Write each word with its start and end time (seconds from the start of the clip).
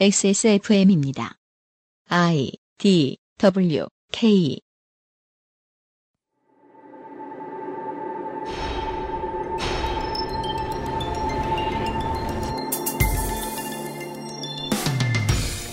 XSFM입니다. 0.00 1.36
I 2.08 2.50
D 2.78 3.16
W 3.38 3.86
K 4.10 4.58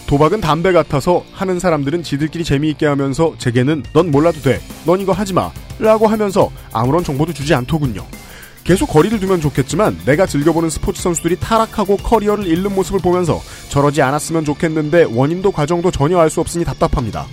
도박은 0.08 0.40
담배 0.42 0.72
같아서 0.72 1.26
하는 1.32 1.58
사람들은 1.58 2.04
지들끼리 2.04 2.44
재미있게 2.44 2.86
하면서 2.86 3.36
제게는 3.40 3.82
넌 3.92 4.12
몰라도 4.12 4.40
돼. 4.42 4.60
넌 4.86 5.00
이거 5.00 5.14
하지 5.14 5.34
마. 5.34 5.52
라고 5.80 6.06
하면서 6.06 6.52
아무런 6.72 7.04
정보도 7.04 7.34
주지 7.34 7.56
않더군요. 7.56 8.06
계속 8.64 8.88
거리를 8.88 9.20
두면 9.20 9.42
좋겠지만 9.42 10.00
내가 10.06 10.26
즐겨보는 10.28 10.70
스포츠 10.70 11.02
선수들이 11.02 11.40
타락하고 11.40 11.98
커리어를 11.98 12.46
잃는 12.46 12.74
모습을 12.76 13.00
보면서 13.00 13.42
저러지 13.70 14.02
않았으면 14.02 14.46
좋겠는데 14.46 15.06
원인도 15.10 15.52
과정도 15.52 15.90
전혀 15.92 16.20
알 16.20 16.30
수 16.30 16.40
없으니 16.40 16.64
답답합니다. 16.64 17.26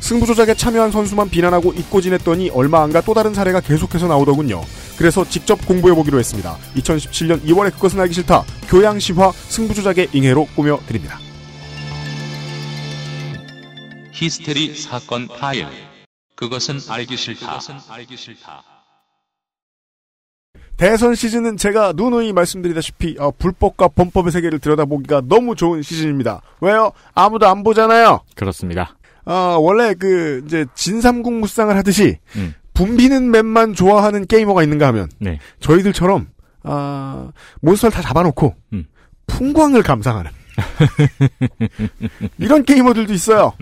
승부 0.00 0.26
조작에 0.26 0.54
참여한 0.54 0.90
선수만 0.90 1.30
비난하고 1.30 1.72
잊고 1.72 2.00
지냈더니 2.02 2.50
얼마 2.50 2.82
안 2.82 2.90
가 2.92 3.00
또 3.00 3.14
다른 3.14 3.32
사례가 3.32 3.60
계속해서 3.60 4.06
나오더군요. 4.08 4.60
그래서 4.98 5.24
직접 5.26 5.64
공부해보기로 5.66 6.18
했습니다. 6.18 6.58
2017년 6.76 7.42
2월에 7.44 7.72
그것은 7.72 7.98
알기 8.00 8.12
싫다. 8.14 8.42
교양시화 8.68 9.32
승부 9.48 9.72
조작의 9.74 10.08
잉해로 10.12 10.46
꾸며드립니다. 10.54 11.18
히스테리 14.12 14.76
사건 14.76 15.26
파일. 15.28 15.66
그것은 16.36 16.80
알기 16.88 17.16
싫다. 17.16 17.60
대선 20.76 21.14
시즌은 21.14 21.56
제가 21.56 21.92
누누이 21.94 22.32
말씀드리다시피 22.32 23.16
어, 23.18 23.30
불법과 23.30 23.88
범법의 23.88 24.32
세계를 24.32 24.58
들여다보기가 24.58 25.22
너무 25.26 25.54
좋은 25.54 25.82
시즌입니다. 25.82 26.42
왜요? 26.60 26.92
아무도 27.14 27.46
안 27.46 27.62
보잖아요. 27.62 28.20
그렇습니다. 28.34 28.96
어, 29.24 29.58
원래 29.60 29.94
그 29.94 30.42
이제 30.46 30.66
진삼국 30.74 31.32
무쌍을 31.34 31.76
하듯이 31.76 32.18
음. 32.36 32.54
붐비는 32.74 33.30
맵만 33.30 33.74
좋아하는 33.74 34.26
게이머가 34.26 34.62
있는가 34.62 34.86
하면 34.88 35.08
네. 35.18 35.38
저희들처럼 35.60 36.28
아, 36.64 37.30
몬스터를 37.60 37.92
다 37.94 38.02
잡아놓고 38.02 38.54
음. 38.72 38.86
풍광을 39.26 39.82
감상하는 39.82 40.30
이런 42.38 42.64
게이머들도 42.64 43.12
있어요. 43.12 43.52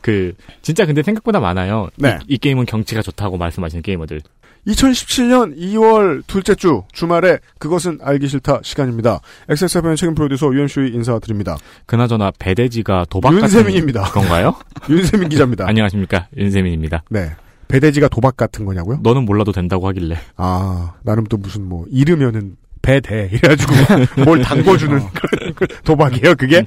그 0.00 0.34
진짜 0.62 0.86
근데 0.86 1.02
생각보다 1.02 1.40
많아요. 1.40 1.88
네. 1.96 2.18
이, 2.28 2.34
이 2.34 2.38
게임은 2.38 2.66
경치가 2.66 3.02
좋다고 3.02 3.38
말씀하시는 3.38 3.82
게이머들. 3.82 4.20
2017년 4.66 5.56
2월 5.56 6.22
둘째 6.26 6.54
주 6.54 6.82
주말에 6.92 7.38
그것은 7.58 7.98
알기 8.02 8.26
싫다 8.28 8.60
시간입니다. 8.62 9.20
XSFM 9.48 9.94
책임 9.96 10.14
프로듀서 10.14 10.52
UMC의 10.52 10.90
인사드립니다. 10.90 11.56
그나저나 11.86 12.32
배대지가 12.38 13.06
도박 13.08 13.34
윤세민입니다. 13.34 14.02
같은 14.02 14.20
건가요? 14.20 14.56
윤세민 14.90 15.28
기자입니다. 15.28 15.68
안녕하십니까 15.68 16.26
윤세민입니다. 16.36 17.04
네. 17.10 17.30
배대지가 17.68 18.08
도박 18.08 18.36
같은 18.36 18.64
거냐고요? 18.64 19.00
너는 19.02 19.24
몰라도 19.24 19.52
된다고 19.52 19.88
하길래 19.88 20.16
아, 20.36 20.94
나름 21.02 21.24
또 21.24 21.36
무슨 21.36 21.68
뭐, 21.68 21.84
이르면은 21.90 22.56
배대. 22.80 23.28
이래가지고 23.32 23.72
뭘 24.24 24.40
담궈주는 24.42 24.98
그런 25.12 25.54
그 25.54 25.66
도박이에요, 25.82 26.36
그게? 26.36 26.64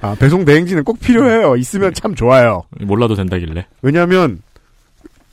아, 0.00 0.16
배송 0.18 0.44
대행지는 0.44 0.82
꼭 0.82 0.98
필요해요. 0.98 1.54
있으면 1.56 1.94
참 1.94 2.16
좋아요. 2.16 2.64
몰라도 2.80 3.14
된다길래. 3.14 3.66
왜냐면, 3.82 4.42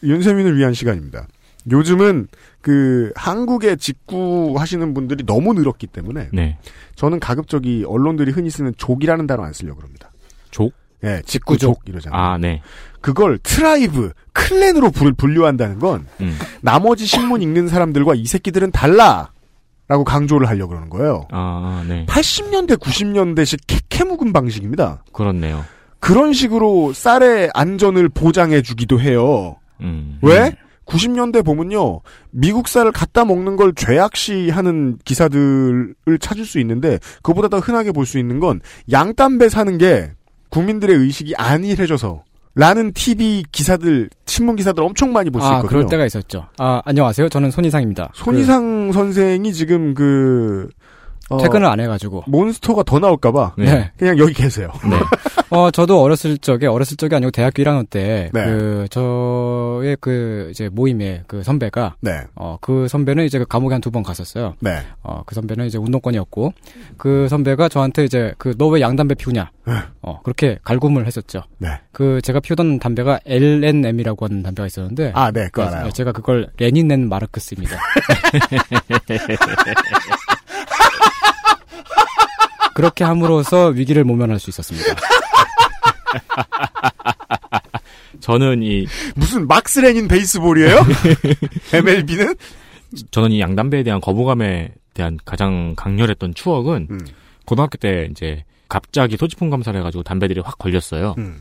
윤세민을 0.03 0.56
위한 0.58 0.73
시간입니다. 0.73 1.25
요즘은 1.72 2.28
그 2.62 3.12
한국에 3.16 3.76
직구 3.76 4.56
하시는 4.58 4.94
분들이 4.94 5.26
너무 5.26 5.54
늘었기 5.54 5.88
때문에 5.88 6.30
네. 6.32 6.58
저는 6.96 7.20
가급적이 7.20 7.86
언론들이 7.88 8.32
흔히 8.32 8.50
쓰는 8.50 8.74
족이라는 8.78 9.28
단어 9.28 9.44
안 9.44 9.54
쓰려고 9.54 9.78
그럽니다. 9.78 10.12
족? 10.52 10.74
예, 11.04 11.22
직구족 11.26 11.82
이러잖아요. 11.86 12.20
아 12.20 12.38
네. 12.38 12.62
그걸 13.02 13.38
tribe, 13.40 14.12
clan으로 14.34 14.92
불, 14.92 15.14
분류한다는 15.14 15.80
건 15.80 16.08
음. 16.22 16.38
나머지 16.62 17.06
신문 17.06 17.42
읽는 17.42 17.68
사람들과 17.68 18.16
이 18.16 18.25
새끼들은 18.25 18.72
달라! 18.72 19.31
라고 19.88 20.04
강조를 20.04 20.48
하려고 20.48 20.70
그러는 20.70 20.90
거예요. 20.90 21.28
아 21.30 21.86
네. 21.88 22.08
80년대, 22.08 22.80
90년대식 22.80 23.59
케케묵은 23.68 24.34
방식입니다. 24.34 25.04
그렇네요. 25.12 25.64
그런 26.00 26.34
식으로 26.34 26.94
쌀의 26.94 27.52
안전을 27.54 28.09
보장해 28.09 28.64
주기도 28.64 29.00
해요. 29.00 29.58
음. 29.81 30.18
왜? 30.24 30.56
90년대 30.85 31.44
보면요. 31.44 32.01
미국 32.31 32.68
쌀을 32.68 32.91
갖다 32.91 33.25
먹는 33.25 33.56
걸 33.56 33.73
죄악시하는 33.73 35.00
기사들을 35.03 35.96
찾을 36.19 36.46
수 36.46 36.59
있는데 36.59 37.00
그보다 37.23 37.47
더 37.47 37.59
흔하게 37.59 37.91
볼 37.91 38.06
수 38.06 38.19
있는 38.19 38.40
건 38.40 38.62
양담배 38.91 39.50
사는 39.50 39.78
게 39.79 40.12
국민들의 40.50 40.95
의식이 40.95 41.34
안일해져서 41.38 42.24
라는 42.57 42.94
TV 42.94 43.44
기사들, 43.51 44.09
신문 44.28 44.56
기사들 44.56 44.81
엄청 44.81 45.12
많이 45.12 45.29
볼수 45.29 45.45
아, 45.47 45.56
있거든요. 45.57 45.68
그럴 45.69 45.85
때가 45.88 46.06
있었죠. 46.06 46.45
아, 46.57 46.81
안녕하세요. 46.85 47.28
저는 47.28 47.51
손이상입니다. 47.51 48.12
손이상 48.13 48.91
선생이 48.94 49.51
지금 49.51 49.94
그 49.94 50.69
어, 51.30 51.38
그 51.38 51.44
퇴근을 51.44 51.66
안 51.68 51.80
해가지고. 51.80 52.24
몬스터가 52.28 52.84
더 52.84 53.00
나올까봐 53.00 53.53
네. 53.58 53.66
네. 53.66 53.91
그냥 53.97 54.18
여기 54.19 54.34
계세요. 54.34 54.69
네. 54.90 54.97
어, 55.52 55.69
저도 55.72 56.02
어렸을 56.02 56.38
적에, 56.40 56.66
어렸을 56.68 56.97
적이 56.97 57.16
아니고 57.16 57.31
대학교 57.31 57.63
1학년 57.63 57.88
때, 57.90 58.30
네. 58.34 58.46
그, 58.46 58.88
저의 58.90 59.96
그, 60.02 60.47
이제 60.52 60.69
모임에 60.69 61.24
그 61.28 61.44
선배가, 61.44 61.96
네, 62.02 62.22
어, 62.36 62.58
그 62.62 62.88
선배는 62.88 63.25
이제 63.25 63.38
그 63.40 63.46
감옥에 63.46 63.74
한 63.74 63.81
두 63.81 63.91
번 63.91 64.02
갔었어요. 64.03 64.56
네. 64.59 64.80
어, 65.03 65.22
그 65.25 65.36
선배는 65.36 65.68
이제 65.68 65.78
운동권이었고, 65.78 66.53
그 66.97 67.28
선배가 67.30 67.69
저한테 67.69 68.03
이제 68.06 68.34
그, 68.38 68.56
너 68.57 68.69
왜 68.69 68.81
양담배 68.81 69.16
피우냐? 69.16 69.52
네. 69.68 69.74
어, 70.02 70.19
그렇게 70.24 70.57
갈굼을 70.63 71.06
했었죠. 71.06 71.44
네. 71.59 71.69
그, 71.92 72.19
제가 72.24 72.40
피우던 72.40 72.80
담배가 72.80 73.19
LNM이라고 73.25 74.25
하는 74.25 74.42
담배가 74.44 74.66
있었는데, 74.68 75.12
아, 75.16 75.31
네, 75.31 75.46
그거 75.52 75.69
네, 75.69 75.75
알아요. 75.75 75.92
제가 75.92 76.12
그걸 76.12 76.50
레닌넨 76.57 77.07
마르크스입니다. 77.07 77.78
그렇게 82.85 83.03
함으로써 83.03 83.69
위기를 83.69 84.03
모면할 84.03 84.40
수 84.40 84.51
있었습니다. 84.51 84.94
저는 88.22 88.62
이 88.62 88.85
무슨 89.16 89.47
막스 89.47 89.79
레닌 89.79 90.07
베이스볼이에요? 90.07 90.85
MLB는? 91.74 92.35
저는 93.09 93.31
이 93.31 93.40
양담배에 93.40 93.81
대한 93.84 94.00
거부감에 94.00 94.72
대한 94.94 95.18
가장 95.25 95.74
강렬했던 95.75 96.35
추억은 96.35 96.88
음, 96.91 97.00
고등학교 97.45 97.78
때 97.78 98.07
이제 98.12 98.44
갑자기 98.69 99.18
소지품 99.18 99.50
감사를 99.50 99.78
해가지고 99.79 100.03
담배들이 100.03 100.41
확 100.41 100.59
걸렸어요. 100.59 101.16
음, 101.18 101.40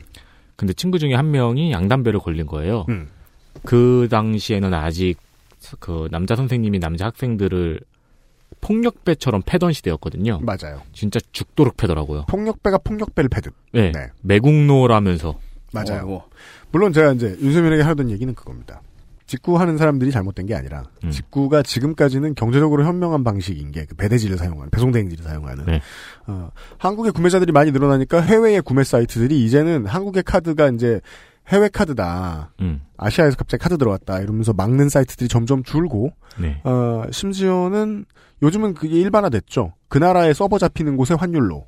근데 0.56 0.72
친구 0.72 0.98
중에 0.98 1.14
한 1.14 1.30
명이 1.30 1.72
양담배를 1.72 2.20
걸린 2.20 2.46
거예요. 2.46 2.86
음. 2.88 3.10
그 3.64 4.08
당시에는 4.10 4.72
아직 4.72 5.16
그 5.78 6.08
남자 6.10 6.36
선생님이 6.36 6.78
남자 6.78 7.06
학생들을 7.06 7.80
폭력배처럼 8.60 9.42
패던 9.44 9.72
시대였거든요. 9.72 10.40
맞아요. 10.42 10.82
진짜 10.92 11.20
죽도록 11.32 11.76
패더라고요. 11.76 12.24
폭력배가 12.28 12.78
폭력배를 12.78 13.28
패듯. 13.28 13.52
네. 13.72 13.92
네. 13.92 14.08
매국노라면서. 14.22 15.38
맞아요. 15.72 16.06
어, 16.08 16.28
물론 16.70 16.92
제가 16.92 17.12
이제 17.12 17.36
윤세민에게 17.40 17.82
하던 17.82 18.10
얘기는 18.10 18.32
그겁니다. 18.34 18.80
직구하는 19.26 19.78
사람들이 19.78 20.10
잘못된 20.10 20.46
게 20.46 20.54
아니라 20.54 20.84
음. 21.02 21.10
직구가 21.10 21.62
지금까지는 21.62 22.34
경제적으로 22.34 22.84
현명한 22.84 23.24
방식인 23.24 23.72
게 23.72 23.86
그 23.86 23.94
배대지를 23.96 24.36
사용하는 24.36 24.70
배송 24.70 24.92
대행지를 24.92 25.24
사용하는 25.24 25.64
네. 25.64 25.80
어, 26.26 26.50
한국의 26.78 27.12
구매자들이 27.12 27.50
많이 27.50 27.70
늘어나니까 27.72 28.20
해외의 28.20 28.60
구매 28.60 28.84
사이트들이 28.84 29.42
이제는 29.44 29.86
한국의 29.86 30.24
카드가 30.24 30.68
이제 30.68 31.00
해외 31.48 31.68
카드다 31.68 32.52
음. 32.60 32.82
아시아에서 32.98 33.36
갑자기 33.36 33.62
카드 33.62 33.78
들어왔다 33.78 34.20
이러면서 34.20 34.52
막는 34.52 34.88
사이트들이 34.90 35.28
점점 35.28 35.62
줄고 35.62 36.12
네. 36.38 36.60
어, 36.64 37.04
심지어는 37.10 38.04
요즘은 38.42 38.74
그게 38.74 38.98
일반화됐죠 39.00 39.74
그 39.88 39.98
나라의 39.98 40.34
서버 40.34 40.58
잡히는 40.58 40.96
곳의 40.96 41.16
환율로 41.18 41.66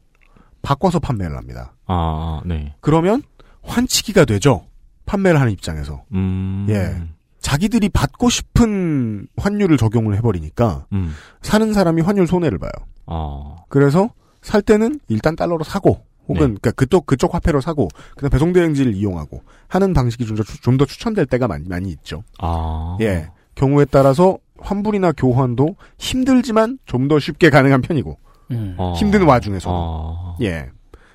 바꿔서 0.63 0.99
판매를 0.99 1.37
합니다 1.37 1.75
아, 1.87 2.41
네. 2.45 2.75
그러면 2.81 3.23
환치기가 3.63 4.25
되죠 4.25 4.67
판매를 5.07 5.41
하는 5.41 5.53
입장에서 5.53 6.05
음. 6.13 6.67
예. 6.69 7.17
자기들이 7.41 7.89
받고 7.91 8.29
싶은 8.29 9.29
환율을 9.37 9.77
적용을 9.77 10.17
해버리니까 10.17 10.87
음. 10.93 11.15
사는 11.43 11.73
사람이 11.73 12.03
환율 12.03 12.27
손해를 12.27 12.59
봐요. 12.59 12.73
아. 13.07 13.55
그래서 13.69 14.11
살 14.43 14.63
때는 14.63 14.99
일단 15.07 15.37
달러로 15.37 15.63
사고 15.63 16.05
혹은 16.27 16.35
네. 16.35 16.41
그러니까 16.41 16.73
그쪽 16.73 17.07
그쪽 17.07 17.35
화폐로 17.35 17.61
사고 17.61 17.87
그다음 18.17 18.31
배송 18.31 18.53
대행지를 18.53 18.95
이용하고 18.95 19.43
하는 19.69 19.93
방식이 19.93 20.27
좀더 20.61 20.85
추천될 20.87 21.27
때가 21.27 21.47
많이 21.47 21.69
많이 21.69 21.91
있죠. 21.91 22.25
아. 22.41 22.97
예. 23.01 23.31
경우에 23.55 23.85
따라서 23.85 24.39
환불이나 24.67 25.13
교환도 25.13 25.77
힘들지만 25.99 26.79
좀 26.87 27.09
더 27.09 27.19
쉽게 27.19 27.51
가능한 27.51 27.83
편이고 27.83 28.19
음. 28.51 28.75
어. 28.79 28.95
힘든 28.97 29.23
와중에서도 29.23 29.75
아. 29.75 30.37
예. 30.43 30.71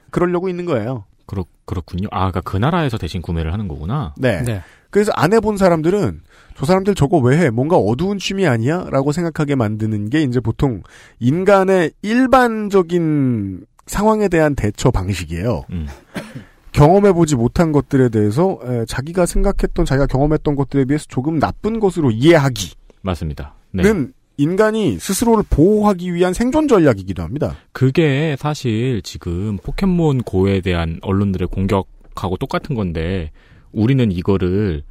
그러려고 0.10 0.48
있는 0.50 0.66
거예요. 0.66 1.06
그렇, 1.26 1.46
그렇군요. 1.66 2.08
아, 2.12 2.32
그니까 2.32 2.42
그 2.50 2.58
나라에서 2.58 2.98
대신 2.98 3.22
구매를 3.22 3.52
하는 3.54 3.68
거구나. 3.68 4.14
네. 4.18 4.42
네. 4.44 4.62
그래서 4.90 5.12
안 5.16 5.32
해본 5.34 5.56
사람들은 5.58 6.22
저 6.58 6.66
사람들 6.66 6.96
저거 6.96 7.18
왜 7.20 7.38
해? 7.38 7.50
뭔가 7.50 7.78
어두운 7.78 8.18
취미 8.20 8.46
아니야? 8.48 8.88
라고 8.92 9.12
생각하게 9.14 9.56
만드는 9.56 10.10
게 10.10 10.22
이제 10.24 10.40
보통 10.42 10.84
인간의 11.20 11.92
일반적인 12.02 13.66
상황에 13.86 14.28
대한 14.28 14.56
대처 14.56 14.92
방식이에요. 14.92 15.64
음. 15.72 15.88
경험해보지 16.74 17.36
못한 17.36 17.72
것들에 17.74 18.10
대해서 18.10 18.58
에, 18.66 18.86
자기가 18.88 19.26
생각했던 19.26 19.86
자기가 19.86 20.06
경험했던 20.08 20.56
것들에 20.56 20.86
비해서 20.86 21.06
조금 21.10 21.40
나쁜 21.40 21.80
것으로 21.80 22.12
이해하기는 22.12 22.74
맞습니다. 23.02 23.56
네. 23.72 23.84
인간이 24.38 24.98
스스로를 24.98 25.44
보호하기 25.50 26.14
위한 26.14 26.34
생존 26.34 26.68
전략이기도 26.68 27.22
합니다. 27.22 27.56
그게 27.74 28.36
사실 28.40 29.02
지금 29.04 29.58
포켓몬 29.58 30.24
고에 30.24 30.62
대한 30.62 30.98
언론들의 31.04 31.48
공격하고 31.50 32.38
똑같은 32.38 32.76
건데 32.76 33.32
우리는 33.72 34.12
이거를 34.12 34.84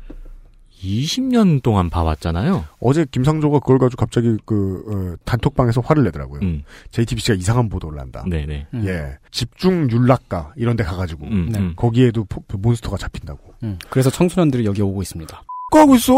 20년 0.82 1.62
동안 1.62 1.90
봐왔잖아요. 1.90 2.64
어제 2.80 3.04
김상조가 3.10 3.58
그걸 3.58 3.78
가지고 3.78 4.00
갑자기 4.00 4.36
그 4.46 4.82
어, 4.88 5.16
단톡방에서 5.26 5.82
화를 5.82 6.04
내더라고요. 6.04 6.40
음, 6.42 6.62
JTBC가 6.90 7.34
이상한 7.36 7.68
보도를 7.68 7.98
한다. 8.00 8.24
네네. 8.26 8.66
음. 8.72 8.84
예, 8.86 9.18
집중 9.30 9.90
윤락가 9.90 10.54
이런 10.56 10.76
데 10.76 10.84
가가지고 10.84 11.26
음, 11.26 11.48
네. 11.52 11.58
음. 11.58 11.72
거기에도 11.76 12.24
포- 12.24 12.42
몬스터가 12.56 12.96
잡힌다고. 12.96 13.40
음. 13.62 13.78
그래서 13.90 14.08
청소년들이 14.10 14.64
여기 14.64 14.80
오고 14.80 15.02
있습니다. 15.02 15.42
뭐 15.70 15.80
하고 15.80 15.94
있어? 15.94 16.14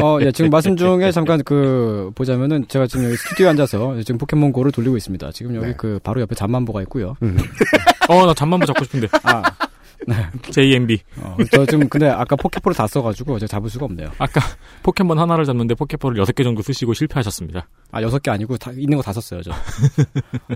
어, 0.00 0.18
예, 0.22 0.32
지금 0.32 0.50
말씀 0.50 0.76
중에 0.76 1.10
잠깐 1.12 1.42
그, 1.44 2.10
보자면은 2.14 2.66
제가 2.68 2.86
지금 2.86 3.04
여기 3.06 3.16
스튜디오에 3.16 3.50
앉아서 3.50 4.00
지금 4.02 4.18
포켓몬 4.18 4.52
고를 4.52 4.72
돌리고 4.72 4.96
있습니다. 4.96 5.30
지금 5.32 5.54
여기 5.56 5.66
네. 5.68 5.74
그 5.76 5.98
바로 6.02 6.20
옆에 6.20 6.34
잠만보가 6.34 6.82
있고요. 6.82 7.14
음. 7.22 7.36
어, 8.08 8.26
나 8.26 8.34
잠만보 8.34 8.66
잡고 8.66 8.84
싶은데. 8.84 9.08
아, 9.24 9.42
JMB. 10.50 10.98
어, 11.20 11.36
저 11.52 11.66
지금 11.66 11.88
근데 11.88 12.08
아까 12.08 12.34
포켓볼을 12.36 12.74
다 12.74 12.86
써가지고 12.86 13.38
제가 13.40 13.48
잡을 13.48 13.68
수가 13.68 13.84
없네요. 13.86 14.10
아까 14.18 14.40
포켓몬 14.82 15.18
하나를 15.18 15.44
잡는데 15.44 15.74
포켓볼을 15.74 16.22
6개 16.24 16.42
정도 16.44 16.62
쓰시고 16.62 16.94
실패하셨습니다. 16.94 17.68
아, 17.90 18.00
여섯 18.02 18.22
개 18.22 18.30
아니고 18.30 18.56
다, 18.56 18.70
있는 18.72 18.96
거 18.96 19.02
다 19.02 19.12
썼어요, 19.12 19.42
저. 19.42 19.50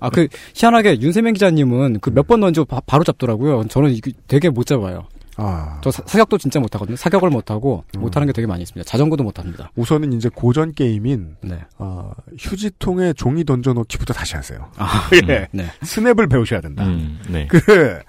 아, 0.01 0.09
그, 0.11 0.29
희한하게 0.55 1.01
윤세명 1.01 1.35
기자님은 1.35 2.01
그 2.01 2.11
몇 2.11 2.27
번 2.27 2.41
던지고 2.41 2.65
바, 2.67 2.81
바로 2.87 3.05
잡더라고요. 3.05 3.65
저는 3.69 3.91
이게 3.91 4.13
되게 4.29 4.49
못 4.49 4.65
잡아요. 4.65 5.07
아, 5.37 5.81
저 5.83 5.91
사, 5.91 6.03
사격도 6.07 6.39
진짜 6.39 6.61
못하거든요. 6.61 6.97
사격을 6.97 7.31
못하고 7.31 7.85
음. 7.97 8.01
못하는 8.01 8.27
게 8.27 8.33
되게 8.33 8.47
많이 8.47 8.63
있습니다. 8.63 8.89
자전거도 8.89 9.25
못합니다. 9.25 9.71
우선은 9.77 10.13
이제 10.13 10.29
고전 10.29 10.73
게임인 10.73 11.37
네. 11.43 11.61
아, 11.79 12.13
휴지통에 12.39 13.15
종이 13.15 13.45
던져넣기부터 13.45 14.13
다시 14.13 14.37
하세요. 14.37 14.71
아, 14.77 15.09
예. 15.29 15.49
네. 15.53 15.71
스냅을 15.83 16.29
배우셔야 16.29 16.61
된다. 16.61 16.85
음, 16.87 17.21
네. 17.29 17.47
그 17.47 18.01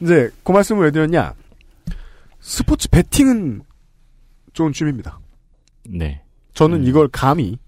이제 0.00 0.30
그 0.42 0.52
말씀을 0.52 0.84
왜 0.84 0.90
드렸냐? 0.90 1.34
스포츠 2.40 2.88
베팅은 2.88 3.62
좋은 4.52 4.72
취미입니다. 4.72 5.20
네. 5.88 6.22
저는 6.54 6.78
음. 6.78 6.84
이걸 6.84 7.08
감히 7.08 7.58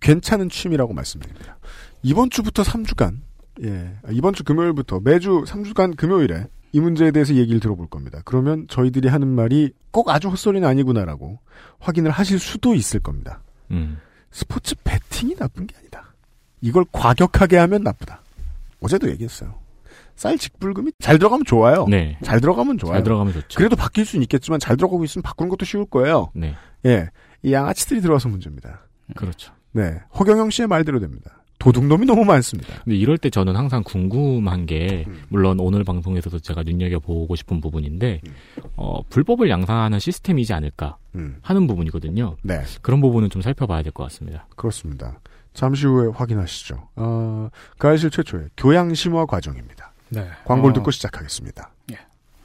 괜찮은 0.00 0.50
취미라고 0.50 0.92
말씀드립니다. 0.92 1.58
이번 2.02 2.30
주부터 2.30 2.62
3주간, 2.62 3.16
예, 3.64 3.96
이번 4.10 4.34
주 4.34 4.44
금요일부터 4.44 5.00
매주 5.00 5.44
3주간 5.46 5.96
금요일에 5.96 6.46
이 6.72 6.80
문제에 6.80 7.10
대해서 7.10 7.34
얘기를 7.34 7.60
들어볼 7.60 7.88
겁니다. 7.88 8.20
그러면 8.24 8.66
저희들이 8.68 9.08
하는 9.08 9.28
말이 9.28 9.72
꼭 9.90 10.10
아주 10.10 10.28
헛소리는 10.28 10.66
아니구나라고 10.66 11.38
확인을 11.78 12.10
하실 12.10 12.38
수도 12.38 12.74
있을 12.74 13.00
겁니다. 13.00 13.40
음. 13.70 13.98
스포츠 14.30 14.74
베팅이 14.84 15.36
나쁜 15.36 15.66
게 15.66 15.76
아니다. 15.78 16.14
이걸 16.60 16.84
과격하게 16.92 17.56
하면 17.56 17.82
나쁘다. 17.82 18.22
어제도 18.80 19.08
얘기했어요. 19.10 19.54
쌀 20.16 20.36
직불금이 20.36 20.92
잘 20.98 21.18
들어가면 21.18 21.44
좋아요. 21.44 21.86
네. 21.88 22.18
잘 22.22 22.40
들어가면 22.40 22.78
좋아요. 22.78 22.94
잘 22.94 23.04
들어가면 23.04 23.32
좋죠. 23.32 23.56
그래도 23.56 23.76
바뀔 23.76 24.04
수는 24.04 24.22
있겠지만 24.24 24.58
잘 24.58 24.76
들어가고 24.76 25.04
있으면 25.04 25.22
바꾸는 25.22 25.48
것도 25.48 25.64
쉬울 25.64 25.86
거예요. 25.86 26.30
네. 26.34 26.54
예. 26.86 27.08
이 27.42 27.52
양아치들이 27.52 28.00
들어와서 28.00 28.28
문제입니다. 28.28 28.80
그렇죠. 29.16 29.52
네. 29.72 30.00
허경영 30.18 30.50
씨의 30.50 30.66
말대로 30.66 30.98
됩니다. 30.98 31.37
도둑놈이 31.58 32.06
너무 32.06 32.24
많습니다. 32.24 32.72
근데 32.84 32.96
이럴 32.96 33.18
때 33.18 33.30
저는 33.30 33.56
항상 33.56 33.82
궁금한 33.82 34.64
게 34.66 35.04
음. 35.08 35.22
물론 35.28 35.58
오늘 35.58 35.82
방송에서도 35.82 36.38
제가 36.38 36.62
눈여겨 36.62 37.00
보고 37.00 37.34
싶은 37.34 37.60
부분인데 37.60 38.20
음. 38.26 38.34
어, 38.76 39.02
불법을 39.10 39.50
양산하는 39.50 39.98
시스템이지 39.98 40.52
않을까 40.52 40.96
음. 41.16 41.38
하는 41.42 41.66
부분이거든요. 41.66 42.36
네. 42.42 42.62
그런 42.82 43.00
부분은 43.00 43.30
좀 43.30 43.42
살펴봐야 43.42 43.82
될 43.82 43.92
것 43.92 44.04
같습니다. 44.04 44.46
그렇습니다. 44.54 45.18
잠시 45.52 45.86
후에 45.86 46.12
확인하시죠. 46.14 46.88
어, 46.96 47.48
가해실 47.78 48.10
최초의 48.10 48.50
교양 48.56 48.94
심화 48.94 49.26
과정입니다. 49.26 49.92
네. 50.10 50.28
광고를 50.44 50.70
어, 50.70 50.74
듣고 50.74 50.90
시작하겠습니다. 50.92 51.70
예. 51.90 51.96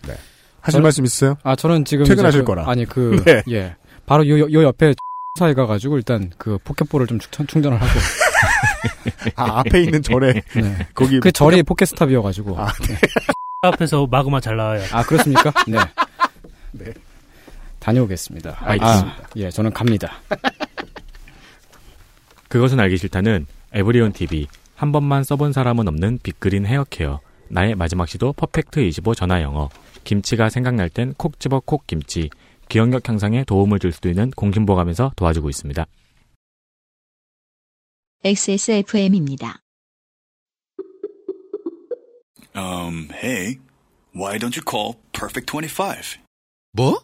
네. 0.07 0.15
하실 0.61 0.79
저는- 0.79 0.83
말씀 0.83 1.05
있으세요? 1.05 1.35
아, 1.43 1.55
저는 1.55 1.85
지금. 1.85 2.05
퇴근하실 2.05 2.41
그- 2.41 2.45
거라. 2.47 2.67
아니, 2.67 2.85
그, 2.85 3.21
네. 3.25 3.43
예. 3.51 3.75
바로 4.07 4.27
요, 4.27 4.39
요 4.51 4.63
옆에 4.63 4.95
사에 5.39 5.53
가가지고 5.53 5.97
일단 5.97 6.31
그 6.37 6.57
포켓볼을 6.63 7.05
좀 7.07 7.19
충, 7.19 7.45
충전을 7.45 7.79
하고. 7.79 7.91
아, 9.35 9.59
앞에 9.59 9.81
있는 9.81 10.01
절에, 10.01 10.33
네. 10.33 10.87
거기. 10.93 11.19
그 11.19 11.31
절이 11.31 11.63
포켓스탑이어가지고. 11.63 12.59
아, 12.59 12.67
앞에서 13.63 14.07
마그마 14.07 14.39
잘 14.41 14.57
나와요. 14.57 14.83
아, 14.91 15.03
그렇습니까? 15.03 15.51
네. 15.67 15.77
네. 16.71 16.93
다녀오겠습니다. 17.79 18.57
알겠습니다. 18.59 19.09
아, 19.11 19.27
예, 19.35 19.49
저는 19.49 19.71
갑니다. 19.73 20.13
그것은 22.47 22.79
알기 22.79 22.97
싫다는 22.97 23.45
에브리온 23.73 24.13
TV 24.13 24.47
한 24.75 24.91
번만 24.91 25.23
써본 25.23 25.53
사람은 25.53 25.87
없는 25.87 26.19
빅그린 26.23 26.65
헤어케어 26.65 27.19
나의 27.49 27.75
마지막 27.75 28.07
시도 28.07 28.31
퍼펙트 28.33 28.79
25 28.79 29.15
전화 29.15 29.41
영어 29.41 29.69
김치가 30.03 30.49
생각날 30.49 30.89
땐 30.89 31.13
콕 31.17 31.39
집어 31.39 31.61
콕 31.65 31.87
김치 31.87 32.29
기억력 32.69 33.07
향상에 33.09 33.43
도움을 33.43 33.79
줄 33.79 33.91
수도 33.91 34.09
있는 34.09 34.31
공신보감에서 34.31 35.13
도와주고 35.15 35.49
있습니다. 35.49 35.85
XSFM입니다. 38.23 39.59
Um, 42.55 43.09
hey, 43.11 43.59
why 44.13 44.37
don't 44.37 44.55
you 44.55 44.63
call 44.63 44.95
Perfect 45.11 45.47
25? 45.51 46.19
뭐? 46.71 47.03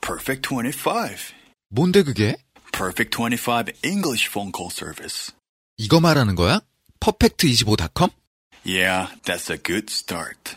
Perfect 0.00 0.48
25. 0.48 1.34
뭔데 1.68 2.02
그게? 2.02 2.36
Perfect 2.72 3.10
25 3.10 3.72
English 3.84 4.28
phone 4.28 4.52
call 4.54 4.70
service. 4.70 5.32
이거 5.76 6.00
말하는 6.00 6.34
거야? 6.36 6.60
퍼펙트25.com? 7.00 8.10
Yeah, 8.64 9.08
that's 9.24 9.50
a 9.50 9.58
good 9.62 9.90
start. 9.90 10.56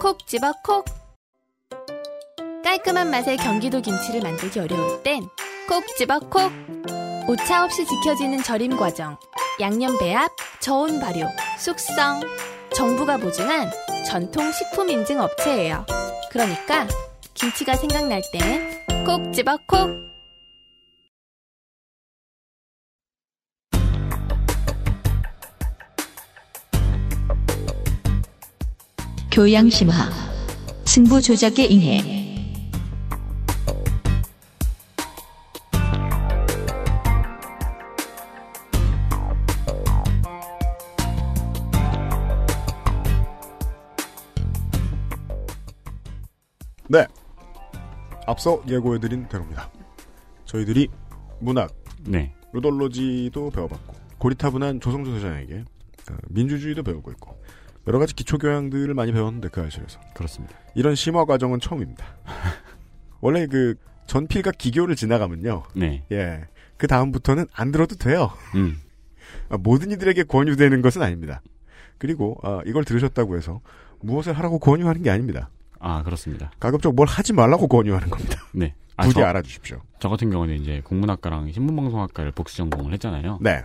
콕 0.00 0.26
집어 0.28 0.52
콕 0.62 0.84
깔끔한 2.62 3.10
맛의 3.10 3.36
경기도 3.38 3.80
김치를 3.80 4.20
만들기 4.20 4.60
어려울 4.60 5.02
땐 5.02 5.28
콕 5.68 5.84
집어 5.98 6.18
콕. 6.18 6.50
오차 7.28 7.64
없이 7.64 7.84
지켜지는 7.84 8.42
절임 8.42 8.74
과정. 8.74 9.18
양념 9.60 9.98
배합, 9.98 10.30
저온 10.60 10.98
발효, 10.98 11.26
숙성. 11.58 12.22
정부가 12.74 13.18
보증한 13.18 13.70
전통 14.06 14.50
식품 14.50 14.88
인증 14.88 15.20
업체예요. 15.20 15.84
그러니까 16.30 16.88
김치가 17.34 17.74
생각날 17.74 18.22
땐 18.32 19.04
콕 19.04 19.30
집어 19.34 19.58
콕. 19.66 19.90
교양 29.30 29.68
심화. 29.68 29.92
승부 30.86 31.20
조작에 31.20 31.66
인해 31.66 32.17
앞서 48.28 48.62
예고해드린 48.68 49.26
대로입니다. 49.28 49.70
저희들이 50.44 50.88
문학, 51.40 51.74
네. 52.06 52.34
루돌로지도 52.52 53.50
배워봤고, 53.50 53.94
고리타분한 54.18 54.80
조성조 54.80 55.12
소장에게 55.12 55.64
어, 56.10 56.16
민주주의도 56.28 56.82
배우고 56.82 57.10
있고, 57.12 57.40
여러 57.86 57.98
가지 57.98 58.14
기초 58.14 58.36
교양들을 58.36 58.92
많이 58.92 59.12
배웠는데, 59.12 59.48
그 59.48 59.62
아실에서. 59.62 59.98
그렇습니다. 60.14 60.54
이런 60.74 60.94
심화 60.94 61.24
과정은 61.24 61.58
처음입니다. 61.60 62.04
원래 63.22 63.46
그 63.46 63.76
전필과 64.06 64.52
기교를 64.52 64.94
지나가면요. 64.94 65.62
네. 65.74 66.04
예. 66.12 66.44
그 66.76 66.86
다음부터는 66.86 67.46
안 67.54 67.72
들어도 67.72 67.96
돼요. 67.96 68.30
음. 68.54 68.76
아, 69.48 69.56
모든 69.56 69.90
이들에게 69.90 70.24
권유되는 70.24 70.82
것은 70.82 71.00
아닙니다. 71.00 71.40
그리고 71.96 72.38
아, 72.42 72.60
이걸 72.66 72.84
들으셨다고 72.84 73.38
해서 73.38 73.62
무엇을 74.00 74.34
하라고 74.34 74.58
권유하는 74.58 75.02
게 75.02 75.08
아닙니다. 75.08 75.48
아, 75.80 76.02
그렇습니다. 76.02 76.50
가급적 76.60 76.94
뭘 76.94 77.06
하지 77.08 77.32
말라고 77.32 77.68
권유하는 77.68 78.10
겁니다. 78.10 78.42
네. 78.52 78.74
아, 78.96 79.04
부디 79.04 79.14
저, 79.14 79.24
알아주십시오. 79.24 79.80
저 80.00 80.08
같은 80.08 80.30
경우는 80.30 80.56
이제 80.60 80.80
국문학과랑 80.84 81.52
신문방송학과를 81.52 82.32
복수 82.32 82.56
전공을 82.56 82.92
했잖아요. 82.94 83.38
네, 83.40 83.62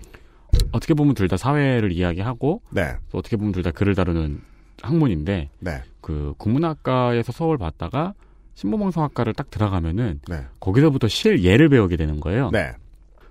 어떻게 0.71 0.93
보면 0.93 1.15
둘 1.15 1.27
다 1.27 1.37
사회를 1.37 1.91
이야기하고 1.91 2.61
네, 2.69 2.93
또 3.11 3.17
어떻게 3.17 3.35
보면 3.35 3.51
둘 3.51 3.63
다 3.63 3.71
글을 3.71 3.95
다루는 3.95 4.41
학문인데 4.83 5.49
네, 5.59 5.81
그 6.01 6.33
국문학과에서 6.37 7.31
수업을 7.31 7.57
받다가 7.57 8.13
신문방송학과를 8.55 9.33
딱 9.33 9.49
들어가면은 9.49 10.19
네, 10.27 10.45
거기서부터 10.59 11.07
실 11.07 11.43
예를 11.43 11.69
배우게 11.69 11.97
되는 11.97 12.19
거예요. 12.19 12.51
네, 12.51 12.71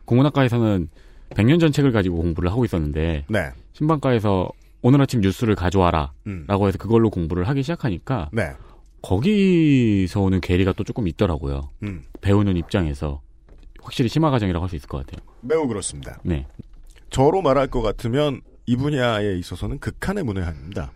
국문학과에서는 0.06 0.88
100년 1.30 1.60
전 1.60 1.70
책을 1.70 1.92
가지고 1.92 2.16
공부를 2.16 2.50
하고 2.50 2.64
있었는데 2.64 3.26
네. 3.28 3.50
신방가에서 3.74 4.50
오늘 4.82 5.00
아침 5.00 5.20
뉴스를 5.20 5.54
가져와라. 5.54 6.10
음. 6.26 6.44
라고 6.48 6.66
해서 6.66 6.76
그걸로 6.78 7.08
공부를 7.10 7.46
하기 7.48 7.62
시작하니까 7.62 8.28
네. 8.32 8.50
거기서 9.02 10.20
오는 10.20 10.40
괴리가 10.40 10.72
또 10.72 10.84
조금 10.84 11.08
있더라고요. 11.08 11.70
음. 11.82 12.04
배우는 12.20 12.56
입장에서 12.56 13.20
확실히 13.82 14.08
심화 14.08 14.30
과정이라고 14.30 14.62
할 14.62 14.70
수 14.70 14.76
있을 14.76 14.88
것 14.88 15.04
같아요. 15.04 15.26
매우 15.40 15.66
그렇습니다. 15.66 16.18
네. 16.24 16.46
저로 17.10 17.42
말할 17.42 17.66
것 17.66 17.82
같으면 17.82 18.40
이 18.64 18.76
분야에 18.76 19.36
있어서는 19.38 19.78
극한의 19.80 20.24
문외한입니다. 20.24 20.92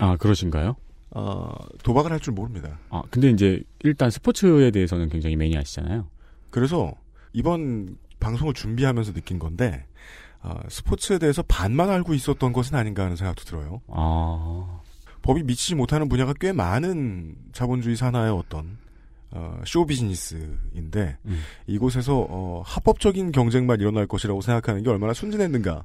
아, 0.00 0.16
그러신가요? 0.16 0.76
어, 1.10 1.52
도박을 1.84 2.10
할 2.10 2.18
줄 2.20 2.32
모릅니다. 2.32 2.78
아, 2.88 3.02
근데 3.10 3.28
이제 3.30 3.62
일단 3.84 4.08
스포츠에 4.10 4.70
대해서는 4.70 5.10
굉장히 5.10 5.36
매니아시잖아요. 5.36 6.06
그래서 6.50 6.94
이번 7.34 7.98
방송을 8.18 8.54
준비하면서 8.54 9.12
느낀 9.12 9.38
건데 9.38 9.84
어, 10.42 10.58
스포츠에 10.68 11.18
대해서 11.18 11.42
반만 11.42 11.90
알고 11.90 12.14
있었던 12.14 12.52
것은 12.52 12.76
아닌가 12.76 13.04
하는 13.04 13.14
생각도 13.16 13.44
들어요. 13.44 13.82
아, 13.88 14.80
법이 15.22 15.42
미치지 15.44 15.74
못하는 15.74 16.08
분야가 16.08 16.34
꽤 16.40 16.52
많은 16.52 17.34
자본주의 17.52 17.96
산하의 17.96 18.32
어떤 18.32 18.76
어, 19.30 19.60
쇼 19.64 19.86
비즈니스인데 19.86 21.16
음. 21.24 21.40
이곳에서 21.66 22.26
어, 22.28 22.62
합법적인 22.64 23.32
경쟁만 23.32 23.80
일어날 23.80 24.06
것이라고 24.06 24.40
생각하는 24.42 24.82
게 24.82 24.90
얼마나 24.90 25.14
순진했는가 25.14 25.84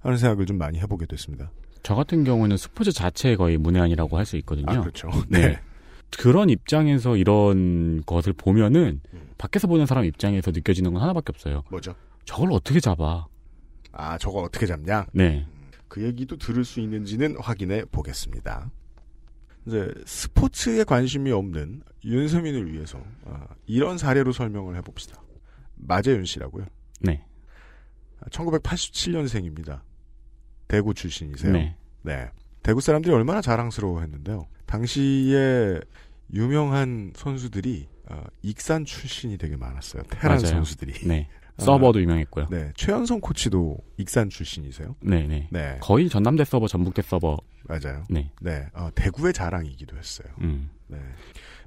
하는 0.00 0.18
생각을 0.18 0.46
좀 0.46 0.58
많이 0.58 0.78
해보게 0.78 1.06
됐습니다. 1.06 1.50
저 1.82 1.94
같은 1.94 2.22
경우는 2.24 2.56
스포츠 2.56 2.92
자체에 2.92 3.36
거의 3.36 3.56
문외한이라고 3.56 4.16
할 4.18 4.24
수 4.26 4.36
있거든요. 4.38 4.66
아 4.70 4.80
그렇죠. 4.80 5.08
네. 5.28 5.58
그런 6.18 6.50
입장에서 6.50 7.16
이런 7.16 8.02
것을 8.04 8.34
보면은 8.34 9.00
음. 9.14 9.20
밖에서 9.38 9.66
보는 9.66 9.86
사람 9.86 10.04
입장에서 10.04 10.50
느껴지는 10.50 10.92
건 10.92 11.02
하나밖에 11.02 11.30
없어요. 11.30 11.62
뭐죠? 11.70 11.94
저걸 12.26 12.52
어떻게 12.52 12.78
잡아? 12.78 13.26
아 13.92 14.18
저거 14.18 14.40
어떻게 14.42 14.66
잡냐? 14.66 15.06
네. 15.12 15.46
그 15.92 16.02
얘기도 16.02 16.38
들을 16.38 16.64
수 16.64 16.80
있는지는 16.80 17.36
확인해 17.38 17.84
보겠습니다. 17.84 18.70
이제 19.66 19.92
스포츠에 20.06 20.84
관심이 20.84 21.30
없는 21.30 21.82
윤세민을 22.02 22.72
위해서 22.72 22.98
아, 23.26 23.46
이런 23.66 23.98
사례로 23.98 24.32
설명을 24.32 24.74
해봅시다. 24.76 25.22
마재윤 25.74 26.24
씨라고요. 26.24 26.64
네. 27.00 27.22
1987년생입니다. 28.30 29.82
대구 30.66 30.94
출신이세요. 30.94 31.52
네. 31.52 31.76
네. 32.00 32.30
대구 32.62 32.80
사람들이 32.80 33.14
얼마나 33.14 33.42
자랑스러워했는데요. 33.42 34.46
당시에 34.64 35.78
유명한 36.32 37.12
선수들이 37.14 37.86
어, 38.08 38.24
익산 38.40 38.86
출신이 38.86 39.36
되게 39.36 39.58
많았어요. 39.58 40.04
테란 40.04 40.38
맞아요. 40.38 40.54
선수들이. 40.54 41.06
네. 41.06 41.28
아, 41.62 41.64
서버도 41.64 42.00
유명했고요. 42.00 42.48
네. 42.50 42.72
최연성 42.76 43.20
코치도 43.20 43.78
익산 43.98 44.30
출신이세요. 44.30 44.96
네, 45.00 45.26
네. 45.26 45.48
네. 45.50 45.78
거의 45.80 46.08
전남대 46.08 46.44
서버, 46.44 46.66
전북대 46.66 47.02
서버. 47.02 47.38
맞아요. 47.64 48.04
네. 48.10 48.30
네. 48.40 48.66
어, 48.74 48.88
대구의 48.94 49.32
자랑이기도 49.32 49.96
했어요. 49.96 50.28
음. 50.40 50.70
네. 50.88 50.98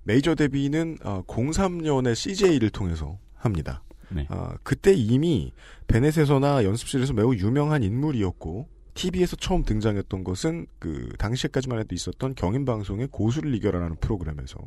메이저 0.04 0.36
데뷔는 0.36 0.98
어, 1.04 1.24
03년에 1.26 2.16
CJ를 2.16 2.70
통해서 2.70 3.18
합니다. 3.36 3.84
네. 4.10 4.28
어, 4.30 4.54
그때 4.64 4.94
이미 4.94 5.52
베넷에서나 5.88 6.64
연습실에서 6.64 7.14
매우 7.14 7.34
유명한 7.36 7.84
인물이었고 7.84 8.68
TV에서 8.94 9.36
처음 9.36 9.64
등장했던 9.64 10.24
것은 10.24 10.68
그 10.80 11.10
당시에까지만 11.18 11.80
해도 11.80 11.94
있었던 11.94 12.36
경인 12.36 12.66
방송의 12.66 13.10
고수를 13.12 13.54
이겨라라는 13.56 13.98
프로그램에서 13.98 14.58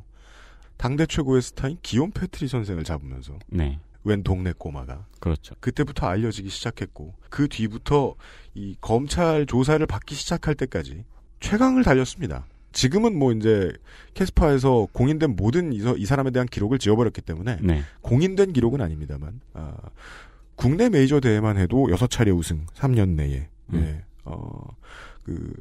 당대 0.76 1.06
최고의 1.06 1.42
스타인 1.42 1.78
기욤 1.82 2.12
패트리 2.12 2.46
선생을 2.46 2.84
잡으면서 2.84 3.38
네. 3.48 3.80
웬 4.08 4.22
동네 4.22 4.52
꼬마가 4.56 5.06
그렇죠. 5.20 5.54
그때부터 5.60 6.06
알려지기 6.06 6.48
시작했고 6.48 7.14
그 7.28 7.48
뒤부터 7.48 8.14
이 8.54 8.76
검찰 8.80 9.46
조사를 9.46 9.84
받기 9.86 10.14
시작할 10.14 10.54
때까지 10.54 11.04
최강을 11.40 11.84
달렸습니다. 11.84 12.46
지금은 12.72 13.16
뭐 13.16 13.32
이제 13.32 13.72
캐스파에서 14.14 14.88
공인된 14.92 15.36
모든 15.36 15.72
이, 15.72 16.04
사람에 16.04 16.30
대한 16.30 16.46
기록을 16.46 16.78
지워버렸기 16.78 17.22
때문에 17.22 17.58
네. 17.62 17.82
공인된 18.02 18.52
기록은 18.52 18.80
아닙니다만 18.80 19.40
아, 19.54 19.74
국내 20.54 20.88
메이저 20.88 21.20
대회만 21.20 21.56
해도 21.56 21.90
여섯 21.90 22.08
차례 22.08 22.30
우승 22.30 22.66
3년 22.74 23.10
내에 23.10 23.48
음. 23.72 23.74
예, 23.74 24.04
어, 24.24 24.76
그 25.24 25.52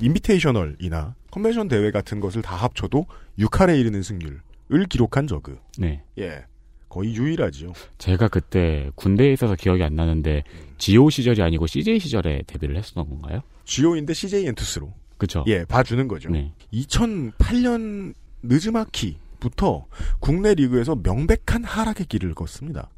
인비테이셔널이나 0.00 1.14
컨벤션 1.30 1.68
대회 1.68 1.90
같은 1.90 2.20
것을 2.20 2.42
다 2.42 2.56
합쳐도 2.56 3.06
6할에 3.38 3.78
이르는 3.78 4.02
승률을 4.02 4.86
기록한 4.88 5.26
저그 5.26 5.58
네. 5.78 6.02
예 6.18 6.44
거의 6.90 7.14
유일하지요. 7.14 7.72
제가 7.96 8.28
그때 8.28 8.90
군대에 8.96 9.32
있어서 9.32 9.54
기억이 9.54 9.82
안 9.82 9.94
나는데 9.94 10.42
GO 10.76 11.08
시절이 11.08 11.40
아니고 11.40 11.66
CJ 11.66 11.98
시절에 12.00 12.42
데뷔를 12.46 12.76
했었던 12.76 13.08
건가요? 13.08 13.40
GO인데 13.64 14.12
CJ 14.12 14.46
엔투스로 14.48 14.92
그쵸? 15.16 15.44
예 15.46 15.64
봐주는 15.64 16.06
거죠. 16.08 16.28
네. 16.30 16.52
2008년 16.72 18.14
느즈마키부터 18.42 19.86
국내 20.18 20.54
리그에서 20.54 20.96
명백한 21.02 21.64
하락의 21.64 22.06
길을 22.06 22.34
걷습니다. 22.34 22.90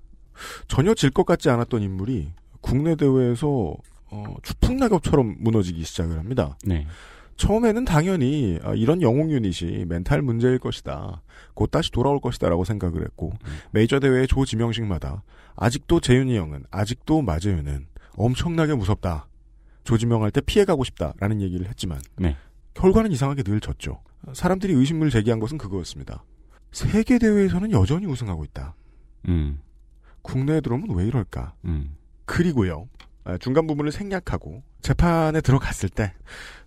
전혀 0.69 0.95
질 0.95 1.11
것 1.11 1.27
같지 1.27 1.51
않았던 1.51 1.83
인물이 1.83 2.31
국내 2.61 2.95
대회에서 2.97 3.75
어, 4.11 4.25
추풍낙엽처럼 4.43 5.37
무너지기 5.41 5.85
시작을 5.85 6.19
합니다. 6.19 6.57
네. 6.65 6.87
처음에는 7.37 7.85
당연히 7.85 8.59
아, 8.63 8.75
이런 8.75 9.03
영웅 9.03 9.31
유닛이 9.31 9.85
멘탈 9.85 10.23
문제일 10.23 10.59
것이다. 10.59 11.23
곧 11.55 11.71
다시 11.71 11.91
돌아올 11.91 12.21
것이다라고 12.21 12.65
생각을 12.65 13.03
했고 13.03 13.33
메이저 13.73 13.99
대회의 13.99 14.27
조 14.27 14.45
지명식마다 14.45 15.23
아직도 15.57 16.01
재윤이 16.01 16.37
형은 16.37 16.65
아직도 16.71 17.23
마재윤은 17.23 17.87
엄청나게 18.17 18.75
무섭다. 18.75 19.29
조지명할 19.85 20.31
때 20.31 20.41
피해가고 20.41 20.85
싶다라는 20.85 21.41
얘기를 21.41 21.67
했지만 21.67 22.01
네. 22.17 22.37
결과는 22.75 23.11
이상하게 23.13 23.43
늘 23.43 23.61
졌죠. 23.61 24.01
사람들이 24.33 24.73
의심을 24.73 25.11
제기한 25.11 25.41
것은 25.41 25.59
그거였습니다. 25.59 26.25
세계 26.71 27.19
대회에서는 27.19 27.73
여전히 27.73 28.07
우승하고 28.07 28.45
있다. 28.45 28.75
음. 29.29 29.61
국내에 30.23 30.61
들어오면 30.61 30.97
왜 30.97 31.07
이럴까? 31.07 31.55
음. 31.65 31.97
그리고요. 32.25 32.89
아, 33.25 33.39
중간 33.39 33.67
부분을 33.67 33.93
생략하고 33.93 34.63
재판에 34.81 35.41
들어갔을 35.41 35.89
때 35.89 36.13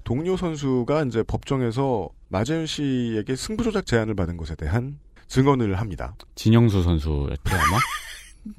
동료 0.04 0.38
선수가 0.38 1.04
이제 1.04 1.24
법정에서 1.24 2.10
마재윤 2.30 2.66
씨에게 2.66 3.36
승부 3.36 3.64
조작 3.64 3.86
제안을 3.86 4.16
받은 4.16 4.38
것에 4.38 4.56
대한 4.56 5.00
증언을 5.28 5.80
합니다. 5.80 6.16
진영수 6.36 6.84
선수였죠, 6.84 7.42
아마? 7.46 7.80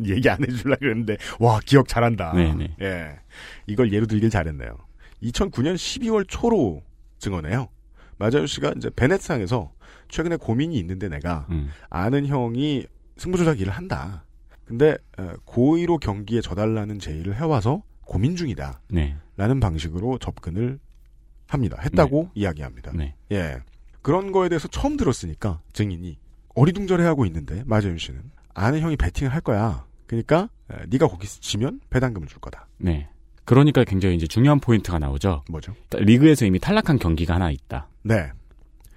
얘기 0.05 0.29
안 0.29 0.43
해주려고 0.43 0.81
그랬는데 0.81 1.17
와 1.39 1.61
기억 1.65 1.89
잘한다. 1.89 2.33
네네. 2.33 2.77
예, 2.83 3.19
이걸 3.67 3.93
예로 3.93 4.07
들길 4.07 4.31
잘했네요. 4.31 4.77
2009년 5.23 5.77
12월 5.77 6.25
초로 6.29 6.83
증언해요. 7.19 7.69
마자윤 8.19 8.47
씨가 8.47 8.75
이제 8.77 8.91
베넷상에서 8.95 9.73
최근에 10.09 10.37
고민이 10.37 10.77
있는데 10.79 11.09
내가 11.09 11.47
음. 11.51 11.71
아는 11.89 12.27
형이 12.27 12.87
승부조작 13.17 13.61
일을 13.61 13.73
한다. 13.73 14.26
근데 14.67 14.99
어, 15.17 15.33
고의로 15.45 15.99
경기에 15.99 16.41
져달라는 16.41 16.99
제의를 16.99 17.37
해와서 17.37 17.83
고민 18.03 18.37
중이다. 18.37 18.81
네. 18.89 19.17
라는 19.37 19.61
방식으로 19.61 20.19
접근을 20.19 20.79
합니다. 21.47 21.79
했다고 21.81 22.31
이야기합니다. 22.35 22.93
네. 22.95 23.15
예. 23.33 23.59
그런 24.03 24.33
거에 24.33 24.49
대해서 24.49 24.69
처음 24.69 24.97
들었으니까 24.97 25.61
증인이 25.73 26.19
어리둥절해하고 26.55 27.27
있는데 27.27 27.63
마재윤 27.67 27.99
씨는 27.99 28.21
아는 28.55 28.81
형이 28.81 28.97
배팅을 28.97 29.33
할 29.33 29.41
거야. 29.41 29.85
그러니까 30.07 30.49
에, 30.71 30.87
네가 30.89 31.09
거기서 31.09 31.41
지면 31.41 31.81
배당금을 31.91 32.27
줄 32.29 32.41
거다. 32.41 32.67
네. 32.79 33.09
그러니까 33.45 33.85
굉장히 33.85 34.17
이제 34.17 34.27
중요한 34.27 34.59
포인트가 34.59 34.99
나오죠. 34.99 35.45
뭐죠? 35.49 35.75
리그에서 35.93 36.47
이미 36.47 36.59
탈락한 36.59 36.99
경기가 36.99 37.35
하나 37.35 37.51
있다. 37.51 37.89
네. 38.03 38.31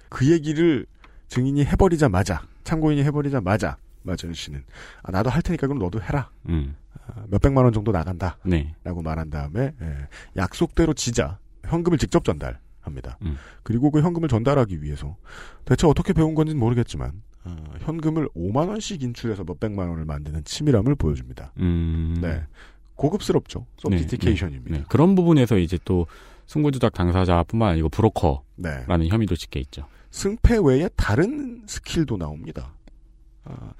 그 0.08 0.28
얘기를 0.28 0.86
증인이 1.28 1.64
해버리자마자 1.64 2.42
참고인이 2.64 3.04
해버리자마자 3.04 3.76
마재윤 4.02 4.34
씨는 4.34 4.64
아, 5.02 5.10
나도 5.10 5.30
할 5.30 5.42
테니까 5.42 5.66
그럼 5.66 5.78
너도 5.78 6.00
해라. 6.02 6.30
음. 6.48 6.76
아, 7.06 7.24
몇백만 7.28 7.64
원 7.64 7.72
정도 7.72 7.92
나간다. 7.92 8.38
네. 8.44 8.74
라고 8.84 9.02
말한 9.02 9.30
다음에 9.30 9.72
예, 9.80 9.96
약속대로 10.36 10.94
지자 10.94 11.38
현금을 11.64 11.98
직접 11.98 12.24
전달합니다. 12.24 13.18
음. 13.22 13.36
그리고 13.62 13.90
그 13.90 14.00
현금을 14.00 14.28
전달하기 14.28 14.82
위해서 14.82 15.16
대체 15.64 15.86
어떻게 15.86 16.12
배운 16.12 16.34
건지는 16.34 16.58
모르겠지만 16.58 17.22
어, 17.44 17.56
현금을 17.80 18.28
5만 18.36 18.68
원씩 18.68 19.02
인출해서 19.02 19.44
몇백만 19.44 19.88
원을 19.88 20.04
만드는 20.04 20.44
치밀함을 20.44 20.94
보여줍니다. 20.94 21.52
음. 21.58 22.16
네. 22.20 22.44
고급스럽죠. 22.96 23.66
소피스티케이션입니다. 23.78 24.70
네, 24.70 24.78
네. 24.80 24.84
그런 24.88 25.14
부분에서 25.14 25.56
이제 25.56 25.78
또 25.84 26.06
승부조작 26.46 26.92
당사자뿐만 26.92 27.70
아니고 27.70 27.88
브로커라는 27.88 28.44
네. 28.56 29.08
혐의도 29.08 29.36
짓게 29.36 29.60
있죠. 29.60 29.86
승패 30.10 30.58
외에 30.64 30.88
다른 30.96 31.62
스킬도 31.66 32.16
나옵니다. 32.16 32.74
아, 33.44 33.72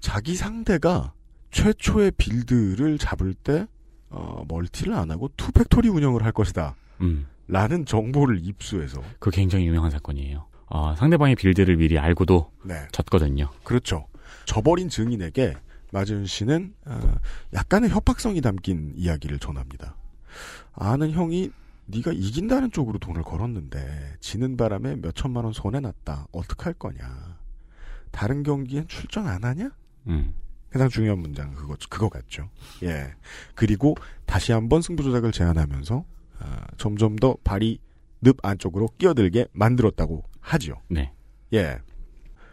자기 0.00 0.34
상대가 0.34 1.12
최초의 1.50 2.12
build를 2.12 2.98
잡을 2.98 3.34
때 3.34 3.66
어, 4.08 4.44
멀티를 4.48 4.94
안 4.94 5.10
하고 5.10 5.30
two 5.36 5.52
factory 5.52 5.88
운영을 5.88 6.24
할 6.24 6.32
것이다. 6.32 6.76
음. 7.00 7.26
라는 7.48 7.84
정보를 7.86 8.40
입수해서 8.44 9.00
그 9.18 9.30
굉장히 9.30 9.66
유명한 9.66 9.90
사건이에요. 9.90 10.46
아, 10.68 10.94
상대방의 10.98 11.36
build를 11.36 11.76
미리 11.76 11.98
알고도 11.98 12.50
네. 12.64 12.88
졌거든요. 12.92 13.50
그렇죠. 13.62 14.06
져버린 14.46 14.88
증인에게 14.88 15.54
마재윤 15.92 16.26
씨는 16.26 16.74
어, 16.86 17.14
약간의 17.54 17.90
협박성이 17.90 18.40
담긴 18.40 18.92
이야기를 18.96 19.38
전합니다. 19.38 19.96
아는 20.74 21.12
형이 21.12 21.50
네가 21.86 22.12
이긴다는 22.12 22.72
쪽으로 22.72 22.98
돈을 22.98 23.22
걸었는데 23.22 24.16
지는 24.20 24.56
바람에 24.56 24.96
몇 24.96 25.14
천만 25.14 25.44
원 25.44 25.52
손해 25.52 25.78
났다. 25.80 26.26
어떡할 26.32 26.74
거냐. 26.74 27.35
다른 28.16 28.42
경기엔 28.42 28.88
출전 28.88 29.28
안 29.28 29.44
하냐? 29.44 29.70
음. 30.06 30.32
가장 30.70 30.88
중요한 30.88 31.18
문장은 31.18 31.54
그거 31.54 31.76
그거 31.90 32.08
같죠. 32.08 32.48
예. 32.82 33.12
그리고 33.54 33.94
다시 34.24 34.52
한번 34.52 34.80
승부 34.80 35.02
조작을 35.02 35.32
제안하면서 35.32 36.02
아, 36.38 36.66
점점 36.78 37.16
더 37.16 37.36
발이 37.44 37.78
늪 38.22 38.38
안쪽으로 38.42 38.88
끼어들게 38.96 39.48
만들었다고 39.52 40.24
하지요. 40.40 40.80
네. 40.88 41.12
예. 41.52 41.78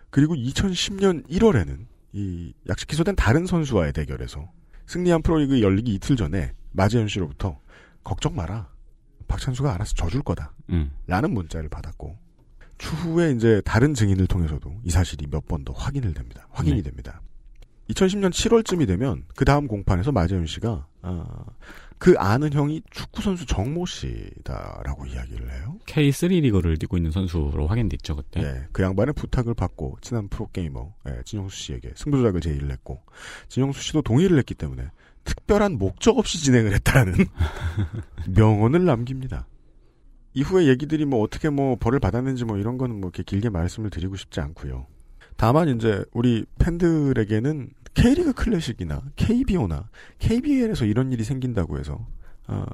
그리고 0.10 0.36
2010년 0.36 1.26
1월에는 1.30 1.86
이 2.12 2.54
약식 2.68 2.90
기소된 2.90 3.16
다른 3.16 3.46
선수와의 3.46 3.94
대결에서 3.94 4.52
승리한 4.88 5.22
프로리그 5.22 5.62
열리기 5.62 5.94
이틀 5.94 6.18
전에 6.18 6.52
마재현 6.74 7.08
씨로부터 7.08 7.62
걱정 8.04 8.36
마라. 8.36 8.70
박찬수가 9.30 9.74
알아서 9.74 9.94
져줄 9.96 10.24
거다. 10.24 10.54
음. 10.72 10.92
라는 11.08 11.34
문자를 11.34 11.70
받았고 11.70 12.18
추후에 12.88 13.32
이제 13.32 13.62
다른 13.66 13.94
증인을 13.94 14.28
통해서도 14.28 14.74
이 14.84 14.90
사실이 14.90 15.28
몇 15.32 15.44
번 15.48 15.64
더 15.64 15.72
확인을 15.74 16.14
됩니다. 16.14 16.48
확인이 16.52 16.78
네. 16.78 16.84
됩니다. 16.84 17.22
2010년 17.90 18.32
7월쯤이 18.32 18.88
되면 18.88 19.24
그 19.36 19.46
다음 19.46 19.68
공판에서 19.68 20.12
마재윤 20.12 20.46
씨가 20.48 20.88
아, 21.02 21.26
그 21.98 22.16
아는 22.18 22.52
형이 22.52 22.82
축구 22.92 23.22
선수 23.22 23.46
정모 23.46 23.86
씨다라고 23.86 25.06
이야기를 25.06 25.52
해요. 25.52 25.78
K3 25.86 26.42
리그를 26.42 26.78
뛰고 26.78 26.98
있는 26.98 27.12
선수로 27.12 27.68
확인됐죠 27.68 28.16
그때. 28.18 28.42
예, 28.42 28.68
그 28.74 28.84
양반의 28.84 29.14
부탁을 29.14 29.54
받고 29.54 29.98
친한 30.02 30.28
프로게이머 30.28 30.94
예, 31.08 31.22
진영수 31.26 31.56
씨에게 31.56 31.94
승부조작을 31.96 32.42
제의를 32.42 32.72
했고 32.72 33.02
진영수 33.50 33.82
씨도 33.82 34.02
동의를 34.02 34.38
했기 34.40 34.54
때문에 34.56 34.90
특별한 35.24 35.78
목적 35.78 36.18
없이 36.18 36.42
진행을 36.44 36.74
했다는 36.74 37.14
명언을 38.36 38.84
남깁니다. 38.86 39.48
이후의 40.34 40.68
얘기들이 40.68 41.06
뭐 41.06 41.22
어떻게 41.22 41.50
뭐 41.50 41.76
벌을 41.76 42.00
받았는지 42.00 42.46
뭐 42.46 42.58
이런 42.58 42.78
거는 42.78 43.00
뭐 43.00 43.10
이렇게 43.14 43.24
길게 43.24 43.50
말씀을 43.50 43.90
드리고 43.90 44.16
싶지 44.16 44.40
않고요. 44.40 44.88
다만 45.38 45.70
이제 45.70 46.04
우리 46.14 46.46
팬들에게는 46.60 47.70
K리그 47.94 48.34
클래식이나 48.34 49.04
KBO나 49.16 49.90
KBL에서 50.20 50.86
이런 50.86 51.12
일이 51.12 51.24
생긴다고 51.24 51.78
해서 51.80 52.06
아, 52.48 52.66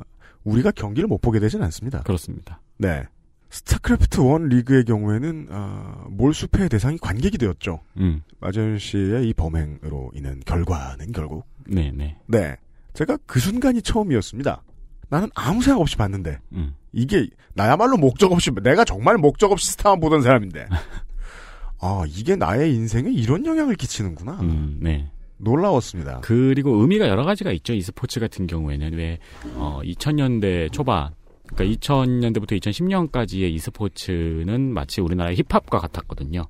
우리가 0.44 0.72
경기를 0.72 1.08
못 1.08 1.20
보게 1.20 1.40
되진 1.40 1.62
않습니다. 1.64 2.04
그렇습니다. 2.04 2.62
네. 2.78 3.04
스타크래프트 3.50 4.22
1 4.22 4.48
리그의 4.50 4.86
경우에는 4.86 5.48
아, 5.50 6.06
몰수패의 6.10 6.70
대상이 6.70 6.98
관객이 6.98 7.38
되었죠. 7.38 7.82
음. 7.98 8.22
마재현 8.40 8.78
씨의 8.78 9.28
이 9.28 9.34
범행으로 9.34 10.12
인한 10.14 10.40
결과는 10.46 11.12
결국 11.12 11.46
네, 11.66 11.92
네. 11.92 12.18
네. 12.28 12.58
제가 12.94 13.18
그 13.26 13.40
순간이 13.40 13.82
처음이었습니다. 13.82 14.62
나는 15.10 15.30
아무 15.36 15.62
생각 15.62 15.82
없이 15.82 15.96
봤는데 15.96 16.40
음. 16.54 16.76
이게 16.92 17.28
나야말로 17.54 17.98
목적 17.98 18.32
없이 18.32 18.52
내가 18.64 18.86
정말 18.86 19.18
목적 19.18 19.52
없이 19.52 19.72
스타만 19.72 20.00
보던 20.00 20.22
사람인데 20.22 20.68
아 21.82 22.04
이게 22.08 22.36
나의 22.36 22.74
인생에 22.76 23.10
이런 23.12 23.46
영향을 23.46 23.76
끼치는구나 23.76 24.40
음, 24.42 24.78
네. 24.82 25.10
놀라웠습니다. 25.38 26.20
그리고 26.22 26.82
의미가 26.82 27.08
여러 27.08 27.24
가지가 27.24 27.52
있죠. 27.54 27.74
e스포츠 27.74 28.20
같은 28.20 28.46
경우에는 28.46 28.94
왜 28.94 29.20
어, 29.56 29.80
2000년대 29.84 30.72
초반 30.72 31.14
그러니까 31.48 31.78
2000년대부터 31.80 32.60
2010년까지의 32.60 33.52
e스포츠는 33.54 34.74
마치 34.74 35.02
우리나라의 35.02 35.38
힙합과 35.38 35.80
같았거든요. 35.80 36.46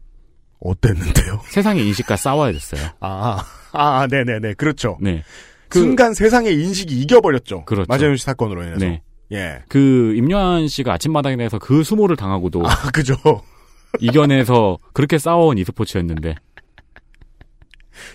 어땠는데요? 0.59 1.39
세상의 1.45 1.87
인식과 1.87 2.17
싸워야 2.17 2.51
됐어요. 2.51 2.89
아, 2.99 3.43
아, 3.71 4.07
네네네, 4.09 4.55
그렇죠. 4.55 4.97
네. 4.99 5.23
그- 5.69 5.79
순간 5.79 6.13
세상의 6.13 6.53
인식이 6.55 6.99
이겨버렸죠. 7.01 7.65
그렇죠. 7.65 7.85
마재현 7.87 8.17
씨 8.17 8.25
사건으로 8.25 8.63
인해서. 8.63 8.79
네. 8.79 9.01
예. 9.31 9.61
그 9.69 10.13
임요한 10.15 10.67
씨가 10.67 10.93
아침마당에 10.93 11.37
대해서 11.37 11.59
그 11.59 11.83
수모를 11.83 12.15
당하고도 12.15 12.63
아, 12.65 12.89
그죠. 12.91 13.15
이겨내서 13.99 14.79
그렇게 14.93 15.17
싸워온 15.17 15.57
e스포츠였는데 15.59 16.35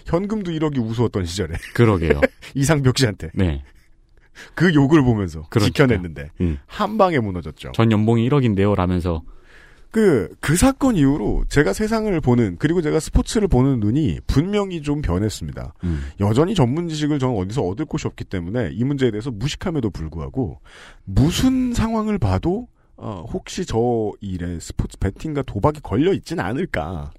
현금도 0.06 0.50
1억이 0.52 0.78
우스웠던 0.84 1.24
시절에 1.26 1.54
그러게요. 1.74 2.20
이상벽 2.54 2.98
씨한테 2.98 3.30
네. 3.34 3.62
그 4.54 4.74
욕을 4.74 5.02
보면서 5.02 5.46
그러니까. 5.50 5.66
지켜냈는데 5.72 6.30
음. 6.40 6.58
한 6.66 6.98
방에 6.98 7.18
무너졌죠. 7.18 7.72
전 7.72 7.92
연봉이 7.92 8.28
1억인데요. 8.28 8.74
라면서 8.74 9.22
그, 9.94 10.28
그 10.40 10.56
사건 10.56 10.96
이후로 10.96 11.44
제가 11.48 11.72
세상을 11.72 12.20
보는, 12.20 12.56
그리고 12.58 12.82
제가 12.82 12.98
스포츠를 12.98 13.46
보는 13.46 13.78
눈이 13.78 14.18
분명히 14.26 14.82
좀 14.82 15.00
변했습니다. 15.02 15.72
음. 15.84 16.06
여전히 16.18 16.56
전문 16.56 16.88
지식을 16.88 17.20
저는 17.20 17.36
어디서 17.36 17.62
얻을 17.62 17.84
곳이 17.84 18.08
없기 18.08 18.24
때문에 18.24 18.70
이 18.72 18.82
문제에 18.82 19.12
대해서 19.12 19.30
무식함에도 19.30 19.90
불구하고 19.90 20.58
무슨 21.04 21.72
상황을 21.72 22.18
봐도 22.18 22.66
어, 22.96 23.24
혹시 23.32 23.64
저 23.64 24.10
일에 24.20 24.58
스포츠 24.58 24.98
베팅과 24.98 25.42
도박이 25.42 25.78
걸려 25.84 26.12
있지는 26.12 26.44
않을까 26.44 27.12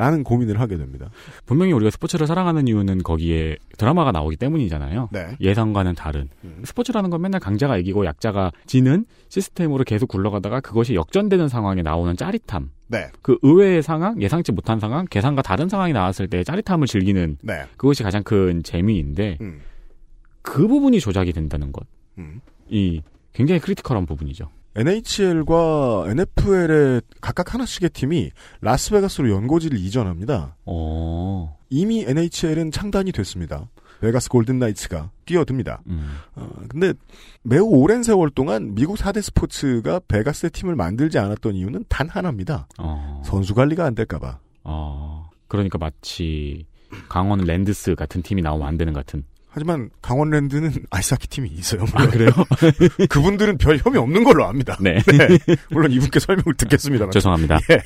라는 0.00 0.18
네. 0.18 0.22
고민을 0.24 0.58
하게 0.58 0.78
됩니다. 0.78 1.10
분명히 1.44 1.72
우리가 1.74 1.90
스포츠를 1.90 2.26
사랑하는 2.26 2.66
이유는 2.68 3.02
거기에 3.02 3.58
드라마가 3.76 4.12
나오기 4.12 4.36
때문이잖아요. 4.36 5.10
네. 5.12 5.36
예상과는 5.42 5.94
다른. 5.94 6.30
음. 6.42 6.62
스포츠라는 6.64 7.10
건 7.10 7.20
맨날 7.20 7.38
강자가 7.38 7.76
이기고 7.76 8.06
약자가 8.06 8.50
지는 8.64 9.04
시스템으로 9.28 9.84
계속 9.84 10.08
굴러가다가 10.08 10.60
그것이 10.60 10.94
역전되는 10.94 11.48
상황에 11.48 11.82
나오는 11.82 12.16
짜릿함. 12.16 12.70
네. 12.86 13.08
그 13.20 13.36
의외의 13.42 13.82
상황, 13.82 14.20
예상치 14.22 14.52
못한 14.52 14.80
상황, 14.80 15.04
계산과 15.04 15.42
다른 15.42 15.68
상황이 15.68 15.92
나왔을 15.92 16.28
때 16.28 16.44
짜릿함을 16.44 16.86
즐기는 16.86 17.36
네. 17.42 17.64
그것이 17.76 18.02
가장 18.02 18.22
큰 18.22 18.62
재미인데 18.62 19.36
음. 19.42 19.60
그 20.40 20.66
부분이 20.66 20.98
조작이 21.00 21.34
된다는 21.34 21.72
것. 21.72 21.86
음. 22.16 22.40
이 22.70 23.02
굉장히 23.34 23.60
critical한 23.60 24.06
부분이죠. 24.06 24.48
NHL과 24.76 26.06
NFL의 26.08 27.02
각각 27.20 27.54
하나씩의 27.54 27.90
팀이 27.90 28.30
라스베가스로 28.60 29.30
연고지를 29.30 29.78
이전합니다. 29.78 30.56
어. 30.64 31.58
이미 31.70 32.04
NHL은 32.06 32.70
창단이 32.70 33.12
됐습니다. 33.12 33.68
베가스 34.00 34.28
골든 34.30 34.58
나이츠가 34.58 35.10
뛰어듭니다. 35.26 35.82
음. 35.88 36.16
어, 36.34 36.48
근데 36.68 36.94
매우 37.42 37.64
오랜 37.66 38.02
세월 38.02 38.30
동안 38.30 38.74
미국 38.74 38.96
4대 38.96 39.20
스포츠가 39.20 40.00
베가스에 40.08 40.50
팀을 40.50 40.74
만들지 40.74 41.18
않았던 41.18 41.54
이유는 41.54 41.84
단 41.88 42.08
하나입니다. 42.08 42.66
어. 42.78 43.22
선수 43.24 43.54
관리가 43.54 43.84
안 43.84 43.94
될까봐. 43.94 44.38
어. 44.64 45.30
그러니까 45.48 45.78
마치 45.78 46.64
강원 47.08 47.40
랜드스 47.40 47.94
같은 47.94 48.22
팀이 48.22 48.40
나오면 48.42 48.66
안 48.66 48.78
되는 48.78 48.92
같은. 48.92 49.24
하지만 49.50 49.90
강원랜드는 50.02 50.72
아이스하키 50.90 51.28
팀이 51.28 51.48
있어요. 51.50 51.84
아, 51.94 52.06
그래요? 52.08 52.30
그분들은 53.10 53.58
별 53.58 53.78
혐의 53.78 54.00
없는 54.00 54.24
걸로 54.24 54.44
압니다. 54.46 54.76
네. 54.80 54.98
물론 55.70 55.90
이분께 55.92 56.20
설명을 56.20 56.54
듣겠습니다. 56.56 57.10
죄송합니다. 57.10 57.58
예. 57.70 57.82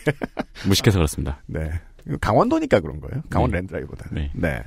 무식해서 0.67 0.99
그렇습니다. 0.99 1.43
네. 1.47 1.71
강원도니까 2.21 2.81
그런 2.81 3.01
거예요. 3.01 3.23
강원랜드라기보다. 3.31 4.11
네. 4.13 4.31
네. 4.35 4.63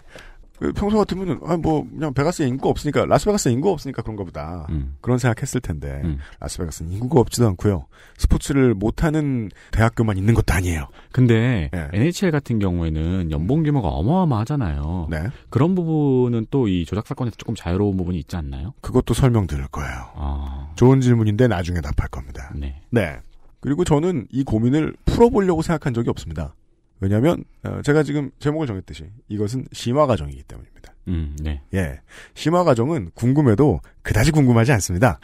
그 0.59 0.71
평소 0.73 0.97
같으면은 0.97 1.39
아뭐 1.43 1.87
그냥 1.89 2.13
베가스에 2.13 2.47
인구가 2.47 2.69
없으니까 2.69 3.05
라스베가스에 3.05 3.51
인구가 3.51 3.73
없으니까 3.73 4.01
그런가 4.01 4.23
보다. 4.23 4.67
음. 4.69 4.95
그런 5.01 5.17
생각했을 5.17 5.61
텐데 5.61 6.01
음. 6.03 6.19
라스베가스는 6.39 6.91
인구가 6.91 7.21
없지도 7.21 7.47
않고요. 7.47 7.85
스포츠를 8.17 8.73
못하는 8.73 9.49
대학교만 9.71 10.17
있는 10.17 10.33
것도 10.33 10.53
아니에요. 10.53 10.87
근데 11.11 11.69
네. 11.71 11.87
NHL 11.93 12.31
같은 12.31 12.59
경우에는 12.59 13.31
연봉 13.31 13.63
규모가 13.63 13.87
어마어마하잖아요. 13.89 15.07
네. 15.09 15.23
그런 15.49 15.73
부분은 15.75 16.47
또 16.51 16.67
이 16.67 16.85
조작 16.85 17.07
사건에서 17.07 17.35
조금 17.37 17.55
자유로운 17.55 17.95
부분이 17.97 18.17
있지 18.19 18.35
않나요? 18.35 18.73
그것도 18.81 19.13
설명 19.13 19.47
드릴 19.47 19.67
거예요. 19.67 19.91
아, 20.15 20.69
좋은 20.75 20.99
질문인데 21.01 21.47
나중에 21.47 21.79
답할 21.81 22.09
겁니다. 22.09 22.51
네. 22.55 22.81
네. 22.89 23.17
그리고 23.61 23.83
저는 23.83 24.27
이 24.31 24.43
고민을 24.43 24.93
풀어보려고 25.05 25.61
생각한 25.61 25.93
적이 25.93 26.09
없습니다. 26.09 26.53
왜냐하면 26.99 27.43
어, 27.63 27.81
제가 27.83 28.03
지금 28.03 28.31
제목을 28.39 28.67
정했듯이 28.67 29.05
이것은 29.27 29.65
심화 29.71 30.07
과정이기 30.07 30.43
때문입니다. 30.43 30.93
음, 31.07 31.35
네. 31.41 31.61
예, 31.73 31.99
심화 32.33 32.63
과정은 32.63 33.11
궁금해도 33.13 33.79
그다지 34.01 34.31
궁금하지 34.31 34.71
않습니다. 34.73 35.19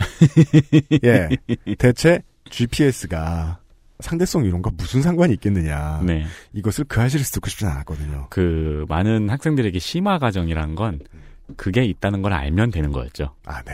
예, 1.03 1.29
대체 1.77 2.21
GPS가 2.49 3.59
상대성 3.99 4.45
이론과 4.45 4.71
무슨 4.77 5.01
상관이 5.01 5.33
있겠느냐. 5.33 6.01
네. 6.05 6.25
이것을 6.53 6.85
그 6.85 6.97
사실을 6.97 7.25
듣고 7.25 7.49
싶진 7.49 7.67
않았거든요. 7.67 8.27
그 8.29 8.85
많은 8.89 9.29
학생들에게 9.29 9.77
심화 9.79 10.19
과정이란 10.19 10.75
건 10.75 10.99
그게 11.57 11.85
있다는 11.85 12.21
걸 12.21 12.33
알면 12.33 12.71
되는 12.71 12.91
거였죠. 12.91 13.35
아, 13.45 13.61
네. 13.63 13.73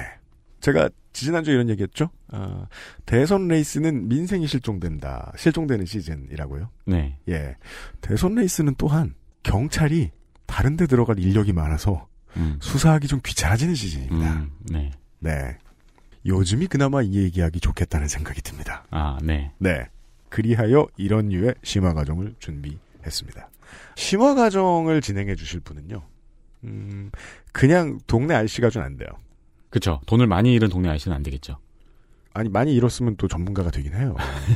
제가 0.60 0.90
지난주에 1.14 1.54
이런 1.54 1.70
얘기했죠. 1.70 2.10
아, 2.30 2.68
대선 3.06 3.48
레이스는 3.48 4.08
민생이 4.08 4.48
실종된다. 4.48 5.32
실종되는 5.38 5.86
시즌이라고요. 5.86 6.70
네. 6.86 7.18
예. 7.30 7.56
대선 8.02 8.36
레이스는 8.36 8.76
또한 8.78 9.16
경찰이 9.44 10.12
다른 10.46 10.78
데 10.78 10.88
들어갈 10.88 11.20
인력이 11.20 11.54
많아서 11.54 12.08
음. 12.38 12.58
수사하기 12.62 13.08
좀 13.08 13.20
귀찮아지는 13.26 13.76
시즌입니다. 13.76 14.34
음, 14.34 14.52
네. 14.70 14.92
네. 15.20 15.58
요즘이 16.26 16.68
그나마 16.68 17.02
이 17.02 17.16
얘기하기 17.16 17.60
좋겠다는 17.60 18.08
생각이 18.08 18.42
듭니다. 18.42 18.86
아, 18.92 19.18
네. 19.24 19.52
네. 19.58 19.88
그리하여 20.30 20.88
이런 20.98 21.30
류의 21.30 21.56
심화 21.64 21.94
과정을 21.94 22.36
준비했습니다. 22.40 23.50
심화 23.96 24.36
과정을 24.36 25.02
진행해 25.02 25.36
주실 25.36 25.60
분은요. 25.62 26.04
음, 26.66 27.10
그냥 27.52 28.00
동네 28.06 28.36
아저씨가 28.36 28.70
좀 28.70 28.84
안 28.84 28.98
돼요. 28.98 29.08
그쵸. 29.70 30.00
돈을 30.06 30.28
많이 30.28 30.54
잃은 30.54 30.70
동네 30.70 30.90
아저씨는 30.90 31.16
안 31.16 31.24
되겠죠. 31.24 31.58
아니 32.34 32.50
많이 32.50 32.74
잃었으면 32.76 33.16
또 33.18 33.28
전문가가 33.28 33.72
되긴 33.72 33.94
해요. 33.94 34.16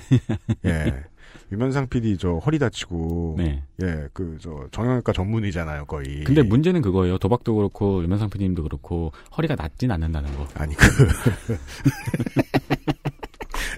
예. 0.66 1.04
유면상 1.52 1.88
PD 1.88 2.18
저 2.18 2.38
허리 2.38 2.60
다치고 2.60 3.36
네. 3.38 3.64
예, 3.82 4.08
그 4.14 4.38
저 4.40 4.68
정형외과 4.72 5.12
전문의잖아요, 5.14 5.86
거의. 5.86 6.24
근데 6.24 6.44
문제는 6.44 6.82
그거예요. 6.82 7.18
도박도 7.18 7.56
그렇고 7.56 8.04
유명상 8.04 8.30
PD님도 8.30 8.64
그렇고 8.64 9.12
허리가 9.36 9.56
낫진 9.56 9.92
않는다는 9.92 10.36
거. 10.36 10.48
아니 10.56 10.76
그 10.76 10.86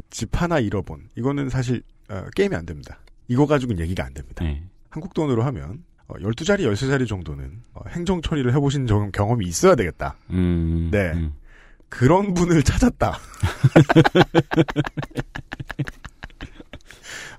집 0.10 0.42
하나 0.42 0.60
잃어본 0.60 1.10
이거는 1.18 1.50
사실 1.50 1.82
어, 2.10 2.24
게임이 2.36 2.56
안 2.56 2.66
됩니다. 2.66 3.00
이거 3.28 3.46
가지고는 3.46 3.82
얘기가 3.82 4.06
안 4.06 4.14
됩니다. 4.14 4.44
네. 4.44 4.64
한국 4.90 5.14
돈으로 5.14 5.44
하면 5.44 5.84
어, 6.08 6.14
12자리, 6.16 6.62
13자리 6.72 7.08
정도는 7.08 7.52
어, 7.74 7.82
행정 7.90 8.22
처리를 8.22 8.54
해보신 8.54 8.88
적- 8.88 9.12
경험이 9.12 9.46
있어야 9.48 9.76
되겠다. 9.76 10.16
음. 10.32 10.90
네. 10.92 11.12
음. 11.14 11.34
그런 11.90 12.34
분을 12.34 12.64
찾았다. 12.64 13.18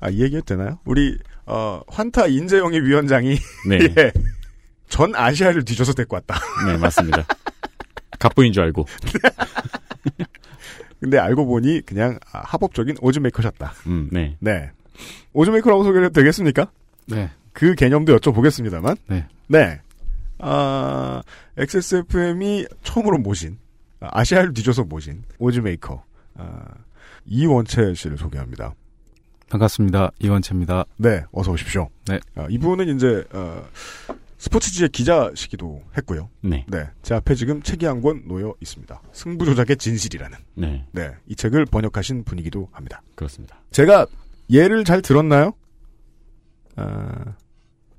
아, 0.01 0.09
이 0.11 0.23
얘기해도 0.23 0.45
되나요? 0.47 0.79
우리, 0.85 1.17
어, 1.47 1.81
환타 1.89 2.27
인재영의 2.27 2.85
위원장이, 2.85 3.39
네. 3.69 3.79
예, 3.99 4.13
전 4.89 5.15
아시아를 5.15 5.65
뒤져서 5.65 5.95
데리고 5.95 6.17
왔다. 6.17 6.39
네, 6.67 6.77
맞습니다. 6.77 7.25
갑부인 8.19 8.53
줄 8.53 8.63
알고. 8.65 8.87
근데 11.01 11.19
알고 11.19 11.47
보니 11.47 11.83
그냥 11.85 12.19
아, 12.33 12.41
합법적인 12.41 12.97
오즈메이커셨다. 13.01 13.75
음, 13.87 14.09
네. 14.13 14.37
네. 14.41 14.71
오즈메이커라고 15.35 15.85
소개해도 15.85 16.11
되겠습니까? 16.13 16.71
네. 17.07 17.31
그 17.57 17.75
개념도 17.75 18.15
여쭤보겠습니다,만. 18.19 18.97
네. 19.09 19.27
네. 19.49 19.81
아, 20.39 21.23
XSFM이 21.57 22.67
처음으로 22.83 23.17
모신, 23.17 23.57
아, 23.99 24.09
아시아를 24.13 24.53
뒤져서 24.53 24.85
모신 24.85 25.23
오즈메이커, 25.39 26.05
아, 26.35 26.65
이원채 27.25 27.95
씨를 27.95 28.19
소개합니다. 28.19 28.75
반갑습니다. 29.49 30.11
이원채입니다. 30.19 30.85
네, 30.99 31.25
어서 31.33 31.51
오십시오. 31.53 31.89
네. 32.07 32.21
아, 32.35 32.47
이분은 32.51 32.95
이제, 32.95 33.25
어, 33.33 33.65
스포츠지의 34.37 34.91
기자시기도 34.91 35.83
했고요. 35.97 36.29
네. 36.43 36.67
네. 36.69 36.87
제 37.03 37.15
앞에 37.15 37.35
지금 37.35 37.63
책이 37.63 37.87
한 37.87 38.03
권 38.03 38.29
놓여 38.29 38.55
있습니다. 38.61 39.01
승부조작의 39.13 39.79
진실이라는. 39.79 40.37
네. 40.57 40.85
네. 40.93 41.11
이 41.27 41.35
책을 41.35 41.65
번역하신 41.65 42.25
분이기도 42.25 42.69
합니다. 42.73 43.01
그렇습니다. 43.15 43.57
제가 43.71 44.07
예를 44.51 44.85
잘 44.85 45.01
들었나요? 45.01 45.55
아, 46.77 47.35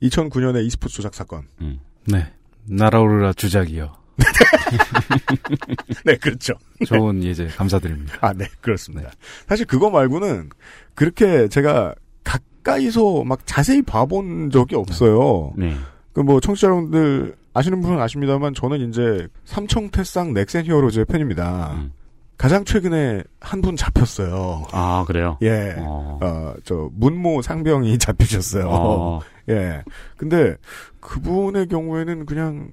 2009년의 0.01 0.65
e스포츠 0.65 0.95
조작 0.97 1.13
사건. 1.15 1.43
음. 1.61 1.79
네. 2.05 2.25
날아오르라 2.65 3.33
주작이요. 3.33 3.93
네, 6.05 6.15
그렇죠. 6.17 6.53
좋은 6.85 7.23
예제 7.23 7.47
감사드립니다. 7.47 8.17
아, 8.21 8.33
네, 8.33 8.47
그렇습니다. 8.61 9.11
사실 9.47 9.65
그거 9.65 9.89
말고는 9.89 10.49
그렇게 10.95 11.47
제가 11.47 11.93
가까이서 12.23 13.23
막 13.23 13.39
자세히 13.45 13.81
봐본 13.81 14.49
적이 14.51 14.75
없어요. 14.75 15.53
네. 15.57 15.75
그 16.13 16.21
뭐 16.23 16.39
청취자 16.39 16.67
여러분들 16.67 17.35
아시는 17.53 17.79
분은 17.81 17.99
아십니다만 18.01 18.55
저는 18.55 18.89
이제 18.89 19.27
삼청태쌍 19.45 20.33
넥센 20.33 20.65
히어로즈의 20.65 21.05
팬입니다. 21.05 21.73
음. 21.75 21.91
가장 22.37 22.65
최근에 22.65 23.23
한 23.39 23.61
분 23.61 23.75
잡혔어요. 23.75 24.65
아, 24.71 25.03
그래요? 25.07 25.37
예. 25.43 25.75
어. 25.77 26.19
어, 26.21 26.53
저, 26.63 26.89
문모 26.93 27.41
상병이 27.43 27.97
잡히셨어요. 27.99 28.67
어. 28.67 29.19
예. 29.49 29.83
근데 30.17 30.55
그분의 30.99 31.67
경우에는 31.67 32.25
그냥, 32.25 32.71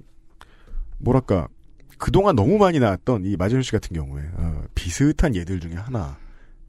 뭐랄까, 0.97 1.47
그동안 1.97 2.35
너무 2.35 2.57
많이 2.57 2.79
나왔던 2.79 3.23
이 3.25 3.35
마재현 3.37 3.61
씨 3.63 3.71
같은 3.71 3.95
경우에, 3.95 4.23
어, 4.33 4.63
비슷한 4.75 5.35
예들 5.35 5.59
중에 5.59 5.73
하나 5.75 6.17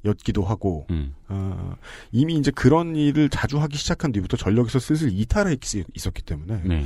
였기도 0.05 0.45
하고, 0.45 0.87
음. 0.91 1.15
어, 1.29 1.75
이미 2.13 2.37
이제 2.37 2.53
그런 2.53 2.95
일을 2.95 3.29
자주 3.29 3.59
하기 3.59 3.77
시작한 3.77 4.13
뒤부터 4.13 4.37
전력에서 4.37 4.79
슬슬 4.79 5.11
이탈해 5.13 5.53
있- 5.55 5.87
있었기 5.97 6.23
때문에, 6.23 6.63
네. 6.65 6.85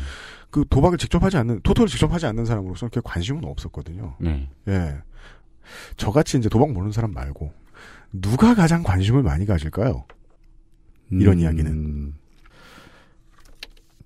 그 0.50 0.64
도박을 0.70 0.96
직접 0.96 1.22
하지 1.22 1.36
않는, 1.36 1.60
토토를 1.62 1.88
직접 1.88 2.10
하지 2.12 2.24
않는 2.26 2.46
사람으로서는 2.46 2.90
그렇게 2.90 3.06
관심은 3.06 3.44
없었거든요. 3.44 4.16
네. 4.20 4.48
예. 4.68 4.96
저같이 5.98 6.38
이제 6.38 6.48
도박 6.48 6.72
모르는 6.72 6.92
사람 6.92 7.12
말고, 7.12 7.52
누가 8.12 8.54
가장 8.54 8.82
관심을 8.82 9.22
많이 9.22 9.44
가질까요? 9.44 10.04
이런 11.10 11.38
이야기는. 11.40 12.14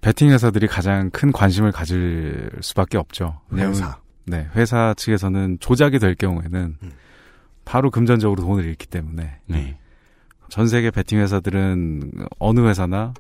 베팅 0.05 0.29
회사들이 0.29 0.67
가장 0.67 1.09
큰 1.09 1.33
관심을 1.33 1.73
가질 1.73 2.51
수밖에 2.61 2.99
없죠. 2.99 3.41
회사. 3.55 3.99
네, 4.27 4.47
회사 4.55 4.93
측에서는 4.93 5.57
조작이 5.61 5.99
될 5.99 6.15
경우에는 6.15 6.77
음. 6.83 6.93
바로 7.65 7.91
금전적으로 7.91 8.43
돈을 8.43 8.67
잃기 8.67 8.87
때문에 8.87 9.41
네. 9.47 9.79
전 10.51 10.69
세계 10.69 10.91
베팅 10.91 11.21
회사들은 11.21 12.13
어느 12.39 12.61
회사나 12.61 13.15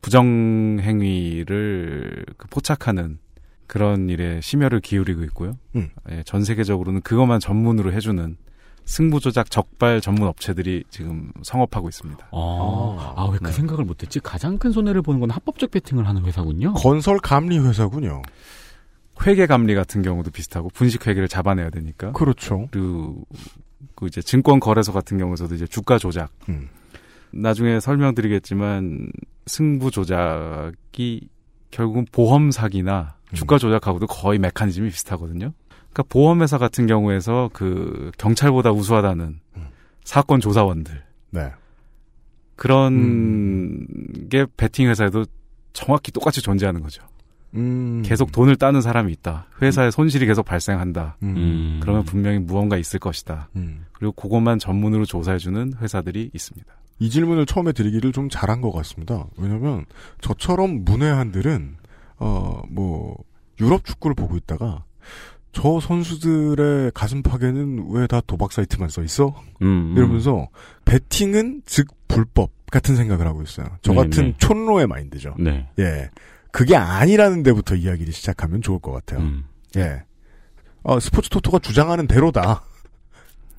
부정 0.00 0.78
행위를 0.80 2.24
그 2.38 2.48
포착하는 2.48 3.18
그런 3.66 4.08
일에 4.08 4.40
심혈을 4.40 4.80
기울이고 4.80 5.24
있고요. 5.24 5.58
음. 5.76 5.90
예, 6.10 6.22
전 6.24 6.44
세계적으로는 6.44 7.02
그것만 7.02 7.40
전문으로 7.40 7.92
해주는 7.92 8.38
승부 8.84 9.20
조작 9.20 9.50
적발 9.50 10.00
전문 10.00 10.28
업체들이 10.28 10.84
지금 10.90 11.32
성업하고 11.42 11.88
있습니다. 11.88 12.28
아, 12.32 13.14
아, 13.16 13.28
왜그 13.32 13.44
네. 13.44 13.52
생각을 13.52 13.84
못했지? 13.84 14.20
가장 14.20 14.58
큰 14.58 14.72
손해를 14.72 15.02
보는 15.02 15.20
건 15.20 15.30
합법적 15.30 15.70
베팅을 15.70 16.06
하는 16.06 16.24
회사군요. 16.24 16.74
건설 16.74 17.18
감리 17.18 17.58
회사군요. 17.58 18.22
회계 19.26 19.46
감리 19.46 19.74
같은 19.74 20.02
경우도 20.02 20.30
비슷하고 20.30 20.68
분식 20.70 21.06
회계를 21.06 21.28
잡아내야 21.28 21.70
되니까. 21.70 22.12
그렇죠. 22.12 22.68
그리고 22.70 23.24
그 23.94 24.06
이제 24.06 24.20
증권 24.20 24.58
거래소 24.60 24.92
같은 24.92 25.18
경우에서도 25.18 25.54
이제 25.54 25.66
주가 25.66 25.98
조작. 25.98 26.30
음. 26.48 26.68
나중에 27.30 27.80
설명드리겠지만 27.80 29.10
승부 29.46 29.90
조작이 29.90 31.28
결국은 31.70 32.06
보험 32.12 32.50
사기나 32.50 33.16
음. 33.32 33.34
주가 33.34 33.58
조작하고도 33.58 34.06
거의 34.06 34.38
메커니즘이 34.38 34.90
비슷하거든요. 34.90 35.52
그러니까 35.92 36.02
보험회사 36.08 36.58
같은 36.58 36.86
경우에서 36.86 37.50
그 37.52 38.10
경찰보다 38.18 38.72
우수하다는 38.72 39.40
음. 39.56 39.66
사건 40.04 40.40
조사원들 40.40 41.02
네. 41.30 41.52
그런 42.56 42.92
음. 42.94 43.86
게 44.30 44.46
베팅 44.56 44.88
회사에도 44.88 45.24
정확히 45.72 46.12
똑같이 46.12 46.42
존재하는 46.42 46.80
거죠. 46.82 47.02
음. 47.54 48.02
계속 48.04 48.32
돈을 48.32 48.56
따는 48.56 48.80
사람이 48.80 49.12
있다. 49.12 49.46
회사에 49.60 49.90
손실이 49.90 50.26
계속 50.26 50.44
발생한다. 50.44 51.16
음. 51.22 51.36
음. 51.36 51.80
그러면 51.82 52.04
분명히 52.04 52.38
무언가 52.38 52.78
있을 52.78 52.98
것이다. 52.98 53.48
음. 53.56 53.84
그리고 53.92 54.12
그것만 54.12 54.58
전문으로 54.58 55.04
조사해주는 55.04 55.74
회사들이 55.80 56.30
있습니다. 56.32 56.72
이 56.98 57.10
질문을 57.10 57.46
처음에 57.46 57.72
드리기를 57.72 58.12
좀 58.12 58.28
잘한 58.30 58.60
것 58.60 58.70
같습니다. 58.72 59.26
왜냐면 59.36 59.84
저처럼 60.20 60.84
문외한들은 60.84 61.76
어 62.18 62.62
뭐 62.68 63.16
유럽 63.60 63.84
축구를 63.84 64.14
보고 64.14 64.36
있다가 64.36 64.84
저 65.52 65.80
선수들의 65.80 66.92
가슴팍에는 66.94 67.88
왜 67.90 68.06
다 68.06 68.20
도박 68.26 68.52
사이트만 68.52 68.88
써 68.88 69.02
있어? 69.02 69.34
음, 69.62 69.66
음. 69.92 69.94
이러면서 69.96 70.48
베팅은 70.84 71.62
즉 71.66 71.88
불법 72.08 72.50
같은 72.70 72.96
생각을 72.96 73.26
하고 73.26 73.42
있어요. 73.42 73.66
저 73.82 73.92
네, 73.92 73.98
같은 73.98 74.24
네. 74.28 74.34
촌로의 74.38 74.86
마인드죠. 74.86 75.34
네. 75.38 75.68
예. 75.78 76.08
그게 76.50 76.74
아니라는 76.76 77.42
데부터 77.42 77.74
이야기를 77.74 78.12
시작하면 78.12 78.60
좋을 78.62 78.78
것 78.78 78.92
같아요. 78.92 79.20
음. 79.20 79.44
예. 79.76 80.02
어, 80.82 80.98
스포츠 81.00 81.28
토토가 81.28 81.58
주장하는 81.58 82.06
대로다. 82.06 82.62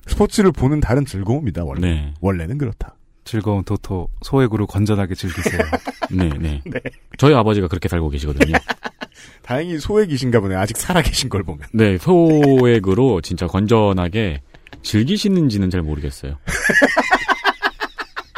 스포츠를 0.06 0.52
보는 0.52 0.80
다른 0.80 1.04
즐거움이다, 1.06 1.64
원래. 1.64 1.80
네. 1.80 2.14
원래는 2.20 2.58
그렇다. 2.58 2.94
즐거운 3.24 3.64
도토 3.64 4.08
소액으로 4.22 4.66
건전하게 4.66 5.14
즐기세요. 5.14 5.60
네, 6.10 6.28
네. 6.38 6.62
네. 6.64 6.80
저희 7.18 7.34
아버지가 7.34 7.68
그렇게 7.68 7.88
살고 7.88 8.10
계시거든요. 8.10 8.56
다행히 9.42 9.78
소액이신가 9.78 10.40
보네. 10.40 10.54
아직 10.54 10.76
살아 10.76 11.02
계신 11.02 11.28
걸 11.28 11.42
보면. 11.42 11.66
네, 11.72 11.98
소액으로 11.98 13.20
진짜 13.20 13.46
건전하게 13.46 14.40
즐기시는지는 14.82 15.70
잘 15.70 15.82
모르겠어요. 15.82 16.36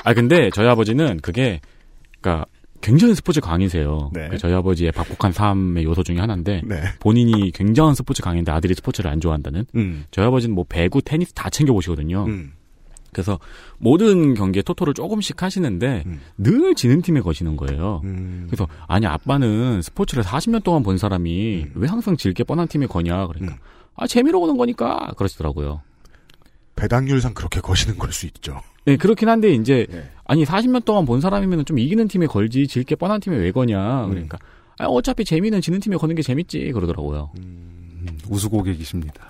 아, 0.04 0.14
근데 0.14 0.50
저희 0.54 0.68
아버지는 0.68 1.18
그게, 1.20 1.60
그니까, 2.20 2.46
굉장히 2.80 3.14
스포츠 3.16 3.40
강이세요. 3.40 4.10
네. 4.12 4.28
그 4.28 4.38
저희 4.38 4.52
아버지의 4.52 4.92
박복한 4.92 5.32
삶의 5.32 5.82
요소 5.82 6.04
중에 6.04 6.18
하나인데, 6.18 6.62
네. 6.64 6.82
본인이 7.00 7.50
굉장한 7.50 7.96
스포츠 7.96 8.22
강인데 8.22 8.52
아들이 8.52 8.74
스포츠를 8.74 9.10
안 9.10 9.20
좋아한다는? 9.20 9.66
음. 9.74 10.04
저희 10.12 10.24
아버지는 10.26 10.54
뭐 10.54 10.64
배구, 10.68 11.02
테니스 11.02 11.32
다 11.32 11.50
챙겨 11.50 11.72
보시거든요. 11.72 12.24
음. 12.26 12.52
그래서 13.16 13.38
모든 13.78 14.34
경기에 14.34 14.60
토토를 14.62 14.92
조금씩 14.92 15.42
하시는데, 15.42 16.02
음. 16.04 16.20
늘 16.36 16.74
지는 16.74 17.00
팀에 17.00 17.20
거시는 17.22 17.56
거예요. 17.56 18.02
음. 18.04 18.44
그래서 18.48 18.68
아니 18.86 19.06
아빠는 19.06 19.80
스포츠를 19.80 20.22
40년 20.22 20.62
동안 20.62 20.82
본 20.82 20.98
사람이 20.98 21.64
음. 21.64 21.72
왜 21.76 21.88
항상 21.88 22.16
질 22.16 22.34
게 22.34 22.44
뻔한 22.44 22.68
팀에 22.68 22.86
거냐 22.86 23.26
그러니까 23.26 23.54
음. 23.54 23.58
아 23.94 24.06
재미로 24.06 24.40
보는 24.40 24.58
거니까 24.58 25.12
그러시더라고요. 25.16 25.80
배당률상 26.76 27.32
그렇게 27.32 27.60
거시는 27.62 27.96
걸 27.98 28.12
수 28.12 28.26
있죠. 28.26 28.60
네 28.84 28.96
그렇긴 28.98 29.30
한데 29.30 29.50
이제 29.54 29.86
네. 29.90 30.10
아니 30.26 30.44
40년 30.44 30.84
동안 30.84 31.06
본 31.06 31.20
사람이면 31.22 31.64
좀 31.64 31.78
이기는 31.78 32.06
팀에 32.08 32.26
걸지 32.26 32.66
질 32.66 32.84
게 32.84 32.94
뻔한 32.96 33.18
팀에 33.20 33.36
왜 33.38 33.50
거냐 33.50 34.04
음. 34.04 34.10
그러니까 34.10 34.38
아, 34.78 34.84
어차피 34.84 35.24
재미는 35.24 35.62
지는 35.62 35.80
팀에 35.80 35.96
거는 35.96 36.14
게 36.14 36.20
재밌지 36.22 36.70
그러더라고요. 36.72 37.30
음. 37.38 37.72
우수 38.28 38.48
고객이십니다. 38.50 39.24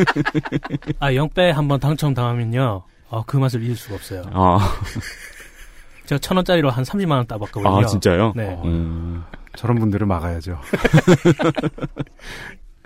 아, 0.98 1.14
영배 1.14 1.50
한번 1.50 1.80
당첨 1.80 2.12
당하면요. 2.14 2.82
아, 3.10 3.22
그 3.26 3.36
맛을 3.36 3.62
잊을 3.62 3.76
수가 3.76 3.94
없어요. 3.94 4.22
아, 4.32 4.58
제가 6.06 6.18
천 6.18 6.36
원짜리로 6.36 6.70
한 6.70 6.84
30만 6.84 7.12
원 7.12 7.26
따봤거든요. 7.26 7.78
아 7.78 7.84
진짜요? 7.84 8.32
네. 8.36 8.60
음, 8.64 9.22
저런 9.56 9.78
분들을 9.78 10.06
막아야죠. 10.06 10.60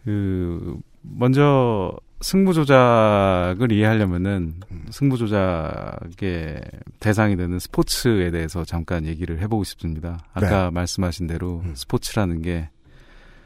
그 0.05 0.79
먼저 1.03 1.97
승부 2.23 2.53
조작을 2.53 3.73
이해하려면은 3.73 4.55
승부 4.91 5.17
조작의 5.17 6.61
대상이 6.99 7.37
되는 7.37 7.59
스포츠에 7.59 8.31
대해서 8.31 8.65
잠깐 8.65 9.07
얘기를 9.07 9.39
해보고 9.41 9.65
싶습니다. 9.65 10.19
아까 10.33 10.71
말씀하신 10.71 11.27
대로 11.27 11.63
음. 11.65 11.75
스포츠라는 11.75 12.43
게 12.43 12.69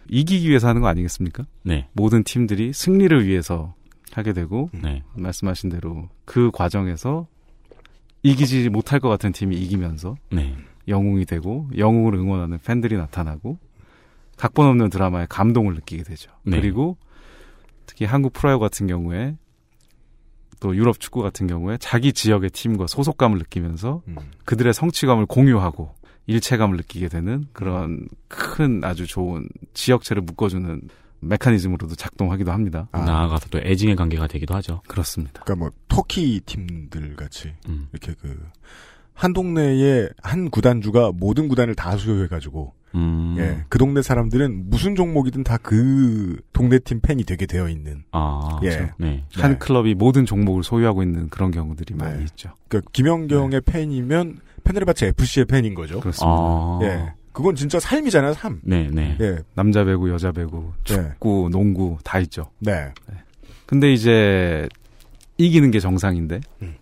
이기기 0.09 0.49
위해서 0.49 0.69
하는 0.69 0.83
거 0.83 0.89
아니겠습니까? 0.89 1.45
네, 1.63 1.89
모든 1.93 2.25
팀들이 2.25 2.73
승리를 2.73 3.27
위해서 3.27 3.75
하게 4.13 4.33
되고 4.33 4.71
네, 4.73 5.03
말씀하신 5.15 5.71
대로 5.71 6.09
그 6.25 6.51
과정에서 6.53 7.27
이기지 8.23 8.69
못할 8.71 9.01
것 9.01 9.09
같은 9.09 9.33
팀이 9.33 9.57
이기면서 9.57 10.17
네, 10.31 10.57
영웅이 10.89 11.25
되고 11.25 11.69
영웅을 11.77 12.15
응원하는 12.15 12.59
팬들이 12.59 12.97
나타나고 12.97 13.59
각본 14.37 14.67
없는 14.67 14.91
드라마에 14.91 15.27
감동을 15.29 15.75
느끼게 15.75 16.03
되죠. 16.03 16.31
네. 16.43 16.61
그리고 16.61 16.97
특히 17.87 18.05
한국 18.05 18.33
프로야구 18.33 18.61
같은 18.61 18.87
경우에 18.87 19.37
또 20.61 20.75
유럽 20.75 20.99
축구 20.99 21.21
같은 21.23 21.47
경우에 21.47 21.77
자기 21.79 22.13
지역의 22.13 22.51
팀과 22.51 22.87
소속감을 22.87 23.39
느끼면서 23.39 24.03
음. 24.09 24.17
그들의 24.45 24.73
성취감을 24.73 25.27
공유하고 25.27 25.95
일체감을 26.27 26.79
느끼게 26.79 27.09
되는 27.09 27.47
그런 27.53 28.09
큰 28.29 28.83
아주 28.83 29.07
좋은 29.07 29.47
지역체를 29.75 30.23
묶어주는 30.23 30.89
메커니즘으로도 31.25 31.95
작동하기도 31.97 32.53
합니다. 32.53 32.89
아. 32.93 33.01
나아가서 33.05 33.49
또 33.51 33.59
애증의 33.59 33.97
관계가 33.97 34.27
되기도 34.27 34.55
하죠. 34.57 34.83
그렇습니다. 34.87 35.43
그러니까 35.45 35.65
뭐 35.65 35.71
터키 35.89 36.41
팀들 36.45 37.17
같이 37.17 37.53
음. 37.69 37.89
이렇게 37.93 38.15
그 38.15 38.39
한 39.15 39.33
동네에 39.33 40.09
한 40.23 40.51
구단주가 40.51 41.13
모든 41.15 41.49
구단을 41.49 41.75
다 41.75 41.97
소유해가지고 41.97 42.75
음. 42.97 43.35
예, 43.39 43.65
그 43.69 43.79
동네 43.79 44.03
사람들은 44.03 44.71
무슨 44.71 44.95
종목이든 44.95 45.43
다 45.45 45.59
그 45.63 46.41
동네 46.53 46.79
팀 46.79 47.01
팬이 47.01 47.25
되게 47.25 47.47
되어 47.47 47.69
있는 47.69 48.05
아, 48.13 48.59
예. 48.63 48.69
그렇죠. 48.71 48.93
네. 48.99 49.25
한 49.35 49.53
네. 49.53 49.59
클럽이 49.59 49.95
모든 49.95 50.27
종목을 50.27 50.63
소유하고 50.63 51.03
있는 51.03 51.29
그런 51.29 51.51
경우들이 51.51 51.95
많이 51.95 52.19
네. 52.19 52.25
있죠. 52.25 52.51
그러니까 52.69 52.91
김연경의 52.93 53.63
팬이면 53.63 54.41
페네르바체 54.65 55.09
FC의 55.09 55.47
팬인 55.47 55.75
거죠. 55.75 56.01
그렇습니다. 56.01 56.27
아, 56.29 56.79
예, 56.83 57.15
그건 57.35 57.57
진짜 57.57 57.81
삶이잖아요, 57.81 58.33
삶. 58.35 58.61
네, 58.63 58.89
네. 58.93 59.19
예, 59.21 59.39
남자 59.55 59.85
배구, 59.85 60.09
여자 60.09 60.31
배구, 60.31 60.73
네. 60.85 60.95
축구, 60.95 61.49
농구 61.51 61.99
다 62.05 62.21
있죠. 62.21 62.49
네. 62.61 62.93
근데 63.67 63.93
이제 63.93 64.69
이기는 65.37 65.73
게 65.73 65.81
정상인데 65.81 66.41
음. 66.63 66.77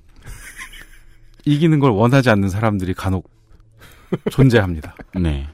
이기는 1.47 1.81
걸 1.81 1.91
원하지 1.93 2.29
않는 2.29 2.51
사람들이 2.51 2.93
간혹 2.93 3.31
존재합니다. 4.31 4.95
네. 5.19 5.47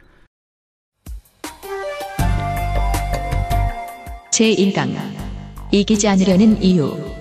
제1강 4.32 4.96
이기지 5.70 6.08
않으려는 6.08 6.61
이유 6.61 7.17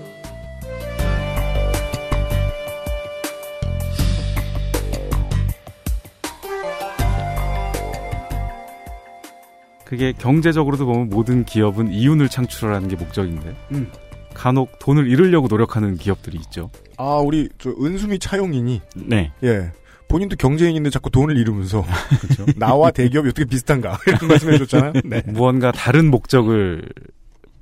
그게 9.88 10.12
경제적으로도 10.12 10.84
보면 10.84 11.08
모든 11.08 11.46
기업은 11.46 11.90
이윤을 11.90 12.28
창출하는 12.28 12.88
게 12.88 12.96
목적인데 12.96 13.56
음. 13.72 13.90
간혹 14.34 14.78
돈을 14.78 15.08
잃으려고 15.08 15.48
노력하는 15.48 15.94
기업들이 15.94 16.36
있죠. 16.40 16.70
아, 16.98 17.16
우리 17.24 17.48
저 17.56 17.70
은수미 17.70 18.18
차용인이 18.18 18.82
네. 18.96 19.32
예. 19.42 19.72
본인도 20.08 20.36
경제인인데 20.36 20.90
자꾸 20.90 21.08
돈을 21.08 21.38
잃으면서 21.38 21.86
그렇죠. 22.20 22.44
나와 22.56 22.90
대기업이 22.90 23.30
어떻게 23.30 23.46
비슷한가 23.46 23.98
이런 24.06 24.28
말씀해 24.28 24.58
줬잖아요. 24.58 24.92
네. 25.08 25.22
무언가 25.24 25.72
다른 25.72 26.10
목적을 26.10 26.86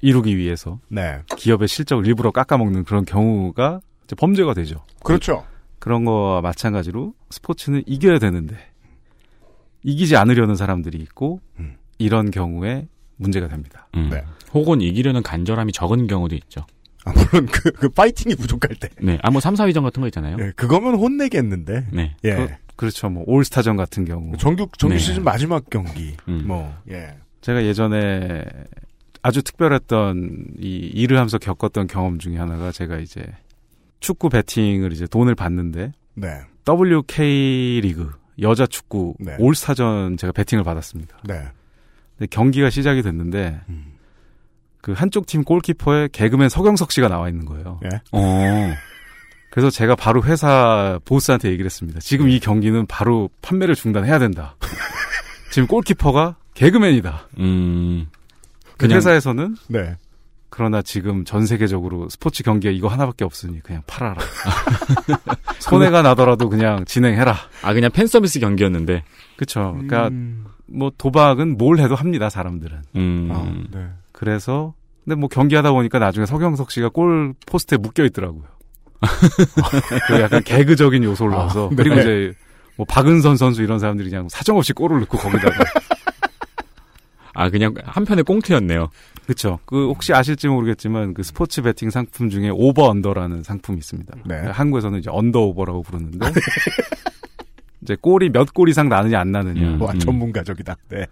이루기 0.03 0.37
위해서 0.37 0.81
네. 0.89 1.21
기업의 1.37 1.69
실적을 1.69 2.09
일부러 2.09 2.33
깎아먹는 2.33 2.83
그런 2.83 3.05
경우가 3.05 3.79
범죄가 4.17 4.53
되죠. 4.53 4.85
그렇죠. 5.05 5.47
그런 5.79 6.05
거와 6.05 6.41
마찬가지로 6.41 7.15
스포츠는 7.31 7.85
이겨야 7.87 8.19
되는데 8.19 8.57
이기지 9.85 10.17
않으려는 10.17 10.57
사람들이 10.57 10.99
있고 10.99 11.41
음. 11.61 11.77
이런 11.99 12.31
경우에 12.31 12.87
문제가 13.17 13.49
됩니다. 13.49 13.89
음. 13.95 14.09
네. 14.11 14.23
혹은 14.53 14.81
이기려는 14.81 15.23
간절함이 15.23 15.73
적은 15.73 16.07
경우도 16.07 16.35
있죠. 16.37 16.67
아, 17.05 17.13
물론 17.13 17.47
그, 17.47 17.71
그 17.73 17.89
파이팅이 17.89 18.35
부족할 18.35 18.77
때. 18.77 18.89
네. 19.01 19.19
아, 19.23 19.31
뭐 19.31 19.41
3, 19.41 19.55
4위전 19.55 19.83
같은 19.83 20.01
거 20.01 20.09
있잖아요. 20.09 20.37
예, 20.41 20.53
그거면 20.57 20.97
혼내겠는데. 20.97 21.87
네. 21.93 22.17
예. 22.25 22.35
그, 22.35 22.49
그렇죠. 22.75 23.09
뭐 23.09 23.25
올스타전 23.27 23.77
같은 23.77 24.05
경우 24.05 24.37
정규 24.37 24.69
정규 24.77 24.95
네. 24.95 25.01
시즌 25.01 25.25
마지막 25.25 25.69
경기. 25.71 26.15
음. 26.29 26.45
뭐 26.47 26.75
예. 26.91 27.17
제가 27.41 27.65
예전에 27.65 28.45
아주 29.23 29.43
특별했던 29.43 30.47
이 30.59 30.91
일을 30.95 31.17
하면서 31.17 31.39
겪었던 31.39 31.87
경험 31.87 32.19
중에 32.19 32.37
하나가 32.37 32.71
제가 32.71 32.99
이제 32.99 33.25
축구 34.01 34.29
배팅을 34.29 34.93
이제 34.93 35.07
돈을 35.07 35.35
받는데 35.35 35.93
네. 36.15 36.41
WK 36.69 37.81
리그 37.83 38.11
여자 38.43 38.67
축구 38.67 39.15
네. 39.19 39.37
올스타전 39.39 40.17
제가 40.17 40.33
배팅을 40.33 40.65
받았습니다. 40.65 41.19
네. 41.25 41.45
근데 42.19 42.29
경기가 42.31 42.71
시작이 42.71 43.03
됐는데 43.03 43.61
음. 43.69 43.93
그 44.81 44.93
한쪽 44.93 45.27
팀 45.27 45.43
골키퍼에 45.43 46.09
개그맨 46.13 46.49
서경석 46.49 46.93
씨가 46.93 47.09
나와 47.09 47.29
있는 47.29 47.45
거예요. 47.45 47.81
예. 47.85 48.01
어. 48.13 48.75
그래서 49.51 49.71
제가 49.71 49.97
바로 49.97 50.23
회사 50.23 51.01
보스한테 51.05 51.49
얘기를 51.49 51.67
했습니다. 51.67 51.99
지금 52.01 52.29
이 52.29 52.39
경기는 52.39 52.87
바로 52.87 53.31
판매를 53.43 53.75
중단해야 53.75 54.19
된다. 54.19 54.55
지금 55.51 55.67
골키퍼가 55.67 56.37
개그맨이다. 56.55 57.29
음. 57.39 58.07
그 58.77 58.87
회사에서는 58.87 59.57
네. 59.69 59.97
그러나 60.51 60.83
지금 60.83 61.25
전 61.25 61.47
세계적으로 61.47 62.09
스포츠 62.09 62.43
경기가 62.43 62.73
이거 62.73 62.89
하나밖에 62.89 63.25
없으니 63.25 63.61
그냥 63.61 63.83
팔아라. 63.87 64.17
손해가 65.59 66.03
나더라도 66.03 66.49
그냥 66.49 66.85
진행해라. 66.85 67.37
아, 67.63 67.75
그냥 67.75 67.91
팬 67.91 68.07
서비스 68.07 68.39
경기였는데. 68.39 69.03
그쵸. 69.37 69.73
그러니까 69.73 70.09
음. 70.09 70.47
뭐 70.67 70.91
도박은 70.97 71.57
뭘 71.57 71.79
해도 71.79 71.95
합니다, 71.95 72.29
사람들은. 72.29 72.79
음. 72.97 73.29
아, 73.33 73.77
네. 73.77 73.89
그래서 74.13 74.75
근데 75.05 75.15
뭐 75.15 75.29
경기하다 75.29 75.73
보니까 75.73 75.99
나중에 75.99 76.27
서경석 76.27 76.71
씨가 76.71 76.89
골 76.89 77.35
포스트에 77.47 77.79
묶여 77.79 78.05
있더라고요. 78.05 78.45
그 80.09 80.21
약간 80.21 80.43
개그적인 80.43 81.05
요소를 81.05 81.35
아, 81.35 81.39
넣어서 81.39 81.69
네. 81.71 81.77
그리고 81.77 81.97
이제 81.97 82.33
뭐 82.77 82.85
박은선 82.89 83.37
선수 83.37 83.63
이런 83.63 83.79
사람들이 83.79 84.11
그냥 84.11 84.29
사정없이 84.29 84.73
골을 84.73 85.01
넣고 85.01 85.17
거기다가 85.19 85.55
아, 87.35 87.51
그냥 87.51 87.75
한편의 87.85 88.25
꽁트였네요. 88.25 88.89
그렇죠. 89.25 89.59
그 89.67 89.89
혹시 89.89 90.15
아실지 90.15 90.49
모르겠지만 90.49 91.13
그 91.13 91.23
스포츠 91.23 91.61
베팅 91.61 91.91
상품 91.91 92.31
중에 92.31 92.49
over 92.51 92.89
under라는 92.89 93.43
상품이 93.43 93.79
있습니다. 93.79 94.17
네. 94.25 94.37
한국에서는 94.37 94.99
이제 94.99 95.11
under 95.13 95.41
over라고 95.41 95.83
부르는데 95.83 96.19
이제 97.83 97.97
골이 98.01 98.29
몇골 98.31 98.69
이상 98.69 98.89
나느냐 98.89 99.21
안 99.21 99.33
나느냐. 99.33 99.61
음. 99.61 99.83
와 99.83 99.93
전문가적이다. 99.95 100.77
네. 100.91 101.07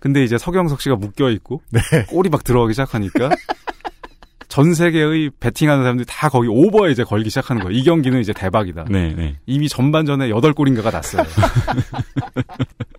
근데 0.00 0.24
이제 0.24 0.38
서경석 0.38 0.80
씨가 0.80 0.96
묶여 0.96 1.30
있고 1.30 1.62
네. 1.70 1.80
골이 2.08 2.30
막 2.30 2.42
들어가기 2.42 2.72
시작하니까 2.72 3.30
전 4.48 4.74
세계의 4.74 5.30
베팅하는 5.38 5.84
사람들이 5.84 6.06
다 6.08 6.28
거기 6.28 6.48
오버에 6.48 6.90
이제 6.90 7.04
걸기 7.04 7.30
시작하는 7.30 7.62
거예요. 7.62 7.78
이 7.78 7.84
경기는 7.84 8.18
이제 8.20 8.32
대박이다. 8.32 8.86
네, 8.90 9.14
네. 9.14 9.36
이미 9.46 9.68
전반전에 9.68 10.28
8골인가가 10.30 10.90
났어요. 10.90 11.22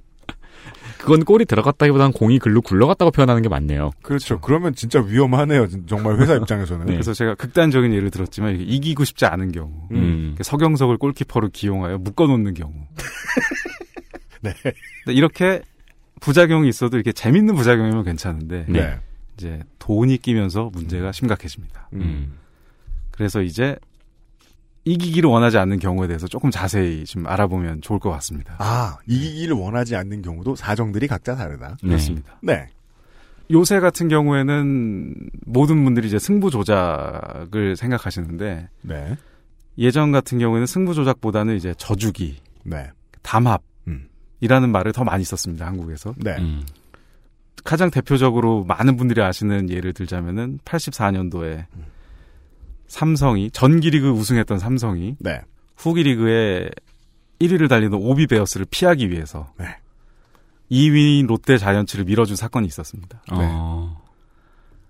그건 1.12 1.26
골이 1.26 1.44
들어갔다기보다는 1.44 2.14
공이 2.14 2.40
글로 2.40 2.62
굴러갔다고 2.62 3.12
표현하는 3.12 3.42
게 3.42 3.50
맞네요. 3.50 3.92
그렇죠. 4.02 4.40
그러면 4.40 4.74
진짜 4.74 5.02
위험하네요. 5.02 5.68
진- 5.68 5.86
정말 5.86 6.18
회사 6.20 6.36
입장에서는. 6.40 6.86
네. 6.86 6.94
그래서 6.94 7.14
제가 7.14 7.36
극단적인 7.36 7.94
예를 7.94 8.10
들었지만 8.12 8.62
이기고 8.62 9.04
싶지 9.04 9.26
않은 9.26 9.52
경우 9.52 9.70
음. 9.92 10.38
서경석을 10.42 10.96
골키퍼로 10.98 11.50
기용하여 11.52 11.98
묶어놓는 11.98 12.54
경우 12.54 12.74
네. 14.42 14.54
이렇게 15.08 15.62
부작용이 16.22 16.70
있어도 16.70 16.96
이렇게 16.96 17.12
재밌는 17.12 17.56
부작용이면 17.56 18.06
괜찮은데 18.06 18.66
네. 18.70 18.80
네. 18.80 19.00
이제 19.38 19.60
돈이 19.80 20.18
끼면서 20.18 20.70
문제가 20.74 21.12
심각해집니다. 21.12 21.90
음. 21.94 22.36
그래서 23.12 23.42
이제 23.42 23.76
이기기를 24.84 25.30
원하지 25.30 25.58
않는 25.58 25.80
경우에 25.80 26.08
대해서 26.08 26.28
조금 26.28 26.50
자세히 26.50 27.06
좀 27.06 27.28
알아보면 27.28 27.82
좋을 27.82 28.00
것 28.00 28.10
같습니다. 28.12 28.56
아, 28.58 28.98
이기기를 29.08 29.56
원하지 29.56 29.96
않는 29.96 30.22
경우도 30.22 30.56
사정들이 30.56 31.08
각자 31.08 31.36
다르다. 31.36 31.78
네. 31.84 31.90
그렇습니다. 31.90 32.38
네. 32.42 32.68
요새 33.52 33.80
같은 33.80 34.08
경우에는 34.08 35.14
모든 35.46 35.84
분들이 35.84 36.08
이제 36.08 36.18
승부 36.18 36.50
조작을 36.50 37.76
생각하시는데 37.76 38.70
네. 38.82 39.18
예전 39.78 40.12
같은 40.12 40.40
경우에는 40.40 40.66
승부 40.66 40.94
조작보다는 40.94 41.56
이제 41.58 41.74
저주기, 41.78 42.38
네. 42.64 42.90
담합 43.22 43.62
음. 43.88 44.08
이라는 44.40 44.72
말을 44.72 44.94
더 44.94 45.04
많이 45.04 45.24
썼습니다. 45.24 45.68
한국에서. 45.68 46.16
네. 46.18 46.38
음. 46.40 46.64
가장 47.64 47.92
대표적으로 47.92 48.64
많은 48.64 48.98
분들이 48.98 49.22
아시는 49.22 49.70
예를 49.70 49.94
들자면은 49.94 50.60
84년도에 50.66 51.66
삼성이 52.92 53.50
전기리그 53.52 54.10
우승했던 54.10 54.60
삼성이 54.60 55.16
네. 55.20 55.40
후기 55.78 56.04
리그에 56.04 56.70
1위를 57.40 57.70
달리는 57.70 57.98
오비 57.98 58.28
베어스를 58.28 58.66
피하기 58.70 59.10
위해서 59.10 59.54
네. 59.58 59.78
2위인 60.70 61.26
롯데 61.26 61.58
자이언츠를 61.58 62.04
밀어준 62.04 62.36
사건이 62.36 62.68
있었습니다. 62.68 63.24
어, 63.32 64.04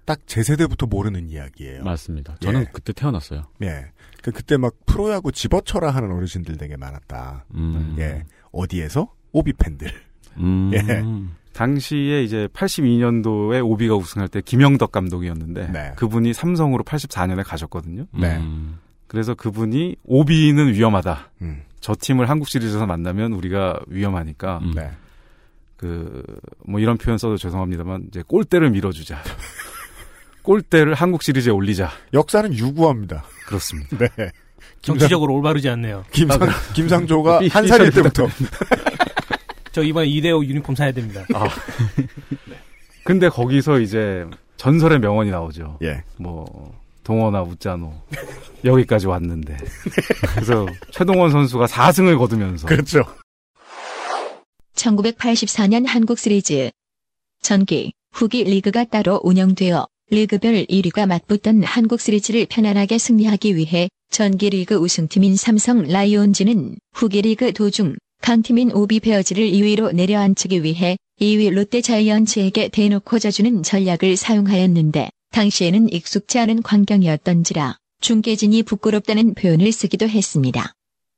딱제 0.05 0.41
세대부터 0.41 0.87
모르는 0.87 1.29
이야기예요. 1.29 1.83
맞습니다. 1.83 2.37
저는 2.39 2.61
예. 2.61 2.69
그때 2.73 2.91
태어났어요. 2.91 3.43
예. 3.61 3.91
그 4.23 4.31
그때 4.31 4.57
막 4.57 4.73
프로야구 4.87 5.31
집어쳐라 5.31 5.91
하는 5.91 6.11
어르신들 6.11 6.57
되게 6.57 6.77
많았다. 6.77 7.45
음. 7.53 7.95
예. 7.99 8.25
어디에서? 8.51 9.13
오비 9.31 9.53
팬들. 9.53 9.91
음. 10.37 10.71
예. 10.73 11.03
당시에 11.53 12.23
이제 12.23 12.47
82년도에 12.53 13.65
오비가 13.65 13.95
우승할 13.95 14.27
때 14.29 14.41
김영덕 14.41 14.91
감독이었는데 14.91 15.67
네. 15.71 15.91
그분이 15.97 16.33
삼성으로 16.33 16.83
84년에 16.83 17.43
가셨거든요. 17.45 18.05
네. 18.13 18.37
음. 18.37 18.79
그래서 19.07 19.33
그분이 19.33 19.97
오비는 20.05 20.73
위험하다. 20.73 21.31
음. 21.41 21.63
저 21.81 21.93
팀을 21.99 22.29
한국 22.29 22.47
시리즈에서 22.47 22.85
만나면 22.85 23.33
우리가 23.33 23.79
위험하니까 23.87 24.59
음. 24.63 24.71
네. 24.75 24.91
그뭐 25.77 26.79
이런 26.79 26.97
표현 26.97 27.17
써도 27.17 27.37
죄송합니다만 27.37 28.05
이제 28.07 28.23
골대를 28.27 28.69
밀어주자. 28.69 29.17
골대를 30.43 30.93
한국 30.93 31.21
시리즈에 31.23 31.51
올리자. 31.51 31.89
역사는 32.13 32.53
유구합니다. 32.55 33.23
그렇습니다. 33.47 33.97
네. 33.97 34.31
정치적으로 34.81 35.33
올바르지 35.35 35.69
않네요. 35.69 36.03
김상, 36.11 36.39
김상조가 36.73 37.39
삐- 37.39 37.47
한 37.49 37.67
살일 37.67 37.91
때부터. 37.91 38.27
저 39.71 39.83
이번에 39.83 40.07
이대호 40.07 40.43
유니폼 40.45 40.75
사야 40.75 40.91
됩니다. 40.91 41.25
아. 41.33 41.47
근데 43.03 43.29
거기서 43.29 43.79
이제 43.79 44.25
전설의 44.57 44.99
명언이 44.99 45.31
나오죠. 45.31 45.79
예. 45.81 46.03
뭐 46.17 46.79
동원아 47.03 47.41
우짜노 47.41 47.93
여기까지 48.63 49.07
왔는데 49.07 49.57
그래서 50.33 50.67
최동원 50.91 51.31
선수가 51.31 51.65
4승을 51.65 52.17
거두면서 52.17 52.67
그렇죠. 52.67 53.03
1984년 54.75 55.87
한국 55.87 56.19
시리즈 56.19 56.69
전기, 57.41 57.93
후기 58.11 58.43
리그가 58.43 58.85
따로 58.85 59.19
운영되어 59.23 59.87
리그별 60.11 60.65
1위가 60.65 61.07
맞붙던 61.07 61.63
한국 61.63 61.99
시리즈를 61.99 62.45
편안하게 62.47 62.97
승리하기 62.97 63.55
위해 63.55 63.89
전기 64.11 64.49
리그 64.49 64.75
우승팀인 64.75 65.37
삼성 65.37 65.83
라이온즈는 65.83 66.75
후기 66.93 67.21
리그 67.21 67.53
도중 67.53 67.95
강팀인 68.21 68.71
오비 68.71 68.99
베어즈를 68.99 69.49
2위로 69.49 69.93
내려앉히기 69.93 70.63
위해 70.63 70.97
2위 71.19 71.49
롯데 71.49 71.81
자이언츠에게 71.81 72.69
대놓고 72.69 73.17
져주는 73.17 73.63
전략을 73.63 74.15
사용하였는데 74.15 75.09
당시에는 75.31 75.91
익숙지 75.91 76.37
않은 76.39 76.61
광경이었던지라 76.61 77.77
중계진이 78.01 78.63
부끄럽다는 78.63 79.33
표현을 79.33 79.71
쓰기도 79.71 80.07
했습니다. 80.07 80.73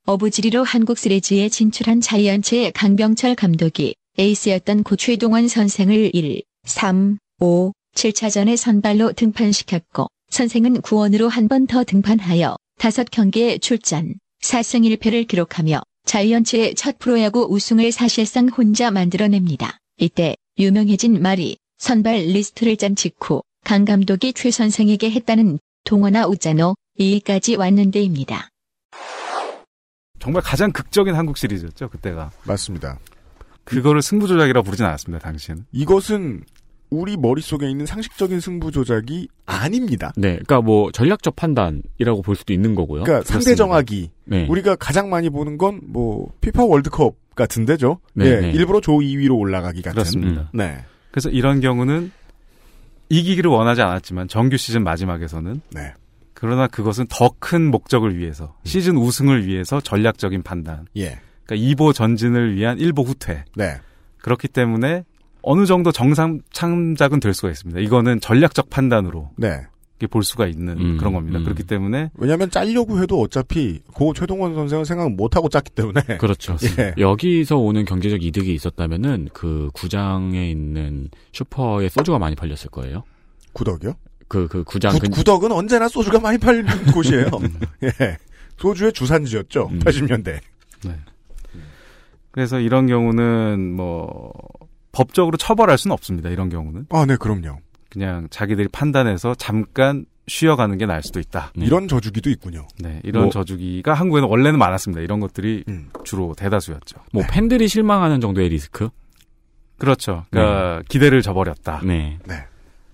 어부지리로 0.05 0.63
한국 0.63 0.97
시리즈에 0.97 1.49
진출한 1.49 1.99
자이언츠의 2.01 2.71
강병철 2.71 3.35
감독이 3.35 3.95
에이스였던 4.17 4.83
고 4.83 4.95
최동원 4.95 5.47
선생을 5.47 6.11
1, 6.13 6.41
3, 6.65 7.17
5, 7.39 7.71
7차전에 7.95 8.55
선발로 8.57 9.13
등판시켰고 9.13 10.07
선생은 10.29 10.81
구원으로 10.81 11.27
한 11.27 11.47
번 11.47 11.67
더 11.67 11.83
등판하여 11.83 12.55
5경기에 12.79 13.61
출전, 13.61 14.15
4승 14.41 14.97
1패를 14.97 15.27
기록하며 15.27 15.81
자이언츠의 16.05 16.75
첫 16.75 16.99
프로야구 16.99 17.47
우승을 17.49 17.91
사실상 17.91 18.47
혼자 18.49 18.91
만들어냅니다. 18.91 19.77
이때 19.97 20.35
유명해진 20.57 21.21
말이 21.21 21.57
선발 21.77 22.15
리스트를 22.15 22.77
짠 22.77 22.95
직후 22.95 23.41
강 23.63 23.85
감독이 23.85 24.33
최 24.33 24.51
선생에게 24.51 25.11
했다는 25.11 25.59
동원아 25.85 26.27
웃자노 26.27 26.75
이까지 26.97 27.55
왔는데입니다. 27.55 28.49
정말 30.19 30.41
가장 30.41 30.71
극적인 30.71 31.15
한국 31.15 31.37
시리즈였죠 31.37 31.89
그때가 31.89 32.31
맞습니다. 32.45 32.99
그거를 33.65 34.01
승부조작이라 34.01 34.61
부르진 34.61 34.85
않았습니다 34.85 35.23
당시에는 35.23 35.65
이것은 35.71 36.43
우리 36.89 37.17
머릿속에 37.17 37.69
있는 37.69 37.85
상식적인 37.85 38.39
승부 38.39 38.71
조작이 38.71 39.27
아닙니다. 39.45 40.13
네, 40.15 40.33
그러니까 40.33 40.61
뭐 40.61 40.91
전략적 40.91 41.35
판단이라고 41.35 42.21
볼 42.21 42.35
수도 42.35 42.53
있는 42.53 42.75
거고요. 42.75 43.03
그러니까 43.03 43.25
상대 43.27 43.55
정하기. 43.55 44.11
네. 44.25 44.45
우리가 44.47 44.75
가장 44.75 45.09
많이 45.09 45.29
보는 45.29 45.57
건 45.57 45.81
뭐 45.83 46.31
피파 46.41 46.63
월드컵 46.65 47.15
같은 47.35 47.65
데죠. 47.65 47.99
네, 48.13 48.25
예, 48.25 48.39
네. 48.41 48.51
일부러 48.51 48.79
조 48.79 48.93
2위로 48.93 49.37
올라가기 49.39 49.81
같은. 49.81 49.95
그렇습니다. 49.95 50.49
네. 50.53 50.83
그래서 51.11 51.29
이런 51.29 51.59
경우는 51.61 52.11
이기기를 53.09 53.49
원하지 53.49 53.81
않았지만 53.81 54.27
정규 54.27 54.57
시즌 54.57 54.83
마지막에서는 54.83 55.61
네. 55.71 55.93
그러나 56.33 56.67
그것은 56.67 57.05
더 57.09 57.29
큰 57.39 57.69
목적을 57.71 58.17
위해서 58.17 58.55
시즌 58.65 58.97
우승을 58.97 59.45
위해서 59.47 59.79
전략적인 59.81 60.43
판단 60.43 60.85
예. 60.97 61.19
그러니까 61.45 61.67
2보 61.85 61.93
전진을 61.93 62.55
위한 62.55 62.77
1보 62.77 63.05
후퇴 63.05 63.45
네. 63.55 63.77
그렇기 64.19 64.47
때문에 64.47 65.03
어느 65.43 65.65
정도 65.65 65.91
정상 65.91 66.41
참작은 66.51 67.19
될 67.19 67.33
수가 67.33 67.49
있습니다. 67.49 67.79
이거는 67.81 68.19
전략적 68.21 68.69
판단으로 68.69 69.29
네. 69.35 69.61
이렇게 69.99 70.07
볼 70.07 70.23
수가 70.23 70.47
있는 70.47 70.79
음, 70.79 70.97
그런 70.97 71.13
겁니다. 71.13 71.39
음. 71.39 71.43
그렇기 71.43 71.63
때문에 71.63 72.09
왜냐하면 72.15 72.49
짤려고 72.49 73.01
해도 73.01 73.21
어차피 73.21 73.79
고 73.93 74.13
최동원 74.13 74.55
선생은 74.55 74.85
생각 74.85 75.11
못 75.11 75.35
하고 75.35 75.49
짰기 75.49 75.71
때문에. 75.71 76.01
그렇죠. 76.17 76.57
예. 76.79 76.93
여기서 76.97 77.57
오는 77.57 77.85
경제적 77.85 78.23
이득이 78.23 78.53
있었다면은 78.53 79.29
그 79.33 79.69
구장에 79.73 80.49
있는 80.49 81.09
슈퍼에 81.33 81.89
소주가 81.89 82.19
많이 82.19 82.35
팔렸을 82.35 82.69
거예요. 82.71 83.03
구덕이요? 83.51 83.93
그, 84.29 84.47
그 84.47 84.63
구장 84.63 84.93
구, 84.93 84.99
근 84.99 85.11
구덕은 85.11 85.51
언제나 85.51 85.87
소주가 85.87 86.19
많이 86.19 86.37
팔리는 86.37 86.67
곳이에요. 86.91 87.27
예. 87.83 88.17
소주의 88.57 88.93
주산지였죠. 88.93 89.69
음. 89.71 89.79
80년대. 89.79 90.39
그래서 92.31 92.59
이런 92.59 92.87
경우는 92.87 93.73
뭐 93.75 94.31
법적으로 94.93 95.35
처벌할 95.37 95.77
수는 95.77 95.93
없습니다. 95.93 96.29
이런 96.29 96.47
경우는 96.49 96.85
아, 96.89 97.05
네, 97.05 97.17
그럼요. 97.17 97.57
그냥 97.89 98.27
자기들이 98.29 98.69
판단해서 98.69 99.35
잠깐 99.35 100.05
쉬어가는 100.27 100.77
게 100.77 100.85
나을 100.85 101.03
수도 101.03 101.19
있다. 101.19 101.51
네. 101.55 101.65
이런 101.65 101.87
저주기도 101.89 102.29
있군요. 102.29 102.65
네, 102.79 103.01
이런 103.03 103.23
뭐- 103.23 103.31
저주기가 103.31 103.93
한국에는 103.93 104.29
원래는 104.29 104.57
많았습니다. 104.57 105.01
이런 105.01 105.19
것들이 105.19 105.65
음. 105.67 105.89
주로 106.05 106.33
대다수였죠. 106.35 106.97
뭐 107.11 107.23
팬들이 107.29 107.67
실망하는 107.67 108.21
정도의 108.21 108.47
리스크? 108.49 108.89
그렇죠. 109.77 110.23
그러니까 110.31 110.81
기대를 110.87 111.21
저버렸다. 111.21 111.81
네. 111.83 112.17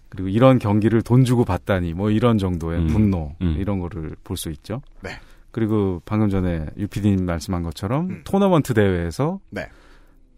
그리고 0.09 0.27
이런 0.27 0.57
경기를 0.57 1.03
돈 1.03 1.23
주고 1.23 1.45
봤다니 1.45 1.93
뭐 1.93 2.09
이런 2.09 2.39
정도의 2.39 2.79
음. 2.79 2.87
분노 2.87 3.35
음. 3.41 3.57
이런 3.59 3.79
거를 3.79 4.15
볼 4.23 4.35
수 4.35 4.49
있죠. 4.49 4.81
네. 5.03 5.11
그리고 5.51 6.01
방금 6.05 6.29
전에 6.29 6.65
유피디님 6.77 7.25
말씀한 7.25 7.61
것처럼 7.61 8.09
음. 8.09 8.21
토너먼트 8.23 8.73
대회에서 8.73 9.39
네. 9.51 9.67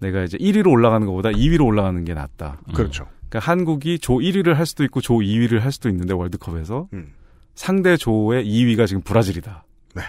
내가 0.01 0.23
이제 0.23 0.37
1위로 0.37 0.71
올라가는 0.71 1.05
것보다 1.05 1.29
2위로 1.29 1.65
올라가는 1.65 2.03
게 2.03 2.13
낫다. 2.13 2.59
음. 2.67 2.73
그렇죠. 2.73 3.07
그러니까 3.29 3.51
한국이 3.51 3.99
조 3.99 4.15
1위를 4.15 4.55
할 4.55 4.65
수도 4.65 4.83
있고 4.83 4.99
조 4.99 5.15
2위를 5.15 5.59
할 5.59 5.71
수도 5.71 5.89
있는데 5.89 6.13
월드컵에서 6.13 6.89
음. 6.93 7.13
상대 7.55 7.95
조의 7.95 8.45
2위가 8.45 8.87
지금 8.87 9.01
브라질이다. 9.03 9.63
네. 9.95 10.01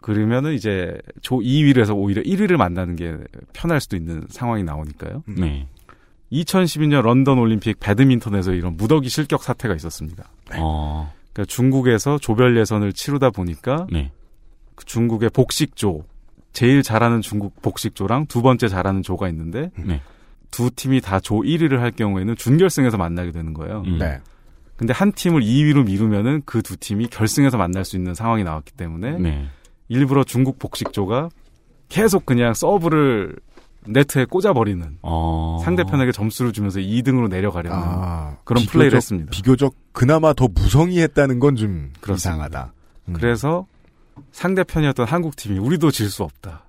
그러면은 0.00 0.54
이제 0.54 0.98
조 1.20 1.38
2위를 1.38 1.80
해서 1.80 1.94
오히려 1.94 2.22
1위를 2.22 2.56
만나는 2.56 2.96
게 2.96 3.16
편할 3.52 3.80
수도 3.80 3.96
있는 3.96 4.24
상황이 4.30 4.62
나오니까요. 4.62 5.24
음. 5.28 5.34
네. 5.36 5.68
2012년 6.30 7.02
런던 7.02 7.38
올림픽 7.38 7.78
배드민턴에서 7.80 8.52
이런 8.54 8.76
무더기 8.76 9.08
실격 9.08 9.42
사태가 9.42 9.74
있었습니다. 9.74 10.30
어. 10.56 11.12
그러니까 11.32 11.52
중국에서 11.52 12.18
조별 12.18 12.56
예선을 12.56 12.92
치르다 12.92 13.30
보니까 13.30 13.86
네. 13.90 14.12
그 14.74 14.86
중국의 14.86 15.30
복식조 15.30 16.04
제일 16.52 16.82
잘하는 16.82 17.20
중국 17.22 17.60
복식조랑 17.62 18.26
두 18.26 18.42
번째 18.42 18.68
잘하는 18.68 19.02
조가 19.02 19.28
있는데 19.30 19.70
네. 19.76 20.00
두 20.50 20.70
팀이 20.70 21.00
다 21.00 21.18
조 21.20 21.36
1위를 21.36 21.78
할 21.78 21.90
경우에는 21.90 22.36
준결승에서 22.36 22.96
만나게 22.98 23.32
되는 23.32 23.54
거예요. 23.54 23.82
음. 23.86 23.98
네. 23.98 24.20
근데 24.76 24.92
한 24.92 25.12
팀을 25.12 25.42
2위로 25.42 25.86
미루면은 25.86 26.42
그 26.44 26.60
두 26.62 26.76
팀이 26.76 27.06
결승에서 27.08 27.56
만날 27.56 27.84
수 27.84 27.96
있는 27.96 28.14
상황이 28.14 28.44
나왔기 28.44 28.72
때문에 28.72 29.18
네. 29.18 29.46
일부러 29.88 30.24
중국 30.24 30.58
복식조가 30.58 31.28
계속 31.88 32.26
그냥 32.26 32.54
서브를 32.54 33.36
네트에 33.86 34.26
꽂아버리는 34.26 34.98
어. 35.02 35.58
상대편에게 35.64 36.12
점수를 36.12 36.52
주면서 36.52 36.78
2등으로 36.80 37.28
내려가려는 37.28 37.76
아, 37.82 38.36
그런 38.44 38.62
비교적- 38.62 38.72
플레이를 38.72 38.96
했습니다. 38.96 39.30
비교적 39.30 39.74
그나마 39.92 40.32
더 40.34 40.48
무성의했다는 40.48 41.38
건좀 41.40 41.92
그렇습니다. 42.00 42.14
이상하다. 42.14 42.72
음. 43.08 43.12
그래서 43.14 43.66
상대편이었던 44.32 45.06
한국 45.06 45.36
팀이 45.36 45.58
우리도 45.58 45.90
질 45.90 46.08
수 46.10 46.22
없다. 46.22 46.64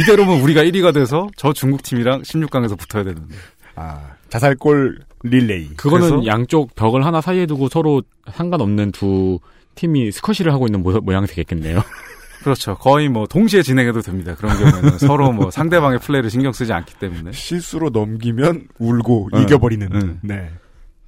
이대로면 0.00 0.40
우리가 0.40 0.62
1위가 0.64 0.92
돼서 0.92 1.28
저 1.36 1.52
중국 1.52 1.82
팀이랑 1.82 2.22
16강에서 2.22 2.78
붙어야 2.78 3.04
되는데. 3.04 3.34
아, 3.74 4.10
자살골 4.28 4.98
릴레이. 5.22 5.70
그거는 5.76 6.08
그래서- 6.10 6.26
양쪽 6.26 6.74
벽을 6.74 7.04
하나 7.06 7.20
사이에 7.20 7.46
두고 7.46 7.68
서로 7.68 8.02
상관없는 8.30 8.92
두 8.92 9.38
팀이 9.74 10.12
스쿼시를 10.12 10.52
하고 10.52 10.66
있는 10.66 10.82
모, 10.82 10.92
모양새겠겠네요. 11.00 11.80
그렇죠. 12.42 12.76
거의 12.76 13.08
뭐 13.08 13.26
동시에 13.26 13.62
진행해도 13.62 14.02
됩니다. 14.02 14.34
그런 14.36 14.56
경우에는 14.58 14.98
서로 14.98 15.32
뭐 15.32 15.50
상대방의 15.50 15.98
플레이를 15.98 16.30
신경 16.30 16.52
쓰지 16.52 16.72
않기 16.72 16.94
때문에. 17.00 17.32
실수로 17.32 17.90
넘기면 17.90 18.68
울고 18.78 19.30
응, 19.34 19.42
이겨버리는. 19.42 19.88
응. 19.94 20.18
네. 20.22 20.50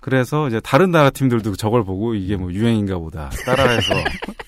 그래서 0.00 0.48
이제 0.48 0.58
다른 0.60 0.90
나라 0.90 1.10
팀들도 1.10 1.54
저걸 1.56 1.84
보고 1.84 2.14
이게 2.14 2.36
뭐 2.36 2.52
유행인가 2.52 2.98
보다 2.98 3.30
따라해서 3.46 3.94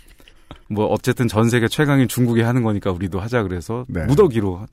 뭐 0.70 0.86
어쨌든 0.86 1.26
전 1.26 1.50
세계 1.50 1.66
최강인 1.66 2.06
중국이 2.06 2.42
하는 2.42 2.62
거니까 2.62 2.92
우리도 2.92 3.18
하자 3.20 3.42
그래서 3.42 3.84
네. 3.88 4.04
무더기로 4.06 4.66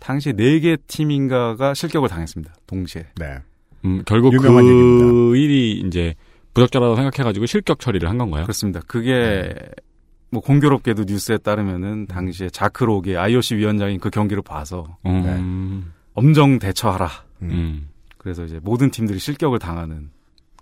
당시 0.00 0.32
네 0.32 0.58
개 0.58 0.76
팀인가가 0.88 1.74
실격을 1.74 2.08
당했습니다. 2.08 2.52
동시에. 2.66 3.06
네. 3.16 3.38
음, 3.84 4.02
결국 4.06 4.30
그 4.30 4.36
얘기입니다. 4.36 5.38
일이 5.38 5.80
이제 5.86 6.14
부적절하다고 6.54 6.96
생각해가지고 6.96 7.46
실격 7.46 7.78
처리를 7.80 8.08
한 8.08 8.18
건가요? 8.18 8.42
그렇습니다. 8.44 8.80
그게 8.86 9.54
뭐 10.30 10.40
공교롭게도 10.42 11.04
뉴스에 11.06 11.38
따르면은 11.38 12.06
당시에 12.06 12.50
자크로게 12.50 13.16
IOC 13.16 13.56
위원장이 13.56 13.98
그 13.98 14.10
경기를 14.10 14.42
봐서 14.42 14.96
음, 15.06 15.92
엄정 16.14 16.58
대처하라. 16.58 17.08
음, 17.42 17.88
그래서 18.18 18.44
이제 18.44 18.58
모든 18.62 18.90
팀들이 18.90 19.18
실격을 19.18 19.58
당하는 19.60 20.10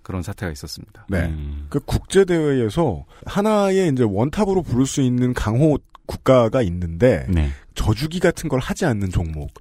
그런 0.03 0.21
사태가 0.21 0.51
있었습니다. 0.51 1.05
네. 1.09 1.21
음. 1.25 1.67
그 1.69 1.79
국제 1.79 2.25
대회에서 2.25 3.05
하나의 3.25 3.89
이제 3.89 4.03
원탑으로 4.03 4.61
부를 4.61 4.85
수 4.85 5.01
있는 5.01 5.33
강호 5.33 5.79
국가가 6.05 6.61
있는데 6.61 7.25
네. 7.29 7.49
저주기 7.75 8.19
같은 8.19 8.49
걸 8.49 8.59
하지 8.59 8.85
않는 8.85 9.09
종목. 9.09 9.51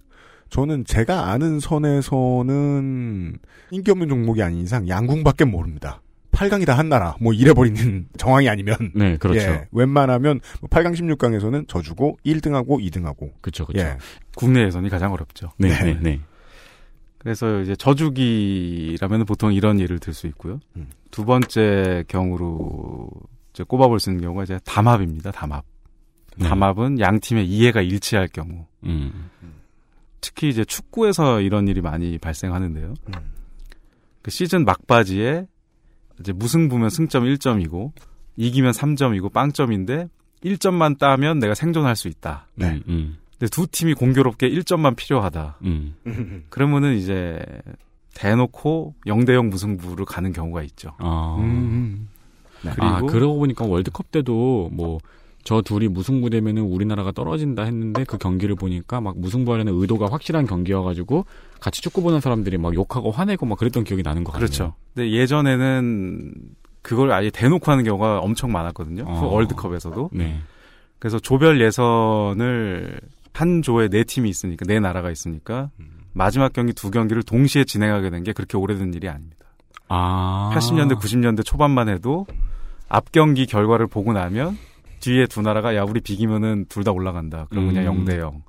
저는 0.51 0.84
제가 0.84 1.30
아는 1.30 1.61
선에서는 1.61 3.38
인기 3.70 3.90
없는 3.90 4.09
종목이 4.09 4.43
아닌 4.43 4.61
이상 4.61 4.86
양궁밖에 4.88 5.45
모릅니다. 5.47 6.03
8강이 6.32 6.66
다 6.66 6.76
한 6.76 6.88
나라 6.88 7.14
뭐 7.20 7.32
이래버리는 7.32 8.09
정황이 8.18 8.49
아니면 8.49 8.76
네, 8.95 9.16
그렇죠. 9.18 9.40
예, 9.40 9.68
웬만하면 9.70 10.40
8강 10.70 10.95
16강에서는 10.95 11.68
져주고 11.68 12.18
1등하고 12.24 12.80
2등하고 12.90 13.30
그렇죠, 13.40 13.66
그렇죠. 13.66 13.86
예. 13.86 13.97
국내 14.34 14.64
예선이 14.64 14.88
가장 14.88 15.12
어렵죠. 15.12 15.53
네, 15.59 15.68
네. 15.68 15.84
네, 15.84 15.99
네. 16.01 16.20
그래서 17.23 17.61
이제 17.61 17.77
저주기라면 17.77 19.25
보통 19.27 19.53
이런 19.55 19.79
예를 19.79 20.01
들 20.01 20.12
수 20.12 20.27
있고요. 20.27 20.59
음. 20.75 20.89
두 21.12 21.25
번째 21.25 22.03
경우로 22.09 23.09
이제 23.53 23.62
꼽아볼 23.62 24.01
수 24.01 24.11
있는 24.11 24.25
경우가 24.25 24.43
이제 24.43 24.59
담합입니다. 24.64 25.31
담합. 25.31 25.64
네. 26.37 26.49
담합은 26.49 26.99
양 26.99 27.20
팀의 27.20 27.47
이해가 27.47 27.81
일치할 27.81 28.27
경우. 28.29 28.66
음, 28.85 29.31
특히 30.20 30.49
이제 30.49 30.64
축구에서 30.64 31.41
이런 31.41 31.68
일이 31.68 31.81
많이 31.81 32.18
발생하는데요. 32.18 32.95
음. 33.09 33.12
그 34.23 34.31
시즌 34.33 34.64
막바지에 34.64 35.47
이제 36.18 36.33
무승부면 36.33 36.91
승점 36.91 37.25
1점이고 37.25 37.93
이기면 38.37 38.73
3점이고 38.73 39.33
빵점인데 39.33 40.09
1점만 40.45 40.99
따면 40.99 41.39
내가 41.39 41.55
생존할 41.55 41.95
수 41.95 42.09
있다. 42.09 42.49
네. 42.57 42.70
음, 42.70 42.83
음, 42.89 43.18
근데 43.43 43.51
두 43.51 43.66
팀이 43.66 43.95
공교롭게 43.95 44.49
1점만 44.49 44.95
필요하다. 44.95 45.57
음. 45.64 45.97
그러면은 46.49 46.95
이제 46.95 47.40
대놓고 48.14 48.95
0대0 49.05 49.49
무승부로 49.49 50.05
가는 50.05 50.32
경우가 50.32 50.62
있죠. 50.62 50.93
아, 50.99 51.38
음. 51.40 52.09
아, 52.78 53.01
그리고 53.01 53.07
그러고 53.09 53.38
보니까 53.40 53.64
월드컵 53.64 54.12
때도 54.12 54.70
뭐, 54.72 55.01
저 55.43 55.61
둘이 55.61 55.88
무승부 55.88 56.30
되면은 56.30 56.62
우리나라가 56.62 57.11
떨어진다 57.11 57.64
했는데 57.64 58.05
그 58.05 58.16
경기를 58.16 58.55
보니까 58.55 59.01
막 59.01 59.18
무승부하려는 59.18 59.72
의도가 59.74 60.07
확실한 60.07 60.47
경기여가지고 60.47 61.26
같이 61.59 61.82
축구 61.82 62.01
보는 62.03 62.20
사람들이 62.20 62.59
막 62.59 62.74
욕하고 62.74 63.11
화내고 63.11 63.47
막 63.47 63.59
그랬던 63.59 63.82
기억이 63.82 64.05
나는 64.05 64.22
것 64.22 64.30
같아요. 64.30 64.47
그렇죠. 64.47 64.74
근데 64.95 65.11
예전에는 65.11 66.32
그걸 66.80 67.11
아예 67.11 67.28
대놓고 67.30 67.68
하는 67.72 67.82
경우가 67.82 68.20
엄청 68.20 68.53
많았거든요. 68.53 69.03
어. 69.05 69.34
월드컵에서도. 69.34 70.11
네. 70.12 70.38
그래서 71.01 71.18
조별 71.18 71.61
예선을 71.61 73.01
한 73.33 73.62
조에 73.62 73.89
네 73.89 74.05
팀이 74.05 74.28
있으니까 74.28 74.64
네 74.66 74.78
나라가 74.80 75.11
있으니까 75.11 75.70
마지막 76.12 76.53
경기 76.53 76.72
두 76.72 76.91
경기를 76.91 77.22
동시에 77.22 77.64
진행하게 77.64 78.11
된 78.11 78.22
게 78.24 78.33
그렇게 78.33 78.57
오래된 78.59 78.93
일이 78.95 79.09
아닙니다. 79.09 79.47
아. 79.89 80.51
80년대 80.55 80.99
90년대 80.99 81.45
초반만 81.45 81.89
해도 81.89 82.26
앞 82.89 83.11
경기 83.12 83.47
결과를 83.47 83.87
보고 83.87 84.12
나면 84.12 84.57
뒤에 85.01 85.26
두 85.26 85.43
나라가 85.43 85.74
야 85.74 85.83
우리 85.83 86.01
비기면은 86.01 86.66
둘 86.68 86.85
다 86.85 86.93
올라간다. 86.93 87.47
그냥 87.51 87.87
음. 87.97 88.05
0대 88.05 88.18
0. 88.18 88.43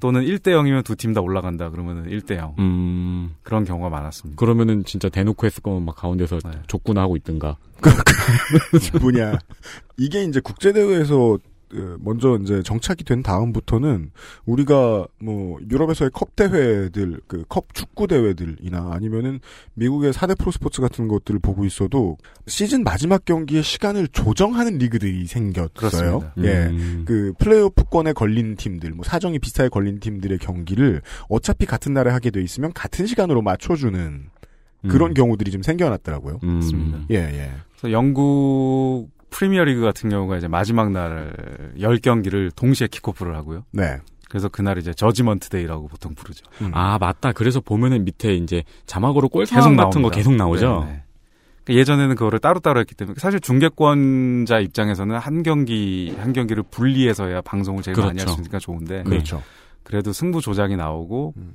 또는 0.00 0.22
1대 0.22 0.48
0이면 0.48 0.84
두 0.84 0.96
팀 0.96 1.14
다 1.14 1.20
올라간다. 1.22 1.70
그러면은 1.70 2.10
1대 2.10 2.36
0. 2.36 2.54
음. 2.58 3.34
그런 3.42 3.64
경우가 3.64 3.88
많았습니다. 3.88 4.38
그러면은 4.38 4.84
진짜 4.84 5.08
대놓고 5.08 5.46
했을 5.46 5.62
거면 5.62 5.84
막 5.84 5.96
가운데서 5.96 6.38
네. 6.44 6.50
족구나 6.66 7.02
하고 7.02 7.16
있든가. 7.16 7.56
뭐냐 9.00 9.38
이게 9.96 10.24
이제 10.24 10.40
국제 10.40 10.72
대회에서 10.72 11.34
어, 11.34 11.38
먼저 12.00 12.38
이제 12.42 12.62
정착이 12.62 13.04
된 13.04 13.22
다음부터는 13.22 14.10
우리가 14.44 15.06
뭐 15.20 15.58
유럽에서의 15.70 16.10
컵 16.12 16.36
대회들 16.36 17.20
그 17.26 17.44
컵 17.48 17.72
축구 17.74 18.06
대회들이나 18.08 18.90
아니면은 18.92 19.38
미국의 19.74 20.12
4대 20.12 20.36
프로 20.38 20.50
스포츠 20.50 20.80
같은 20.80 21.06
것들을 21.08 21.38
보고 21.40 21.64
있어도 21.64 22.16
시즌 22.46 22.82
마지막 22.82 23.24
경기의 23.24 23.62
시간을 23.62 24.08
조정하는 24.08 24.78
리그들이 24.78 25.26
생겼어요. 25.26 25.68
그렇습니다. 25.74 26.32
예. 26.38 26.66
음. 26.66 27.04
그 27.06 27.32
플레이오프권에 27.38 28.12
걸린 28.12 28.56
팀들, 28.56 28.90
뭐 28.90 29.04
사정이 29.04 29.38
비슷하게 29.38 29.68
걸린 29.68 30.00
팀들의 30.00 30.38
경기를 30.38 31.02
어차피 31.28 31.66
같은 31.66 31.92
날에 31.94 32.10
하게 32.10 32.30
돼 32.30 32.42
있으면 32.42 32.72
같은 32.72 33.06
시간으로 33.06 33.42
맞춰주는 33.42 34.24
그런 34.88 35.12
음. 35.12 35.14
경우들이 35.14 35.50
좀 35.50 35.62
생겨났더라고요. 35.62 36.40
음. 36.42 36.54
맞습니다. 36.56 36.98
예, 37.10 37.16
예. 37.16 37.52
그래서 37.72 37.92
영국 37.92 39.08
프리미어리그 39.34 39.80
같은 39.80 40.10
경우가 40.10 40.36
이제 40.36 40.46
마지막 40.46 40.92
날 40.92 41.32
10경기를 41.76 42.54
동시에 42.54 42.86
킥오프를 42.86 43.34
하고요. 43.34 43.64
네. 43.72 43.98
그래서 44.28 44.48
그날 44.48 44.78
이제 44.78 44.94
저지먼트 44.94 45.48
데이라고 45.48 45.88
보통 45.88 46.14
부르죠. 46.14 46.44
음. 46.62 46.70
아, 46.72 46.98
맞다. 46.98 47.32
그래서 47.32 47.60
보면은 47.60 48.04
밑에 48.04 48.34
이제 48.34 48.62
자막으로 48.86 49.28
골 49.28 49.44
계속 49.44 49.54
상황 49.56 49.76
같은 49.76 50.02
거 50.02 50.10
나옵니다. 50.10 50.16
계속 50.16 50.34
나오죠. 50.36 50.84
네, 50.86 50.92
네. 50.92 51.02
그러니까 51.64 51.80
예전에는 51.80 52.14
그거를 52.14 52.38
따로따로 52.38 52.78
했기 52.78 52.94
때문에 52.94 53.16
사실 53.18 53.40
중계권자 53.40 54.60
입장에서는 54.60 55.18
한 55.18 55.42
경기 55.42 56.14
한 56.18 56.32
경기를 56.32 56.62
분리해서야 56.62 57.40
방송을 57.40 57.82
제일 57.82 57.96
많이 57.96 58.08
할 58.08 58.14
그렇죠. 58.14 58.28
수 58.28 58.34
있으니까 58.34 58.58
좋은데 58.58 59.02
그렇죠. 59.02 59.42
그래도 59.82 60.12
승부 60.12 60.40
조작이 60.40 60.76
나오고 60.76 61.34
음. 61.36 61.54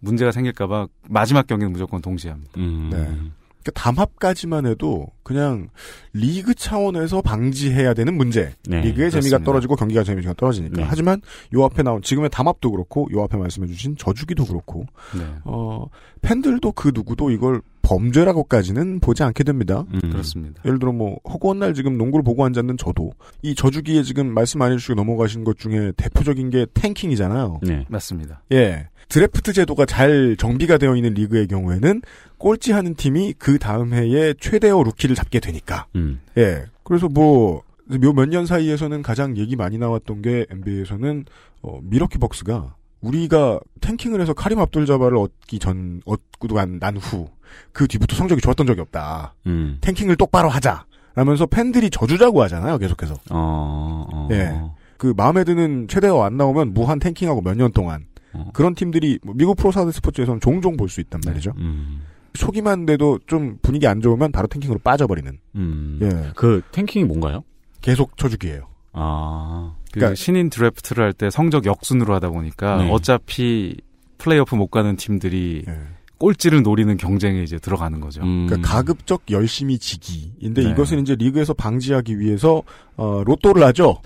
문제가 0.00 0.32
생길까봐 0.32 0.86
마지막 1.08 1.46
경기는 1.46 1.72
무조건 1.72 2.00
동시에 2.00 2.30
합니다. 2.30 2.52
음. 2.56 2.88
네. 2.90 3.30
그 3.68 3.72
담합까지만 3.72 4.64
해도 4.64 5.08
그냥 5.22 5.68
리그 6.14 6.54
차원에서 6.54 7.20
방지해야 7.20 7.92
되는 7.92 8.14
문제. 8.14 8.54
네, 8.66 8.80
리그의 8.80 9.10
재미가 9.10 9.10
그렇습니다. 9.10 9.44
떨어지고 9.44 9.76
경기가 9.76 10.02
재미가 10.02 10.32
떨어지니까. 10.38 10.76
네. 10.78 10.86
하지만 10.88 11.20
요 11.54 11.64
앞에 11.64 11.82
나온 11.82 12.00
지금의 12.00 12.30
담합도 12.30 12.70
그렇고 12.70 13.08
요 13.12 13.22
앞에 13.24 13.36
말씀해주신 13.36 13.96
저주기도 13.98 14.46
그렇고 14.46 14.86
네. 15.14 15.22
어 15.44 15.86
팬들도 16.22 16.72
그 16.72 16.92
누구도 16.94 17.30
이걸 17.30 17.60
범죄라고까지는 17.88 19.00
보지 19.00 19.22
않게 19.22 19.44
됩니다. 19.44 19.84
음. 19.94 20.00
그렇습니다. 20.00 20.60
예를 20.66 20.78
들어 20.78 20.92
뭐 20.92 21.18
허구한 21.24 21.58
날 21.58 21.72
지금 21.72 21.96
농구를 21.96 22.22
보고 22.22 22.44
앉았는 22.44 22.76
저도 22.76 23.12
이 23.42 23.54
져주기에 23.54 24.02
지금 24.02 24.32
말씀 24.32 24.60
안 24.60 24.72
해주시고 24.72 24.94
넘어가신 24.94 25.42
것 25.42 25.58
중에 25.58 25.92
대표적인 25.96 26.50
게 26.50 26.66
tanking이잖아요. 26.74 27.60
네. 27.62 27.86
맞습니다. 27.88 28.42
예. 28.52 28.88
드래프트 29.08 29.54
제도가 29.54 29.86
잘 29.86 30.36
정비가 30.38 30.76
되어 30.76 30.94
있는 30.94 31.14
리그의 31.14 31.46
경우에는 31.48 32.02
꼴찌하는 32.36 32.94
팀이 32.94 33.34
그 33.38 33.58
다음 33.58 33.94
해에 33.94 34.34
최대어 34.38 34.82
루키를 34.82 35.16
잡게 35.16 35.40
되니까. 35.40 35.86
음. 35.96 36.20
예. 36.36 36.66
그래서 36.84 37.08
뭐, 37.08 37.62
몇년 37.86 38.44
사이에서는 38.44 39.00
가장 39.02 39.38
얘기 39.38 39.56
많이 39.56 39.78
나왔던 39.78 40.20
게 40.20 40.44
NBA에서는, 40.50 41.24
어, 41.62 41.80
밀워키 41.82 42.18
벅스가 42.18 42.74
우리가 43.00 43.60
tanking을 43.80 44.20
해서 44.20 44.34
카림 44.34 44.58
압둘 44.58 44.84
자바를 44.84 45.16
얻기 45.16 45.58
전, 45.58 46.02
얻고 46.04 46.48
난, 46.48 46.78
난 46.78 46.98
후, 46.98 47.28
그 47.72 47.86
뒤부터 47.88 48.16
성적이 48.16 48.40
좋았던 48.40 48.66
적이 48.66 48.80
없다. 48.82 49.34
음. 49.46 49.78
tanking을 49.80 50.16
똑바로 50.16 50.48
하자. 50.48 50.84
라면서 51.14 51.46
팬들이 51.46 51.90
져주자고 51.90 52.42
하잖아요, 52.44 52.78
계속해서. 52.78 53.14
어, 53.30 54.06
어. 54.12 54.28
예. 54.30 54.60
그 54.96 55.12
마음에 55.16 55.42
드는 55.44 55.88
최대어 55.88 56.22
안 56.24 56.36
나오면 56.36 56.74
무한 56.74 56.98
tanking하고 56.98 57.42
몇 57.42 57.56
년 57.56 57.72
동안. 57.72 58.04
어. 58.32 58.50
그런 58.52 58.74
팀들이 58.74 59.18
뭐 59.22 59.34
미국 59.36 59.56
프로 59.56 59.75
4대 59.75 59.90
스포츠에서는 59.92 60.40
종종 60.40 60.76
볼 60.76 60.88
수 60.88 61.00
있단 61.00 61.20
말이죠. 61.26 61.54
음. 61.58 62.02
초기만 62.34 62.86
돼도 62.86 63.18
좀 63.26 63.58
분위기 63.62 63.86
안 63.88 64.00
좋으면 64.00 64.30
바로 64.32 64.46
tanking으로 64.46 64.78
빠져버리는. 64.80 65.38
음. 65.56 65.98
예. 66.02 66.30
그 66.36 66.62
tanking이 66.72 67.04
뭔가요? 67.04 67.42
계속 67.80 68.16
져주기예요. 68.16 68.68
아. 68.92 69.74
그 69.86 70.00
그러니까- 70.00 70.14
신인 70.14 70.50
드래프트를 70.50 71.02
할 71.04 71.12
때 71.14 71.30
성적 71.30 71.64
역순으로 71.66 72.14
하다 72.14 72.30
보니까 72.30 72.76
네. 72.82 72.90
어차피 72.92 73.76
플레이오프 74.18 74.54
못 74.54 74.68
가는 74.68 74.94
팀들이 74.96 75.64
예. 75.66 75.78
꼴찌를 76.18 76.62
노리는 76.62 76.96
경쟁에 76.96 77.42
이제 77.42 77.58
들어가는 77.58 78.00
거죠. 78.00 78.22
음. 78.22 78.46
그러니까 78.46 78.68
가급적 78.68 79.22
열심히 79.30 79.78
지기인데 79.78 80.64
네. 80.64 80.70
이것은 80.70 81.00
이제 81.00 81.14
리그에서 81.14 81.54
방지하기 81.54 82.18
위해서 82.18 82.62
어, 82.96 83.22
로또를 83.24 83.62
하죠. 83.64 84.00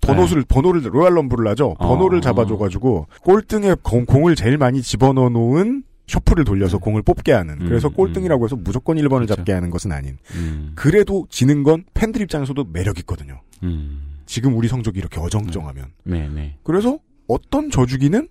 번호를 0.00 0.44
번호를 0.48 0.82
로얄 0.92 1.14
럼블을 1.14 1.46
하죠. 1.48 1.74
번호를 1.78 2.18
어. 2.18 2.20
잡아줘가지고 2.20 3.06
꼴등에 3.22 3.76
공, 3.82 4.04
공을 4.04 4.34
제일 4.34 4.58
많이 4.58 4.82
집어넣어 4.82 5.28
놓은 5.28 5.84
셔플을 6.08 6.44
돌려서 6.44 6.78
공을 6.78 7.02
뽑게 7.02 7.32
하는. 7.32 7.58
그래서 7.60 7.88
음, 7.88 7.94
꼴등이라고 7.94 8.44
해서 8.44 8.56
무조건 8.56 8.96
1번을 8.96 9.10
그렇죠. 9.10 9.36
잡게 9.36 9.52
하는 9.52 9.70
것은 9.70 9.92
아닌. 9.92 10.18
음. 10.34 10.72
그래도 10.74 11.26
지는 11.30 11.62
건 11.62 11.84
팬들 11.94 12.20
입장에서도 12.22 12.66
매력 12.72 12.98
있거든요. 12.98 13.40
음. 13.62 14.02
지금 14.26 14.56
우리 14.56 14.66
성적이 14.66 14.98
이렇게 14.98 15.20
어정쩡하면. 15.20 15.86
네, 16.04 16.28
네. 16.28 16.56
그래서 16.64 16.98
어떤 17.28 17.70
저주기는 17.70 18.28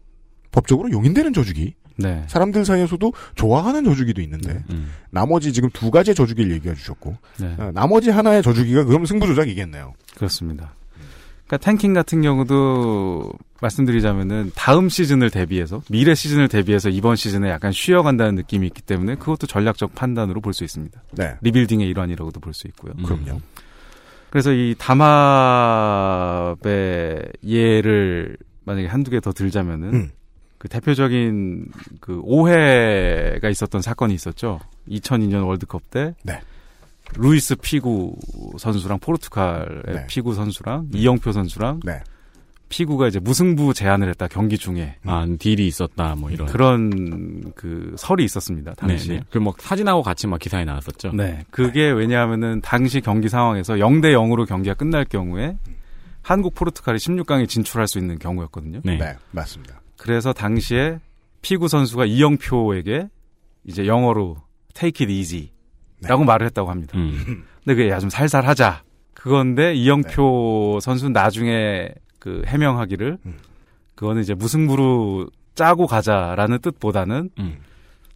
법적으로 0.51 0.91
용인되는 0.91 1.33
저주기. 1.33 1.75
네. 1.97 2.23
사람들 2.27 2.65
사이에서도 2.65 3.13
좋아하는 3.35 3.83
저주기도 3.83 4.21
있는데 4.21 4.63
음. 4.69 4.91
나머지 5.09 5.53
지금 5.53 5.69
두 5.71 5.91
가지의 5.91 6.15
저주기를 6.15 6.51
얘기해 6.53 6.75
주셨고 6.75 7.17
네. 7.39 7.55
어, 7.57 7.71
나머지 7.73 8.09
하나의 8.09 8.41
저주기가 8.43 8.85
그럼 8.85 9.05
승부 9.05 9.27
조작이겠네요. 9.27 9.93
그렇습니다. 10.15 10.73
그러니까 11.47 11.65
탱킹 11.69 11.93
같은 11.93 12.21
경우도 12.21 13.33
말씀드리자면은 13.61 14.51
다음 14.55 14.87
시즌을 14.87 15.29
대비해서 15.29 15.81
미래 15.89 16.15
시즌을 16.15 16.47
대비해서 16.47 16.87
이번 16.89 17.17
시즌에 17.17 17.49
약간 17.49 17.73
쉬어간다는 17.73 18.35
느낌이 18.35 18.65
있기 18.67 18.81
때문에 18.81 19.15
그것도 19.15 19.47
전략적 19.47 19.93
판단으로 19.93 20.39
볼 20.39 20.53
수 20.53 20.63
있습니다. 20.63 21.03
네, 21.13 21.35
리빌딩의 21.41 21.87
일환이라고도 21.89 22.39
볼 22.39 22.53
수 22.53 22.67
있고요. 22.67 22.93
음. 22.97 23.03
그럼요. 23.03 23.41
그래서 24.29 24.53
이 24.53 24.75
담합의 25.81 27.21
예를 27.45 28.37
만약에 28.63 28.87
한두 28.87 29.11
개 29.11 29.19
더 29.19 29.31
들자면은 29.33 29.93
음. 29.93 30.09
그 30.61 30.67
대표적인 30.67 31.65
그 32.01 32.21
오해가 32.23 33.49
있었던 33.49 33.81
사건이 33.81 34.13
있었죠. 34.13 34.59
2002년 34.87 35.47
월드컵 35.47 35.89
때 35.89 36.13
네. 36.21 36.39
루이스 37.15 37.55
피구 37.55 38.15
선수랑 38.59 38.99
포르투갈의 38.99 39.81
네. 39.87 40.05
피구 40.05 40.35
선수랑 40.35 40.89
이영표 40.93 41.31
선수랑 41.31 41.79
네. 41.83 42.03
피구가 42.69 43.07
이제 43.07 43.19
무승부 43.19 43.73
제안을 43.73 44.07
했다 44.09 44.27
경기 44.27 44.59
중에 44.59 44.97
아, 45.03 45.25
deal이 45.39 45.65
있었다, 45.65 46.13
뭐 46.13 46.29
이런. 46.29 46.47
그런 46.47 47.51
그 47.55 47.95
설이 47.97 48.23
있었습니다 48.23 48.75
네, 48.75 48.87
당시에. 48.87 49.17
네. 49.17 49.23
그뭐 49.31 49.55
사진하고 49.57 50.03
같이 50.03 50.27
막 50.27 50.39
기사에 50.39 50.63
나왔었죠. 50.63 51.13
네. 51.13 51.43
그게 51.49 51.89
왜냐하면은 51.89 52.61
당시 52.61 53.01
경기 53.01 53.29
상황에서 53.29 53.73
0대 53.77 54.13
0으로 54.13 54.47
경기가 54.47 54.75
끝날 54.75 55.05
경우에 55.05 55.57
한국 56.21 56.53
포르투갈이 56.53 56.99
16강에 56.99 57.49
진출할 57.49 57.87
수 57.87 57.97
있는 57.97 58.19
경우였거든요. 58.19 58.81
네. 58.83 58.99
네, 58.99 59.15
맞습니다. 59.31 59.80
그래서 60.01 60.33
당시에 60.33 60.99
피구 61.43 61.67
선수가 61.67 62.05
이영표에게 62.05 63.07
이제 63.65 63.85
영어로 63.85 64.37
take 64.73 65.05
it 65.05 65.13
easy 65.15 65.49
라고 66.01 66.23
말을 66.23 66.47
했다고 66.47 66.71
합니다. 66.71 66.97
음. 66.97 67.43
근데 67.63 67.75
그게 67.75 67.89
야 67.91 67.99
좀 67.99 68.09
살살 68.09 68.47
하자. 68.47 68.81
그건데 69.13 69.75
이영표 69.75 70.79
선수는 70.81 71.13
나중에 71.13 71.89
그 72.17 72.41
해명하기를 72.47 73.19
음. 73.27 73.37
그거는 73.93 74.23
이제 74.23 74.33
무승부로 74.33 75.29
짜고 75.53 75.85
가자라는 75.85 76.57
뜻보다는 76.61 77.29
음. 77.37 77.57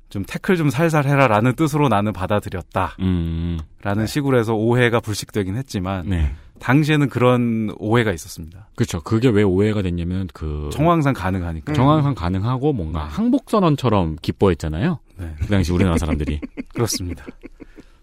좀 0.10 0.24
태클 0.28 0.58
좀 0.58 0.72
살살 0.72 1.06
해라라는 1.06 1.54
뜻으로 1.54 1.88
나는 1.88 2.14
받아들였다라는 2.14 2.98
음. 3.02 4.06
식으로 4.08 4.40
해서 4.40 4.56
오해가 4.56 5.00
불식되긴 5.00 5.56
했지만 5.56 6.10
네. 6.10 6.34
당시에는 6.60 7.10
그런 7.10 7.74
오해가 7.78 8.12
있었습니다. 8.12 8.70
그렇죠. 8.76 9.02
그게 9.02 9.30
왜 9.30 9.44
오해가 9.44 9.82
됐냐면 9.82 10.28
그 10.34 10.70
정황상 10.72 11.14
가능하니까. 11.14 11.74
정황상 11.74 12.16
가능하고 12.16 12.74
뭔가 12.74 13.06
항복 13.06 13.50
선언처럼 13.50 14.18
기뻐했잖아요. 14.22 15.00
네. 15.18 15.36
그 15.42 15.48
당시 15.48 15.72
우리나라 15.72 15.98
사람들이. 15.98 16.40
그렇습니다. 16.74 17.26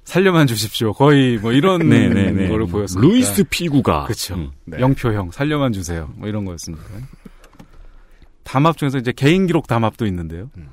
살려만 0.05 0.47
주십시오. 0.47 0.93
거의 0.93 1.39
뭐 1.39 1.53
이런 1.53 1.89
네네네. 1.89 2.49
거를 2.49 2.67
보였습니다. 2.67 3.07
루이스 3.07 3.45
피구가. 3.45 4.05
그렇죠. 4.05 4.35
음. 4.35 4.51
네. 4.65 4.81
영표형 4.81 5.31
살려만 5.31 5.73
주세요. 5.73 6.11
뭐 6.17 6.29
이런 6.29 6.45
거였습니다. 6.45 6.85
담합 8.43 8.77
중에서 8.77 8.99
이제 8.99 9.13
개인 9.13 9.47
기록 9.47 9.67
담합도 9.67 10.07
있는데요. 10.07 10.51
음. 10.57 10.69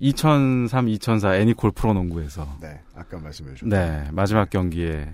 2003, 0.00 0.88
2004 0.88 1.36
애니콜 1.36 1.70
프로농구에서 1.70 2.58
네, 2.60 2.80
아까 2.96 3.18
말씀해 3.20 3.54
주셨죠. 3.54 3.68
네 3.68 4.04
마지막 4.10 4.50
경기에 4.50 5.08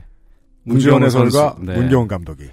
문지원 0.65 1.03
해설과 1.03 1.31
선수, 1.31 1.65
네, 1.65 1.77
문경원 1.77 2.09
감독이. 2.09 2.51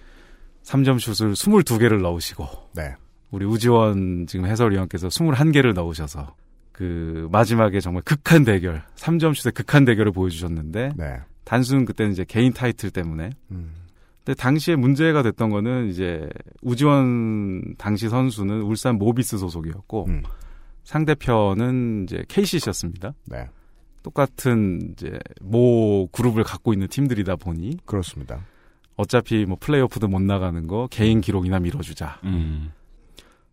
3점 0.64 0.99
슛을 0.99 1.34
22개를 1.34 2.01
넣으시고 2.01 2.47
네, 2.74 2.95
우리 3.32 3.45
우지원 3.45 4.26
지금 4.28 4.45
해설위원께서 4.45 5.10
21개를 5.10 5.74
넣으셔서 5.74 6.36
그 6.72 7.28
마지막에 7.32 7.80
정말 7.80 8.01
극한 8.03 8.43
대결, 8.43 8.84
3점 8.95 9.36
슛의 9.36 9.53
극한 9.53 9.86
대결을 9.86 10.12
보여주셨는데 10.12 10.93
네. 10.97 11.20
단순 11.43 11.86
그때는 11.86 12.12
이제 12.12 12.26
개인 12.28 12.51
타이틀 12.51 12.89
때문에 12.89 13.30
음. 13.51 13.72
근데 14.26 14.36
당시에 14.41 14.76
문제가 14.76 15.22
됐던 15.22 15.51
거는 15.51 15.88
이제 15.88 16.28
우지원 16.64 17.76
당시 17.78 18.10
선수는 18.10 18.64
울산 18.64 18.97
모비스 18.97 19.38
소속이었고 19.38 20.06
음. 20.10 20.24
상대편은 20.84 22.03
이제 22.03 22.24
KCC였습니다. 22.28 23.14
네, 23.26 23.47
똑같은 24.06 24.91
이제 24.91 25.18
모 25.41 26.08
그룹을 26.12 26.43
갖고 26.43 26.74
있는 26.74 26.88
팀들이다 26.88 27.38
보니 27.38 27.80
그렇습니다. 27.86 28.45
어차피 28.95 29.45
뭐 29.45 29.58
플레이오프도 29.60 30.08
못 30.08 30.22
나가는 30.22 30.68
거 30.68 30.88
개인 30.91 31.22
기록이나 31.22 31.58
밀어주자. 31.58 32.20
음. 32.24 32.72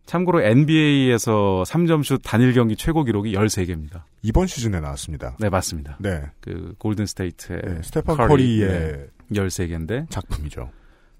참고로 0.05 0.43
NBA에서 0.43 1.63
3점슛 1.65 2.21
단일 2.23 2.53
경기 2.53 2.75
최고 2.75 3.03
기록이 3.03 3.33
13개입니다. 3.33 4.03
이번 4.21 4.45
시즌에 4.45 4.79
나왔습니다. 4.79 5.35
네, 5.39 5.49
맞습니다. 5.49 5.97
네, 5.99 6.21
그 6.39 6.75
골든 6.77 7.07
스테이트의 7.07 7.61
네 7.65 7.81
스테판 7.81 8.17
커리, 8.17 8.27
커리의 8.27 8.67
네. 8.67 9.07
13개인데 9.31 10.07
작품이죠. 10.11 10.69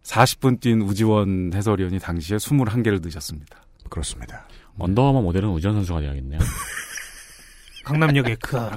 40분 0.04 0.60
뛴 0.60 0.82
우지원 0.82 1.52
해설위원이 1.56 1.98
당시에 1.98 2.38
21개를 2.38 3.02
넣으셨습니다. 3.02 3.64
그렇습니다. 3.90 4.48
언더아머 4.78 5.24
모델은 5.24 5.50
우전 5.50 5.74
선수가 5.74 6.02
돼야겠네요. 6.02 6.40
강남역에 7.84 8.36
크게 8.36 8.76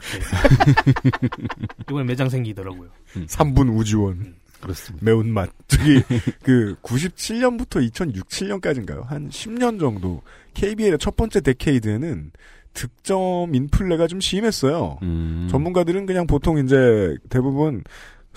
이번에 1.88 2.04
매장 2.04 2.28
생기더라고요. 2.28 2.88
3분 3.14 3.76
우지원. 3.76 4.34
그렇습니다. 4.60 5.04
매운맛. 5.04 5.50
저기, 5.68 6.02
그, 6.42 6.76
97년부터 6.82 7.82
2006, 7.82 8.28
7년까지인가요? 8.28 9.04
한 9.04 9.28
10년 9.28 9.78
정도, 9.78 10.22
KBL의 10.54 10.98
첫 10.98 11.14
번째 11.16 11.40
데케이드에는 11.40 12.32
득점 12.72 13.54
인플레가 13.54 14.06
좀 14.06 14.20
심했어요. 14.20 14.98
음. 15.02 15.48
전문가들은 15.50 16.06
그냥 16.06 16.26
보통 16.26 16.58
이제 16.58 17.16
대부분 17.30 17.82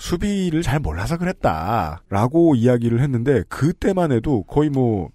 수비를 0.00 0.62
잘 0.62 0.80
몰라서 0.80 1.18
그랬다. 1.18 2.02
라고 2.08 2.54
이야기를 2.54 3.00
했는데, 3.00 3.44
그때만 3.48 4.12
해도 4.12 4.42
거의 4.44 4.70
뭐, 4.70 5.10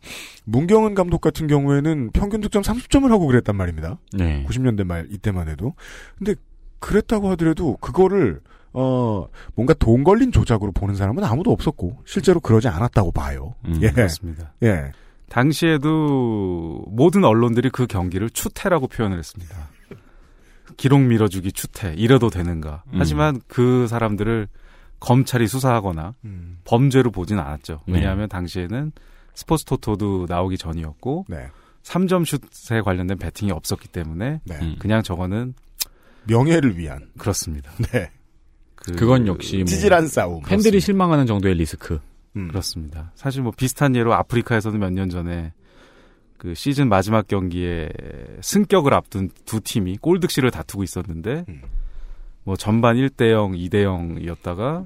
문경은 0.45 0.93
감독 0.93 1.21
같은 1.21 1.47
경우에는 1.47 2.11
평균 2.13 2.39
득점 2.39 2.61
30점을 2.61 3.09
하고 3.09 3.25
그랬단 3.25 3.55
말입니다. 3.55 3.97
네. 4.13 4.45
90년대 4.47 4.85
말 4.85 5.07
이때만 5.09 5.49
해도. 5.49 5.73
근데 6.17 6.35
그랬다고 6.79 7.29
하더라도 7.31 7.77
그거를 7.77 8.41
어 8.73 9.27
뭔가 9.55 9.73
돈 9.73 10.03
걸린 10.03 10.31
조작으로 10.31 10.71
보는 10.73 10.95
사람은 10.95 11.23
아무도 11.23 11.51
없었고 11.51 12.03
실제로 12.05 12.39
그러지 12.39 12.67
않았다고 12.67 13.11
봐요. 13.11 13.55
음, 13.65 13.79
예. 13.81 13.89
그렇습니다. 13.89 14.53
예. 14.63 14.91
당시에도 15.29 16.83
모든 16.87 17.23
언론들이 17.23 17.69
그 17.69 17.87
경기를 17.87 18.29
추태라고 18.29 18.87
표현을 18.87 19.17
했습니다. 19.17 19.55
기록 20.77 20.99
밀어주기 20.99 21.53
추태 21.53 21.93
이래도 21.95 22.29
되는가? 22.29 22.83
음. 22.87 22.99
하지만 22.99 23.41
그 23.47 23.87
사람들을 23.87 24.47
검찰이 24.99 25.47
수사하거나 25.47 26.13
음. 26.25 26.59
범죄로 26.65 27.11
보진 27.11 27.39
않았죠. 27.39 27.81
네. 27.87 27.93
왜냐하면 27.95 28.27
당시에는 28.29 28.91
스포츠 29.33 29.65
토토도 29.65 30.25
나오기 30.29 30.57
전이었고 30.57 31.25
네. 31.29 31.47
3점 31.83 32.25
슛에 32.25 32.81
관련된 32.81 33.17
배팅이 33.17 33.51
없었기 33.51 33.89
때문에 33.89 34.39
네. 34.43 34.59
음. 34.61 34.75
그냥 34.79 35.03
저거는 35.03 35.53
명예를 36.27 36.77
위한 36.77 37.09
그렇습니다. 37.17 37.71
네. 37.91 38.09
그- 38.75 38.93
그건 38.93 39.27
역시 39.27 39.57
뭐 39.57 39.65
찌질한 39.65 40.07
싸움. 40.07 40.41
팬들이 40.43 40.79
실망하는 40.79 41.25
정도의 41.25 41.55
리스크. 41.55 41.99
음. 42.35 42.47
그렇습니다. 42.47 43.11
사실 43.15 43.41
뭐 43.43 43.51
비슷한 43.55 43.95
예로 43.95 44.13
아프리카에서는 44.13 44.79
몇 44.79 44.91
년 44.91 45.09
전에 45.09 45.53
그 46.37 46.53
시즌 46.53 46.89
마지막 46.89 47.27
경기에 47.27 47.89
승격을 48.41 48.93
앞둔 48.93 49.29
두 49.45 49.61
팀이 49.61 49.97
골득실을 49.97 50.51
다투고 50.51 50.83
있었는데 50.83 51.45
음. 51.47 51.61
뭐 52.45 52.55
전반 52.55 52.95
1대 52.95 53.31
0, 53.31 53.51
2대 53.53 53.83
0이었다가 53.83 54.85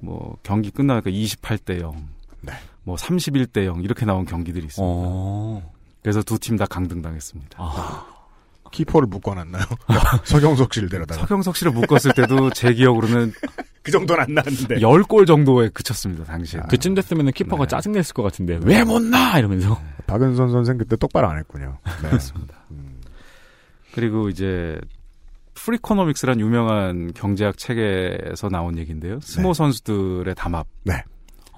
뭐 0.00 0.36
경기 0.42 0.70
끝나니까 0.70 1.10
28대 1.10 1.80
0, 1.80 2.08
네. 2.40 2.52
뭐 2.82 2.96
31대 2.96 3.64
0 3.66 3.82
이렇게 3.82 4.04
나온 4.06 4.24
경기들이 4.24 4.66
있습니다. 4.66 4.82
어. 4.84 5.72
그래서 6.02 6.22
두 6.22 6.38
팀 6.38 6.56
다 6.56 6.64
강등당했습니다. 6.66 7.58
아, 7.60 8.06
키퍼를 8.72 9.08
묶어놨나요? 9.08 9.64
서경석 10.24 10.72
씨를 10.74 10.88
데려다가 10.88 11.20
서경석 11.20 11.56
씨를 11.56 11.72
묶었을 11.72 12.12
때도 12.14 12.50
제 12.50 12.72
기억으로는 12.74 13.32
그 13.82 13.90
정도는 13.92 14.22
안 14.24 14.34
나왔는데 14.34 14.76
10골 14.76 15.26
정도에 15.26 15.68
그쳤습니다, 15.70 16.24
당시에. 16.24 16.60
그쯤 16.68 16.94
됐으면 16.94 17.32
키퍼가 17.32 17.64
네. 17.64 17.68
짜증냈을 17.68 18.14
것 18.14 18.22
같은데 18.22 18.58
왜 18.62 18.82
못 18.84 19.00
나 19.02 19.38
이러면서. 19.38 19.80
박은선 20.06 20.50
선생 20.52 20.78
그때 20.78 20.96
똑바로 20.96 21.28
안 21.28 21.38
했군요. 21.38 21.78
네. 22.02 22.08
그렇습니다. 22.08 22.54
음. 22.70 23.00
그리고 23.94 24.28
이제 24.28 24.78
Freakonomics란 25.64 26.40
유명한 26.40 27.12
경제학 27.14 27.58
책에서 27.58 28.48
나온 28.48 28.78
얘기인데요. 28.78 29.20
스모 29.20 29.48
네. 29.48 29.54
선수들의 29.54 30.34
담합. 30.34 30.66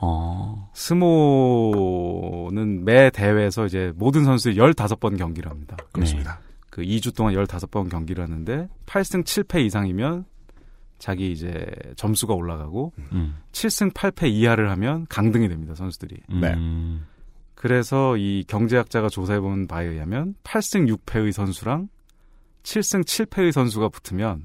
어. 0.03 0.70
스모는 0.72 2.84
매 2.84 3.11
대회에서 3.11 3.66
이제 3.66 3.92
모든 3.96 4.24
선수들이 4.24 4.57
15번 4.57 5.18
경기를 5.18 5.51
합니다. 5.51 5.76
그렇습니다. 5.92 6.40
그 6.70 6.80
2주 6.82 7.14
동안 7.14 7.34
15번 7.34 7.90
경기를 7.90 8.24
하는데 8.24 8.68
8승 8.86 9.24
7패 9.24 9.64
이상이면 9.66 10.24
자기 10.98 11.32
이제 11.32 11.66
점수가 11.96 12.32
올라가고 12.34 12.92
음. 13.12 13.36
7승 13.53 13.92
8패 13.92 14.30
이하를 14.30 14.70
하면 14.70 15.07
강등이 15.09 15.48
됩니다 15.48 15.74
선수들이. 15.74 16.16
네. 16.40 16.55
음. 16.55 17.07
그래서 17.55 18.16
이 18.16 18.44
경제학자가 18.48 19.11
조사해 19.11 19.40
본 19.40 19.66
바에 19.66 19.86
의하면 19.86 20.34
8승 20.44 20.90
6패의 20.96 21.32
선수랑 21.32 21.88
7승 22.62 23.04
7패의 23.04 23.52
선수가 23.52 23.88
붙으면 23.88 24.42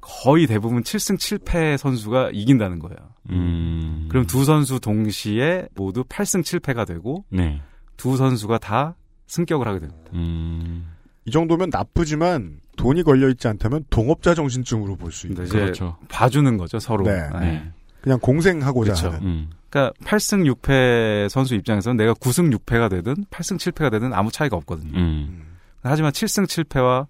거의 0.00 0.46
대부분 0.46 0.82
7승 0.82 1.16
7패 1.18 1.76
선수가 1.76 2.30
이긴다는 2.32 2.78
거예요. 2.78 2.96
음. 3.30 4.06
그럼 4.08 4.24
두 4.26 4.44
선수 4.44 4.78
동시에 4.80 5.66
모두 5.74 6.04
8승 6.04 6.42
7패가 6.42 6.86
되고 6.86 7.24
네. 7.28 7.60
두 7.96 8.16
선수가 8.16 8.58
다 8.58 8.94
승격을 9.26 9.66
하게 9.66 9.80
됩니다. 9.80 10.10
음. 10.14 10.92
이 11.24 11.30
정도면 11.32 11.70
나쁘지만 11.70 12.60
돈이 12.76 13.02
걸려 13.02 13.28
있지 13.28 13.48
않다면 13.48 13.84
동업자 13.90 14.34
정신증으로 14.34 14.94
볼 14.96 15.10
수 15.10 15.26
있는. 15.26 15.44
이제 15.44 15.58
그렇죠. 15.58 15.96
봐주는 16.08 16.56
거죠 16.56 16.78
서로. 16.78 17.04
네. 17.04 17.28
네. 17.40 17.72
그냥 18.00 18.20
공생하고자 18.20 18.92
그렇죠. 18.92 19.08
하는. 19.08 19.26
음. 19.26 19.50
그러니까 19.68 19.92
8승 20.04 20.48
6패 20.54 21.28
선수 21.28 21.56
입장에서는 21.56 21.96
내가 21.96 22.14
9승 22.14 22.56
6패가 22.56 22.88
되든 22.90 23.24
8승 23.30 23.58
7패가 23.58 23.90
되든 23.90 24.12
아무 24.12 24.30
차이가 24.30 24.56
없거든요. 24.58 24.96
음. 24.96 25.42
하지만 25.82 26.12
7승 26.12 26.46
7패와 26.46 27.06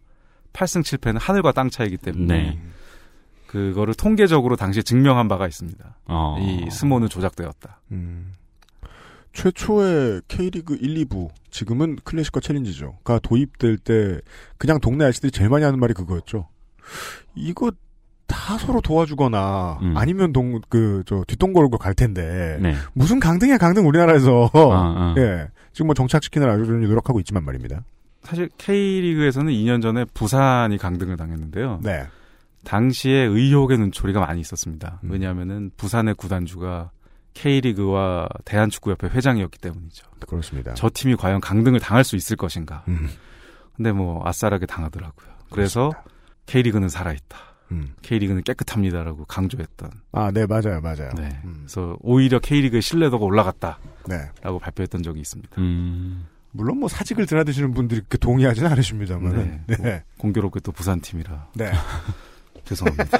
8승 0.56 0.82
7패는 0.82 1.18
하늘과 1.20 1.52
땅 1.52 1.68
차이기 1.68 1.98
때문에 1.98 2.42
네. 2.42 2.58
그거를 3.46 3.94
통계적으로 3.94 4.56
당시에 4.56 4.82
증명한 4.82 5.28
바가 5.28 5.46
있습니다. 5.46 5.96
어. 6.06 6.36
이 6.40 6.70
스모는 6.70 7.08
조작되었다. 7.08 7.80
음. 7.92 8.32
최초의 9.32 10.22
K리그 10.28 10.78
1, 10.80 11.04
2부, 11.04 11.28
지금은 11.50 11.96
클래식과 12.04 12.40
챌린지죠. 12.40 12.98
가 13.04 13.18
도입될 13.18 13.76
때, 13.76 14.18
그냥 14.56 14.80
동네 14.80 15.04
아저씨들이 15.04 15.30
제일 15.30 15.50
많이 15.50 15.62
하는 15.62 15.78
말이 15.78 15.92
그거였죠. 15.92 16.48
이거 17.34 17.70
다 18.26 18.56
서로 18.56 18.80
도와주거나, 18.80 19.78
음. 19.82 19.96
아니면 19.96 20.32
동, 20.32 20.58
그, 20.70 21.02
저, 21.06 21.22
뒷동거로 21.26 21.68
갈 21.70 21.92
텐데, 21.92 22.58
네. 22.62 22.74
무슨 22.94 23.20
강등이야, 23.20 23.58
강등 23.58 23.86
우리나라에서. 23.86 24.50
아, 24.54 24.58
아. 24.58 25.14
예. 25.18 25.48
지금 25.72 25.88
뭐 25.88 25.94
정착시키느라 25.94 26.54
아주 26.54 26.72
노력하고 26.72 27.20
있지만 27.20 27.44
말입니다. 27.44 27.84
사실 28.26 28.50
K리그에서는 28.58 29.52
2년 29.52 29.80
전에 29.80 30.04
부산이 30.04 30.78
강등을 30.78 31.16
당했는데요. 31.16 31.78
네. 31.84 32.08
당시에 32.64 33.22
의혹의 33.22 33.78
눈초리가 33.78 34.18
많이 34.18 34.40
있었습니다. 34.40 34.98
음. 35.04 35.12
왜냐하면은 35.12 35.70
부산의 35.76 36.16
구단주가 36.16 36.90
K리그와 37.34 38.28
대한축구협회 38.44 39.08
회장이었기 39.08 39.58
때문이죠. 39.58 40.08
그렇습니다. 40.26 40.74
저 40.74 40.90
팀이 40.92 41.14
과연 41.14 41.40
강등을 41.40 41.78
당할 41.78 42.02
수 42.02 42.16
있을 42.16 42.36
것인가. 42.36 42.82
음. 42.88 43.08
근데 43.76 43.92
뭐 43.92 44.20
아싸라게 44.26 44.66
당하더라고요. 44.66 45.28
그래서 45.50 45.92
K리그는 46.46 46.88
살아있다. 46.88 47.38
음. 47.70 47.94
K리그는 48.02 48.42
깨끗합니다라고 48.42 49.26
강조했던. 49.26 49.90
아, 50.10 50.32
네, 50.32 50.46
맞아요, 50.46 50.80
맞아요. 50.80 51.10
네. 51.16 51.40
음. 51.44 51.54
그래서 51.58 51.96
오히려 52.00 52.40
K리그의 52.40 52.82
신뢰도가 52.82 53.24
올라갔다라고 53.24 54.08
네. 54.08 54.30
발표했던 54.42 55.04
적이 55.04 55.20
있습니다. 55.20 55.60
음. 55.60 56.26
물론 56.56 56.80
뭐 56.80 56.88
사직을 56.88 57.26
드나드시는 57.26 57.72
분들이 57.72 58.00
그렇게 58.00 58.18
동의하지는 58.18 58.70
않으십니다만. 58.70 59.62
네. 59.66 59.76
네. 59.78 60.02
공교롭게 60.18 60.60
또 60.60 60.72
부산 60.72 61.00
팀이라 61.00 61.48
네. 61.54 61.70
죄송합니다. 62.66 63.18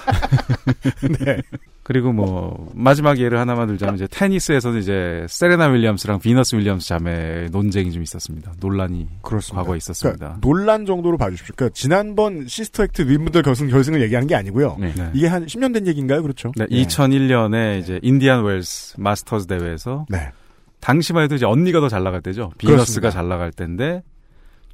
네. 1.25 1.41
그리고 1.85 2.13
뭐 2.13 2.69
마지막 2.75 3.19
예를 3.19 3.39
하나만 3.39 3.69
들자면 3.69 3.95
이제 3.95 4.09
테니스에서는 4.11 4.81
이제 4.81 5.25
세레나 5.29 5.67
윌리엄스랑 5.69 6.19
비너스 6.19 6.57
윌리엄스 6.57 6.89
자매의 6.89 7.51
논쟁이 7.51 7.93
좀 7.93 8.03
있었습니다. 8.03 8.53
논란이 8.59 9.07
그렇습니다. 9.23 9.63
과거에 9.63 9.77
있었습니다. 9.77 10.19
그러니까 10.19 10.41
논란 10.41 10.85
정도로 10.85 11.17
봐주십시오. 11.17 11.55
그러니까 11.55 11.75
지난번 11.75 12.49
Sister 12.49 12.85
Act 12.85 13.03
윈블던 13.03 13.43
결승 13.45 13.69
결승을 13.69 14.03
얘기하는 14.03 14.27
게 14.27 14.35
아니고요. 14.35 14.77
네. 14.81 14.93
네. 14.97 15.11
이게 15.15 15.29
한 15.29 15.47
10년 15.47 15.73
된 15.73 15.87
얘기인가요? 15.87 16.23
그렇죠? 16.23 16.51
네, 16.57 16.67
2001년에 16.67 17.79
이제 17.79 18.01
인디안 18.03 18.43
웰스 18.43 18.97
마스터즈 18.99 19.47
대회에서 19.47 20.07
네. 20.09 20.33
당시만 20.81 21.25
해도 21.25 21.35
이제 21.35 21.47
언니가 21.47 21.81
더 21.81 21.89
잘 21.89 22.03
나갈 22.05 22.21
때죠. 22.23 22.51
비너스가 22.59 22.77
그렇습니다. 22.77 23.11
잘 23.11 23.29
나갈 23.29 23.51
때인데 23.53 24.03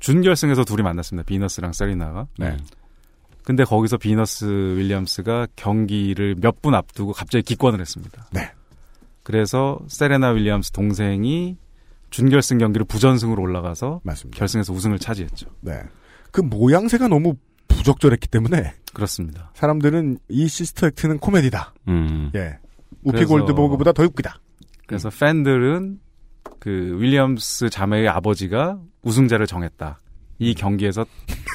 준결승에서 0.00 0.64
둘이 0.64 0.82
만났습니다. 0.82 1.24
비너스랑 1.26 1.72
세리나가. 1.72 2.26
네. 2.38 2.56
근데 3.44 3.64
거기서 3.64 3.96
비너스 3.96 4.44
윌리엄스가 4.44 5.48
경기를 5.56 6.36
몇 6.40 6.60
분 6.62 6.74
앞두고 6.74 7.12
갑자기 7.12 7.42
기권을 7.42 7.80
했습니다. 7.80 8.26
네. 8.32 8.50
그래서 9.24 9.78
세레나 9.88 10.30
윌리엄스 10.30 10.70
동생이 10.72 11.56
준결승 12.10 12.58
경기를 12.58 12.84
부전승으로 12.84 13.40
올라가서 13.42 14.00
맞습니다. 14.04 14.38
결승에서 14.38 14.72
우승을 14.72 14.98
차지했죠. 14.98 15.48
네. 15.60 15.80
그 16.30 16.40
모양새가 16.40 17.08
너무 17.08 17.34
부적절했기 17.68 18.28
때문에 18.28 18.74
그렇습니다. 18.92 19.50
사람들은 19.54 20.18
이 20.28 20.46
Sister 20.48 20.88
Act는 20.88 21.18
코미디다. 21.18 21.74
음. 21.88 22.30
예. 22.34 22.58
우피 23.02 23.24
골드버그보다 23.24 23.92
더 23.92 24.02
웃기다. 24.04 24.38
그래서 24.86 25.10
팬들은 25.10 26.00
그 26.58 26.96
윌리엄스 27.00 27.70
자매의 27.70 28.08
아버지가 28.08 28.78
우승자를 29.02 29.46
정했다. 29.46 29.98
이 30.38 30.54
경기에서 30.54 31.04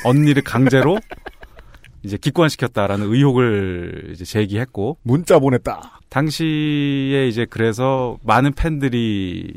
언니를 0.06 0.44
강제로 0.44 0.98
이제 2.04 2.18
기권시켰다라는 2.18 3.12
의혹을 3.12 4.12
이제 4.14 4.24
제기했고 4.24 4.98
문자 5.04 5.40
보냈다. 5.40 6.00
당시에 6.10 7.28
이제 7.28 7.46
그래서 7.50 8.18
많은 8.24 8.54
팬들이 8.54 9.54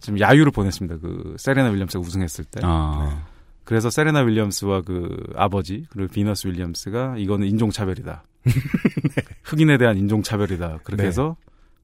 좀 0.00 0.18
야유를 0.20 0.52
보냈습니다. 0.52 0.98
그 0.98 1.36
세레나 1.38 1.70
윌리엄스가 1.70 2.00
우승했을 2.00 2.44
때. 2.44 2.60
아. 2.62 3.26
그래서 3.64 3.90
세레나 3.90 4.20
윌리엄스와 4.20 4.82
그 4.82 5.32
아버지 5.34 5.84
그리고 5.90 6.12
비너스 6.12 6.46
윌리엄스가 6.46 7.16
이거는 7.18 7.46
인종차별이다. 7.48 8.24
흑인에 9.42 9.76
대한 9.76 9.98
인종차별이다. 9.98 10.80
그렇게 10.84 11.02
네. 11.02 11.08
해서 11.08 11.36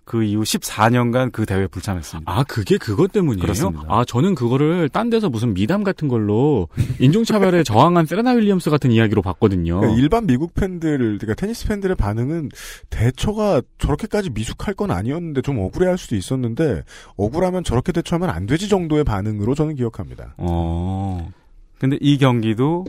그 0.04 0.24
이후 0.24 0.42
14년간 0.42 1.30
그 1.30 1.46
대회에 1.46 1.68
불참했습니다. 1.68 2.30
아, 2.30 2.42
그게 2.44 2.76
그것 2.76 3.12
때문이에요? 3.12 3.42
그렇습니다. 3.42 3.84
아, 3.88 4.04
저는 4.04 4.34
그거를 4.34 4.88
딴 4.88 5.10
데서 5.10 5.28
무슨 5.28 5.54
미담 5.54 5.84
같은 5.84 6.08
걸로 6.08 6.68
인종차별에 6.98 7.62
저항한 7.64 8.06
세레나 8.06 8.32
윌리엄스 8.32 8.70
같은 8.70 8.90
이야기로 8.90 9.22
봤거든요. 9.22 9.78
그러니까 9.80 10.00
일반 10.00 10.26
미국 10.26 10.54
팬들, 10.54 10.98
그러니까 10.98 11.34
테니스 11.34 11.68
팬들의 11.68 11.96
반응은 11.96 12.50
대처가 12.90 13.62
저렇게까지 13.78 14.30
미숙할 14.30 14.74
건 14.74 14.90
아니었는데 14.90 15.42
좀 15.42 15.58
억울해 15.58 15.86
할 15.86 15.98
수도 15.98 16.16
있었는데 16.16 16.82
억울하면 17.16 17.62
저렇게 17.62 17.92
대처하면 17.92 18.30
안 18.30 18.46
되지 18.46 18.68
정도의 18.68 19.04
반응으로 19.04 19.54
저는 19.54 19.76
기억합니다. 19.76 20.34
어. 20.38 21.30
근데 21.78 21.96
이 22.00 22.18
경기도 22.18 22.84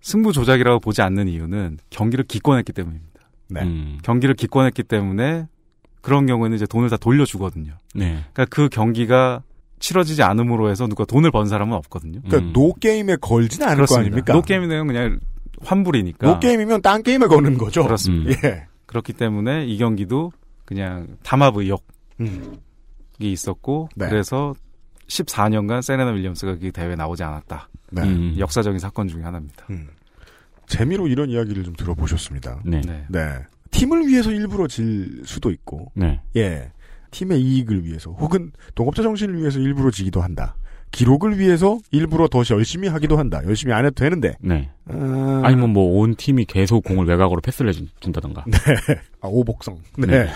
승부 0.00 0.32
조작이라고 0.32 0.80
보지 0.80 1.02
않는 1.02 1.28
이유는 1.28 1.78
경기를 1.90 2.24
기권했기 2.24 2.72
때문입니다. 2.72 3.10
네. 3.50 3.62
음. 3.62 3.98
경기를 4.02 4.34
기권했기 4.34 4.82
때문에 4.84 5.46
그런 6.00 6.26
경우에는 6.26 6.56
이제 6.56 6.66
돈을 6.66 6.88
다 6.88 6.96
돌려주거든요. 6.96 7.72
네. 7.94 8.24
그러니까 8.32 8.44
그 8.46 8.68
경기가 8.68 9.42
치러지지 9.78 10.22
않음으로 10.22 10.70
해서 10.70 10.86
누가 10.86 11.04
돈을 11.04 11.30
번 11.30 11.46
사람은 11.46 11.74
없거든요. 11.78 12.20
그러니까 12.22 12.48
음. 12.48 12.52
노 12.52 12.74
게임에 12.74 13.16
걸진 13.16 13.62
않을 13.62 13.86
거 13.86 13.98
아닙니까? 13.98 14.32
노 14.32 14.42
게임은 14.42 14.86
그냥 14.86 15.20
환불이니까. 15.62 16.26
노 16.26 16.38
게임이면 16.38 16.82
딴 16.82 17.02
게임에 17.02 17.26
거는 17.26 17.58
거죠. 17.58 17.82
그렇습니다. 17.82 18.30
예. 18.44 18.66
그렇기 18.86 19.12
때문에 19.12 19.66
이 19.66 19.78
경기도 19.78 20.32
그냥 20.64 21.06
담합 21.22 21.56
의혹이 21.56 21.82
음. 22.20 22.58
있었고 23.20 23.88
네. 23.96 24.08
그래서 24.08 24.54
14년간 25.08 25.82
세레나 25.82 26.10
윌리엄스가 26.10 26.56
그 26.58 26.70
대회에 26.72 26.94
나오지 26.96 27.22
않았다. 27.22 27.68
네. 27.90 28.02
음. 28.02 28.34
역사적인 28.38 28.78
사건 28.78 29.08
중에 29.08 29.22
하나입니다. 29.22 29.66
음. 29.70 29.88
재미로 30.66 31.08
이런 31.08 31.30
이야기를 31.30 31.64
좀 31.64 31.74
들어보셨습니다. 31.74 32.60
네. 32.64 32.80
네. 33.08 33.38
네. 33.70 33.78
팀을 33.78 34.06
위해서 34.06 34.30
일부러 34.30 34.66
질 34.66 35.22
수도 35.24 35.50
있고, 35.50 35.92
네. 35.94 36.20
예. 36.36 36.70
팀의 37.10 37.40
이익을 37.40 37.84
위해서, 37.84 38.10
혹은 38.12 38.52
동업자 38.74 39.02
정신을 39.02 39.38
위해서 39.38 39.58
일부러 39.58 39.90
지기도 39.90 40.20
한다. 40.22 40.54
기록을 40.92 41.38
위해서 41.38 41.78
일부러 41.92 42.26
더 42.28 42.42
열심히 42.50 42.88
하기도 42.88 43.16
한다. 43.16 43.40
열심히 43.46 43.72
안 43.72 43.84
해도 43.86 43.94
되는데. 43.94 44.34
네. 44.40 44.70
아, 44.88 45.40
아니면 45.44 45.70
뭐 45.70 46.00
온 46.00 46.16
팀이 46.16 46.46
계속 46.46 46.82
공을 46.84 47.06
외곽으로 47.06 47.40
패스를 47.40 47.70
해준- 47.70 47.88
준다던가. 48.00 48.44
아, 49.20 49.28
오복성. 49.28 49.78
네. 49.98 50.06
네. 50.06 50.26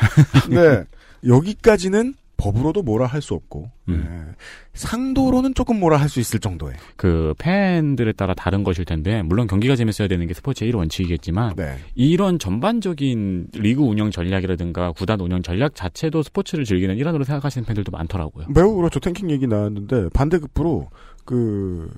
네. 0.51 0.85
여기까지는 1.27 2.15
법으로도 2.37 2.83
뭐라 2.83 3.07
할 3.07 3.23
수 3.23 3.35
없고, 3.35 3.71
음. 3.89 4.07
네. 4.09 4.33
상도로는 4.75 5.55
조금 5.55 5.79
뭐라 5.81 5.97
할 5.99 6.09
수 6.09 6.21
있을 6.21 6.41
정도의. 6.41 6.75
그 6.97 7.35
팬들에 7.39 8.13
따라 8.13 8.35
다른 8.35 8.65
것일 8.65 8.85
텐데 8.85 9.23
물론 9.23 9.47
경기가 9.47 9.77
재밌어야 9.77 10.09
되는 10.09 10.27
게 10.27 10.35
스포츠의 10.35 10.69
1 10.69 10.77
원칙이겠지만 10.77 11.55
네. 11.57 11.77
이런 11.95 12.39
전반적인 12.39 13.49
리그 13.55 13.83
운영 13.83 14.11
전략이라든가 14.11 14.93
구단 14.93 15.21
운영 15.21 15.43
전략 15.43 15.75
자체도 15.75 16.23
스포츠를 16.23 16.65
즐기는 16.65 16.97
일환으로 16.97 17.25
생각하시는 17.25 17.65
팬들도 17.65 17.91
많더라고요. 17.93 18.47
매우 18.49 18.75
그렇죠. 18.75 19.01
tanking 19.01 19.31
얘기 19.31 19.47
나왔는데, 19.47 20.09
반대급부로, 20.13 20.89
그, 21.25 21.91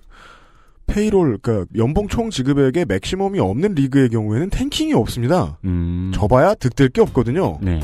payroll, 0.87 1.39
그니까, 1.39 1.66
연봉 1.76 2.07
총 2.07 2.30
지급액의 2.30 2.84
맥시멈이 2.87 3.41
없는 3.41 3.74
리그의 3.74 4.09
경우에는 4.11 4.51
tanking이 4.51 4.93
없습니다. 4.95 5.59
음. 5.64 6.12
져봐야 6.14 6.55
득될 6.55 6.91
게 6.91 7.01
없거든요. 7.01 7.59
네. 7.61 7.80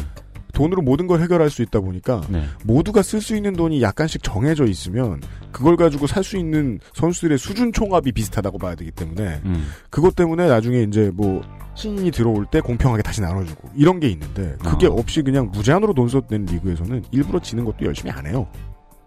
돈으로 0.52 0.82
모든 0.82 1.06
걸 1.06 1.20
해결할 1.20 1.50
수 1.50 1.62
있다 1.62 1.80
보니까 1.80 2.20
네. 2.28 2.44
모두가 2.64 3.02
쓸 3.02 3.20
수 3.20 3.34
있는 3.36 3.54
돈이 3.54 3.82
약간씩 3.82 4.22
정해져 4.22 4.64
있으면 4.66 5.20
그걸 5.50 5.76
가지고 5.76 6.06
살 6.06 6.22
수 6.22 6.36
있는 6.36 6.78
선수들의 6.94 7.36
수준 7.38 7.72
총합이 7.72 8.12
비슷하다고 8.12 8.58
봐야 8.58 8.74
되기 8.76 8.90
때문에 8.92 9.40
음. 9.44 9.66
그것 9.90 10.14
때문에 10.14 10.46
나중에 10.46 10.82
이제 10.82 11.10
뭐 11.14 11.42
신인이 11.74 12.10
들어올 12.12 12.46
때 12.46 12.60
공평하게 12.60 13.02
다시 13.02 13.20
나눠주고 13.20 13.70
이런 13.74 13.98
게 13.98 14.08
있는데 14.08 14.56
그게 14.64 14.86
어. 14.86 14.92
없이 14.92 15.22
그냥 15.22 15.50
무제한으로 15.50 15.94
돈 15.94 16.08
써낸 16.08 16.44
리그에서는 16.46 17.02
일부러 17.10 17.40
지는 17.40 17.64
것도 17.64 17.86
열심히 17.86 18.12
안 18.12 18.24
해요. 18.26 18.46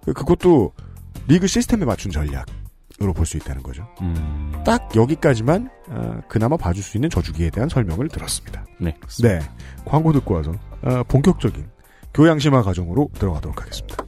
그것도 0.06 0.74
리그 1.28 1.48
시스템에 1.48 1.86
맞춘 1.86 2.12
전략 2.12 2.46
으로 3.02 3.12
볼 3.12 3.26
수 3.26 3.36
있다는 3.36 3.62
거죠. 3.62 3.86
음. 4.02 4.54
딱 4.66 4.90
여기까지만 4.96 5.70
어, 5.90 6.22
그나마 6.30 6.56
봐줄 6.56 6.82
수 6.82 6.96
있는 6.96 7.10
저주기에 7.10 7.50
대한 7.50 7.68
설명을 7.68 8.08
들었습니다. 8.08 8.66
네. 8.80 8.96
네, 9.22 9.40
광고 9.84 10.14
듣고 10.14 10.36
와서 10.36 10.54
어, 10.86 11.04
본격적인 11.04 11.68
교양심화 12.14 12.62
과정으로 12.62 13.10
들어가도록 13.14 13.62
하겠습니다. 13.62 14.06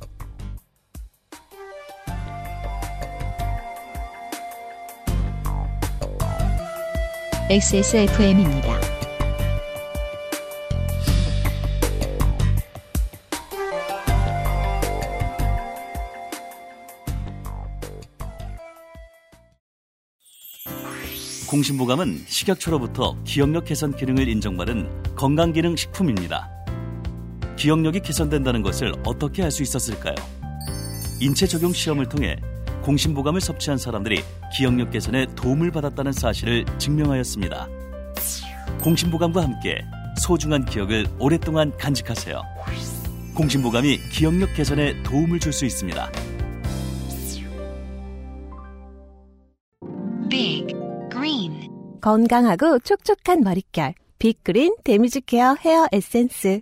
XSFM입니다. 7.49 8.79
공신보감은 21.49 22.25
식약처로부터 22.27 23.15
기억력 23.23 23.65
개선 23.65 23.95
기능을 23.95 24.27
인정받은 24.27 25.15
건강기능 25.15 25.77
식품입니다. 25.77 26.56
기억력이 27.57 27.99
개선된다는 28.01 28.61
것을 28.61 28.93
어떻게 29.05 29.43
알 29.43 29.51
수 29.51 29.63
있었을까요? 29.63 30.15
인체 31.19 31.47
적용 31.47 31.73
시험을 31.73 32.07
통해 32.07 32.37
공신보감을 32.83 33.41
섭취한 33.41 33.77
사람들이 33.77 34.23
기억력 34.55 34.91
개선에 34.91 35.25
도움을 35.35 35.71
받았다는 35.71 36.11
사실을 36.13 36.63
증명하였습니다. 36.77 37.67
공신보감과 38.83 39.41
함께 39.41 39.83
소중한 40.21 40.63
기억을 40.65 41.05
오랫동안 41.19 41.75
간직하세요. 41.77 42.41
공신보감이 43.35 43.99
기억력 44.11 44.53
개선에 44.55 45.01
도움을 45.03 45.39
줄 45.39 45.51
수 45.51 45.65
있습니다. 45.65 46.11
Big 50.29 50.67
Green 51.11 51.67
건강하고 52.01 52.79
촉촉한 52.79 53.41
머릿결 53.41 53.93
빅그린 54.19 54.75
데미지 54.83 55.21
케어 55.21 55.55
헤어 55.59 55.87
에센스 55.91 56.61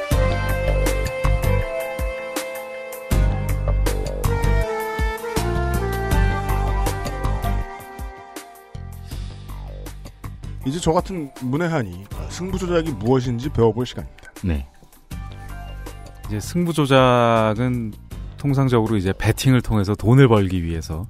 이제 10.65 10.79
저 10.79 10.91
같은 10.93 11.31
문외한이 11.41 12.05
승부 12.29 12.57
조작이 12.57 12.91
무엇인지 12.91 13.49
배워볼 13.49 13.85
시간입니다. 13.85 14.31
네. 14.43 14.67
이제 16.27 16.39
승부 16.39 16.71
조작은 16.71 17.93
통상적으로 18.37 18.95
이제 18.95 19.13
배팅을 19.17 19.61
통해서 19.61 19.95
돈을 19.95 20.27
벌기 20.27 20.63
위해서 20.63 21.07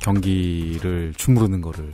경기를 0.00 1.12
주무르는 1.16 1.60
거를 1.60 1.92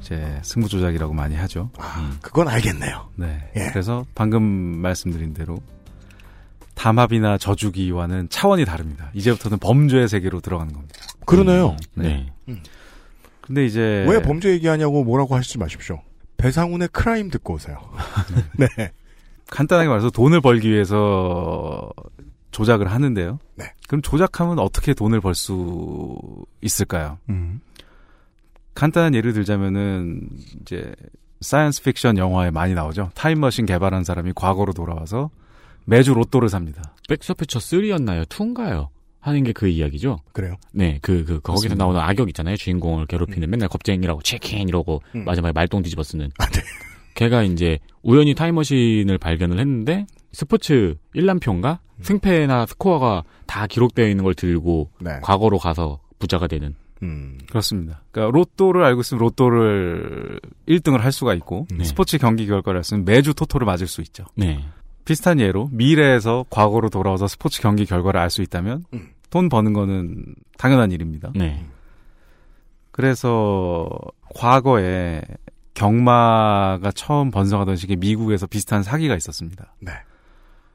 이제 0.00 0.38
승부 0.42 0.68
조작이라고 0.68 1.14
많이 1.14 1.34
하죠. 1.36 1.70
아, 1.78 2.16
그건 2.22 2.48
알겠네요. 2.48 3.10
네. 3.16 3.50
예. 3.56 3.68
그래서 3.70 4.04
방금 4.14 4.42
말씀드린 4.42 5.34
대로 5.34 5.58
담합이나 6.74 7.38
저주기와는 7.38 8.28
차원이 8.28 8.64
다릅니다. 8.64 9.10
이제부터는 9.14 9.58
범죄의 9.58 10.08
세계로 10.08 10.40
들어가는 10.40 10.72
겁니다. 10.72 10.94
그러네요. 11.24 11.76
네. 11.94 12.30
음. 12.48 12.62
근데 13.40 13.64
이제 13.64 14.04
왜 14.08 14.20
범죄 14.22 14.50
얘기하냐고 14.50 15.02
뭐라고 15.02 15.34
하시지 15.34 15.58
마십시오. 15.58 16.00
배상훈의 16.36 16.88
크라임 16.92 17.30
듣고 17.30 17.54
오세요. 17.54 17.78
네. 18.58 18.66
간단하게 19.50 19.88
말해서 19.88 20.10
돈을 20.10 20.40
벌기 20.40 20.70
위해서 20.70 21.90
조작을 22.50 22.90
하는데요. 22.90 23.38
네. 23.54 23.72
그럼 23.88 24.02
조작하면 24.02 24.58
어떻게 24.58 24.94
돈을 24.94 25.20
벌 25.20 25.34
수 25.34 26.18
있을까요? 26.62 27.18
음. 27.28 27.60
간단한 28.74 29.14
예를 29.14 29.32
들자면은 29.32 30.28
이제 30.60 30.94
사이언스 31.40 31.82
픽션 31.82 32.18
영화에 32.18 32.50
많이 32.50 32.74
나오죠. 32.74 33.10
타임머신 33.14 33.66
개발한 33.66 34.04
사람이 34.04 34.32
과거로 34.34 34.72
돌아와서 34.72 35.30
매주 35.84 36.12
로또를 36.14 36.48
삽니다. 36.48 36.82
백투더퓨처 37.08 37.58
3였나요? 37.60 38.24
2인가요? 38.26 38.88
하는 39.26 39.42
게 39.44 39.52
그 39.52 39.68
이야기죠. 39.68 40.18
그래요? 40.32 40.56
네, 40.72 40.98
그, 41.02 41.24
그, 41.24 41.40
거기서 41.40 41.68
맞습니다. 41.68 41.76
나오는 41.84 42.00
악역 42.00 42.28
있잖아요. 42.28 42.56
주인공을 42.56 43.06
괴롭히는 43.06 43.48
맨날 43.50 43.68
겁쟁이라고 43.68 44.22
치킨 44.22 44.68
이러고 44.68 45.02
음. 45.14 45.24
마지막에 45.24 45.52
말똥 45.52 45.82
뒤집어 45.82 46.02
쓰는. 46.02 46.30
아, 46.38 46.46
네. 46.46 46.60
걔가 47.14 47.42
이제 47.42 47.78
우연히 48.02 48.34
타임머신을 48.34 49.16
발견을 49.18 49.58
했는데 49.58 50.06
스포츠 50.32 50.96
1남표인가? 51.14 51.78
승패나 52.02 52.66
스코어가 52.66 53.24
다 53.46 53.66
기록되어 53.66 54.06
있는 54.08 54.22
걸 54.24 54.34
들고 54.34 54.90
네. 55.00 55.18
과거로 55.22 55.58
가서 55.58 56.00
부자가 56.18 56.46
되는. 56.46 56.74
음. 57.02 57.38
그렇습니다. 57.48 58.02
그러니까 58.10 58.36
로또를 58.36 58.84
알고 58.84 59.00
있으면 59.00 59.20
로또를 59.20 60.40
1등을 60.68 60.98
할 60.98 61.12
수가 61.12 61.34
있고 61.34 61.66
네. 61.70 61.84
스포츠 61.84 62.18
경기 62.18 62.46
결과를 62.46 62.82
알으면 62.90 63.04
매주 63.06 63.32
토토를 63.34 63.64
맞을 63.64 63.86
수 63.86 64.02
있죠. 64.02 64.24
네. 64.34 64.62
비슷한 65.04 65.38
예로 65.40 65.68
미래에서 65.72 66.44
과거로 66.50 66.88
돌아와서 66.88 67.28
스포츠 67.28 67.62
경기 67.62 67.86
결과를 67.86 68.20
알 68.20 68.28
수 68.28 68.42
있다면 68.42 68.84
음. 68.92 69.08
돈 69.30 69.48
버는 69.48 69.72
거는 69.72 70.34
당연한 70.58 70.90
일입니다. 70.92 71.32
네. 71.34 71.64
그래서 72.90 73.88
과거에 74.34 75.22
경마가 75.74 76.90
처음 76.94 77.30
번성하던 77.30 77.76
시기에 77.76 77.96
미국에서 77.96 78.46
비슷한 78.46 78.82
사기가 78.82 79.14
있었습니다. 79.14 79.74
네. 79.80 79.92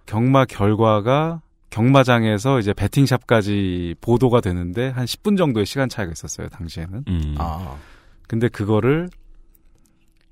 경마 0.06 0.46
결과가 0.46 1.42
경마장에서 1.72 2.60
이제 2.60 2.74
베팅샵까지 2.74 3.96
보도가 4.02 4.42
되는데 4.42 4.90
한 4.90 5.06
10분 5.06 5.38
정도의 5.38 5.66
시간 5.66 5.90
차이가 5.90 6.12
있었어요, 6.12 6.50
당시에는. 6.50 7.06
음. 7.08 7.36
아. 7.38 7.78
근데 8.28 8.48
그거를 8.50 9.10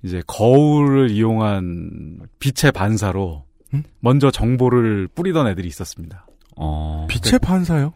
이제 0.03 0.21
거울을 0.27 1.09
이용한 1.11 2.27
빛의 2.39 2.71
반사로 2.73 3.43
음? 3.73 3.83
먼저 3.99 4.31
정보를 4.31 5.07
뿌리던 5.07 5.47
애들이 5.47 5.67
있었습니다. 5.67 6.27
어. 6.55 7.07
빛의 7.09 7.39
판사요? 7.39 7.93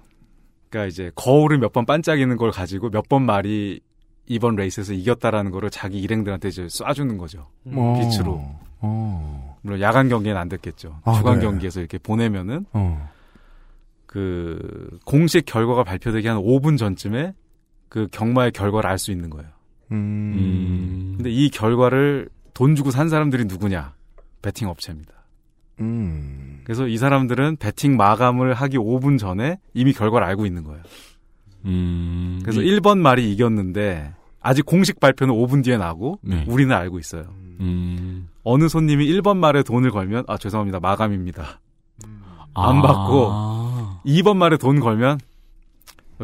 그러니까 0.73 0.87
이제 0.87 1.11
거울을 1.15 1.59
몇 1.59 1.71
번 1.73 1.85
반짝이는 1.85 2.37
걸 2.37 2.51
가지고 2.51 2.89
몇 2.89 3.07
번 3.07 3.23
말이 3.25 3.79
이번 4.25 4.55
레이스에서 4.55 4.93
이겼다라는 4.93 5.51
거를 5.51 5.69
자기 5.69 5.99
일행들한테 5.99 6.47
이제 6.47 6.63
쏴주는 6.65 7.17
거죠. 7.17 7.47
어. 7.65 7.99
빛으로. 7.99 8.41
어. 8.79 9.57
물론 9.61 9.81
야간 9.81 10.09
경기는 10.09 10.35
안 10.35 10.49
됐겠죠. 10.49 10.99
아, 11.03 11.13
주간 11.13 11.39
네. 11.39 11.45
경기에서 11.45 11.79
이렇게 11.79 11.97
보내면은 11.97 12.65
어. 12.73 13.09
그 14.05 14.99
공식 15.05 15.45
결과가 15.45 15.83
발표되기 15.83 16.27
한 16.27 16.37
5분 16.37 16.77
전쯤에 16.77 17.33
그 17.89 18.07
경마의 18.11 18.51
결과를 18.51 18.89
알 18.89 18.97
수 18.97 19.11
있는 19.11 19.29
거예요. 19.29 19.49
음. 19.91 19.95
음. 20.35 21.13
근데 21.17 21.29
이 21.29 21.49
결과를 21.49 22.29
돈 22.53 22.75
주고 22.75 22.91
산 22.91 23.09
사람들이 23.09 23.45
누구냐? 23.45 23.93
베팅 24.41 24.67
업체입니다. 24.69 25.13
음. 25.79 26.61
그래서 26.63 26.87
이 26.87 26.97
사람들은 26.97 27.57
베팅 27.57 27.97
마감을 27.97 28.53
하기 28.53 28.77
5분 28.77 29.17
전에 29.19 29.57
이미 29.73 29.91
결과를 29.93 30.25
알고 30.27 30.45
있는 30.45 30.63
거예요. 30.63 30.81
음. 31.65 32.39
그래서 32.43 32.61
이- 32.61 32.67
1번 32.79 32.99
말이 32.99 33.31
이겼는데 33.31 34.13
아직 34.41 34.65
공식 34.65 34.99
발표는 34.99 35.33
5분 35.33 35.63
뒤에 35.63 35.77
나고 35.77 36.19
네. 36.21 36.45
우리는 36.47 36.73
알고 36.75 36.99
있어요. 36.99 37.23
음. 37.59 38.27
어느 38.43 38.67
손님이 38.67 39.05
1번 39.07 39.37
말에 39.37 39.63
돈을 39.63 39.91
걸면 39.91 40.25
아 40.27 40.37
죄송합니다 40.37 40.79
마감입니다. 40.79 41.59
안 42.55 42.77
아. 42.77 42.81
받고 42.81 43.31
2번 44.05 44.35
말에 44.37 44.57
돈 44.57 44.79
걸면 44.79 45.19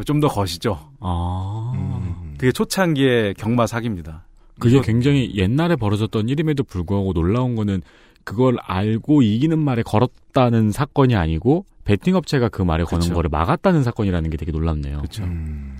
좀 0.06 0.20
더 0.20 0.28
거시죠. 0.28 0.78
아. 1.00 1.72
음. 1.74 2.34
되게 2.38 2.52
초창기의 2.52 3.34
경마 3.34 3.66
사기입니다. 3.66 4.24
그게 4.58 4.76
이거- 4.76 4.82
굉장히 4.84 5.34
옛날에 5.36 5.76
벌어졌던 5.76 6.28
일임에도 6.28 6.62
불구하고 6.64 7.12
놀라운 7.12 7.54
거는 7.54 7.82
그걸 8.24 8.56
알고 8.62 9.22
이기는 9.22 9.58
말에 9.58 9.82
걸었다는 9.82 10.70
사건이 10.72 11.16
아니고 11.16 11.64
베팅 11.84 12.14
업체가 12.14 12.48
그 12.48 12.62
말을 12.62 12.84
거는 12.84 13.02
그쵸. 13.02 13.14
거를 13.14 13.30
막았다는 13.30 13.82
사건이라는 13.82 14.30
게 14.30 14.36
되게 14.36 14.52
놀랍네요. 14.52 14.98
그렇죠. 14.98 15.24
음. 15.24 15.76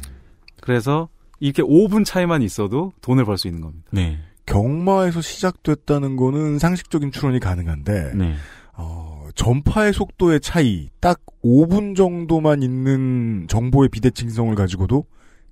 그래서 0.61 1.09
이렇게 1.39 1.63
5분 1.63 2.05
차이만 2.05 2.43
있어도 2.43 2.93
돈을 3.03 3.25
벌 3.25 3.37
수 3.39 3.47
있는 3.49 3.61
겁니다. 3.63 3.87
네. 3.93 4.19
경마에서 4.47 5.21
시작됐다는 5.21 6.17
거는 6.17 6.59
상식적인 6.59 7.13
추론이 7.13 7.39
가능한데 7.41 8.13
네. 8.15 8.35
어, 8.75 9.29
전파의 9.35 9.93
속도의 9.93 10.41
차이 10.41 10.89
딱 11.01 11.21
5분 11.45 11.95
정도만 11.97 12.63
있는 12.63 13.47
정보의 13.49 13.89
비대칭성을 13.91 14.53
가지고도 14.55 15.05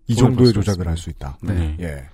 이 0.08 0.14
정도의 0.16 0.52
조작을. 0.52 0.88
할 0.88 0.96
수 0.96 1.10
있다. 1.10 1.38
네. 1.42 1.76
예. 1.80 2.04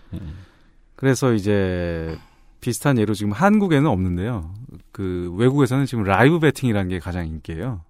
그래서 0.97 1.33
이제 1.33 2.17
비슷한 2.65 2.99
예로 2.99 3.13
지금 3.13 3.33
한국에는 3.33 3.89
없는데요. 3.89 4.55
그 4.91 5.35
외국에서는 5.37 5.85
지금 5.85 6.05
라이브 6.05 6.39
베팅이라는 6.39 6.89
게 6.89 6.99
가장 6.99 7.27
인기예요. 7.27 7.83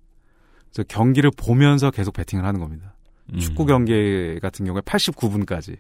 그래서 0.73 0.85
경기를 0.89 1.31
보면서 1.37 1.93
계속 1.93 2.13
베팅을 2.15 2.45
하는 2.45 2.59
겁니다. 2.59 2.95
음. 3.33 3.39
축구 3.39 3.67
경기 3.67 4.39
같은 4.43 4.67
경우에 4.67 4.81
89분까지 4.83 5.77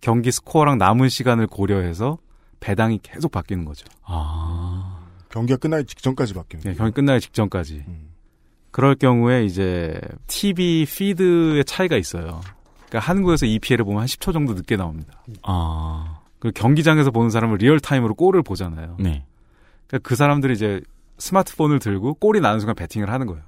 경기 0.00 0.30
스코어랑 0.30 0.78
남은 0.78 1.08
시간을 1.08 1.46
고려해서 1.46 2.18
배당이 2.60 3.00
계속 3.02 3.32
바뀌는 3.32 3.64
거죠. 3.64 3.86
아. 4.02 4.98
경기가 5.30 5.56
끝나기 5.56 5.86
직전까지 5.86 6.34
바뀌는 6.34 6.64
네, 6.64 6.74
경기 6.74 6.92
끝나기 6.92 7.20
직전까지. 7.20 7.84
음. 7.86 8.10
그럴 8.70 8.94
경우에 8.94 9.44
이제 9.44 9.98
TV 10.26 10.86
feed의 10.86 11.64
차이가 11.64 11.96
있어요. 11.96 12.40
그러니까 12.88 12.98
한국에서 12.98 13.46
EPL을 13.46 13.84
보면 13.84 14.00
한 14.00 14.06
10초 14.06 14.32
정도 14.32 14.54
늦게 14.54 14.76
나옵니다. 14.76 15.22
아. 15.42 16.19
그리고 16.40 16.54
경기장에서 16.54 17.10
보는 17.10 17.30
사람은 17.30 17.58
real 17.58 17.78
time으로 17.78 18.14
골을 18.14 18.42
보잖아요. 18.42 18.96
네. 18.98 19.24
그러니까 19.86 20.08
그 20.08 20.16
사람들이 20.16 20.54
이제 20.54 20.80
스마트폰을 21.18 21.78
들고 21.78 22.14
골이 22.14 22.40
나는 22.40 22.58
순간 22.60 22.74
베팅을 22.74 23.10
하는 23.10 23.26
거예요. 23.26 23.42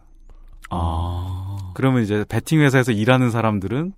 아. 0.70 1.72
그러면 1.74 2.02
이제 2.02 2.24
베팅 2.28 2.60
회사에서 2.60 2.92
일하는 2.92 3.30
사람들은 3.30 3.94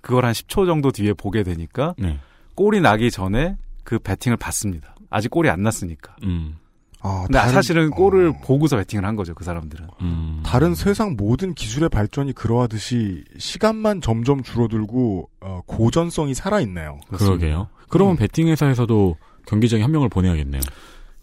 그걸 0.00 0.24
한 0.24 0.32
10초 0.32 0.66
정도 0.66 0.90
뒤에 0.90 1.12
보게 1.12 1.42
되니까 1.42 1.94
네. 1.98 2.18
골이 2.54 2.80
나기 2.80 3.10
전에 3.10 3.56
그 3.84 3.98
베팅을 3.98 4.36
받습니다. 4.36 4.94
아직 5.10 5.30
골이 5.30 5.48
안 5.48 5.62
났으니까. 5.62 6.16
음. 6.24 6.56
아, 7.00 7.22
근데 7.26 7.38
다른- 7.38 7.52
사실은 7.54 7.90
골을 7.90 8.28
어, 8.28 8.32
보고서 8.44 8.76
베팅을 8.76 9.04
한 9.04 9.14
거죠, 9.16 9.34
그 9.34 9.44
사람들은. 9.44 9.86
음. 10.02 10.42
다른 10.44 10.74
세상 10.74 11.14
모든 11.16 11.54
기술의 11.54 11.88
발전이 11.90 12.32
그러하듯이 12.32 13.24
시간만 13.38 14.00
점점 14.00 14.42
줄어들고 14.42 15.28
어, 15.40 15.60
고전성이 15.66 16.34
살아있네요. 16.34 16.98
그러게요. 17.08 17.68
그러면 17.88 18.14
음. 18.14 18.16
베팅 18.16 18.48
회사에서도 18.48 19.16
경기장에 19.46 19.82
한 19.82 19.92
명을 19.92 20.08
보내야겠네요. 20.08 20.60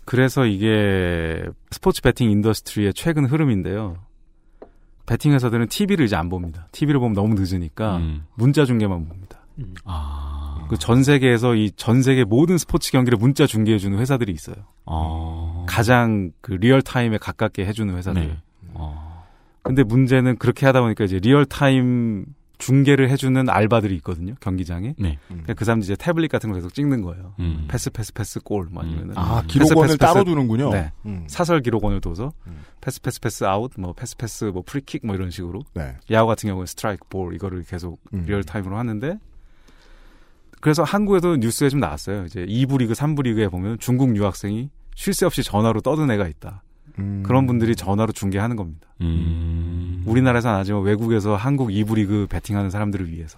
그래서 0.05 0.45
이게 0.45 1.43
스포츠 1.71 2.01
베팅 2.01 2.30
industry의 2.32 2.93
최근 2.93 3.26
흐름인데요. 3.26 3.97
베팅 5.05 5.34
회사들은 5.34 5.67
TV를 5.67 6.05
이제 6.05 6.15
안 6.15 6.30
봅니다. 6.30 6.67
TV를 6.71 6.99
보면 6.99 7.13
너무 7.13 7.36
늦으니까 7.36 7.97
음. 7.97 8.26
문자 8.36 8.65
중계만 8.65 9.07
봅니다. 9.07 9.39
아. 9.84 10.35
그 10.70 10.78
전 10.78 11.03
세계에서 11.03 11.55
이 11.55 11.72
전 11.76 12.01
세계 12.01 12.24
모든 12.24 12.57
스포츠 12.57 12.91
경기를 12.91 13.18
문자 13.18 13.45
중계해 13.47 13.78
주는 13.78 13.97
회사들이 13.99 14.32
있어요. 14.32 14.55
아. 14.86 15.66
가장 15.68 16.32
그 16.41 16.53
real 16.53 16.82
time에 16.82 17.18
가깝게 17.18 17.66
해 17.66 17.74
주는 17.74 17.95
회사들. 17.95 18.22
네. 18.28 18.38
아. 18.74 19.24
근데 19.63 19.84
문제는 19.84 20.38
그렇게 20.38 20.66
하다 20.66 20.82
보니까 20.82 21.03
이제 21.05 21.20
real 21.20 21.45
time 21.45 22.26
중계를 22.57 23.09
해주는 23.09 23.49
알바들이 23.49 23.93
있거든요 23.97 24.34
경기장에. 24.39 24.93
네. 24.97 25.18
그러니까 25.28 25.53
그 25.55 25.66
사람들이 25.66 25.91
이제 25.91 25.95
태블릿 26.01 26.32
같은 26.32 26.49
걸 26.51 26.61
계속 26.61 26.74
찍는 26.74 27.01
거예요. 27.01 27.34
음. 27.39 27.66
패스 27.68 27.89
패스 27.89 28.13
패스 28.13 28.39
골, 28.39 28.68
뭐 28.72 28.82
아니면 28.84 29.11
아, 29.16 29.43
기록원을 29.45 29.97
따로 29.97 30.24
두는군요. 30.24 30.70
네. 30.70 30.91
음. 31.05 31.26
사설 31.28 31.61
기록원을 31.61 31.99
둬서 31.99 32.32
음. 32.47 32.61
패스 32.80 33.01
패스 33.01 33.20
패스 33.20 33.43
아웃, 33.43 33.72
뭐 33.78 33.91
패스 33.93 34.16
패스 34.16 34.45
뭐 34.45 34.63
프리킥 34.66 35.05
뭐 35.05 35.16
이런 35.16 35.32
식으로. 35.32 35.63
네. 35.74 35.95
야구 36.11 36.28
같은 36.28 36.47
경우는 36.47 36.66
스트라이크 36.66 37.05
볼 37.09 37.34
이거를 37.36 37.63
계속 37.63 37.99
음. 38.13 38.24
real 38.26 38.43
time으로 38.43 38.78
하는데 38.78 39.20
그래서 40.66 40.82
한국에도 40.82 41.36
뉴스에 41.36 41.70
좀 41.70 41.80
나왔어요. 41.80 42.26
이제 42.26 42.43
2부 42.43 42.80
리그, 42.80 42.93
3부 42.93 43.22
리그에 43.22 43.49
보면 43.49 43.78
중국 43.78 44.16
유학생이 44.18 44.72
쉴 44.95 45.13
새 45.13 45.28
없이 45.28 45.43
전화로 45.43 45.82
떠든 45.82 46.09
애가 46.09 46.28
있다. 46.28 46.63
음. 46.97 47.22
그런 47.24 47.45
분들이 47.45 47.76
전화로 47.76 48.11
중계하는 48.13 48.55
겁니다. 48.55 48.88
음. 49.01 50.01
우리나라에서는 50.07 50.55
아니지만 50.57 50.82
외국에서 50.82 51.36
한국 51.36 51.70
2부 51.70 51.97
리그 51.97 52.26
베팅하는 52.32 52.72
사람들을 52.72 53.11
위해서. 53.11 53.38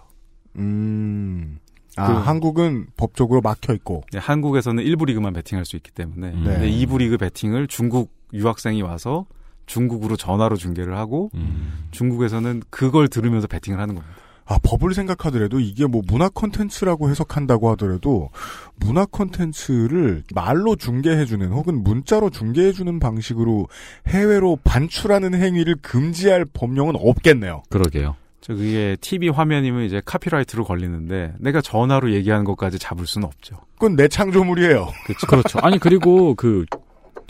음. 0.56 1.58
아, 1.98 2.08
그- 2.08 2.14
한국은 2.14 2.88
법적으로 2.96 3.42
막혀 3.42 3.74
있고. 3.74 4.04
네, 4.14 4.20
한국에서는 4.20 4.82
1부 4.82 5.06
리그만 5.08 5.34
베팅할 5.34 5.66
수 5.66 5.76
있기 5.76 5.92
때문에 5.92 6.30
음. 6.30 6.44
근데 6.46 6.60
네. 6.60 6.70
2부 6.86 7.00
리그 7.00 7.18
베팅을 7.18 7.68
중국 7.68 8.10
유학생이 8.32 8.82
와서 8.84 9.26
중국으로 9.66 10.16
전화로 10.16 10.56
중계를 10.56 10.96
하고 10.98 11.30
음. 11.34 11.90
중국에서는 11.92 12.64
그걸 12.70 13.10
들으면서 13.10 13.48
베팅을 13.48 13.82
하는 13.82 13.96
겁니다. 13.96 14.16
아, 14.48 14.58
법을 14.64 14.94
생각하더라도 14.94 15.60
이게 15.60 15.86
뭐 15.86 16.02
문화 16.08 16.30
콘텐츠라고 16.30 17.10
해석한다고 17.10 17.70
하더라도 17.72 18.30
문화 18.78 19.06
콘텐츠를 19.06 20.24
말로 20.34 20.76
중계해주는 20.76 21.52
혹은 21.52 21.84
문자로 21.84 22.30
중계해주는 22.30 23.00
방식으로 23.00 23.68
해외로 24.08 24.58
반출하는 24.64 25.34
행위를 25.34 25.76
금지할 25.82 26.46
법령은 26.54 26.96
없겠네요. 26.98 27.64
그러게요. 27.70 28.16
저 28.40 28.56
그게 28.56 28.96
TV 29.02 29.28
화면이면 29.28 29.84
이제 29.84 30.02
카피라이트로 30.06 30.64
걸리는데 30.64 31.34
내가 31.40 31.60
전화로 31.60 32.14
얘기하는 32.14 32.46
것까지 32.46 32.80
잡을 32.80 33.06
수는 33.06 33.28
없죠. 33.28 33.58
그건 33.74 33.98
내 33.98 34.08
창조물이에요. 34.08 34.88
그렇죠. 35.06 35.28
그렇죠. 35.28 35.60
아니 35.60 35.78
그리고 35.78 36.34
그 36.36 36.66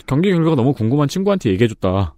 경기 0.06 0.30
결과가 0.30 0.54
너무 0.54 0.72
궁금한 0.72 1.08
친구한테 1.08 1.50
얘기해줬다. 1.50 2.14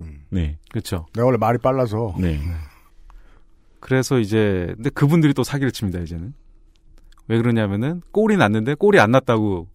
음. 0.00 0.24
네. 0.30 0.58
그렇죠. 0.70 1.06
내가 1.14 1.26
원래 1.26 1.38
말이 1.38 1.58
빨라서. 1.58 2.16
네. 2.18 2.40
그래서 3.88 4.18
이제 4.18 4.72
근데 4.76 4.90
그분들이 4.90 5.32
또 5.32 5.42
사기를 5.42 5.72
칩니다 5.72 6.00
이제는 6.00 6.34
왜 7.26 7.38
그러냐면은 7.38 8.02
골이 8.12 8.36
났는데 8.36 8.74
골이 8.74 9.00
안 9.00 9.10
났다고 9.12 9.66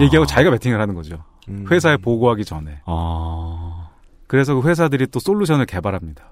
얘기하고 0.00 0.22
아. 0.24 0.26
자기가 0.26 0.50
베팅을 0.52 0.80
하는 0.80 0.94
거죠. 0.94 1.22
음. 1.48 1.66
회사에 1.70 1.98
보고하기 1.98 2.46
전에. 2.46 2.80
아. 2.86 3.90
그래서 4.26 4.54
그 4.54 4.66
회사들이 4.66 5.08
또 5.08 5.20
솔루션을 5.20 5.66
개발합니다. 5.66 6.30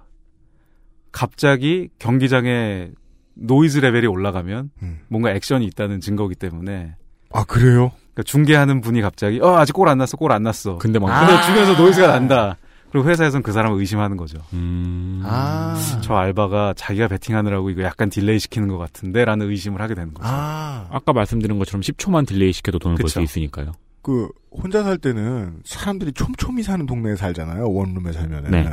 갑자기 1.12 1.90
경기장에 1.98 2.90
노이즈 3.34 3.78
레벨이 3.80 4.06
올라가면 4.06 4.70
음. 4.82 5.00
뭔가 5.08 5.30
액션이 5.32 5.66
있다는 5.66 6.00
증거기 6.00 6.34
때문에 6.36 6.94
아, 7.32 7.44
그래요? 7.44 7.92
그러니까 8.14 8.22
중계하는 8.24 8.80
분이 8.80 9.02
갑자기 9.02 9.40
어 9.42 9.56
아직 9.58 9.74
골 9.74 9.88
안 9.88 9.98
났어 9.98 10.16
골 10.16 10.32
안 10.32 10.42
났어. 10.42 10.78
근데 10.78 10.98
막 10.98 11.26
근데 11.26 11.42
주변에서 11.42 11.82
노이즈가 11.82 12.06
난다. 12.08 12.56
그리고 12.96 13.10
회사에서는 13.10 13.42
그 13.42 13.52
사람을 13.52 13.78
의심하는 13.78 14.16
거죠. 14.16 14.38
음. 14.54 15.22
아. 15.22 15.78
저 16.00 16.14
알바가 16.14 16.72
자기가 16.78 17.08
베팅하느라고 17.08 17.68
이거 17.68 17.82
약간 17.82 18.08
delay 18.08 18.38
시키는 18.38 18.68
것 18.68 18.78
같은데 18.78 19.26
라는 19.26 19.50
의심을 19.50 19.82
하게 19.82 19.94
되는 19.94 20.14
거죠. 20.14 20.26
아. 20.26 20.86
아까 20.90 21.12
말씀드린 21.12 21.58
것처럼 21.58 21.82
10초만 21.82 22.26
delay 22.26 22.52
시켜도 22.52 22.78
돈을 22.78 22.96
벌 22.96 23.10
수. 23.10 23.20
있으니까요. 23.20 23.72
그, 24.06 24.28
혼자 24.52 24.84
살 24.84 24.98
때는 24.98 25.62
사람들이 25.64 26.12
촘촘히 26.12 26.62
사는 26.62 26.86
동네에 26.86 27.16
살잖아요. 27.16 27.68
원룸에 27.72 28.12
살면은. 28.12 28.50
네. 28.52 28.70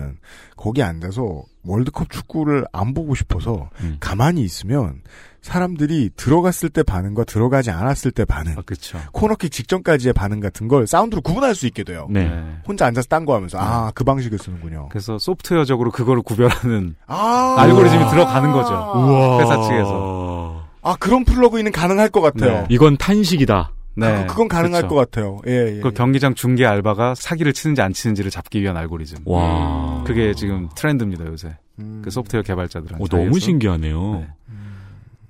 거기 0.55 0.84
앉아서 0.84 1.41
월드컵 1.65 2.11
축구를 2.11 2.65
안 2.71 2.93
보고 2.93 3.15
싶어서 3.15 3.71
음. 3.81 3.97
가만히 3.99 4.41
있으면 4.43 5.01
사람들이 5.41 6.11
들어갔을 6.15 6.69
때 6.69 6.84
반응과 6.84 7.23
들어가지 7.23 7.71
않았을 7.71 8.11
때 8.11 8.25
반응, 8.25 8.53
아, 8.59 8.61
그렇죠. 8.61 8.99
코너킥 9.11 9.51
직전까지의 9.51 10.13
반응 10.13 10.39
같은 10.39 10.67
걸 10.67 10.86
사운드로 10.86 11.21
구분할 11.23 11.55
수 11.55 11.65
있게 11.65 11.84
돼요. 11.84 12.05
네. 12.11 12.31
혼자 12.67 12.86
앉아서 12.86 13.07
딴 13.07 13.25
거 13.25 13.34
하면서 13.36 13.57
아 13.59 13.91
그 13.95 14.03
방식을 14.03 14.38
쓰는군요. 14.38 14.89
그래서 14.89 15.17
소프트웨어적으로 15.17 15.89
그거를 15.91 16.21
구별하는 16.21 16.95
아 17.07 17.55
알고리즘이 17.57 18.09
들어가는 18.11 18.51
거죠. 18.51 18.73
우와. 18.73 19.39
회사 19.41 19.61
측에서. 19.63 20.63
아 20.84 20.95
그런 20.99 21.25
플러그인은 21.25 21.71
가능할 21.71 22.09
것 22.09 22.21
같아요. 22.21 22.61
네. 22.61 22.65
이건 22.69 22.95
탄식이다. 22.97 23.71
네. 23.96 24.26
그, 24.28 24.36
건 24.36 24.48
가능할 24.48 24.88
그렇죠. 24.88 24.96
것 24.96 24.96
같아요. 24.96 25.39
예, 25.48 25.78
예. 25.78 25.80
그 25.80 25.91
경기장 25.91 26.34
중계 26.34 26.66
알바가 26.66 27.16
사기를 27.16 27.54
치는지 27.54 27.82
안 27.82 27.94
치는지를 27.94 28.32
잡기 28.32 28.62
위한 28.62 28.76
알고리즘. 28.78 29.20
와. 29.26 30.04
그게 30.06 30.34
지금 30.34 30.70
트렌드입니다 30.76 31.26
요새. 31.26 31.56
음. 31.80 32.02
그 32.04 32.10
소프트웨어 32.10 32.44
개발자들한테. 32.44 33.04
어, 33.04 33.08
너무 33.08 33.39
신기하네요. 33.39 34.14
네. 34.20 34.28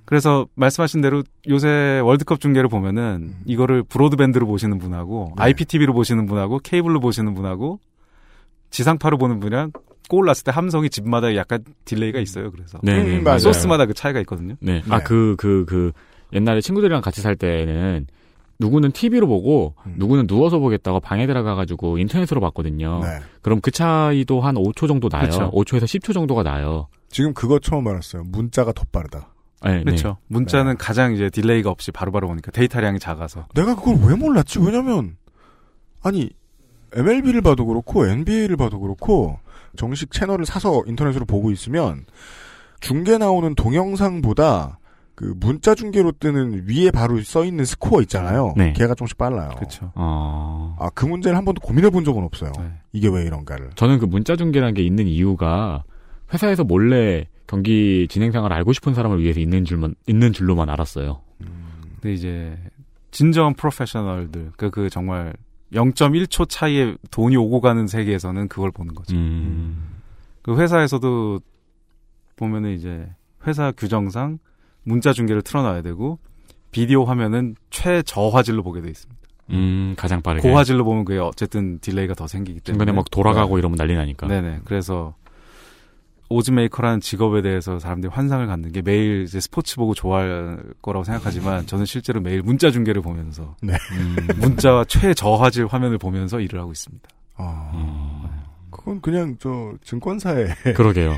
그래서 0.06 0.48
말씀하신 0.56 1.02
대로 1.02 1.24
요새 1.48 2.00
월드컵 2.04 2.40
중계를 2.40 2.70
보면은 2.70 3.34
이거를 3.46 3.84
브로드밴드로 3.84 4.46
보시는 4.46 4.78
분하고 4.78 5.34
네. 5.38 5.44
IPTV로 5.44 5.94
보시는 5.94 6.26
분하고 6.26 6.60
케이블로 6.60 7.00
보시는 7.00 7.34
분하고 7.34 7.80
지상파로 8.70 9.18
보는 9.18 9.40
분이랑 9.40 9.72
골 10.10 10.26
났을 10.26 10.44
때 10.44 10.52
함성이 10.52 10.90
집마다 10.90 11.36
약간 11.36 11.64
delay가 11.86 12.20
있어요. 12.20 12.52
그래서 12.52 12.80
네, 12.84 13.02
네, 13.02 13.18
음, 13.18 13.24
맞아요. 13.24 13.40
소스마다 13.40 13.86
그 13.86 13.94
차이가 13.94 14.20
있거든요. 14.22 14.56
네. 14.60 14.82
네. 14.82 14.84
아, 14.90 15.00
그, 15.00 15.36
그, 15.38 15.66
그, 15.66 15.92
옛날에 16.34 16.62
친구들이랑 16.62 17.02
같이 17.02 17.22
살 17.22 17.36
때는 17.36 18.08
누구는 18.64 18.94
TV로 18.94 19.28
보고 19.28 19.76
음. 19.86 19.96
누구는 19.98 20.26
누워서 20.28 20.60
보겠다고 20.60 21.02
방에 21.02 21.28
들어가가지고 21.28 21.98
인터넷으로 21.98 22.40
봤거든요. 22.40 23.02
네. 23.04 23.20
그럼 23.42 23.60
그 23.60 23.72
차이도 23.72 24.40
한 24.40 24.56
5초 24.56 24.88
정도 24.88 25.10
나요. 25.10 25.26
그쵸. 25.26 25.52
5초에서 25.52 25.84
10초 25.84 26.14
정도가 26.14 26.44
나요. 26.44 26.88
지금 27.10 27.34
그거 27.34 27.60
처음 27.60 27.88
알았어요. 27.88 28.24
문자가 28.24 28.72
더 28.72 28.84
빠르다. 28.92 29.28
네, 29.64 29.78
네. 29.78 29.84
그렇죠. 29.84 30.18
문자는 30.28 30.78
가장 30.78 31.14
이제 31.14 31.30
delay가 31.30 31.70
없이 31.70 31.92
바로바로 31.92 32.30
오니까 32.30 32.52
데이터량이 32.52 33.00
작아서. 33.00 33.48
내가 33.54 33.76
그걸 33.76 33.98
왜 34.08 34.16
몰랐지? 34.16 34.60
왜냐면 34.60 35.18
아니 36.02 36.30
MLB를 36.94 37.42
봐도 37.42 37.66
그렇고 37.66 38.08
NBA를 38.08 38.56
봐도 38.56 38.80
그렇고 38.80 39.40
정식 39.76 40.12
채널을 40.12 40.46
사서 40.46 40.84
인터넷으로 40.88 41.26
보고 41.26 41.52
있으면 41.52 42.06
중계 42.80 43.18
나오는 43.18 43.56
동영상보다 43.56 44.80
그 45.16 45.34
문자 45.38 45.76
중계로 45.76 46.12
뜨는 46.14 46.66
위에 46.68 46.90
바로 46.90 47.22
써 47.22 47.46
있는 47.46 47.66
스코어 47.66 48.02
있잖아요. 48.02 48.54
네. 48.58 48.74
걔가 48.74 48.96
조금씩 48.96 49.18
빨라요. 49.18 49.50
그렇죠. 49.56 49.92
어. 49.96 50.76
아, 50.80 50.90
그 50.96 51.06
문제를 51.06 51.38
한 51.38 51.46
번도 51.46 51.62
고민해 51.62 51.92
본 51.92 52.04
적은 52.04 52.24
없어요. 52.24 52.52
네. 52.58 52.72
이게 52.94 53.10
왜 53.10 53.24
이런가를. 53.24 53.72
저는 53.76 54.00
그 54.00 54.06
문자 54.06 54.36
중계라는 54.36 54.74
게 54.74 54.82
있는 54.82 55.08
이유가 55.08 55.84
회사에서 56.34 56.64
몰래 56.64 57.28
경기 57.46 58.08
진행 58.10 58.32
상황을 58.32 58.54
알고 58.54 58.74
싶은 58.74 58.96
사람을 58.96 59.22
위해서 59.22 59.40
있는 59.40 59.66
줄만 59.66 59.94
있는 60.08 60.34
줄로만 60.34 60.70
알았어요. 60.70 61.22
근데 62.02 62.14
이제 62.14 62.58
진정한 63.12 63.54
프로페셔널들 63.54 64.54
그, 64.58 64.72
그 64.72 64.90
정말 64.90 65.34
0.1초 65.74 66.50
차이에 66.50 66.96
돈이 67.12 67.38
오고 67.38 67.62
가는 67.62 67.86
세계에서는 67.88 68.48
그걸 68.48 68.72
보는 68.72 68.96
거죠. 68.96 69.16
음. 69.16 70.02
그 70.42 70.58
회사에서도 70.60 71.40
보면은 72.36 72.72
이제 72.72 73.08
회사 73.46 73.72
규정상 73.72 74.40
문자 74.84 75.14
중계를 75.14 75.42
틀어놔야 75.42 75.82
되고 75.82 76.20
비디오 76.72 77.06
화면은 77.06 77.56
최저화질로 77.70 78.64
보게 78.64 78.82
돼 78.82 78.90
있습니다. 78.90 79.22
음, 79.52 79.94
가장 79.98 80.22
빠르게. 80.22 80.48
고화질로 80.48 80.86
보면 80.86 81.06
그게 81.06 81.20
어쨌든 81.20 81.80
delay가 81.80 82.16
더 82.16 82.28
생기기 82.28 82.62
때문에 82.62 82.78
중간에 82.80 82.96
막 82.96 83.10
돌아가고 83.12 83.58
이러면 83.60 83.78
난리 83.78 83.96
나니까. 83.96 84.28
네네. 84.28 84.62
그래서 84.66 85.16
oddsmaker라는 86.30 87.02
직업에 87.02 87.42
대해서 87.42 87.78
사람들이 87.78 88.12
환상을 88.12 88.46
갖는 88.48 88.72
게 88.72 88.82
매일 88.82 89.24
이제 89.24 89.40
스포츠 89.40 89.76
보고 89.76 89.94
좋아할 89.94 90.58
거라고 90.82 91.04
생각하지만 91.04 91.68
저는 91.68 91.86
실제로 91.86 92.22
매일 92.22 92.42
문자 92.42 92.72
중계를 92.72 93.02
보면서 93.02 93.56
네. 93.62 93.74
음, 93.92 94.16
문자와 94.40 94.86
최저화질 94.86 95.68
화면을 95.68 95.98
보면서 95.98 96.40
일을 96.40 96.60
하고 96.60 96.72
있습니다. 96.72 97.08
아, 97.36 98.23
그건 98.78 99.02
그냥 99.02 99.36
저 99.40 99.74
증권사에 99.84 100.48
그러게요. 100.76 101.16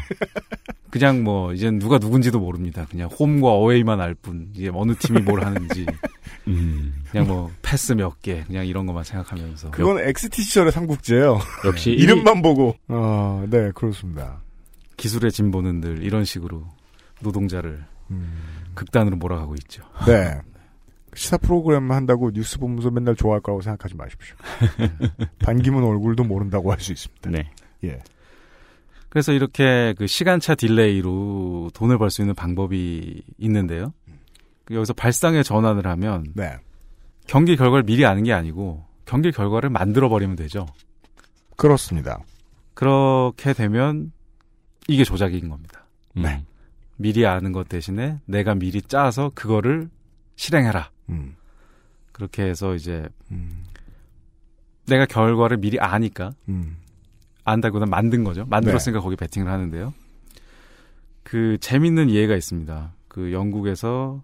그냥 0.90 1.24
뭐 1.24 1.54
이젠 1.54 1.78
누가 1.80 1.98
누군지도 1.98 2.40
모릅니다. 2.40 2.86
그냥 2.90 3.10
홈과 3.10 3.50
어웨이만 3.52 4.00
알 4.00 4.14
뿐. 4.14 4.50
이게 4.56 4.70
어느 4.74 4.94
팀이 4.96 5.22
뭘 5.22 5.44
하는지. 5.44 5.86
음. 6.48 7.04
그냥 7.12 7.28
뭐 7.28 7.52
패스 7.62 7.94
몇 7.94 8.22
개, 8.22 8.44
그냥 8.46 8.66
이런 8.66 8.86
것만 8.86 9.04
생각하면서. 9.04 9.72
그건 9.72 10.00
XT 10.00 10.42
시절의 10.42 10.72
삼국지예요. 10.72 11.40
역시 11.66 11.90
네. 11.90 11.96
이름만 12.04 12.42
보고. 12.42 12.76
아, 12.88 13.46
네, 13.50 13.72
그렇습니다. 13.74 14.42
기술의 14.98 15.32
진보는 15.32 15.82
늘 15.82 16.04
이런 16.04 16.24
식으로 16.24 16.64
노동자를 17.22 17.84
극단으로 18.76 19.18
몰아가고 19.18 19.56
있죠. 19.56 19.84
네. 20.08 20.40
시사 21.16 21.38
프로그램 21.38 21.92
한다고 21.92 22.32
뉴스 22.32 22.60
보면서 22.60 22.92
맨날 22.92 23.16
좋아할 23.16 23.42
거라고 23.42 23.62
생각하지 23.62 23.96
마십시오. 23.96 24.36
반기문 25.40 25.84
얼굴도 25.84 26.24
모른다고 26.24 26.72
할 26.72 26.80
수 26.80 26.92
있습니다. 26.92 27.30
네. 27.32 27.50
예. 27.86 28.00
그래서 29.10 29.32
이렇게 29.32 29.94
그 29.98 30.08
시간차 30.08 30.56
delay로 30.56 31.72
돈을 31.74 31.98
벌 31.98 32.10
수 32.10 32.22
있는 32.22 32.36
방법이 32.36 33.24
있는데요. 33.38 33.94
그 34.66 34.76
여기서 34.76 34.94
발상의 34.94 35.44
전환을 35.44 35.88
하면 35.88 36.26
네. 36.34 36.58
경기 37.28 37.56
결과를 37.56 37.84
미리 37.84 38.06
아는 38.06 38.24
게 38.24 38.34
아니고 38.34 38.86
경기 39.06 39.32
결과를 39.32 39.70
만들어 39.70 40.10
버리면 40.10 40.36
되죠. 40.36 40.66
그렇습니다. 41.56 42.20
그렇게 42.74 43.54
되면 43.54 44.12
이게 44.88 45.04
조작인 45.06 45.48
겁니다. 45.50 45.86
네. 46.14 46.44
미리 46.98 47.26
아는 47.26 47.52
것 47.54 47.70
대신에 47.70 48.20
내가 48.26 48.54
미리 48.54 48.82
짜서 48.82 49.32
그거를 49.34 49.90
실행해라. 50.36 50.90
음. 51.10 51.36
그렇게 52.12 52.44
해서 52.44 52.76
이제 52.76 53.08
음. 53.32 53.64
내가 54.86 55.06
결과를 55.06 55.58
미리 55.58 55.80
아니까 55.80 56.32
음. 56.48 56.78
안다기보다 57.44 57.86
만든 57.86 58.24
거죠. 58.24 58.46
만들었으니까 58.46 59.02
거기 59.02 59.16
베팅을 59.16 59.52
하는데요. 59.52 59.94
그 61.24 61.58
재밌는 61.60 62.10
예가 62.10 62.36
있습니다. 62.36 62.94
그 63.08 63.32
영국에서 63.32 64.22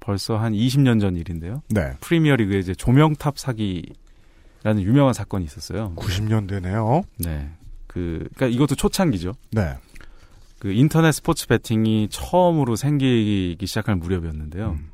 벌써 0.00 0.36
한 0.36 0.52
20년 0.52 1.00
전 1.00 1.16
일인데요. 1.16 1.62
네. 1.68 1.92
프리미어 2.00 2.36
리그에 2.36 2.58
이제 2.58 2.74
조명탑 2.74 3.38
사기라는 3.38 4.82
유명한 4.82 5.12
사건이 5.12 5.44
있었어요. 5.44 5.94
90년대네요. 5.96 7.04
네. 7.18 7.50
그, 7.86 8.28
그니까 8.34 8.46
이것도 8.46 8.74
초창기죠. 8.74 9.34
네. 9.50 9.74
그 10.58 10.72
인터넷 10.72 11.12
스포츠 11.12 11.46
베팅이 11.46 12.08
처음으로 12.10 12.76
생기기 12.76 13.66
시작할 13.66 13.96
무렵이었는데요. 13.96 14.70
음. 14.70 14.90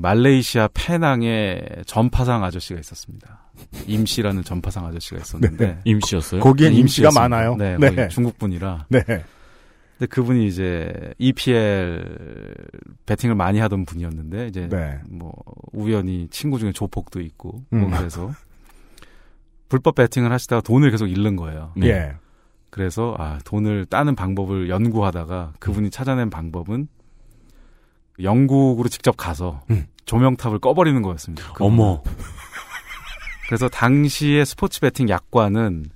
말레이시아 0.00 0.68
페낭에 0.74 1.60
전파상 1.86 2.44
아저씨가 2.44 2.80
있었습니다. 2.80 3.50
임씨라는 3.86 4.42
전파상 4.42 4.86
아저씨가 4.86 5.20
있었는데 5.20 5.66
네. 5.66 5.78
임씨였어요? 5.84 6.40
거기엔 6.40 6.72
네, 6.72 6.78
임씨가 6.78 7.08
임씨였습니다. 7.08 7.28
많아요. 7.28 7.56
네, 7.56 7.76
네. 7.78 8.08
중국 8.08 8.38
분이라. 8.38 8.86
네. 8.88 9.02
근데 9.04 10.06
그분이 10.08 10.46
이제 10.46 11.12
EPL 11.18 12.54
베팅을 13.04 13.34
많이 13.34 13.58
하던 13.58 13.84
분이었는데 13.84 14.48
이제 14.48 14.68
네. 14.68 14.98
뭐 15.10 15.32
우연히 15.72 16.26
친구 16.30 16.58
중에 16.58 16.72
조폭도 16.72 17.20
있고 17.20 17.62
음. 17.74 17.80
뭐 17.80 17.98
그래서 17.98 18.32
불법 19.68 19.96
베팅을 19.96 20.32
하시다가 20.32 20.62
돈을 20.62 20.90
계속 20.90 21.06
잃는 21.06 21.36
거예요. 21.36 21.72
네. 21.76 21.88
예. 21.88 22.12
그래서 22.70 23.14
아 23.18 23.38
돈을 23.44 23.84
따는 23.86 24.14
방법을 24.14 24.70
연구하다가 24.70 25.54
그분이 25.58 25.90
찾아낸 25.90 26.30
방법은 26.30 26.88
영국으로 28.22 28.88
직접 28.88 29.16
가서 29.16 29.62
음. 29.70 29.86
조명탑을 30.04 30.58
꺼버리는 30.58 31.00
거였습니다. 31.02 31.52
그분은. 31.52 31.72
어머. 31.72 32.02
그래서 33.48 33.68
당시의 33.68 34.46
스포츠 34.46 34.80
베팅 34.80 35.08
약관은 35.08 35.86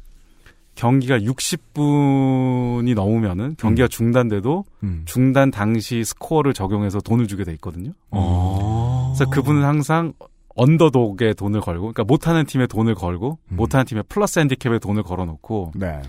경기가 0.75 1.19
60분이 1.19 2.95
넘으면은 2.95 3.55
경기가 3.59 3.87
중단돼도 3.89 4.65
음. 4.83 5.03
중단 5.05 5.51
당시 5.51 6.03
스코어를 6.05 6.53
적용해서 6.53 7.01
돈을 7.01 7.29
주게 7.29 7.45
돼 7.45 7.53
있거든요. 7.53 7.93
어. 8.11 9.13
그래서 9.17 9.31
그분은 9.31 9.65
항상 9.65 10.13
언더독에 10.57 11.35
돈을 11.35 11.61
걸고, 11.61 11.93
그러니까 11.93 12.05
못하는 12.05 12.45
팀에 12.45 12.67
돈을 12.67 12.95
걸고, 12.95 13.39
음. 13.53 13.57
못하는 13.57 13.85
팀에 13.87 14.03
플러스 14.03 14.39
핸디캡에 14.39 14.79
돈을 14.79 15.03
걸어놓고, 15.03 15.73
네. 15.75 16.01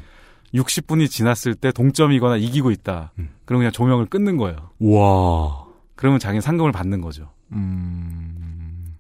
60분이 0.54 1.10
지났을 1.10 1.56
때 1.56 1.72
동점이거나 1.72 2.38
이기고 2.38 2.72
있다. 2.72 3.12
음. 3.20 3.30
그럼 3.46 3.60
그냥 3.60 3.72
조명을 3.72 4.06
끊는 4.06 4.38
거예요. 4.38 4.58
와. 4.80 5.65
그러면 5.96 6.20
자기는 6.20 6.42
상금을 6.42 6.72
받는 6.72 7.02
거죠. 7.02 7.32
음. 7.52 8.96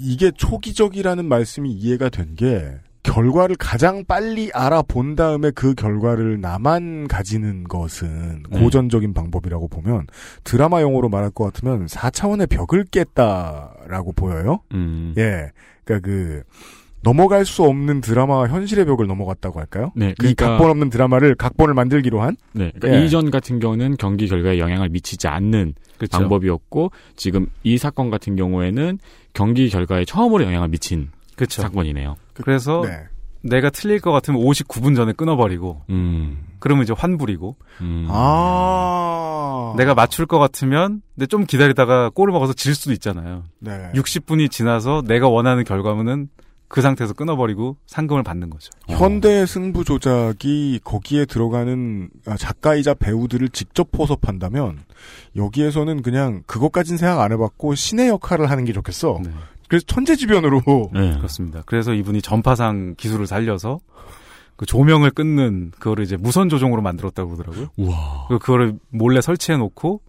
이게 0.00 0.30
초기적이라는 0.30 1.24
말씀이 1.24 1.70
이해가 1.72 2.08
된 2.08 2.34
게 2.36 2.78
결과를 3.08 3.56
가장 3.56 4.04
빨리 4.04 4.50
알아본 4.52 5.16
다음에 5.16 5.50
그 5.52 5.74
결과를 5.74 6.40
나만 6.40 7.08
가지는 7.08 7.64
것은 7.64 8.42
네. 8.50 8.60
고전적인 8.60 9.14
방법이라고 9.14 9.68
보면 9.68 10.06
드라마 10.44 10.82
용어로 10.82 11.08
말할 11.08 11.30
것 11.30 11.44
같으면 11.44 11.86
4차원의 11.86 12.50
벽을 12.50 12.84
깼다라고 12.84 14.12
보여요. 14.12 14.60
음. 14.72 15.14
예. 15.16 15.50
그러니까 15.84 16.06
그 16.06 16.42
넘어갈 17.02 17.44
수 17.44 17.62
없는 17.64 18.00
드라마와 18.00 18.48
현실의 18.48 18.84
벽을 18.86 19.06
넘어갔다고 19.06 19.60
할까요? 19.60 19.92
네, 19.94 20.10
이 20.10 20.14
그러니까 20.18 20.50
각본 20.50 20.70
없는 20.70 20.90
드라마를 20.90 21.34
각본을 21.34 21.74
만들기로 21.74 22.20
한 22.20 22.36
네, 22.52 22.72
그러니까 22.74 23.00
예. 23.00 23.04
이전 23.04 23.30
같은 23.30 23.60
경우는 23.60 23.96
경기 23.98 24.28
결과에 24.28 24.58
영향을 24.58 24.88
미치지 24.88 25.28
않는 25.28 25.74
그렇죠. 25.96 26.18
방법이었고 26.18 26.90
지금 27.16 27.46
이 27.62 27.78
사건 27.78 28.10
같은 28.10 28.36
경우에는 28.36 28.98
경기 29.32 29.68
결과에 29.68 30.04
처음으로 30.04 30.44
영향을 30.44 30.68
미친 30.68 31.10
그렇죠. 31.36 31.62
사건이네요. 31.62 32.16
그래서 32.34 32.82
네. 32.84 33.04
내가 33.42 33.70
틀릴 33.70 34.00
것 34.00 34.12
같으면 34.12 34.40
59분 34.40 34.96
전에 34.96 35.12
끊어버리고, 35.12 35.82
음. 35.90 36.38
그러면 36.58 36.82
이제 36.82 36.92
환불이고, 36.96 37.56
음. 37.80 38.06
아. 38.10 39.74
내가 39.76 39.94
맞출 39.94 40.26
것 40.26 40.38
같으면, 40.38 41.02
근데 41.14 41.26
좀 41.26 41.46
기다리다가 41.46 42.10
골을 42.10 42.32
먹어서 42.32 42.52
질 42.52 42.74
수도 42.74 42.92
있잖아요. 42.92 43.44
네. 43.60 43.90
60분이 43.94 44.50
지나서 44.50 45.02
내가 45.06 45.28
원하는 45.28 45.62
결과물은 45.62 46.28
그 46.68 46.82
상태에서 46.82 47.14
끊어버리고 47.14 47.76
상금을 47.86 48.22
받는 48.22 48.50
거죠. 48.50 48.70
현대 48.88 49.46
승부 49.46 49.84
조작이 49.84 50.80
거기에 50.84 51.24
들어가는 51.24 52.10
아, 52.26 52.36
작가이자 52.36 52.94
배우들을 52.94 53.48
직접 53.50 53.90
포섭한다면 53.90 54.78
여기에서는 55.34 56.02
그냥 56.02 56.42
그것까진 56.46 56.98
생각 56.98 57.20
안 57.20 57.32
해봤고 57.32 57.74
신의 57.74 58.08
역할을 58.08 58.50
하는 58.50 58.64
게 58.66 58.72
좋겠어. 58.74 59.18
네. 59.24 59.30
그래서 59.68 59.84
천재지변으로 59.86 60.62
네. 60.92 61.16
그렇습니다. 61.16 61.62
그래서 61.64 61.94
이분이 61.94 62.20
전파상 62.20 62.94
기술을 62.98 63.26
살려서 63.26 63.80
그 64.56 64.66
조명을 64.66 65.10
끊는 65.12 65.70
그거를 65.78 66.04
이제 66.04 66.16
무선 66.16 66.48
조종으로 66.48 66.82
만들었다고 66.82 67.30
그러더라고요. 67.36 67.68
우와. 67.76 68.26
그리고 68.28 68.40
그거를 68.40 68.78
몰래 68.90 69.20
설치해 69.20 69.56
놓고 69.56 70.02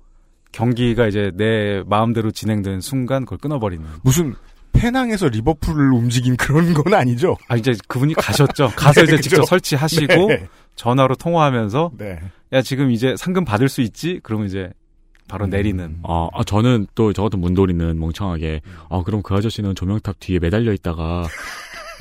경기가 0.51 1.07
이제 1.07 1.32
내 1.36 1.84
마음대로 1.86 2.32
진행된 2.32 2.82
순간 2.82 3.24
그걸 3.24 3.38
끊어버리는. 3.38 3.86
무슨 4.01 4.34
페낭에서 4.80 5.28
리버풀을 5.30 5.92
움직인 5.92 6.38
그런 6.38 6.74
건 6.74 6.94
아니죠. 6.94 7.36
아 7.50 7.56
이제 7.58 7.74
그분이 7.88 8.14
가셨죠. 8.14 8.70
가서 8.76 9.02
이제 9.04 9.16
그죠? 9.18 9.22
직접 9.30 9.46
설치하시고 9.46 10.28
네. 10.28 10.48
전화로 10.76 11.16
통화하면서 11.16 11.92
네. 11.98 12.20
야 12.54 12.62
지금 12.62 12.92
이제 12.92 13.16
상금 13.18 13.44
받을 13.46 13.68
수 13.68 13.82
있지? 13.82 14.20
그러면 14.24 14.48
이제 14.48 14.70
바로 15.28 15.46
음. 15.46 15.50
내리는. 15.50 15.98
아, 16.04 16.30
아, 16.34 16.44
저는 16.44 16.88
또 16.96 17.12
저 17.14 17.24
같은 17.24 17.40
문돌이는 17.40 18.00
멍청하게 18.00 18.62
아 18.90 19.04
그럼 19.06 19.22
그 19.22 19.36
아저씨는 19.36 19.76
조명탑 19.76 20.20
뒤에 20.20 20.40
매달려 20.40 20.72
있다가 20.74 21.28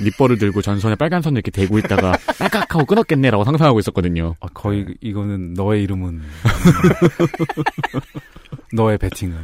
니뻘을 0.01 0.39
들고 0.39 0.63
전선에 0.63 0.95
빨간 0.95 1.23
선을 1.23 1.39
이렇게 1.39 1.51
대고 1.51 1.79
있다가 1.81 2.13
빨깍 2.39 2.73
하고 2.73 2.85
끊었겠네라고 2.87 3.43
상상하고 3.45 3.81
있었거든요. 3.81 4.37
아, 4.41 4.47
거의 4.55 4.87
이거는 5.01 5.55
너의 5.55 5.83
이름은 5.83 6.23
너의 8.73 8.97
배팅은. 8.99 9.37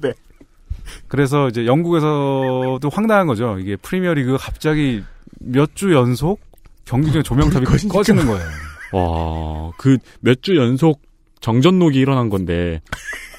네. 0.00 0.12
그래서 1.08 1.48
이제 1.48 1.66
영국에서도 1.66 2.80
황당한 2.92 3.26
거죠. 3.26 3.58
이게 3.58 3.76
프리미어리그 3.76 4.36
갑자기 4.38 5.02
몇 5.40 5.74
주 5.74 5.92
연속 5.94 6.40
경기 6.84 7.10
중에 7.12 7.22
조명탑이. 7.22 7.64
꺼지는 7.88 8.26
거예요. 8.26 8.44
와, 8.92 9.70
그 9.78 9.98
몇 10.20 10.42
주 10.42 10.56
연속 10.56 11.00
정전록이 11.40 11.98
일어난 11.98 12.28
건데 12.30 12.80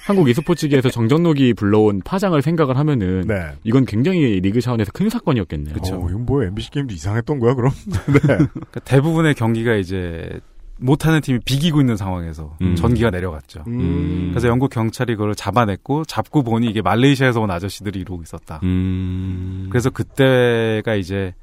한국 0.06 0.30
e스포츠계에서 0.30 0.90
정전록이 0.90 1.54
불러온 1.54 2.02
파장을 2.04 2.42
생각을 2.42 2.78
하면은 2.78 3.26
네. 3.28 3.52
이건 3.64 3.86
굉장히 3.86 4.40
리그 4.40 4.62
차원에서 4.62 4.92
큰 4.94 5.10
사건이었겠네요. 5.10 5.76
어, 5.76 6.08
이건 6.10 6.26
뭐 6.26 6.44
MBC 6.44 6.72
게임도 6.72 6.94
이상했던 6.94 7.40
거야 7.40 7.54
그럼? 7.56 7.72
네. 8.08 8.20
그러니까 8.22 8.80
대부분의 8.86 9.36
경기가 9.36 9.76
이제 9.76 10.40
못하는 10.80 11.22
팀이 11.22 11.40
비기고 11.46 11.82
있는 11.82 11.98
상황에서 11.98 12.56
음. 12.62 12.76
전기가 12.76 13.10
내려갔죠. 13.10 13.64
음. 13.68 14.30
그래서 14.32 14.48
영국 14.48 14.70
경찰이 14.70 15.16
그걸 15.16 15.36
잡아냈고 15.36 16.06
잡고 16.06 16.44
보니 16.44 16.68
이게 16.68 16.82
말레이시아에서 16.82 17.42
온 17.42 17.52
아저씨들이 17.52 18.00
이러고 18.00 18.22
있었다. 18.24 18.60
음. 18.64 19.68
그래서 19.70 19.90
그때가 19.90 20.96
이제 20.96 21.34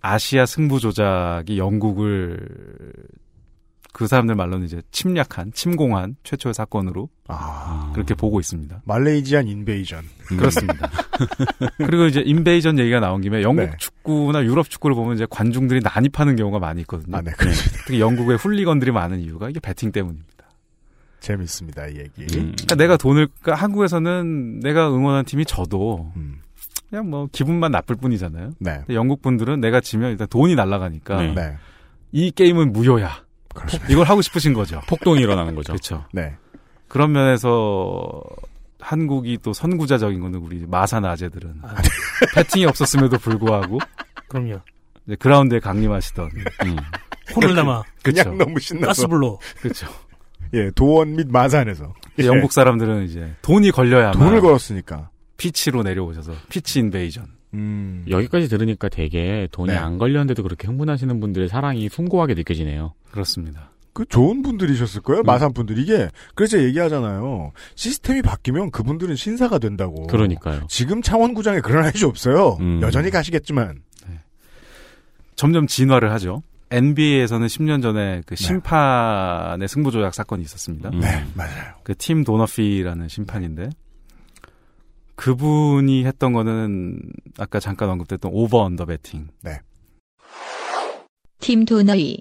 아시아 0.00 0.46
승부 0.46 0.80
조작이 0.80 1.58
영국을 1.58 2.38
그 3.92 4.06
사람들 4.06 4.34
말로는 4.34 4.64
이제 4.64 4.80
침략한, 4.90 5.52
침공한 5.52 6.16
최초의 6.24 6.54
사건으로 6.54 7.10
아. 7.28 7.90
그렇게 7.92 8.14
보고 8.14 8.40
있습니다. 8.40 8.82
말레이지안 8.84 9.46
인베이전. 9.46 10.02
그렇습니다. 10.28 10.90
그리고 11.76 12.06
이제 12.06 12.20
인베이전 12.20 12.78
얘기가 12.78 13.00
나온 13.00 13.20
김에 13.20 13.42
영국 13.42 13.62
네. 13.62 13.72
축구나 13.78 14.44
유럽 14.44 14.70
축구를 14.70 14.96
보면 14.96 15.14
이제 15.14 15.26
관중들이 15.28 15.80
난입하는 15.80 16.36
경우가 16.36 16.58
많이 16.58 16.80
있거든요. 16.82 17.18
아, 17.18 17.20
네, 17.20 17.32
그렇습니다. 17.32 17.78
특히 17.84 18.00
영국의 18.00 18.38
훌리건들이 18.38 18.92
많은 18.92 19.20
이유가 19.20 19.50
이게 19.50 19.60
배팅 19.60 19.92
때문입니다. 19.92 20.32
재밌습니다 21.20 21.86
이 21.86 21.98
얘기. 21.98 22.22
음. 22.22 22.52
그러니까 22.56 22.74
내가 22.74 22.96
돈을 22.96 23.28
그러니까 23.40 23.62
한국에서는 23.62 24.60
내가 24.60 24.88
응원한 24.88 25.24
팀이 25.24 25.44
져도 25.44 26.10
음. 26.16 26.40
그냥 26.88 27.10
뭐 27.10 27.28
기분만 27.30 27.70
나쁠 27.72 27.96
뿐이잖아요. 27.96 28.52
네. 28.58 28.82
영국 28.88 29.22
분들은 29.22 29.60
내가 29.60 29.80
지면 29.80 30.10
일단 30.12 30.26
돈이 30.28 30.54
날아가니까 30.54 31.22
네. 31.22 31.34
네. 31.34 31.56
이 32.10 32.30
게임은 32.30 32.72
무효야. 32.72 33.24
그렇습니다. 33.54 33.92
이걸 33.92 34.06
하고 34.06 34.22
싶으신 34.22 34.52
거죠. 34.54 34.80
폭동이 34.88 35.20
일어나는 35.20 35.54
거죠. 35.54 35.72
그렇죠. 35.72 36.04
네. 36.12 36.34
그런 36.88 37.12
면에서 37.12 38.22
한국이 38.80 39.38
또 39.42 39.52
선구자적인 39.52 40.20
거는 40.20 40.40
우리 40.40 40.66
마산 40.66 41.04
아재들은 41.04 41.62
패팅이 42.34 42.66
없었음에도 42.66 43.18
불구하고 43.18 43.78
그럼요. 44.28 44.60
이제 45.06 45.16
그라운드에 45.16 45.60
강림하시던 45.60 46.30
음. 46.64 46.76
코를 47.34 47.54
담아 47.54 47.82
그쵸. 48.02 48.22
그냥 48.24 48.38
너무 48.38 48.58
신나서. 48.58 48.86
가스불로. 48.88 49.38
그렇죠. 49.60 49.86
예, 50.54 50.70
도원 50.72 51.16
및 51.16 51.28
마산에서 51.30 51.94
예. 52.18 52.26
영국 52.26 52.52
사람들은 52.52 53.04
이제 53.04 53.34
돈이 53.42 53.70
걸려야만 53.70 54.18
돈을 54.18 54.40
걸었으니까. 54.40 55.10
피치로 55.38 55.82
내려오셔서 55.82 56.32
피치 56.50 56.80
인베이전. 56.80 57.26
음. 57.54 58.04
여기까지 58.08 58.48
들으니까 58.48 58.88
되게 58.88 59.48
돈이 59.52 59.72
네. 59.72 59.76
안 59.76 59.98
걸렸는데도 59.98 60.42
그렇게 60.42 60.66
흥분하시는 60.66 61.20
분들의 61.20 61.48
사랑이 61.48 61.88
숭고하게 61.88 62.34
느껴지네요. 62.34 62.94
그렇습니다. 63.10 63.70
그 63.92 64.06
좋은 64.06 64.42
분들이셨을 64.42 65.00
음. 65.00 65.02
거예요. 65.02 65.22
마산 65.22 65.52
분들 65.52 65.78
이게 65.78 66.08
그래서 66.34 66.58
얘기하잖아요. 66.62 67.52
시스템이 67.74 68.22
바뀌면 68.22 68.70
그분들은 68.70 69.16
신사가 69.16 69.58
된다고. 69.58 70.06
그러니까요. 70.06 70.66
지금 70.68 71.02
창원구장에 71.02 71.60
그런 71.60 71.84
아저씨 71.84 72.04
없어요. 72.06 72.56
음. 72.60 72.80
여전히 72.82 73.10
가시겠지만. 73.10 73.82
점점 75.36 75.66
진화를 75.66 76.12
하죠. 76.12 76.42
NBA에서는 76.70 77.46
10년 77.46 77.82
전에 77.82 78.22
그 78.26 78.34
심판의 78.36 79.68
승부조작 79.68 80.14
사건이 80.14 80.42
있었습니다. 80.44 80.90
음. 80.90 81.00
네, 81.00 81.24
맞아요. 81.34 81.74
그 81.82 81.94
팀 81.94 82.24
도너피라는 82.24 83.08
심판인데 83.08 83.68
그분이 85.14 86.04
했던 86.04 86.32
거는 86.32 87.00
아까 87.38 87.60
잠깐 87.60 87.90
언급됐던 87.90 88.30
over 88.32 88.58
under 88.62 88.86
배팅. 88.86 89.28
팀 91.40 91.64
도너이 91.64 92.18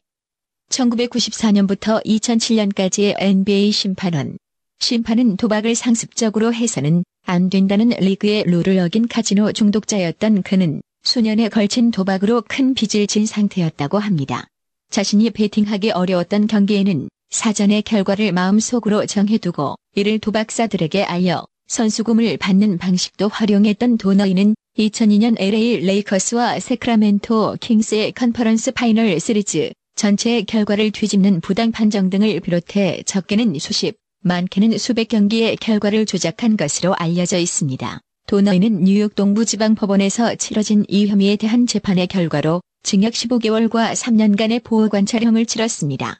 1994년부터 0.69 2.03
2007년까지의 2.05 3.15
NBA 3.19 3.71
심판원. 3.71 4.37
심판은 4.79 5.37
도박을 5.37 5.75
상습적으로 5.75 6.53
해서는 6.53 7.03
안 7.25 7.49
된다는 7.49 7.89
리그의 7.89 8.45
룰을 8.45 8.79
어긴 8.79 9.07
카지노 9.07 9.51
중독자였던 9.51 10.41
그는 10.41 10.81
수년에 11.03 11.49
걸친 11.49 11.91
도박으로 11.91 12.43
큰 12.47 12.73
빚을 12.73 13.05
진 13.05 13.25
상태였다고 13.25 13.99
합니다. 13.99 14.47
자신이 14.89 15.29
베팅하기 15.29 15.91
어려웠던 15.91 16.47
경기에는 16.47 17.09
사전에 17.29 17.83
결과를 17.83 18.31
마음속으로 18.31 19.05
정해두고 19.05 19.75
이를 19.95 20.19
도박사들에게 20.19 21.03
알려 21.03 21.45
선수금을 21.71 22.35
받는 22.35 22.77
방식도 22.77 23.29
활용했던 23.29 23.97
도너이는 23.97 24.55
2002년 24.77 25.35
LA 25.39 25.79
레이커스와 25.79 26.59
세크라멘토 26.59 27.55
킹스의 27.61 28.11
conference 28.11 28.71
final 28.71 29.17
시리즈 29.19 29.71
전체의 29.95 30.43
결과를 30.45 30.91
뒤집는 30.91 31.39
부당 31.39 31.71
판정 31.71 32.09
등을 32.09 32.39
비롯해 32.41 33.03
적게는 33.05 33.57
수십, 33.59 33.95
많게는 34.23 34.77
수백 34.77 35.07
경기의 35.07 35.55
결과를 35.55 36.05
조작한 36.05 36.57
것으로 36.57 36.93
알려져 36.95 37.37
있습니다. 37.37 38.01
도너이는 38.27 38.83
뉴욕 38.83 39.15
동부지방법원에서 39.15 40.35
치러진 40.35 40.83
이 40.89 41.07
혐의에 41.07 41.37
대한 41.37 41.67
재판의 41.67 42.07
결과로 42.07 42.61
징역 42.83 43.13
15개월과 43.13 43.93
3년간의 43.93 44.63
보호관찰형을 44.63 45.45
치렀습니다. 45.45 46.19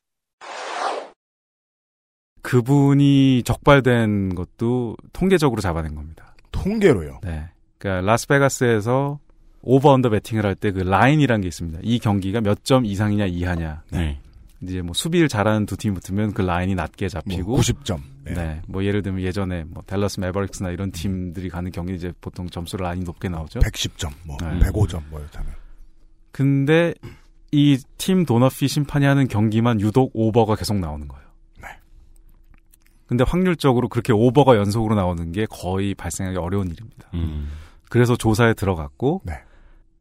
그분이 2.42 3.44
적발된 3.44 4.36
것도 4.36 4.98
통계적으로 5.14 5.62
잡아낸 5.62 5.96
겁니다. 5.96 6.36
통계로요. 6.52 7.20
네. 7.24 7.50
그러니까 7.78 8.06
라스베가스에서 8.06 9.20
over 9.64 9.92
under 9.92 10.10
배팅을 10.10 10.46
할 10.46 10.56
때 10.56 10.72
그 10.72 10.80
라인이라는 10.80 11.42
게 11.42 11.48
있습니다. 11.48 11.80
이 11.84 12.00
경기가 12.00 12.42
몇 12.42 12.64
점 12.64 12.86
이상이냐 12.86 13.26
이하냐. 13.28 13.84
네. 13.92 14.20
이제 14.62 14.82
뭐 14.82 14.94
수비를 14.94 15.28
잘하는 15.28 15.66
두팀 15.66 15.96
붙으면 15.96 16.34
그 16.34 16.42
라인이 16.44 16.76
낮게 16.76 17.10
잡히고 17.10 17.52
뭐 17.52 17.60
90점. 17.60 18.00
네. 18.26 18.34
네. 18.34 18.62
뭐 18.68 18.84
예를 18.86 19.02
들면 19.02 19.22
예전에 19.22 19.64
뭐 19.68 19.82
댈러스 19.88 20.20
매버릭스나 20.20 20.70
이런 20.70 20.92
팀들이 20.92 21.50
가는 21.50 21.72
경기 21.72 21.96
이제 21.96 22.12
보통 22.22 22.48
점수를 22.48 22.84
라인이 22.86 23.04
높게 23.06 23.28
나오죠. 23.30 23.60
110점, 23.60 24.12
뭐 24.26 24.38
네. 24.42 24.60
105점 24.60 25.02
뭐 25.10 25.20
이렇다면. 25.20 25.52
근데 26.32 26.94
이 27.52 27.78
팀 27.98 28.26
도너피 28.26 28.68
심판이 28.68 29.06
하는 29.06 29.28
경기만 29.28 29.82
유독 29.82 30.12
오버가 30.14 30.56
계속 30.56 30.78
나오는 30.78 31.08
거예요. 31.08 31.26
네. 33.12 33.18
근데 33.18 33.26
확률적으로 33.26 33.90
그렇게 33.90 34.14
오버가 34.14 34.56
연속으로 34.56 34.96
나오는 34.96 35.34
게 35.34 35.46
거의 35.46 35.94
발생하기 35.94 36.38
어려운 36.38 36.70
일입니다. 36.70 37.10
음. 37.14 37.50
그래서 37.90 38.16
조사에 38.16 38.54
들어갔고 38.54 39.22
네. 39.26 39.34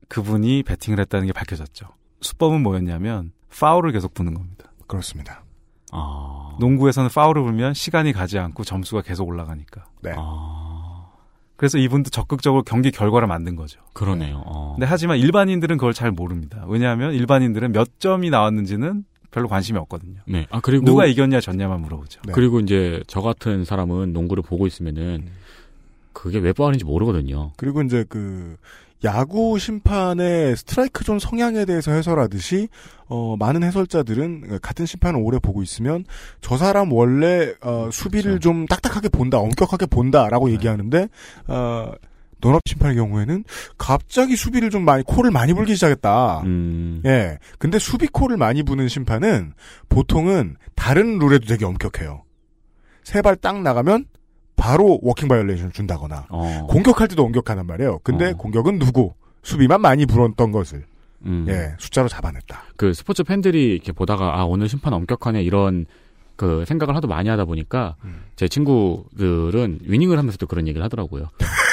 그분이 0.09 0.63
배팅을 0.63 1.01
했다는 1.01 1.27
게 1.27 1.33
밝혀졌죠. 1.33 1.89
수법은 2.21 2.63
뭐였냐면 2.63 3.33
파울을 3.59 3.91
계속 3.91 4.15
부는 4.15 4.33
겁니다. 4.35 4.71
그렇습니다. 4.87 5.43
아. 5.91 6.57
농구에서는 6.61 7.11
파울을 7.13 7.43
불면 7.43 7.75
시간이 7.75 8.13
가지 8.13 8.39
않고 8.39 8.63
점수가 8.63 9.03
계속 9.03 9.27
올라가니까. 9.27 9.87
네. 10.03 10.15
아. 10.16 11.09
그래서 11.57 11.78
이분도 11.78 12.11
적극적으로 12.11 12.62
경기 12.62 12.93
결과를 12.93 13.27
만든 13.27 13.57
거죠. 13.57 13.81
그러네요. 13.93 14.45
어. 14.47 14.74
근데 14.77 14.87
하지만 14.87 15.19
일반인들은 15.19 15.78
그걸 15.78 15.93
잘 15.93 16.12
모릅니다. 16.12 16.65
왜냐하면 16.69 17.12
일반인들은 17.12 17.73
몇 17.73 17.99
점이 17.99 18.31
나왔는지는 18.31 19.05
별로 19.31 19.48
관심이 19.48 19.78
없거든요. 19.78 20.20
네. 20.27 20.47
아 20.51 20.61
그리고 20.61 20.85
누가 20.85 21.07
이겼냐 21.07 21.40
졌냐만 21.40 21.81
물어보죠. 21.82 22.20
네. 22.27 22.32
그리고 22.32 22.61
이제 22.61 23.02
저 23.07 23.20
같은 23.20 23.65
사람은 23.65 24.12
농구를 24.12 24.43
보고 24.43 24.66
있으면은 24.66 25.27
그게 26.12 26.39
왜 26.39 26.52
빠른지 26.52 26.85
모르거든요. 26.85 27.52
그리고 27.57 27.82
이제 27.82 28.05
그 28.09 28.57
야구 29.02 29.59
심판의 29.59 30.57
스트라이크 30.57 31.05
존 31.05 31.19
성향에 31.19 31.65
대해서 31.65 31.90
해설하듯이 31.90 32.69
어 33.07 33.36
많은 33.39 33.62
해설자들은 33.62 34.59
같은 34.61 34.85
심판을 34.85 35.20
오래 35.23 35.39
보고 35.39 35.62
있으면 35.62 36.05
저 36.40 36.59
사람 36.59 36.93
원래 36.93 37.55
어 37.62 37.89
수비를 37.90 38.32
그렇죠. 38.32 38.40
좀 38.40 38.66
딱딱하게 38.66 39.09
본다, 39.09 39.39
엄격하게 39.39 39.86
본다라고 39.86 40.48
네. 40.48 40.55
얘기하는데 40.55 41.09
어 41.47 41.93
농구 42.40 42.62
심판의 42.67 42.97
경우에는 42.97 43.45
갑자기 43.79 44.37
수비를 44.37 44.71
좀 44.71 44.85
많이 44.85 45.03
콜을 45.05 45.31
많이 45.31 45.53
불기 45.55 45.75
시작했다. 45.75 46.43
음. 46.45 47.03
예. 47.07 47.39
근데 47.59 47.79
수비 47.79 48.07
콜을 48.07 48.36
많이 48.37 48.62
부는 48.62 48.89
심판은 48.89 49.53
보통은 49.89 50.57
다른 50.75 51.19
룰에도 51.19 51.47
되게 51.47 51.65
엄격해요. 51.65 52.23
세 53.05 53.23
발 53.23 53.37
딱 53.37 53.61
나가면 53.62 54.05
바로 54.57 54.99
walking 55.02 55.27
violation 55.28 55.73
준다거나 55.73 56.27
어. 56.29 56.67
공격할 56.69 57.09
때도 57.09 57.25
엄격하단 57.25 57.67
말이에요. 57.67 58.01
근데 58.03 58.31
어. 58.31 58.35
공격은 58.35 58.79
놔두고 58.78 59.15
수비만 59.43 59.81
많이 59.81 60.05
불었던 60.05 60.53
것을 60.53 60.85
음. 61.25 61.47
예 61.49 61.75
숫자로 61.79 62.09
잡아냈다. 62.09 62.65
그 62.77 62.93
스포츠 62.93 63.25
팬들이 63.25 63.73
이렇게 63.75 63.93
보다가 63.93 64.39
아 64.39 64.45
오늘 64.45 64.69
심판 64.69 64.93
엄격하네 64.93 65.43
이런 65.43 65.87
그 66.37 66.65
생각을 66.67 66.95
하도 66.95 67.09
많이 67.09 67.29
하다 67.31 67.47
보니까 67.47 67.97
음. 68.05 68.23
제 68.37 68.49
친구들은 68.49 69.81
위닝을 69.83 70.19
하면서도 70.19 70.47
그런 70.47 70.69
얘기를 70.69 70.85
하더라고요. 70.85 71.29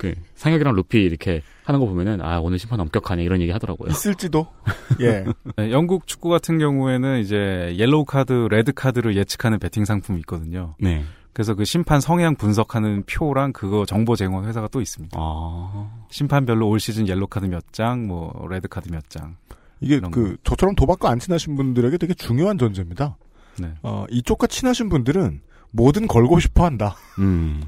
그 0.00 0.14
상혁이랑 0.34 0.74
루피 0.74 1.02
이렇게 1.02 1.42
하는 1.62 1.78
거 1.78 1.84
보면은 1.84 2.22
아 2.22 2.40
오늘 2.40 2.58
심판 2.58 2.80
엄격하네 2.80 3.22
이런 3.22 3.42
얘기 3.42 3.52
하더라고요. 3.52 3.90
있을지도. 3.90 4.46
예. 5.00 5.26
네, 5.58 5.70
영국 5.70 6.06
축구 6.06 6.30
같은 6.30 6.58
경우에는 6.58 7.20
이제 7.20 7.74
옐로우 7.76 8.06
카드, 8.06 8.32
레드 8.50 8.72
카드를 8.72 9.14
예측하는 9.14 9.58
베팅 9.58 9.84
상품이 9.84 10.20
있거든요. 10.20 10.74
네. 10.80 11.04
그래서 11.34 11.54
그 11.54 11.66
심판 11.66 12.00
성향 12.00 12.34
분석하는 12.34 13.02
표랑 13.04 13.52
그거 13.52 13.84
정보 13.84 14.16
제공 14.16 14.42
회사가 14.46 14.68
또 14.68 14.80
있습니다. 14.80 15.18
아. 15.20 15.90
심판별로 16.08 16.66
올 16.66 16.80
시즌 16.80 17.06
옐로우 17.06 17.26
카드 17.26 17.44
몇 17.44 17.70
장, 17.74 18.06
뭐 18.06 18.46
레드 18.48 18.68
카드 18.68 18.90
몇 18.90 19.10
장. 19.10 19.36
이게 19.82 20.00
그 20.00 20.38
저처럼 20.44 20.74
도박과 20.76 21.10
안 21.10 21.18
친하신 21.18 21.56
분들에게 21.56 21.98
되게 21.98 22.14
중요한 22.14 22.56
전제입니다. 22.56 23.18
네. 23.58 23.74
어, 23.82 24.06
이쪽과 24.10 24.46
친하신 24.46 24.88
분들은 24.88 25.42
뭐든 25.72 26.06
걸고 26.06 26.40
싶어 26.40 26.64
한다. 26.64 26.96
음. 27.18 27.62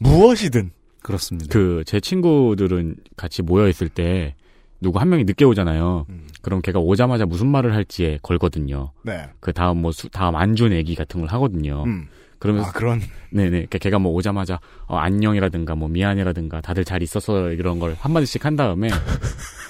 무엇이든. 0.00 0.72
그렇습니다. 1.02 1.52
그 1.52 1.82
제 1.86 2.00
친구들은 2.00 2.96
같이 3.16 3.42
모여 3.42 3.68
있을 3.68 3.88
때 3.88 4.34
누구 4.80 4.98
한 5.00 5.08
명이 5.08 5.24
늦게 5.24 5.44
오잖아요. 5.44 6.06
그럼 6.42 6.60
걔가 6.62 6.78
오자마자 6.78 7.26
무슨 7.26 7.48
말을 7.48 7.74
할지에 7.74 8.18
걸거든요. 8.22 8.92
네. 9.02 9.28
그 9.40 9.52
다음 9.52 9.78
뭐 9.82 9.90
수- 9.92 10.08
다음 10.08 10.36
안주 10.36 10.68
내기 10.68 10.94
같은 10.94 11.20
걸 11.20 11.28
하거든요. 11.30 11.82
음. 11.84 12.06
그러면서 12.38 12.68
아, 12.68 12.72
그런. 12.72 13.00
네네. 13.30 13.50
그러니까 13.50 13.78
걔가 13.78 13.98
뭐 13.98 14.12
오자마자 14.12 14.60
어, 14.86 14.96
안녕이라든가 14.96 15.74
뭐 15.74 15.88
미안해라든가 15.88 16.60
다들 16.60 16.84
잘 16.84 17.02
있었어 17.02 17.50
이런 17.50 17.80
걸 17.80 17.96
한 17.98 18.12
마디씩 18.12 18.44
한 18.44 18.54
다음에 18.54 18.88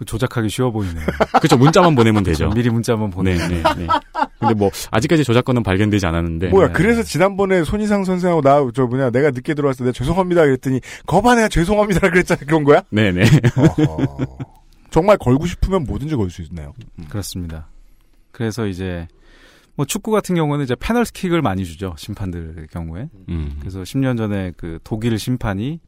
그 0.00 0.06
조작하기 0.06 0.48
쉬워 0.48 0.70
보이네요. 0.70 1.04
그쵸 1.42 1.58
문자만 1.58 1.94
보내면 1.94 2.22
되죠. 2.22 2.48
미리 2.54 2.70
문자만 2.70 3.10
보내. 3.10 3.36
네네. 3.36 3.62
네. 3.76 3.86
근데 4.38 4.54
뭐 4.54 4.70
아직까지 4.90 5.24
저작권은 5.24 5.62
발견되지 5.62 6.06
않았는데 6.06 6.48
뭐야, 6.48 6.68
네. 6.68 6.72
그래서 6.72 7.02
지난번에 7.02 7.64
손희상 7.64 8.04
선생하고 8.04 8.40
나, 8.40 8.66
저 8.74 8.86
뭐냐, 8.86 9.10
내가 9.10 9.30
늦게 9.30 9.52
들어왔을 9.52 9.84
때 9.84 9.84
내가 9.84 9.92
죄송합니다 9.92 10.40
그랬더니, 10.46 10.80
거봐 11.06 11.34
내가 11.34 11.48
죄송합니다 11.48 12.08
그랬잖아. 12.08 12.40
그런 12.46 12.64
거야? 12.64 12.82
네네. 12.90 13.24
어허. 13.58 14.38
정말 14.90 15.18
걸고 15.18 15.44
싶으면 15.46 15.84
뭐든지 15.84 16.16
걸 16.16 16.30
수 16.30 16.40
있네요. 16.42 16.72
그렇습니다. 17.10 17.68
그래서 18.32 18.66
이제 18.66 19.06
뭐 19.74 19.84
축구 19.84 20.10
같은 20.12 20.34
경우는 20.34 20.64
이제 20.64 20.74
페널티킥을 20.76 21.42
많이 21.42 21.66
주죠 21.66 21.94
심판들 21.98 22.68
경우에. 22.72 23.10
음. 23.28 23.56
그래서 23.60 23.82
10년 23.82 24.16
전에 24.16 24.52
그 24.56 24.78
독일 24.82 25.18
심판이 25.18 25.78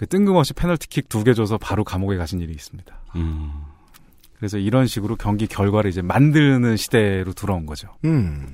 그 0.00 0.06
뜬금없이 0.06 0.54
페널티킥 0.54 1.10
두 1.10 1.24
개 1.24 1.34
줘서 1.34 1.58
바로 1.58 1.84
감옥에 1.84 2.16
가신 2.16 2.40
일이 2.40 2.52
있습니다. 2.52 3.00
음. 3.16 3.52
그래서 4.38 4.56
이런 4.56 4.86
식으로 4.86 5.16
경기 5.16 5.46
결과를 5.46 5.90
이제 5.90 6.00
만드는 6.00 6.78
시대로 6.78 7.34
돌아온 7.34 7.66
거죠. 7.66 7.88
음. 8.06 8.46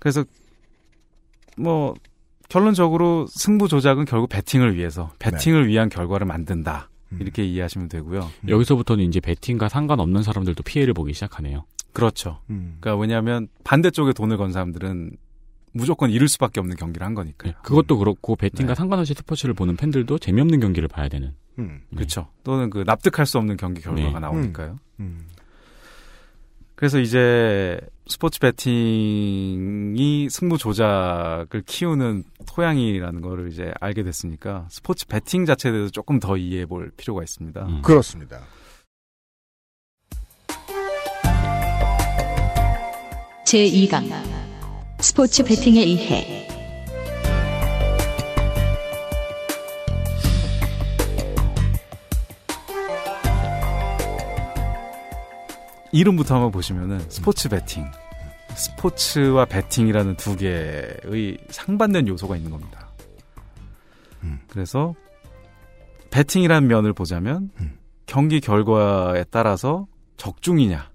그래서 0.00 0.24
뭐 1.56 1.94
결론적으로 2.48 3.26
승부 3.28 3.68
조작은 3.68 4.06
결국 4.06 4.28
배팅을 4.28 4.74
위해서 4.76 5.12
배팅을 5.20 5.68
위한 5.68 5.88
결과를 5.88 6.26
만든다. 6.26 6.90
이렇게 7.20 7.44
이해하시면 7.44 7.88
되고요. 7.88 8.28
여기서부터는 8.48 9.04
이제 9.04 9.20
베팅과 9.20 9.68
상관없는 9.68 10.24
사람들도 10.24 10.64
피해를 10.64 10.94
보기 10.94 11.14
시작하네요. 11.14 11.64
그렇죠. 11.92 12.40
음. 12.50 12.78
그러니까 12.80 13.00
왜냐하면 13.00 13.46
반대쪽에 13.62 14.12
돈을 14.12 14.36
건 14.36 14.50
사람들은 14.50 15.12
무조건 15.74 16.10
잃을 16.10 16.28
수밖에 16.28 16.60
없는 16.60 16.76
경기를 16.76 17.04
한 17.04 17.14
거니까요. 17.14 17.52
그것도 17.62 17.98
그렇고 17.98 18.36
베팅과 18.36 18.72
네. 18.72 18.74
상관없이 18.76 19.12
스포츠를 19.12 19.54
보는 19.54 19.76
팬들도 19.76 20.18
재미없는 20.18 20.60
경기를 20.60 20.88
봐야 20.88 21.08
되는. 21.08 21.34
음. 21.58 21.82
그렇죠. 21.94 22.28
또는 22.44 22.70
그 22.70 22.84
납득할 22.86 23.26
수 23.26 23.38
없는 23.38 23.56
경기 23.56 23.82
결과가 23.82 24.12
네. 24.12 24.20
나오니까요. 24.20 24.78
음. 25.00 25.26
그래서 26.76 27.00
이제 27.00 27.78
스포츠 28.06 28.40
베팅이 28.40 30.28
승부 30.30 30.58
조작을 30.58 31.62
키우는 31.66 32.24
토양이라는 32.46 33.20
거를 33.20 33.48
이제 33.48 33.72
알게 33.80 34.02
됐으니까 34.02 34.66
스포츠 34.70 35.06
베팅 35.06 35.44
자체에 35.44 35.72
대해서 35.72 35.90
조금 35.90 36.20
더 36.20 36.36
이해해 36.36 36.66
볼 36.66 36.90
필요가 36.96 37.22
있습니다. 37.22 37.66
음. 37.66 37.82
그렇습니다. 37.82 38.40
제2강 43.46 44.08
스포츠 45.04 45.44
베팅에 45.44 45.82
의해. 45.82 46.48
이름부터 55.92 56.34
한번 56.34 56.50
보시면은 56.52 57.00
스포츠 57.10 57.50
베팅, 57.50 57.84
스포츠와 58.56 59.44
베팅이라는 59.44 60.16
두 60.16 60.36
개의 60.36 61.36
상반된 61.50 62.08
요소가 62.08 62.36
있는 62.36 62.50
겁니다. 62.50 62.88
그래서 64.48 64.94
베팅이라는 66.10 66.66
면을 66.66 66.94
보자면 66.94 67.50
경기 68.06 68.40
결과에 68.40 69.24
따라서 69.30 69.86
적중이냐, 70.16 70.90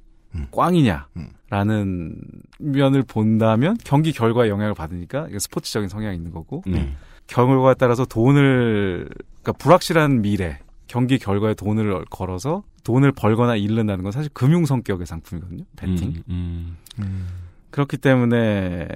꽝이냐 0.49 1.10
라는 1.49 2.15
면을 2.59 3.03
본다면 3.03 3.76
경기 3.84 4.11
결과에 4.11 4.49
영향을 4.49 4.76
받으니까 4.76 5.27
이게 5.30 5.39
스포츠적인 5.39 5.89
성향이 5.89 6.15
있는 6.15 6.31
거고 6.31 6.61
네. 6.67 6.95
결과에 7.26 7.73
따라서 7.73 8.05
돈을 8.05 9.09
그러니까 9.41 9.53
불확실한 9.53 10.21
미래 10.21 10.59
경기 10.85 11.17
결과에 11.17 11.55
돈을 11.55 12.05
걸어서 12.05 12.63
돈을 12.84 13.11
벌거나 13.11 13.55
잃는다는 13.55 14.03
건 14.03 14.11
사실 14.11 14.30
금융 14.34 14.65
성격의 14.65 15.05
상품이거든요. 15.05 15.63
베팅. 15.76 16.23
음, 16.30 16.77
음. 16.99 17.27
그렇기 17.71 17.97
때문에 17.97 18.88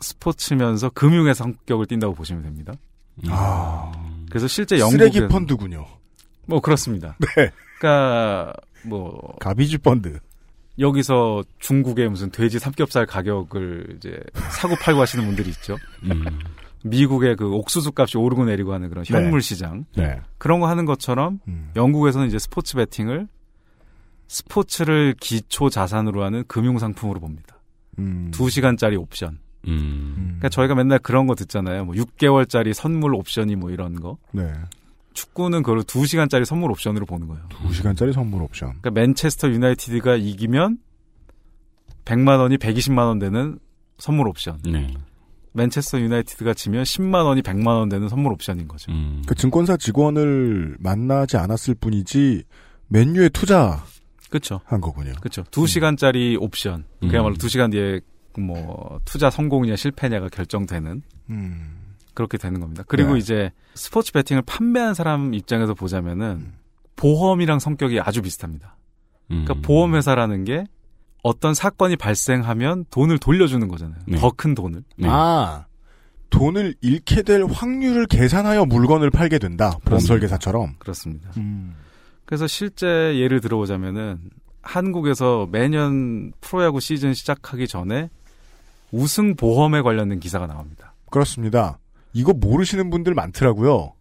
스포츠면서 0.00 0.90
금융의 0.90 1.34
성격을 1.34 1.86
띈다고 1.86 2.14
보시면 2.14 2.42
됩니다. 2.42 2.74
아. 3.28 3.92
그래서 4.28 4.48
실제 4.48 4.78
영국 4.78 4.98
쓰레기 4.98 5.26
펀드군요. 5.26 5.86
뭐 6.46 6.60
그렇습니다. 6.60 7.16
네. 7.20 7.50
그러니까 7.78 8.52
뭐 8.84 9.36
가비지 9.40 9.78
펀드. 9.78 10.18
여기서 10.78 11.44
중국의 11.58 12.08
무슨 12.08 12.30
돼지 12.30 12.58
삼겹살 12.58 13.06
가격을 13.06 13.94
이제 13.96 14.18
사고 14.50 14.74
팔고 14.76 15.00
하시는 15.00 15.24
분들이 15.24 15.50
있죠. 15.50 15.76
음. 16.04 16.24
미국의 16.84 17.36
그 17.36 17.50
옥수수 17.50 17.92
값이 17.96 18.18
오르고 18.18 18.44
내리고 18.44 18.72
하는 18.74 18.88
그런 18.88 19.04
네. 19.04 19.14
현물 19.14 19.40
시장. 19.40 19.86
네. 19.96 20.20
그런 20.38 20.60
거 20.60 20.68
하는 20.68 20.84
것처럼 20.84 21.40
음. 21.48 21.70
영국에서는 21.76 22.26
이제 22.26 22.38
스포츠 22.38 22.76
베팅을 22.76 23.28
스포츠를 24.26 25.14
기초 25.18 25.70
자산으로 25.70 26.22
하는 26.24 26.44
금융 26.46 26.78
상품으로 26.78 27.20
봅니다. 27.20 27.56
음. 27.98 28.30
2시간짜리 28.34 29.00
옵션. 29.00 29.38
음. 29.66 30.14
그러니까 30.16 30.48
저희가 30.50 30.74
맨날 30.74 30.98
그런 30.98 31.26
거 31.26 31.34
듣잖아요. 31.34 31.86
뭐 31.86 31.94
6개월짜리 31.94 32.74
선물 32.74 33.14
옵션이 33.14 33.56
뭐 33.56 33.70
이런 33.70 34.00
거. 34.00 34.18
네. 34.32 34.52
축구는 35.14 35.62
그걸 35.62 35.80
2시간짜리 35.82 36.44
선물 36.44 36.70
옵션으로 36.72 37.06
보는 37.06 37.28
거예요. 37.28 37.42
2시간짜리 37.48 38.12
선물 38.12 38.42
옵션. 38.42 38.80
그러니까 38.80 38.90
맨체스터 38.90 39.48
유나이티드가 39.48 40.16
이기면 40.16 40.78
100만 42.04 42.38
원이 42.38 42.58
120만 42.58 42.98
원 42.98 43.18
되는 43.18 43.58
선물 43.98 44.28
옵션. 44.28 44.60
네. 44.64 44.92
맨체스터 45.52 46.00
유나이티드가 46.00 46.52
지면 46.54 46.82
10만 46.82 47.24
원이 47.24 47.42
100만 47.42 47.68
원 47.68 47.88
되는 47.88 48.08
선물 48.08 48.32
옵션인 48.32 48.68
거죠. 48.68 48.90
음. 48.90 49.22
그 49.26 49.34
증권사 49.34 49.76
직원을 49.76 50.76
만나지 50.80 51.36
않았을 51.36 51.76
뿐이지 51.76 52.42
맨유에 52.88 53.28
투자한 53.30 53.80
그렇죠. 54.28 54.58
거군요. 54.68 55.12
그렇죠. 55.20 55.44
2시간짜리 55.44 56.40
옵션. 56.40 56.84
음. 57.04 57.08
그야말로 57.08 57.36
2시간 57.36 57.70
뒤에 57.70 58.00
뭐 58.36 58.98
투자 59.04 59.30
성공이냐 59.30 59.76
실패냐가 59.76 60.28
결정되는 60.28 61.02
음. 61.30 61.83
그렇게 62.14 62.38
되는 62.38 62.60
겁니다. 62.60 62.84
그리고 62.86 63.14
네. 63.14 63.18
이제 63.18 63.52
스포츠 63.74 64.12
베팅을 64.12 64.42
판매한 64.46 64.94
사람 64.94 65.34
입장에서 65.34 65.74
보자면은 65.74 66.26
음. 66.26 66.52
보험이랑 66.96 67.58
성격이 67.58 68.00
아주 68.00 68.22
비슷합니다. 68.22 68.76
음. 69.30 69.44
그러니까 69.44 69.66
보험회사라는 69.66 70.44
게 70.44 70.64
어떤 71.22 71.54
사건이 71.54 71.96
발생하면 71.96 72.84
돈을 72.90 73.18
돌려주는 73.18 73.66
거잖아요. 73.66 73.98
네. 74.06 74.18
더큰 74.18 74.54
돈을. 74.54 74.84
네. 74.96 75.08
아, 75.10 75.66
돈을 76.30 76.74
잃게 76.80 77.22
될 77.22 77.44
확률을 77.44 78.06
계산하여 78.06 78.66
물건을 78.66 79.10
팔게 79.10 79.38
된다. 79.38 79.70
보험 79.70 79.80
그렇습니다. 79.84 80.08
설계사처럼. 80.08 80.74
그렇습니다. 80.78 81.30
음. 81.36 81.74
그래서 82.24 82.46
실제 82.46 82.86
예를 83.18 83.40
들어보자면은 83.40 84.18
한국에서 84.62 85.48
매년 85.50 86.32
프로야구 86.40 86.80
시즌 86.80 87.14
시작하기 87.14 87.68
전에 87.68 88.10
우승 88.90 89.36
보험에 89.36 89.82
관련된 89.82 90.20
기사가 90.20 90.46
나옵니다. 90.46 90.94
그렇습니다. 91.10 91.78
이거 92.14 92.32
모르시는 92.32 92.88
분들 92.90 93.12
많더라고요. 93.14 93.92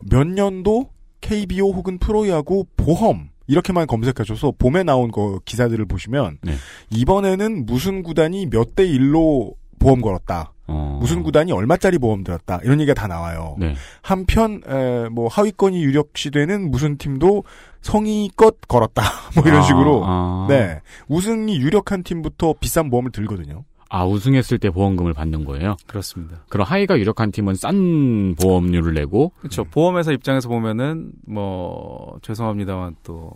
몇 0.00 0.26
년도 0.26 0.90
KBO 1.22 1.72
혹은 1.72 1.98
프로야구 1.98 2.66
보험 2.76 3.30
이렇게만 3.46 3.86
검색하셔서 3.86 4.54
봄에 4.58 4.82
나온 4.82 5.10
거 5.10 5.40
기사들을 5.44 5.86
보시면 5.86 6.38
네. 6.42 6.52
이번에는 6.90 7.64
무슨 7.64 8.02
구단이 8.02 8.46
몇 8.50 8.74
대 8.74 8.86
1로 8.86 9.54
보험 9.78 10.00
걸었다. 10.00 10.52
어. 10.68 10.98
무슨 11.00 11.22
구단이 11.22 11.52
얼마짜리 11.52 11.98
보험 11.98 12.24
들었다. 12.24 12.58
이런 12.64 12.80
얘기가 12.80 12.94
다 12.94 13.06
나와요. 13.06 13.54
네. 13.58 13.74
한편 14.02 14.60
에, 14.66 15.08
뭐 15.10 15.28
하위권이 15.28 15.80
유력시되는 15.84 16.70
무슨 16.70 16.98
팀도 16.98 17.44
성의껏 17.82 18.56
걸었다. 18.66 19.02
뭐 19.36 19.44
이런 19.46 19.60
아, 19.60 19.62
식으로 19.62 20.02
아. 20.04 20.46
네 20.48 20.80
우승이 21.08 21.58
유력한 21.58 22.02
팀부터 22.02 22.54
비싼 22.58 22.90
보험을 22.90 23.12
들거든요. 23.12 23.64
아, 23.96 24.04
우승했을 24.04 24.58
때 24.58 24.68
보험금을 24.68 25.14
받는 25.14 25.46
거예요? 25.46 25.76
그렇습니다. 25.86 26.44
그럼 26.50 26.66
하위가 26.66 26.98
유력한 26.98 27.32
팀은 27.32 27.54
싼 27.54 28.34
보험료를 28.34 28.92
내고 28.92 29.32
그렇죠. 29.38 29.64
보험회사 29.64 30.12
입장에서 30.12 30.50
보면은 30.50 31.12
뭐 31.26 32.18
죄송합니다만 32.20 32.96
또 33.02 33.32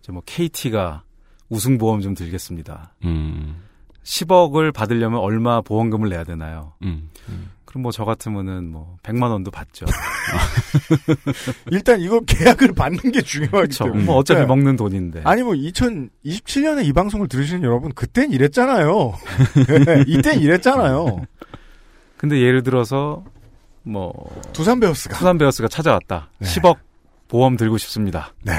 이제 0.00 0.12
뭐 0.12 0.20
KT가 0.26 1.02
우승 1.48 1.78
보험 1.78 2.02
좀 2.02 2.14
들겠습니다. 2.14 2.92
음. 3.04 3.56
10억을 4.02 4.72
받으려면 4.74 5.20
얼마 5.20 5.62
보험금을 5.62 6.10
내야 6.10 6.24
되나요? 6.24 6.74
음. 6.82 7.08
그럼 7.66 7.82
뭐 7.82 7.92
저 7.92 8.04
같으면은 8.04 8.70
뭐 8.70 8.96
100만 9.02 9.30
원도 9.30 9.50
받죠. 9.50 9.84
일단 11.70 12.00
이거 12.00 12.20
계약을 12.20 12.72
받는 12.72 13.12
게. 13.12 13.20
때문에. 13.84 14.04
뭐 14.04 14.16
어차피 14.16 14.40
네. 14.40 14.46
먹는 14.46 14.76
돈인데. 14.76 15.22
아니 15.24 15.42
뭐 15.42 15.52
2027년에 15.52 16.84
이 16.86 16.92
방송을 16.92 17.28
들으시는 17.28 17.62
여러분 17.62 17.92
그땐 17.92 18.32
이랬잖아요. 18.32 19.14
네, 19.86 20.04
이땐 20.06 20.40
이랬잖아요. 20.40 21.26
근데 22.16 22.40
예를 22.40 22.62
들어서 22.62 23.24
뭐 23.82 24.12
두산 24.52 24.80
베어스가 24.80 25.16
두산 25.18 25.36
베어스가 25.38 25.68
찾아왔다. 25.68 26.30
네. 26.38 26.48
10억 26.48 26.78
보험 27.28 27.56
들고 27.56 27.78
싶습니다. 27.78 28.32
네. 28.42 28.52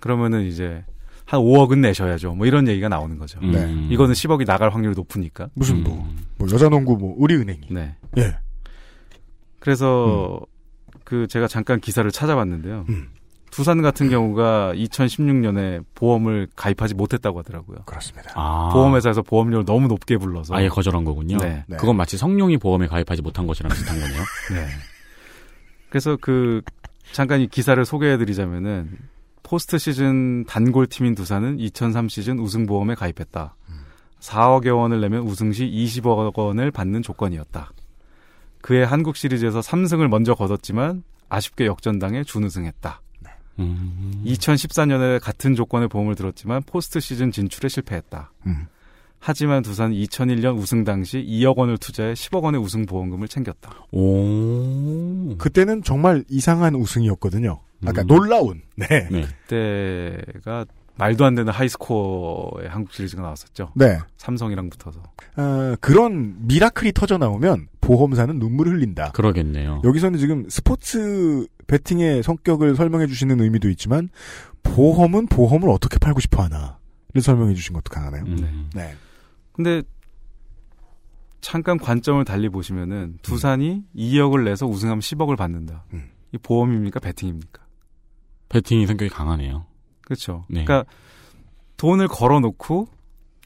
그러면은 0.00 0.42
이제 0.42 0.84
한 1.30 1.38
5억은 1.38 1.78
내셔야죠. 1.78 2.34
뭐 2.34 2.44
이런 2.44 2.66
얘기가 2.66 2.88
나오는 2.88 3.16
거죠. 3.16 3.38
음. 3.40 3.52
네. 3.52 3.94
이거는 3.94 4.14
10억이 4.14 4.44
나갈 4.44 4.70
확률이 4.70 4.96
높으니까. 4.96 5.48
무슨 5.54 5.84
뭐, 5.84 6.04
뭐 6.38 6.48
여자농구 6.50 6.96
뭐 6.96 7.14
우리은행이. 7.18 7.68
네. 7.70 7.94
예. 8.18 8.36
그래서 9.60 10.40
그 11.04 11.28
제가 11.28 11.46
잠깐 11.46 11.78
기사를 11.78 12.10
찾아봤는데요. 12.10 12.84
음. 12.88 13.10
두산 13.52 13.80
같은 13.80 14.10
경우가 14.10 14.72
2016년에 14.74 15.84
보험을 15.94 16.48
가입하지 16.56 16.94
못했다고 16.94 17.38
하더라고요. 17.38 17.78
그렇습니다. 17.86 18.32
아. 18.34 18.70
보험회사에서 18.72 19.22
보험료를 19.22 19.64
너무 19.64 19.86
높게 19.86 20.16
불러서 20.16 20.56
아예 20.56 20.66
거절한 20.66 21.04
거군요. 21.04 21.38
네. 21.38 21.62
네. 21.68 21.76
그건 21.76 21.96
마치 21.96 22.16
성룡이 22.16 22.56
보험에 22.56 22.88
가입하지 22.88 23.22
못한 23.22 23.46
것이랑 23.46 23.70
비슷한 23.70 24.00
거네요. 24.00 24.18
네. 24.50 24.66
그래서 25.90 26.18
그 26.20 26.62
잠깐 27.12 27.40
이 27.40 27.46
기사를 27.46 27.84
소개해드리자면은 27.84 28.98
포스트 29.42 29.78
시즌 29.78 30.44
단골 30.44 30.86
팀인 30.86 31.14
두산은 31.14 31.58
2003 31.58 32.08
시즌 32.08 32.38
우승 32.38 32.66
보험에 32.66 32.94
가입했다. 32.94 33.56
4억여 34.20 34.76
원을 34.76 35.00
내면 35.00 35.22
우승 35.22 35.52
시 35.52 35.64
20억 35.64 36.36
원을 36.36 36.70
받는 36.70 37.02
조건이었다. 37.02 37.72
그해 38.60 38.84
한국 38.84 39.16
시리즈에서 39.16 39.60
3승을 39.60 40.08
먼저 40.08 40.34
거뒀지만 40.34 41.02
아쉽게 41.28 41.66
역전당해 41.66 42.24
준우승했다. 42.24 43.00
음. 43.58 44.22
2014년에 44.26 45.20
같은 45.20 45.54
조건의 45.54 45.88
보험을 45.88 46.14
들었지만 46.14 46.62
포스트 46.64 47.00
시즌 47.00 47.30
진출에 47.30 47.68
실패했다. 47.68 48.32
음. 48.46 48.66
하지만 49.18 49.62
두산 49.62 49.92
2001년 49.92 50.56
우승 50.56 50.82
당시 50.82 51.22
2억 51.22 51.56
원을 51.56 51.76
투자해 51.76 52.14
10억 52.14 52.42
원의 52.42 52.60
우승 52.60 52.86
보험금을 52.86 53.28
챙겼다. 53.28 53.70
오. 53.92 55.36
그때는 55.36 55.82
정말 55.82 56.24
이상한 56.30 56.74
우승이었거든요. 56.74 57.60
아까 57.86 58.02
음. 58.02 58.06
놀라운. 58.06 58.62
네. 58.76 59.08
네. 59.10 59.26
그때가 59.46 60.66
말도 60.96 61.24
안 61.24 61.34
되는 61.34 61.50
하이스코어의 61.50 62.68
한국 62.68 62.92
시리즈가 62.92 63.22
나왔었죠. 63.22 63.72
네. 63.74 63.98
삼성이랑 64.18 64.68
붙어서. 64.68 65.02
아, 65.36 65.76
그런 65.80 66.46
미라클이 66.46 66.92
터져 66.92 67.16
나오면 67.16 67.68
보험사는 67.80 68.38
눈물을 68.38 68.74
흘린다. 68.74 69.12
그러겠네요. 69.12 69.80
여기서는 69.82 70.18
지금 70.18 70.46
스포츠 70.50 71.46
베팅의 71.66 72.22
성격을 72.22 72.76
설명해 72.76 73.06
주시는 73.06 73.40
의미도 73.40 73.70
있지만 73.70 74.10
보험은 74.62 75.28
보험을 75.28 75.70
어떻게 75.70 75.98
팔고 75.98 76.20
싶어 76.20 76.42
하나를 76.42 77.22
설명해 77.22 77.54
주신 77.54 77.72
것도 77.72 77.84
강하네요. 77.90 78.24
음. 78.24 78.68
네. 78.74 78.94
근데 79.52 79.82
잠깐 81.40 81.78
관점을 81.78 82.22
달리 82.26 82.50
보시면은 82.50 83.18
두산이 83.22 83.84
2억을 83.96 84.44
내서 84.44 84.66
우승하면 84.66 85.00
10억을 85.00 85.38
받는다. 85.38 85.84
음. 85.94 86.10
이 86.32 86.38
보험입니까? 86.38 87.00
베팅입니까? 87.00 87.59
배팅이 88.50 88.86
성격이 88.86 89.08
강하네요. 89.10 89.64
그렇죠. 90.02 90.44
네. 90.48 90.64
그러니까 90.64 90.90
돈을 91.78 92.08
걸어놓고 92.08 92.88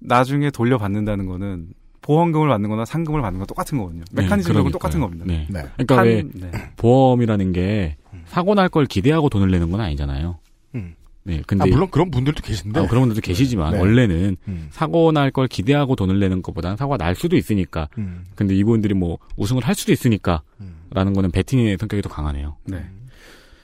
나중에 0.03 0.51
돌려받는다는 0.51 1.27
거는 1.27 1.69
보험금을 2.03 2.49
받는 2.49 2.69
거나 2.69 2.85
상금을 2.85 3.23
받는 3.23 3.39
건 3.39 3.47
똑같은 3.47 3.79
거거든요. 3.79 4.03
메커니즘적으로 4.13 4.65
네, 4.65 4.71
똑같은. 4.73 5.01
겁니다. 5.01 5.25
네. 5.27 5.47
네. 5.49 5.63
그러니까 5.77 5.99
한- 5.99 6.07
왜 6.07 6.23
네. 6.35 6.51
보험이라는 6.77 7.53
게 7.53 7.97
사고 8.27 8.55
날 8.55 8.69
걸 8.69 8.87
기대하고 8.87 9.29
돈을 9.29 9.51
내는 9.51 9.71
건 9.71 9.81
아니잖아요. 9.81 10.39
음. 10.75 10.95
네, 11.23 11.43
근데 11.47 11.65
아, 11.65 11.67
물론 11.67 11.89
그런 11.91 12.11
분들도 12.11 12.43
계신데. 12.43 12.81
아, 12.81 12.87
그런 12.87 13.03
분들도 13.03 13.23
계시지만 13.23 13.73
네. 13.75 13.79
원래는 13.79 14.37
음. 14.49 14.69
사고 14.71 15.13
날 15.13 15.31
걸 15.31 15.47
기대하고 15.49 15.97
돈을 15.97 16.19
내는 16.19 16.43
것보다는 16.43 16.77
사고가 16.77 16.99
날 16.99 17.15
수도 17.15 17.37
있으니까. 17.37 17.89
음. 17.97 18.25
근데 18.35 18.55
이분들이 18.55 18.93
뭐 18.95 19.19
우승을 19.37 19.63
할 19.65 19.75
수도 19.75 19.93
있으니까. 19.93 20.43
음. 20.61 20.75
라는 20.91 21.13
거는 21.15 21.31
배팅의 21.31 21.79
성격이 21.79 22.03
더 22.03 22.09
강하네요. 22.11 22.57
네. 22.67 22.85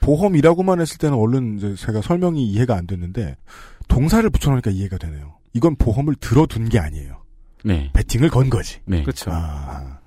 보험이라고만 0.01 0.81
했을 0.81 0.97
때는 0.97 1.17
얼른 1.17 1.57
이제 1.57 1.75
제가 1.75 2.01
설명이 2.01 2.45
이해가 2.45 2.75
안 2.75 2.87
됐는데 2.87 3.37
동사를 3.87 4.29
붙여놓으니까 4.29 4.71
이해가 4.71 4.97
되네요. 4.97 5.35
이건 5.53 5.75
보험을 5.75 6.15
들어둔 6.15 6.69
게 6.69 6.79
아니에요. 6.79 7.21
네. 7.63 7.89
베팅을 7.93 8.29
건 8.29 8.49
거지. 8.49 8.79
네. 8.85 9.03
그렇죠. 9.03 9.31
아, 9.31 9.99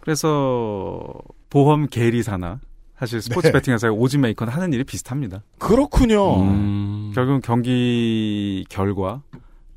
그래서 0.00 1.14
보험 1.50 1.86
계리사나 1.88 2.60
사실 2.98 3.20
스포츠 3.20 3.48
네. 3.48 3.52
베팅 3.52 3.74
회사의 3.74 3.92
오진 3.92 4.20
메이커는 4.20 4.52
하는 4.52 4.72
일이 4.72 4.84
비슷합니다. 4.84 5.42
그렇군요. 5.58 6.42
음. 6.42 7.12
결국은 7.14 7.40
경기 7.40 8.64
결과 8.68 9.22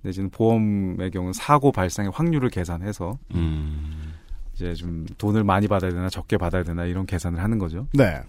내지는 0.01 0.29
보험의 0.29 1.11
경우는 1.11 1.33
사고 1.33 1.71
발생의 1.71 2.11
확률을 2.13 2.49
계산해서 2.49 3.17
음. 3.35 4.13
이제 4.53 4.73
좀 4.73 5.05
돈을 5.17 5.43
많이 5.43 5.67
받아야 5.67 5.91
되나 5.91 6.09
적게 6.09 6.37
받아야 6.37 6.63
되나 6.63 6.85
이런 6.85 7.05
계산을 7.05 7.41
하는 7.41 7.57
거죠. 7.57 7.87
네. 7.93 8.21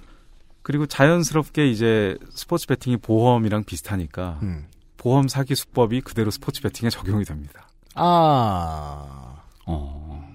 그리고 0.68 0.84
자연스럽게 0.84 1.66
이제 1.70 2.18
스포츠 2.28 2.66
베팅이 2.66 2.98
보험이랑 2.98 3.64
비슷하니까 3.64 4.38
음. 4.42 4.66
보험 4.98 5.26
사기 5.26 5.54
수법이 5.54 6.02
그대로 6.02 6.30
스포츠 6.30 6.60
베팅에 6.60 6.90
적용이 6.90 7.24
됩니다. 7.24 7.66
아. 7.94 9.40
어. 9.64 10.28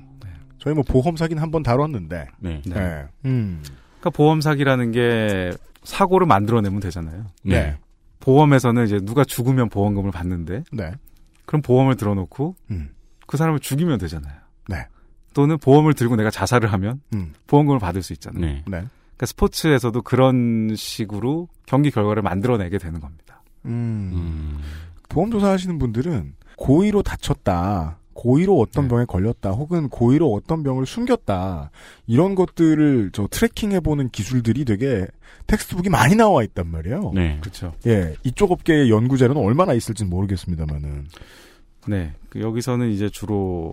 저희 0.57 0.73
뭐 0.73 0.83
보험 0.83 1.17
사기는 1.17 1.39
한 1.39 1.51
번 1.51 1.61
다뤘는데. 1.61 2.29
네. 2.39 2.61
네. 2.65 2.73
네. 2.73 3.05
음. 3.25 3.61
그러니까 3.99 4.09
보험 4.09 4.41
사기라는 4.41 4.91
게 4.91 5.51
사고를 5.83 6.25
만들어내면 6.25 6.79
되잖아요. 6.79 7.27
네. 7.43 7.77
보험에서는 8.19 8.85
이제 8.87 8.99
누가 8.99 9.23
죽으면 9.23 9.69
보험금을 9.69 10.09
받는데 10.09 10.63
네. 10.71 10.93
그럼 11.45 11.61
보험을 11.61 11.95
들어놓고 11.95 12.55
음. 12.71 12.89
그 13.27 13.37
사람을 13.37 13.59
죽이면 13.59 13.99
되잖아요. 13.99 14.33
네. 14.67 14.87
또는 15.35 15.59
보험을 15.59 15.93
들고 15.93 16.15
내가 16.15 16.31
자살을 16.31 16.73
하면 16.73 17.01
음. 17.13 17.33
보험금을 17.45 17.77
받을 17.77 18.01
수 18.01 18.13
있잖아요. 18.13 18.41
네. 18.41 18.63
네. 18.65 18.83
그러니까 19.23 19.25
스포츠에서도 19.25 20.01
그런 20.01 20.75
식으로 20.75 21.47
경기 21.65 21.89
결과를 21.91 22.21
만들어내게 22.21 22.77
되는 22.77 22.99
겁니다. 22.99 23.41
음. 23.65 24.11
음. 24.13 24.59
보험 25.09 25.31
조사하시는 25.31 25.79
분들은 25.79 26.35
고의로 26.57 27.01
다쳤다. 27.01 27.99
고의로 28.13 28.59
어떤 28.59 28.83
네. 28.83 28.89
병에 28.89 29.05
걸렸다. 29.05 29.51
혹은 29.51 29.89
고의로 29.89 30.31
어떤 30.33 30.61
병을 30.61 30.85
숨겼다. 30.85 31.71
이런 32.05 32.35
것들을 32.35 33.09
저 33.11 33.27
tracking해 33.29 33.79
보는 33.79 34.09
기술들이 34.09 34.65
되게 34.65 35.07
textbook이 35.47 35.89
많이 35.89 36.15
나와 36.15 36.43
있단 36.43 36.67
말이에요. 36.67 37.11
네. 37.15 37.39
그렇죠. 37.41 37.73
예, 37.87 38.15
이쪽 38.23 38.51
업계의 38.51 38.89
연구 38.89 39.17
자료는 39.17 39.41
얼마나 39.41 39.73
있을지는 39.73 40.09
모르겠습니다만은. 40.09 41.07
네. 41.87 42.13
그 42.29 42.39
여기서는 42.39 42.91
이제 42.91 43.09
주로 43.09 43.71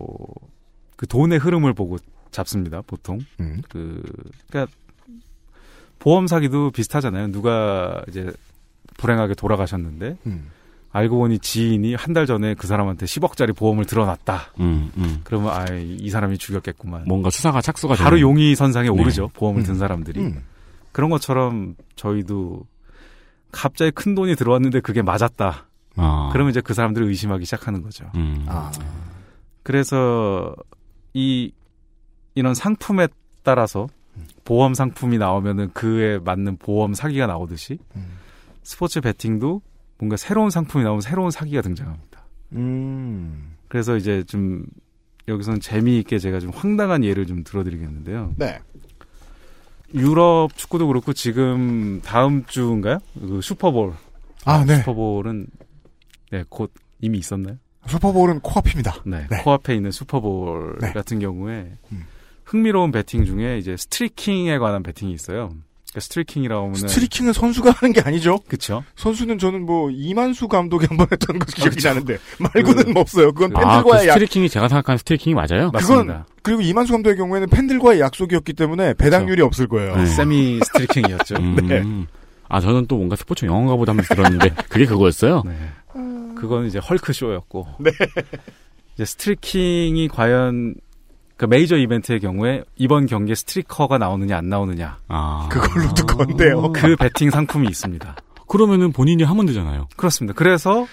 그 0.96 1.06
돈의 1.06 1.38
흐름을 1.38 1.74
보고 1.74 1.98
잡습니다. 2.30 2.82
보통. 2.82 3.20
음. 3.40 3.60
그 3.68 4.02
그러니까 4.48 4.72
보험 6.00 6.26
사기도 6.26 6.70
비슷하잖아요. 6.72 7.30
누가 7.30 8.02
이제 8.08 8.32
불행하게 8.96 9.34
돌아가셨는데 9.34 10.16
음. 10.26 10.50
알고 10.92 11.18
보니 11.18 11.38
지인이 11.38 11.94
한 11.94 12.14
달 12.14 12.26
전에 12.26 12.54
그 12.54 12.66
사람한테 12.66 13.06
10억짜리 13.06 13.54
보험을 13.56 13.84
들어놨다. 13.84 14.54
음, 14.58 14.90
음. 14.96 15.20
그러면 15.22 15.50
아 15.52 15.66
이 15.70 16.10
사람이 16.10 16.36
죽였겠구만. 16.38 17.04
뭔가 17.06 17.30
수사가 17.30 17.60
착수가 17.60 17.94
바로 17.94 18.16
되는- 18.16 18.20
용의 18.22 18.56
선상에 18.56 18.88
네. 18.90 19.00
오르죠. 19.00 19.30
보험을 19.34 19.60
음. 19.62 19.64
든 19.64 19.78
사람들이. 19.78 20.18
음. 20.20 20.42
그런 20.90 21.08
것처럼 21.10 21.76
저희도 21.94 22.66
갑자기 23.52 23.92
큰 23.92 24.16
돈이 24.16 24.34
들어왔는데 24.34 24.80
그게 24.80 25.02
맞았다. 25.02 25.66
아. 25.96 26.28
그러면 26.32 26.50
이제 26.50 26.60
그 26.60 26.74
사람들을 26.74 27.06
의심하기 27.06 27.44
시작하는 27.44 27.82
거죠. 27.82 28.10
음. 28.16 28.44
아. 28.48 28.72
그래서 29.62 30.54
이 31.14 31.52
이런 32.34 32.54
상품에 32.54 33.08
따라서 33.42 33.86
보험 34.44 34.74
상품이 34.74 35.18
나오면은 35.18 35.70
그에 35.72 36.18
맞는 36.18 36.56
보험 36.58 36.94
사기가 36.94 37.26
나오듯이 37.26 37.78
음. 37.96 38.18
스포츠 38.62 39.00
베팅도 39.00 39.62
뭔가 39.98 40.16
새로운 40.16 40.50
상품이 40.50 40.84
나오면 40.84 41.00
새로운 41.02 41.30
사기가 41.30 41.62
등장합니다. 41.62 42.24
음. 42.52 43.56
그래서 43.68 43.96
이제 43.96 44.22
좀 44.24 44.64
여기서는 45.28 45.60
재미있게 45.60 46.18
제가 46.18 46.40
좀 46.40 46.50
황당한 46.50 47.04
예를 47.04 47.26
좀 47.26 47.44
들어드리겠는데요. 47.44 48.34
네. 48.36 48.58
유럽 49.94 50.56
축구도 50.56 50.86
그렇고 50.86 51.12
지금 51.12 52.00
다음 52.02 52.44
주인가요? 52.46 52.98
그 53.18 53.40
슈퍼볼. 53.40 53.92
아, 54.44 54.64
네. 54.64 54.78
슈퍼볼은 54.78 55.46
네, 56.30 56.44
곧 56.48 56.72
이미 57.00 57.18
있었나요? 57.18 57.56
슈퍼볼은 57.86 58.40
코앞입니다. 58.40 59.02
네, 59.04 59.26
네. 59.28 59.42
코앞에 59.42 59.74
있는 59.74 59.90
슈퍼볼 59.90 60.78
네. 60.80 60.92
같은 60.92 61.18
경우에 61.18 61.72
음. 61.92 62.04
흥미로운 62.50 62.90
배팅 62.90 63.24
중에 63.24 63.58
이제 63.58 63.76
스트리킹에 63.76 64.58
관한 64.58 64.82
배팅이 64.82 65.12
있어요. 65.12 65.50
그러니까 65.90 66.00
스트리킹이라고 66.00 66.62
하면 66.62 66.74
스트리킹은 66.74 67.32
선수가 67.32 67.70
하는 67.72 67.92
게 67.92 68.00
아니죠. 68.00 68.38
그쵸. 68.48 68.82
선수는 68.96 69.38
저는 69.38 69.66
뭐 69.66 69.90
이만수 69.90 70.48
감독이 70.48 70.86
한 70.86 70.96
번 70.96 71.06
했던 71.12 71.38
거 71.38 71.46
기억이 71.46 71.76
나는데 71.86 72.18
말고는 72.38 72.94
그- 72.94 73.00
없어요. 73.00 73.32
그건 73.32 73.56
아, 73.56 73.60
그 73.60 73.66
팬들과의 73.84 74.08
약. 74.08 74.12
스트리킹이 74.14 74.48
제가 74.48 74.68
생각하는 74.68 74.98
스트리킹이 74.98 75.34
맞아요? 75.34 75.70
그건 75.72 76.24
그리고 76.42 76.60
이만수 76.62 76.92
감독의 76.92 77.16
경우에는 77.16 77.48
팬들과의 77.48 78.00
약속이었기 78.00 78.52
때문에 78.54 78.94
배당률이 78.94 79.42
없을 79.42 79.66
거예요. 79.68 79.96
네. 79.96 80.06
세미 80.06 80.60
스트리킹이었죠. 80.64 81.36
음. 81.36 81.56
네. 81.68 81.84
아, 82.48 82.60
저는 82.60 82.86
또 82.88 82.96
뭔가 82.96 83.14
스포츠 83.14 83.44
영화인가 83.46 83.76
보다 83.76 83.92
하면서 83.92 84.12
들었는데, 84.12 84.50
그게 84.68 84.84
그거였어요? 84.84 85.42
네. 85.46 85.56
그건 86.36 86.66
이제 86.66 86.78
헐크 86.80 87.12
쇼였고. 87.12 87.66
네. 87.78 87.90
이제 88.94 89.04
스트리킹이 89.04 90.08
과연 90.08 90.74
그 91.40 91.46
메이저 91.46 91.78
이벤트의 91.78 92.20
경우에 92.20 92.64
이번 92.76 93.06
경기에 93.06 93.34
streaker가 93.34 93.96
나오느냐 93.96 94.36
안 94.36 94.50
나오느냐. 94.50 94.98
아. 95.08 95.48
그걸로도 95.50 96.04
건데요. 96.04 96.70
그 96.70 96.96
배팅 96.96 97.30
상품이 97.30 97.66
있습니다. 97.66 98.14
그러면은 98.46 98.92
본인이 98.92 99.22
하면 99.22 99.46
되잖아요. 99.46 99.88
그렇습니다. 99.96 100.36
그래서 100.36 100.86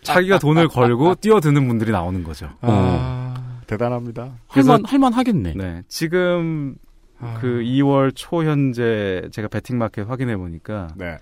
자기가 0.00 0.38
돈을 0.38 0.68
걸고 0.68 1.16
뛰어드는 1.16 1.68
분들이 1.68 1.90
나오는 1.90 2.24
거죠. 2.24 2.48
아, 2.62 3.58
대단합니다. 3.66 4.38
할만, 4.48 4.86
할만 4.86 5.12
하겠네. 5.12 5.52
네. 5.54 5.82
지금 5.88 6.74
아. 7.20 7.36
그 7.42 7.60
2월 7.62 8.12
초 8.14 8.42
현재 8.42 9.28
제가 9.32 9.48
배팅 9.48 9.76
마켓 9.76 10.08
확인해 10.08 10.34
보니까 10.38 10.88
네. 10.96 11.18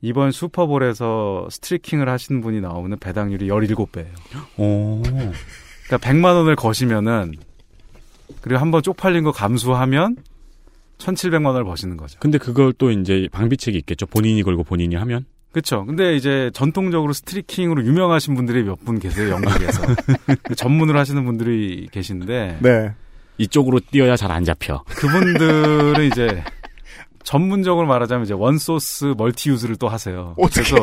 이번 0.00 0.32
슈퍼볼에서 0.32 1.46
스트리킹을 1.48 2.08
하시는 2.08 2.40
분이 2.40 2.60
나오면 2.60 2.98
배당률이 2.98 3.46
17배예요. 3.46 4.58
오. 4.58 5.00
그러니까 5.88 6.08
100만 6.08 6.36
원을 6.36 6.54
거시면은 6.56 7.34
그리고 8.40 8.60
한번 8.60 8.82
쪽팔린 8.82 9.24
거 9.24 9.32
감수하면 9.32 10.16
1,700만 10.98 11.46
원을 11.46 11.64
버시는 11.64 11.96
거죠. 11.96 12.18
근데 12.20 12.38
그걸 12.38 12.72
또 12.72 12.90
이제 12.90 13.28
방비책이 13.32 13.76
있겠죠. 13.78 14.06
본인이 14.06 14.42
걸고 14.42 14.64
본인이 14.64 14.94
하면. 14.96 15.24
그렇죠. 15.52 15.84
근데 15.86 16.14
이제 16.14 16.50
전통적으로 16.52 17.12
스트리킹으로 17.12 17.84
유명하신 17.84 18.34
분들이 18.34 18.62
몇 18.64 18.78
분 18.84 18.98
계세요, 18.98 19.30
영국에서. 19.30 19.82
전문으로 20.56 20.98
하시는 20.98 21.24
분들이 21.24 21.88
계신데 21.90 22.58
네. 22.60 22.92
이쪽으로 23.38 23.80
뛰어야 23.90 24.16
잘 24.16 24.30
안 24.30 24.44
잡혀. 24.44 24.82
그분들은 24.88 26.04
이제 26.06 26.42
전문적으로 27.24 27.86
말하자면 27.86 28.24
이제 28.24 28.34
one 28.34 28.61
source 28.61 29.14
multi 29.16 29.50
use를 29.50 29.76
또 29.76 29.88
하세요. 29.88 30.34
그래서 30.52 30.76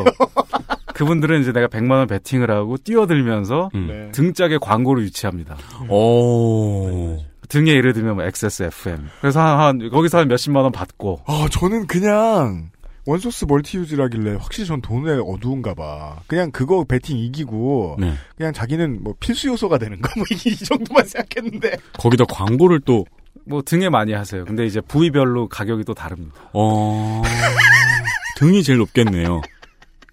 그분들은 0.96 1.42
이제 1.42 1.52
내가 1.52 1.66
100만 1.66 1.90
원 1.92 2.06
베팅을 2.06 2.50
하고 2.50 2.76
뛰어들면서 2.78 3.70
음. 3.74 3.86
네. 3.88 4.10
등짝에 4.12 4.58
광고를 4.60 5.02
유치합니다. 5.04 5.56
오. 5.90 7.18
등에 7.48 7.72
예를 7.72 7.92
들면 7.92 8.16
뭐 8.16 8.24
XSFM. 8.24 9.08
그래서 9.20 9.40
한, 9.40 9.60
한 9.80 9.90
거기서 9.90 10.18
한 10.18 10.28
몇십만 10.28 10.62
원 10.64 10.72
받고 10.72 11.20
아, 11.26 11.46
저는 11.50 11.86
그냥 11.86 12.70
원소스 13.04 13.44
멀티유즈라길래 13.44 14.32
확실히 14.40 14.66
전 14.66 14.80
돈에 14.80 15.12
어두운가 15.24 15.74
봐. 15.74 16.16
그냥 16.26 16.50
그거 16.50 16.82
배팅 16.84 17.16
이기고 17.18 17.96
네. 18.00 18.14
그냥 18.36 18.52
자기는 18.52 19.02
뭐 19.04 19.14
필수 19.20 19.46
요소가 19.48 19.78
되는 19.78 20.00
거 20.00 20.08
뭐 20.16 20.24
이 20.30 20.56
정도만 20.56 21.04
생각했는데. 21.06 21.76
거기다 21.98 22.24
광고를 22.24 22.80
또, 22.80 23.04
뭐 23.44 23.62
등에 23.62 23.88
많이 23.90 24.12
하세요. 24.12 24.44
근데 24.44 24.66
이제 24.66 24.80
부위별로 24.80 25.46
가격이 25.48 25.84
또 25.84 25.94
다릅니다. 25.94 26.34
어. 26.52 27.22
등이 28.38 28.62
제일 28.64 28.78
높겠네요. 28.78 29.40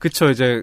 그쵸 0.04 0.30
이제 0.30 0.62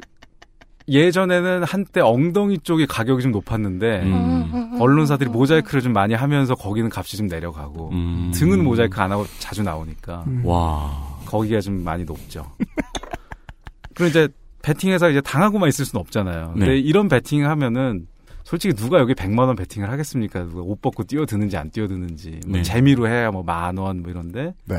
예전에는 0.87 1.65
한때 1.65 2.03
엉덩이 2.03 2.59
쪽이 2.59 2.87
가격이 2.87 3.23
좀 3.23 3.33
높았는데 3.33 4.03
음. 4.03 4.77
언론사들이 4.79 5.31
모자이크를 5.31 5.81
좀 5.81 5.95
많이 5.95 6.13
하면서 6.13 6.55
거기는 6.55 6.91
값이 6.95 7.17
좀 7.17 7.27
내려가고 7.27 7.89
음. 7.91 8.31
등은 8.35 8.63
모자이크 8.63 9.01
안 9.01 9.11
하고 9.11 9.25
자주 9.39 9.63
나오니까 9.63 10.27
와. 10.45 11.19
거기가 11.25 11.61
좀 11.63 11.83
많이 11.85 12.05
높죠. 12.05 12.45
그리고 13.95 14.11
이제 14.11 14.29
베팅해서 14.61 15.09
이제 15.09 15.23
당하고만 15.23 15.71
있을 15.71 15.87
수는 15.87 16.01
없잖아요. 16.03 16.51
근데 16.53 16.67
네. 16.67 16.79
이런 16.79 17.09
베팅을 17.09 17.49
하면은 17.49 18.07
솔직히 18.45 18.75
누가 18.75 18.99
여기 18.99 19.15
100만 19.15 19.39
원 19.47 19.57
베팅을 19.57 19.89
하겠습니까? 19.91 20.45
누가 20.45 20.61
옷 20.61 20.83
벗고 20.83 21.03
뛰어드는지 21.05 21.57
안 21.57 21.71
뛰어드는지 21.71 22.41
뭐 22.47 22.59
네. 22.59 22.63
재미로 22.63 23.09
해야 23.09 23.31
뭐 23.31 23.43
만 23.43 23.79
원 23.79 24.01
뭐 24.03 24.11
이런데 24.11 24.53
네. 24.67 24.77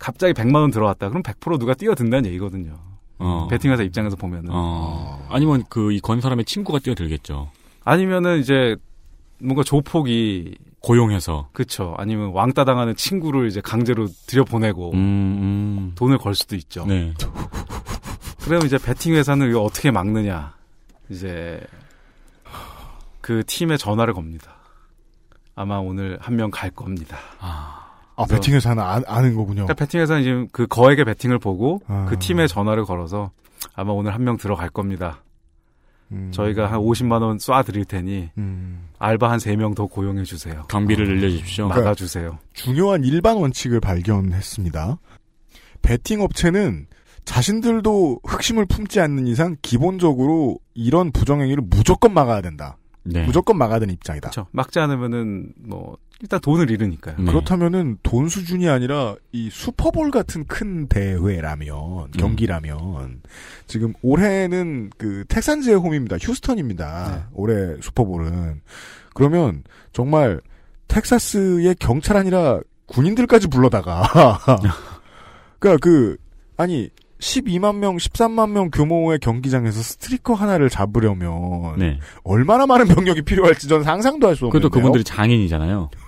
갑자기 0.00 0.32
100만 0.32 0.56
원 0.56 0.72
들어왔다. 0.72 1.08
그럼 1.08 1.22
100% 1.22 1.60
누가 1.60 1.74
뛰어든다는 1.74 2.26
얘기거든요. 2.30 2.76
어. 3.22 3.46
베팅회사 3.48 3.82
입장에서 3.82 4.16
보면은 4.16 4.50
어. 4.52 5.24
아니면 5.30 5.64
그 5.68 5.92
이 5.92 6.00
건 6.00 6.20
사람의 6.20 6.44
친구가 6.44 6.80
뛰어들겠죠. 6.80 7.50
아니면은 7.84 8.38
이제 8.40 8.76
뭔가 9.40 9.62
조폭이 9.62 10.56
고용해서. 10.80 11.48
그쵸. 11.52 11.94
아니면 11.98 12.30
왕따 12.32 12.64
당하는 12.64 12.94
친구를 12.96 13.46
이제 13.48 13.60
강제로 13.60 14.08
들여보내고 14.26 14.90
음, 14.92 14.96
음. 14.98 15.92
돈을 15.94 16.18
걸 16.18 16.34
수도 16.34 16.56
있죠. 16.56 16.84
네. 16.86 17.14
그러면 18.40 18.66
이제 18.66 18.78
베팅 18.78 19.14
회사는 19.14 19.48
이거 19.50 19.62
어떻게 19.62 19.90
막느냐? 19.92 20.54
이제 21.08 21.60
그 23.20 23.44
팀에 23.46 23.76
전화를 23.76 24.14
겁니다. 24.14 24.54
아마 25.54 25.76
오늘 25.78 26.18
한 26.20 26.34
명 26.36 26.50
갈 26.50 26.70
겁니다. 26.70 27.18
아, 27.38 27.81
그래서- 28.16 28.34
배팅 28.34 28.54
회사는 28.54 28.82
아, 28.82 29.00
아는 29.06 29.34
거군요. 29.34 29.64
그러니까 29.66 29.74
베팅 29.74 30.00
회사는 30.00 30.22
지금 30.22 30.48
그 30.52 30.66
거액의 30.66 31.04
베팅을 31.04 31.38
보고 31.38 31.80
아. 31.86 32.06
그 32.08 32.18
팀에 32.18 32.46
전화를 32.46 32.84
걸어서 32.84 33.30
아마 33.74 33.92
오늘 33.92 34.12
한 34.14 34.22
명 34.24 34.36
들어갈 34.36 34.68
겁니다. 34.68 35.22
음. 36.10 36.30
저희가 36.32 36.70
한 36.70 36.78
50만 36.80 37.22
원 37.22 37.38
쏴 37.38 37.64
드릴 37.64 37.84
테니 37.86 38.30
음. 38.36 38.88
알바 38.98 39.30
한 39.30 39.38
3명 39.38 39.74
더 39.74 39.86
고용해 39.86 40.24
주세요. 40.24 40.64
경비를 40.68 41.06
늘려 41.06 41.30
주십시오. 41.30 41.68
막아 41.68 41.94
주세요. 41.94 42.38
중요한 42.52 43.02
일반 43.04 43.36
원칙을 43.38 43.80
발견했습니다. 43.80 44.98
베팅 45.80 46.20
업체는 46.20 46.86
자신들도 47.24 48.20
흑심을 48.24 48.66
품지 48.66 49.00
않는 49.00 49.26
이상 49.26 49.56
기본적으로 49.62 50.58
이런 50.74 51.12
부정행위를 51.12 51.64
무조건 51.66 52.12
막아야 52.12 52.40
된다. 52.42 52.76
네. 53.04 53.24
무조건 53.24 53.56
막아야 53.58 53.78
되는 53.78 53.94
입장이다. 53.94 54.30
그렇죠. 54.30 54.48
막지 54.52 54.78
않으면은 54.80 55.52
뭐 55.58 55.96
일단 56.22 56.40
돈을 56.40 56.70
잃으니까요. 56.70 57.16
네. 57.18 57.24
그렇다면은 57.24 57.98
돈 58.04 58.28
수준이 58.28 58.68
아니라 58.68 59.16
이 59.32 59.50
슈퍼볼 59.50 60.12
같은 60.12 60.46
큰 60.46 60.86
대회라면 60.86 62.12
경기라면 62.12 63.22
지금 63.66 63.92
올해는 64.02 64.90
그 64.96 65.24
텍산즈의 65.28 65.76
홈입니다. 65.76 66.16
휴스턴입니다. 66.20 67.28
올해 67.32 67.76
슈퍼볼은 67.80 68.60
그러면 69.14 69.64
정말 69.92 70.40
텍사스의 70.86 71.74
경찰 71.80 72.16
아니라 72.16 72.60
군인들까지 72.86 73.48
불러다가 73.48 74.38
그러니까 75.58 75.80
그 75.80 76.16
아니 76.56 76.88
12만 77.22 77.76
명, 77.76 77.96
13만 77.96 78.50
명 78.50 78.68
규모의 78.72 79.20
경기장에서 79.20 79.80
streaker 79.80 80.34
하나를 80.34 80.68
잡으려면 80.68 81.76
네. 81.78 81.98
얼마나 82.24 82.66
많은 82.66 82.88
병력이 82.88 83.22
필요할지 83.22 83.68
저는 83.68 83.84
상상도 83.84 84.26
할 84.26 84.34
수 84.34 84.46
없는데요. 84.46 84.50
그래도 84.50 84.70
그분들이 84.70 85.04
장인이잖아요. 85.04 85.88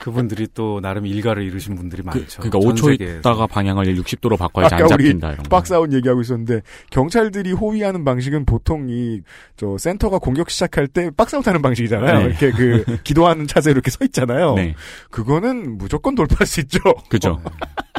그분들이 0.00 0.48
또 0.54 0.80
나름 0.80 1.04
일가를 1.06 1.42
이루신 1.42 1.74
분들이 1.74 2.02
많죠. 2.02 2.40
그러니까 2.40 2.58
전 2.58 2.72
5초 2.74 2.86
세계에서. 2.92 3.18
있다가 3.18 3.46
방향을 3.46 3.84
60도로 3.96 4.38
바꿔야지 4.38 4.74
안 4.76 4.88
잡힌다 4.88 5.26
이런 5.32 5.42
거. 5.42 5.48
박사원 5.50 5.92
얘기하고 5.92 6.22
있었는데 6.22 6.62
경찰들이 6.90 7.52
호위하는 7.52 8.02
방식은 8.04 8.46
보통 8.46 8.86
이 8.88 9.20
저 9.58 9.76
센터가 9.76 10.18
공격 10.18 10.48
시작할 10.48 10.86
때 10.88 11.10
박사웃 11.14 11.46
하는 11.46 11.60
방식이잖아요. 11.60 12.18
네. 12.20 12.24
이렇게 12.24 12.50
그 12.50 12.82
기도하는 13.04 13.46
차세로 13.46 13.74
이렇게 13.74 13.90
서 13.90 13.98
있잖아요. 14.06 14.54
네. 14.54 14.74
그거는 15.10 15.76
무조건 15.76 16.14
돌파할 16.14 16.46
수 16.46 16.60
있죠. 16.60 16.78
그죠. 17.10 17.38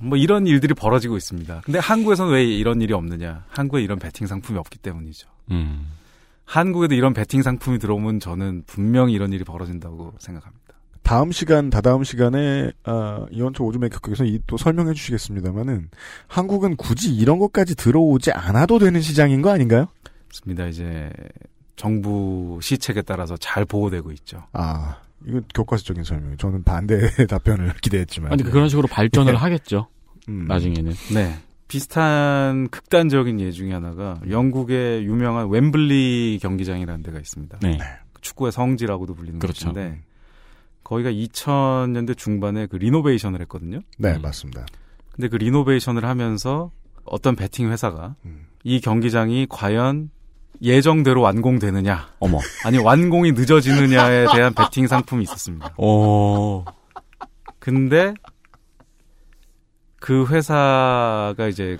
뭐 0.00 0.16
이런 0.16 0.46
일들이 0.46 0.74
벌어지고 0.74 1.16
있습니다. 1.16 1.62
근데 1.64 1.78
한국에서는 1.78 2.32
왜 2.32 2.44
이런 2.44 2.80
일이 2.80 2.92
없느냐? 2.92 3.44
한국에 3.48 3.82
이런 3.82 3.98
베팅 3.98 4.26
상품이 4.26 4.58
없기 4.58 4.78
때문이죠. 4.78 5.28
음. 5.50 5.92
한국에도 6.44 6.94
이런 6.94 7.14
베팅 7.14 7.42
상품이 7.42 7.78
들어오면 7.78 8.18
저는 8.18 8.64
분명히 8.66 9.12
이런 9.12 9.32
일이 9.32 9.44
벌어진다고 9.44 10.14
생각합니다. 10.18 10.60
다음 11.02 11.32
시간, 11.32 11.70
다다음 11.70 12.04
시간에 12.04 12.72
아, 12.84 13.26
이원초 13.30 13.64
오즈메 13.64 13.88
격에서 13.88 14.24
또 14.46 14.56
설명해 14.56 14.94
주시겠습니다만은 14.94 15.90
한국은 16.26 16.76
굳이 16.76 17.14
이런 17.14 17.38
것까지 17.38 17.74
들어오지 17.74 18.32
않아도 18.32 18.78
되는 18.78 19.00
시장인 19.00 19.42
거 19.42 19.50
아닌가요? 19.50 19.88
맞습니다. 20.28 20.66
이제 20.66 21.10
정부 21.76 22.58
시책에 22.62 23.02
따라서 23.02 23.36
잘 23.36 23.64
보호되고 23.64 24.12
있죠. 24.12 24.44
아, 24.52 24.98
이건 25.26 25.44
교과서적인 25.54 26.04
설명. 26.04 26.36
저는 26.36 26.62
반대 26.64 26.98
답변을 27.28 27.74
기대했지만. 27.82 28.32
아니 28.32 28.42
그런 28.42 28.68
식으로 28.68 28.88
발전을 28.88 29.32
네. 29.32 29.38
하겠죠. 29.38 29.88
음. 30.28 30.46
나중에는. 30.46 30.92
네. 31.14 31.38
비슷한 31.68 32.68
극단적인 32.68 33.40
예 33.40 33.52
중에 33.52 33.72
하나가 33.72 34.20
영국의 34.28 35.04
유명한 35.04 35.48
웸블리 35.48 36.40
경기장이라는 36.42 37.02
데가 37.04 37.18
있습니다. 37.18 37.58
네. 37.62 37.78
축구의 38.20 38.50
성지라고도 38.50 39.14
불리는 39.14 39.38
그렇죠. 39.38 39.72
곳인데 39.72 40.02
거기가 40.82 41.10
2000년대 41.10 42.18
중반에 42.18 42.66
그 42.66 42.76
리노베이션을 42.76 43.40
했거든요. 43.42 43.80
네, 43.98 44.16
음. 44.16 44.22
맞습니다. 44.22 44.66
근데 45.12 45.28
그 45.28 45.36
리노베이션을 45.36 46.04
하면서 46.04 46.72
어떤 47.04 47.36
베팅 47.36 47.70
회사가 47.70 48.16
음. 48.24 48.46
이 48.64 48.80
경기장이 48.80 49.46
과연 49.48 50.10
예정대로 50.62 51.22
완공되느냐, 51.22 52.08
어머. 52.18 52.38
아니 52.64 52.78
완공이 52.78 53.32
늦어지느냐에 53.32 54.26
대한 54.34 54.54
베팅 54.54 54.86
상품이 54.86 55.22
있었습니다. 55.24 55.74
오. 55.78 56.64
근데 57.58 58.14
그 60.00 60.26
회사가 60.26 61.48
이제 61.48 61.76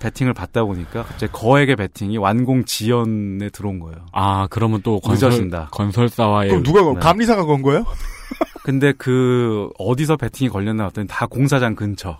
베팅을 0.00 0.32
받다 0.32 0.64
보니까 0.64 1.04
갑자기 1.04 1.30
거액의 1.32 1.76
베팅이 1.76 2.16
완공 2.18 2.64
지연에 2.64 3.50
들어온 3.50 3.78
거예요. 3.78 4.06
아, 4.12 4.46
그러면 4.48 4.80
또 4.82 4.98
건설, 5.00 5.28
늦어진다. 5.30 5.68
건설사와의. 5.72 6.50
그럼 6.50 6.62
누가 6.62 6.82
네. 6.82 7.00
감리사가 7.00 7.44
건 7.44 7.62
거예요? 7.62 7.84
근데 8.64 8.92
그 8.92 9.70
어디서 9.78 10.16
베팅이 10.16 10.48
걸렸나 10.48 10.84
봤더니 10.84 11.06
다 11.06 11.26
공사장 11.26 11.74
근처. 11.74 12.16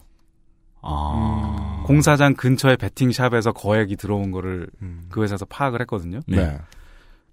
아. 0.82 1.59
공사장 1.90 2.34
근처에 2.34 2.76
베팅샵에서 2.76 3.50
거액이 3.50 3.96
들어온 3.96 4.30
거를 4.30 4.68
음. 4.80 5.06
그 5.08 5.24
회사에서 5.24 5.44
파악을 5.44 5.80
했거든요. 5.80 6.20
네. 6.28 6.56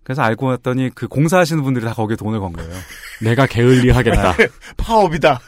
그래서 0.01 0.23
알고 0.23 0.47
봤더니 0.47 0.89
그 0.95 1.07
공사하시는 1.07 1.61
분들이 1.61 1.85
다 1.85 1.93
거기에 1.93 2.15
돈을 2.15 2.39
건 2.39 2.53
거예요. 2.53 2.71
내가 3.21 3.45
게을리 3.45 3.91
하겠다. 3.91 4.33
파업이다. 4.77 5.39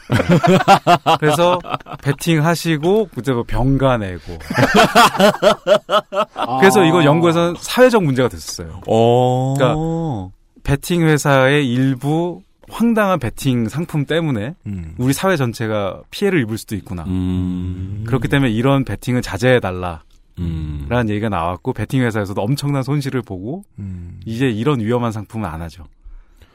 그래서 1.18 1.58
베팅 2.04 2.44
하시고 2.44 3.08
그때 3.12 3.32
뭐 3.32 3.42
병가 3.42 3.98
내고. 3.98 4.38
그래서 6.60 6.84
이거 6.84 7.02
연구에서는 7.02 7.56
사회적 7.58 8.04
문제가 8.04 8.28
됐었어요. 8.28 8.80
어. 8.86 9.54
그러니까 9.56 10.30
베팅 10.62 11.02
회사의 11.02 11.68
일부 11.68 12.42
황당한 12.70 13.18
베팅 13.18 13.68
상품 13.68 14.04
때문에 14.04 14.54
음. 14.66 14.94
우리 14.98 15.12
사회 15.12 15.36
전체가 15.36 16.02
피해를 16.10 16.40
입을 16.42 16.58
수도 16.58 16.76
있구나. 16.76 17.04
음. 17.04 18.04
그렇기 18.06 18.28
때문에 18.28 18.50
이런 18.50 18.84
베팅을 18.84 19.22
자제해 19.22 19.60
달라. 19.60 20.02
음. 20.38 20.86
라는 20.88 21.10
얘기가 21.10 21.28
나왔고 21.28 21.72
베팅 21.72 22.02
회사에서도 22.02 22.40
엄청난 22.40 22.82
손실을 22.82 23.22
보고 23.22 23.64
음. 23.78 24.20
이제 24.24 24.48
이런 24.48 24.80
위험한 24.80 25.12
상품은 25.12 25.48
안 25.48 25.60
하죠. 25.62 25.84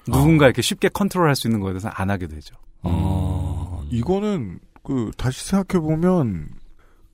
누군가 0.07 0.45
이렇게 0.45 0.61
쉽게 0.61 0.89
컨트롤할 0.89 1.35
수 1.35 1.47
있는 1.47 1.59
거에 1.59 1.73
대해서는 1.73 1.93
안 1.95 2.09
하게 2.09 2.27
되죠. 2.27 2.55
어. 2.83 3.83
이거는 3.91 4.59
그 4.83 5.11
다시 5.17 5.43
생각해 5.45 5.81
보면 5.81 6.49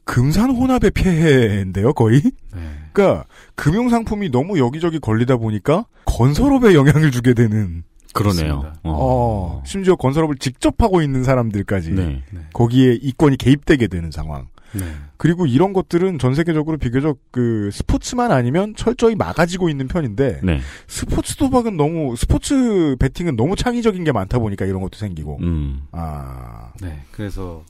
금산 0.03 0.49
혼합의 0.49 0.91
폐해인데요, 0.91 1.93
거의. 1.93 2.21
네. 2.21 2.61
그러니까 2.91 3.25
금융 3.55 3.89
상품이 3.89 4.29
너무 4.29 4.59
여기저기 4.59 4.99
걸리다 4.99 5.37
보니까 5.37 5.85
건설업에 6.05 6.73
영향을 6.73 7.11
주게 7.11 7.33
되는. 7.33 7.83
그러네요. 8.13 8.59
그렇습니다. 8.59 8.79
어, 8.83 9.63
심지어 9.65 9.95
건설업을 9.95 10.35
직접 10.37 10.81
하고 10.81 11.01
있는 11.01 11.23
사람들까지 11.23 11.91
네. 11.91 12.23
네. 12.31 12.41
거기에 12.53 12.93
이권이 13.01 13.37
개입되게 13.37 13.87
되는 13.87 14.11
상황. 14.11 14.47
네. 14.73 14.85
그리고 15.17 15.45
이런 15.45 15.73
것들은 15.73 16.17
전 16.17 16.33
세계적으로 16.33 16.77
비교적 16.77 17.17
그 17.29 17.69
스포츠만 17.73 18.31
아니면 18.31 18.73
철저히 18.75 19.15
막아지고 19.15 19.69
있는 19.69 19.87
편인데 19.87 20.41
네. 20.43 20.59
스포츠 20.87 21.35
도박은 21.35 21.75
너무 21.77 22.15
스포츠 22.15 22.95
베팅은 22.99 23.35
너무 23.35 23.55
창의적인 23.55 24.03
게 24.03 24.11
많다 24.11 24.39
보니까 24.39 24.65
이런 24.65 24.81
것도 24.81 24.97
생기고. 24.97 25.39
음. 25.41 25.83
아. 25.91 26.71
네. 26.81 27.01
그래서 27.11 27.63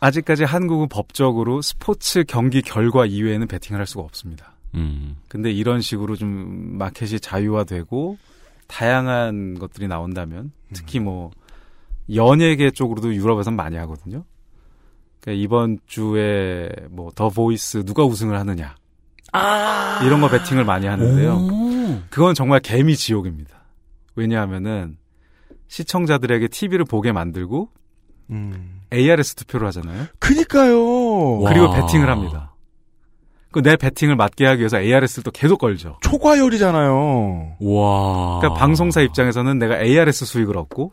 아직까지 0.00 0.44
한국은 0.44 0.88
법적으로 0.88 1.62
스포츠 1.62 2.24
경기 2.24 2.60
결과 2.60 3.06
이외에는 3.06 3.48
베팅을 3.48 3.80
할 3.80 3.86
수가 3.86 4.02
없습니다. 4.02 4.53
음. 4.74 5.16
근데 5.28 5.50
이런 5.50 5.80
식으로 5.80 6.16
좀 6.16 6.76
마켓이 6.78 7.20
자유화되고 7.20 8.18
다양한 8.66 9.58
것들이 9.58 9.88
나온다면 9.88 10.52
특히 10.72 10.98
뭐 11.00 11.30
연예계 12.12 12.70
쪽으로도 12.72 13.14
유럽에선 13.14 13.54
많이 13.56 13.76
하거든요. 13.76 14.24
그러니까 15.20 15.42
이번 15.42 15.78
주에 15.86 16.70
뭐 16.90 17.10
The 17.14 17.28
Voice 17.30 17.84
누가 17.84 18.04
우승을 18.04 18.38
하느냐 18.38 18.74
이런 20.04 20.20
거 20.20 20.28
베팅을 20.28 20.64
많이 20.64 20.86
하는데요. 20.86 21.34
오. 21.34 22.02
그건 22.10 22.34
정말 22.34 22.60
개미 22.60 22.96
지옥입니다. 22.96 23.64
왜냐하면은 24.16 24.96
시청자들에게 25.68 26.48
TV를 26.48 26.84
보게 26.84 27.12
만들고 27.12 27.68
음. 28.30 28.80
ARS 28.92 29.34
투표를 29.34 29.66
하잖아요. 29.68 30.06
그니까요. 30.18 31.40
와. 31.40 31.50
그리고 31.52 31.72
베팅을 31.72 32.08
합니다. 32.08 32.53
그내 33.54 33.76
베팅을 33.76 34.16
맞게 34.16 34.44
하기 34.46 34.58
위해서 34.58 34.80
ARS를 34.80 35.22
또 35.22 35.30
계속 35.30 35.58
걸죠. 35.58 35.96
초과열이잖아요. 36.00 37.58
와. 37.60 38.38
그러니까 38.40 38.58
방송사 38.58 39.00
입장에서는 39.00 39.60
내가 39.60 39.80
ARS 39.80 40.24
수익을 40.24 40.58
얻고 40.58 40.90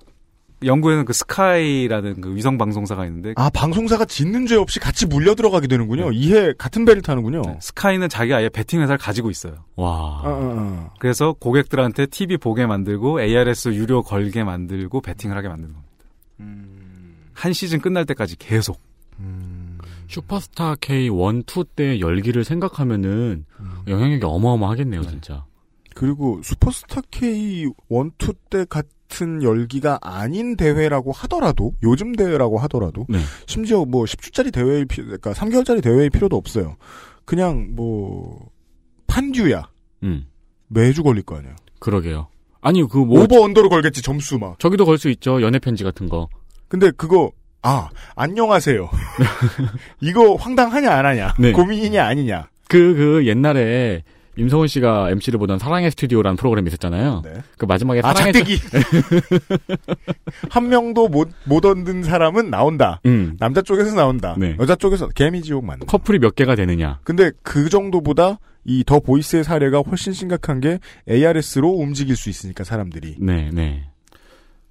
영국에는 0.64 1.06
그 1.06 1.12
스카이라는 1.12 2.22
그 2.22 2.36
위성 2.36 2.60
방송사가 2.60 3.08
있는데 3.08 3.34
아, 3.36 3.50
방송사가 3.50 4.06
짓는 4.06 4.46
죄 4.46 4.58
없이 4.58 4.80
같이 4.80 5.08
물려 5.08 5.34
들어가게 5.34 5.66
되는군요. 5.66 6.12
이해 6.12 6.54
같은 6.56 6.86
배를 6.86 7.02
타는군요. 7.02 7.42
네, 7.42 7.58
스카이는 7.60 8.10
자기 8.10 8.36
아예 8.36 8.48
베팅 8.48 8.80
회사를 8.80 9.00
가지고 9.00 9.32
있어요. 9.32 9.66
와. 9.76 9.90
어, 9.90 10.22
어, 10.24 10.56
어. 10.56 10.94
그래서 11.00 11.34
고객들한테 11.34 12.06
TV 12.06 12.38
보게 12.38 12.68
만들고 12.68 13.22
ARS 13.22 13.70
유료 13.70 14.04
걸게 14.04 14.44
만들고 14.44 15.02
베팅을 15.02 15.36
하게 15.36 15.48
만드는 15.48 15.74
겁니다. 15.74 15.92
한 17.34 17.54
시즌 17.54 17.80
끝날 17.82 18.06
때까지 18.06 18.36
계속. 18.38 18.80
슈퍼스타 20.12 20.76
K 20.82 21.06
1, 21.06 21.12
2 21.12 21.64
때 21.76 22.00
열기를 22.00 22.44
생각하면은 22.44 23.46
영향력이 23.88 24.26
어마어마하겠네요, 24.26 25.04
진짜. 25.04 25.46
그리고 25.96 26.42
슈퍼스타 26.44 27.02
K 27.12 27.62
1, 27.62 27.72
2 27.90 28.34
때 28.50 28.66
같은 28.70 29.42
열기가 29.44 30.00
아닌 30.02 30.56
대회라고 30.58 31.12
하더라도 31.14 31.74
요즘 31.84 32.14
대회라고 32.14 32.58
하더라도 32.60 33.06
네. 33.10 33.20
심지어 33.46 33.86
뭐 33.86 34.04
10주짜리 34.06 34.54
대회일 34.54 34.86
필요 34.86 35.06
그러니까 35.06 35.32
3개월짜리 35.34 35.82
대회일 35.82 36.10
필요도 36.10 36.36
없어요. 36.36 36.76
그냥 37.26 37.70
뭐 37.76 38.50
판듀야. 39.08 39.70
음. 40.04 40.26
매주 40.68 41.04
걸릴 41.04 41.24
거 41.24 41.38
아니에요. 41.38 41.56
그러게요. 41.80 42.28
아니, 42.62 42.88
그 42.88 42.98
뭐. 42.98 43.24
오버 43.24 43.42
언더로 43.42 43.70
걸겠지 43.70 44.02
점수 44.02 44.38
막. 44.38 44.60
저기도 44.60 44.86
걸 44.86 44.98
수 44.98 45.10
있죠. 45.10 45.42
연애 45.42 45.58
편지 45.60 45.84
같은 45.84 46.08
거. 46.10 46.30
근데 46.68 46.92
그거 46.92 47.32
아 47.64 47.90
안녕하세요. 48.16 48.90
이거 50.02 50.36
황당하냐 50.36 50.92
안 50.92 51.06
하냐 51.06 51.34
네. 51.40 51.52
고민이냐 51.52 52.04
아니냐. 52.06 52.48
그, 52.68 52.96
그, 52.96 53.28
옛날에, 53.28 54.02
임성훈 54.38 54.68
씨가 54.70 55.12
MC를 55.12 55.38
보던 55.40 55.60
사랑의 55.60 55.92
스튜디오라는 55.92 56.38
프로그램이 56.38 56.70
있었잖아요. 56.70 57.22
네. 57.24 57.34
그 57.58 57.66
마지막에 57.66 58.00
아 58.02 58.14
사랑의 58.14 58.32
작대기 58.34 58.62
한 60.50 60.70
명도 60.70 61.10
못 61.10 61.30
못 61.44 61.66
얻은 61.66 62.04
사람은 62.04 62.50
나온다. 62.50 63.02
음. 63.06 63.36
남자 63.40 63.62
쪽에서 63.62 63.94
나온다. 63.94 64.36
네. 64.40 64.56
여자 64.60 64.76
쪽에서 64.76 65.10
개미지옥 65.10 65.66
맞는. 65.66 65.86
커플이 65.86 66.18
몇 66.20 66.34
개가 66.36 66.56
되느냐. 66.56 67.00
근데 67.04 67.32
그 67.44 67.68
정도보다 67.70 68.40
이 68.64 68.84
더 68.86 69.00
보이스의 69.02 69.44
사례가 69.44 69.80
훨씬 69.82 70.14
심각한 70.14 70.62
게 70.62 70.80
ARS로 71.10 71.70
움직일 71.70 72.16
수 72.16 72.30
있으니까 72.30 72.64
사람들이. 72.64 73.16
네, 73.20 73.50
네. 73.52 73.84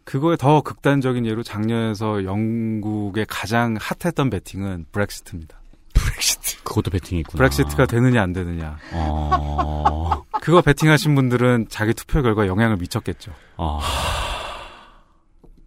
그거에 0.05 0.37
더 0.37 0.61
극단적인 0.63 1.27
예로 1.27 1.43
작년에서 1.43 2.25
영국의 2.25 3.27
가장 3.29 3.77
핫했던 3.81 4.31
베팅은 4.31 4.87
브렉시트입니다. 4.93 5.61
브렉시트. 5.95 6.63
그것도 6.65 6.91
베팅이 6.91 7.21
있구나. 7.21 7.37
브렉시트가 7.39 7.87
되느냐 7.87 8.23
안 8.23 8.33
되느냐. 8.33 8.79
어. 8.93 10.25
그거 10.41 10.63
베팅하신 10.63 11.15
분들은 11.15 11.67
자기 11.69 11.95
투표 11.95 12.23
결과에 12.23 12.49
영향을 12.49 12.77
미쳤겠죠. 12.77 13.33
어. 13.57 13.81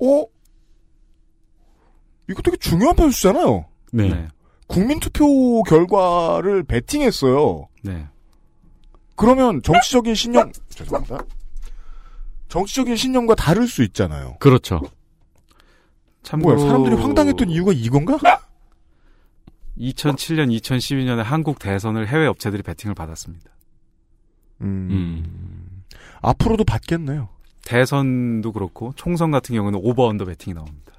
어? 0.02 0.26
이거 2.30 2.42
되게 2.42 2.58
중요한 2.58 2.96
변수잖아요. 2.96 3.66
네. 3.92 4.10
네. 4.10 4.28
국민 4.68 5.00
투표 5.00 5.62
결과를 5.64 6.64
베팅했어요. 6.64 7.68
네. 7.84 8.08
그러면 9.16 9.62
정치적인 9.62 10.16
신념 10.16 10.52
죄송합니다. 10.70 11.20
정치적인 12.54 12.96
신념과 12.96 13.34
다를 13.34 13.68
수 13.68 13.82
있잖아요. 13.82 14.36
그렇죠. 14.40 14.80
참고로 16.22 16.54
뭐야 16.56 16.68
사람들이 16.68 16.96
황당했던 17.02 17.50
이유가 17.50 17.72
이건가? 17.74 18.20
2007년, 19.80 20.56
2012년에 20.62 21.24
한국 21.24 21.58
대선을 21.58 22.08
해외 22.08 22.28
업체들이 22.28 22.62
베팅을 22.62 22.94
받았습니다. 22.94 23.50
음. 24.62 25.84
앞으로도 26.22 26.64
받겠네요. 26.64 27.30
대선도 27.66 28.52
그렇고 28.52 28.94
총선 28.98 29.32
같은 29.32 29.56
경우는 29.56 29.80
over 29.82 30.06
under 30.06 30.26
베팅이 30.26 30.54
나옵니다. 30.54 30.94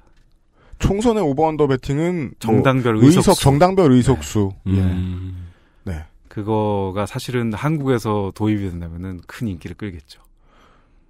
총선의 0.79 1.23
over 1.23 1.43
under 1.43 1.67
베팅은 1.67 2.21
뭐 2.21 2.31
정당별 2.39 2.97
의석 2.97 3.19
의석수. 3.19 3.41
정당별 3.41 3.93
의석수. 3.93 4.51
음. 4.67 5.47
예. 5.87 5.91
네. 5.93 6.03
그거가 6.27 7.05
사실은 7.05 7.53
한국에서 7.53 8.33
도입이 8.35 8.69
된다면은 8.71 9.21
큰 9.25 9.47
인기를 9.47 9.77
끌겠죠. 9.77 10.24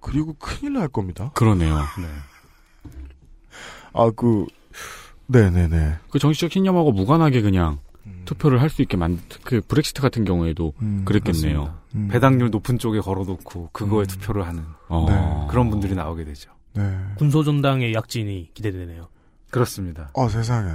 그리고 0.00 0.34
큰일 0.38 0.74
날 0.74 0.88
겁니다. 0.88 1.30
그러네요. 1.34 1.74
네. 1.74 2.06
아 3.92 4.10
그 4.14 4.46
네네네. 5.28 5.96
그 6.10 6.18
정치적 6.18 6.52
신념하고 6.52 6.92
무관하게 6.92 7.40
그냥 7.42 7.78
음. 8.06 8.22
투표를 8.26 8.60
할 8.62 8.70
수 8.70 8.82
있게 8.82 8.96
만, 8.96 9.18
그 9.42 9.60
브렉시트 9.60 10.00
같은 10.00 10.24
경우에도 10.24 10.72
그랬겠네요. 11.04 11.22
그렇습니다. 11.64 11.80
음. 11.96 12.08
배당률 12.08 12.50
높은 12.50 12.78
쪽에 12.78 13.00
걸어놓고 13.00 13.70
그거에 13.72 14.04
투표를 14.06 14.46
하는 14.46 14.62
어. 14.88 15.06
네. 15.08 15.46
그런 15.50 15.70
분들이 15.70 15.94
나오게 15.94 16.24
되죠. 16.24 16.50
네. 16.74 16.96
군소전당의 17.16 17.94
약진이 17.94 18.50
기대되네요. 18.54 19.08
그렇습니다. 19.50 20.10
아 20.14 20.28
세상에. 20.28 20.70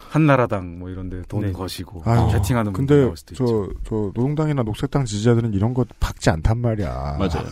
한나라당 0.00 0.78
뭐 0.78 0.90
이런 0.90 1.08
데 1.08 1.22
돈 1.28 1.40
네. 1.42 1.52
거시고 1.52 2.02
아유, 2.04 2.28
배팅하는 2.32 2.72
분들 2.72 2.96
근데 2.96 3.04
나올 3.04 3.16
수도 3.16 3.34
저, 3.34 3.44
있죠. 3.44 3.72
저 3.84 3.94
노동당이나 4.14 4.62
녹색당 4.62 5.04
지지자들은 5.06 5.54
이런 5.54 5.72
거 5.74 5.84
박지 6.00 6.28
않단 6.30 6.58
말이야. 6.58 7.16
맞아요. 7.18 7.46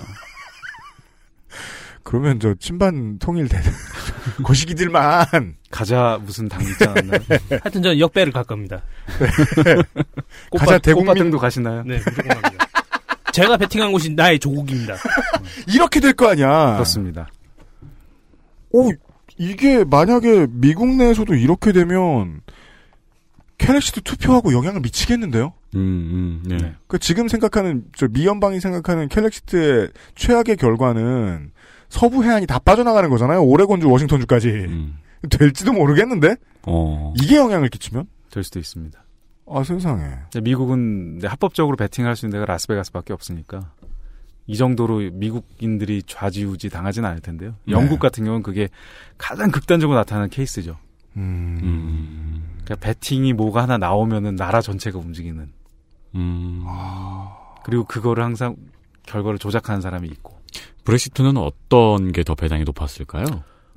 그러면 2.04 2.40
저 2.40 2.54
친반 2.54 3.18
통일 3.18 3.48
되는 3.48 3.64
거시기들만 4.44 5.24
가자 5.70 6.18
무슨 6.24 6.48
당 6.48 6.60
있지 6.62 6.84
않나요? 6.84 7.20
하여튼 7.50 7.82
저는 7.82 7.98
역배를 7.98 8.32
갈 8.32 8.44
겁니다. 8.44 8.82
가자 10.58 10.78
대국민 10.78 11.06
꽃밭등도 11.14 11.38
가시나요? 11.38 11.82
네, 11.84 11.98
무조건 11.98 12.40
갑니다. 12.40 12.66
제가 13.32 13.56
배팅한 13.56 13.92
곳이 13.92 14.10
나의 14.10 14.38
조국입니다. 14.38 14.96
이렇게 15.72 16.00
될 16.00 16.12
거 16.12 16.28
아니야. 16.28 16.74
그렇습니다. 16.74 17.28
오 18.70 18.90
이게 19.38 19.84
만약에 19.84 20.46
미국 20.50 20.88
내에서도 20.88 21.34
이렇게 21.34 21.72
되면 21.72 22.40
캘렉시트 23.59 24.02
투표하고 24.02 24.52
영향을 24.52 24.80
미치겠는데요? 24.80 25.52
음, 25.74 25.78
음, 25.78 26.42
네. 26.58 26.74
그 26.88 26.98
지금 26.98 27.28
생각하는 27.28 27.84
저 27.96 28.08
미연방이 28.08 28.60
생각하는 28.60 29.08
캘렉시트의 29.08 29.88
최악의 30.16 30.56
결과는 30.56 31.52
서부 31.93 32.24
해안이 32.24 32.47
다 32.47 32.59
빠져나가는 32.59 33.10
거잖아요. 33.10 33.44
오레곤주, 33.44 33.89
워싱턴주까지 33.90 34.48
음. 34.48 34.97
될지도 35.28 35.74
모르겠는데 35.74 36.36
어. 36.62 37.12
이게 37.20 37.36
영향을 37.36 37.69
끼치면 37.69 38.06
될 38.31 38.43
수도 38.43 38.59
있습니다. 38.59 38.98
아 39.47 39.62
세상에 39.62 40.02
미국은 40.43 41.19
네, 41.19 41.28
합법적으로 41.28 41.77
베팅할 41.76 42.16
수 42.16 42.24
있는 42.24 42.40
데가 42.40 42.51
라스베가스밖에 42.51 43.12
없으니까 43.12 43.73
이 44.47 44.56
정도로 44.56 45.10
미국인들이 45.12 46.02
좌지우지 46.06 46.70
당하지는 46.70 47.06
않을 47.10 47.20
텐데요. 47.20 47.56
네. 47.66 47.74
영국 47.74 48.01
같은 48.01 48.24
경우는 48.24 48.43
그게 48.43 48.70
가장 49.19 49.51
극단적으로 49.51 49.98
나타나는 49.98 50.31
케이스죠. 50.31 50.78
음. 51.19 51.60
음. 51.62 52.43
그러니까 52.64 52.86
배팅이 52.86 53.35
뭐가 53.35 53.64
하나 53.64 53.77
나오면은 53.77 54.36
나라 54.36 54.62
전체가 54.62 54.98
움직이는. 54.98 55.52
음. 56.14 56.64
그리고 57.64 57.85
그거를 57.85 58.24
항상 58.24 58.56
결과를 59.05 59.39
조작하는 59.39 59.82
사람이 59.82 60.09
있고 60.09 60.41
브렉시트는 60.84 61.36
어떤 61.36 62.12
게 62.12 62.22
더 62.24 62.34
배당이 62.34 62.64
높았을까요? 62.64 63.24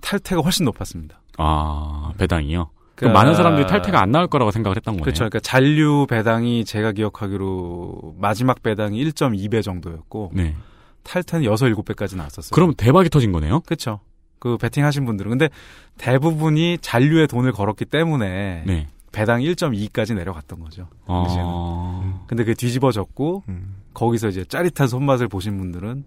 탈퇴가 0.02 0.42
훨씬 0.42 0.66
높았습니다. 0.66 1.22
아, 1.38 2.12
배당이요? 2.18 2.70
그 2.96 3.02
그러니까- 3.02 3.20
많은 3.20 3.36
사람들이 3.36 3.68
탈퇴가 3.68 4.02
안 4.02 4.12
나올 4.12 4.28
거라고 4.28 4.52
생각을 4.52 4.78
했던 4.78 4.94
거네요. 4.94 5.04
그렇죠. 5.04 5.20
그러니까 5.20 5.40
잔류 5.42 6.08
배당이 6.10 6.64
제가 6.66 6.92
기억하기로 6.94 8.16
마지막 8.18 8.64
배당이 8.64 9.04
1.2배 9.04 9.62
정도였고 9.64 10.32
네. 10.34 10.56
탈퇴는 11.04 11.44
6, 11.46 11.54
7배까지 11.56 12.16
나왔었어요. 12.16 12.52
그럼 12.54 12.74
대박이 12.76 13.10
터진 13.10 13.32
거네요? 13.32 13.60
그렇죠. 13.62 14.00
그 14.40 14.58
배팅 14.58 14.86
하신 14.86 15.06
분들은 15.06 15.30
근데 15.30 15.50
대부분이 15.98 16.78
잔류에 16.82 17.28
돈을 17.28 17.52
걸었기 17.52 17.86
때문에 17.86 18.64
네. 18.66 18.88
배당 19.12 19.42
1.2까지 19.42 20.14
내려갔던 20.14 20.60
거죠. 20.60 20.88
아, 21.08 22.20
근데 22.28 22.44
그게 22.44 22.54
뒤집어졌고 22.54 23.44
음. 23.50 23.76
거기서 23.94 24.28
이제 24.30 24.44
짜릿한 24.46 24.88
손맛을 24.88 25.28
보신 25.30 25.58
분들은 25.58 26.04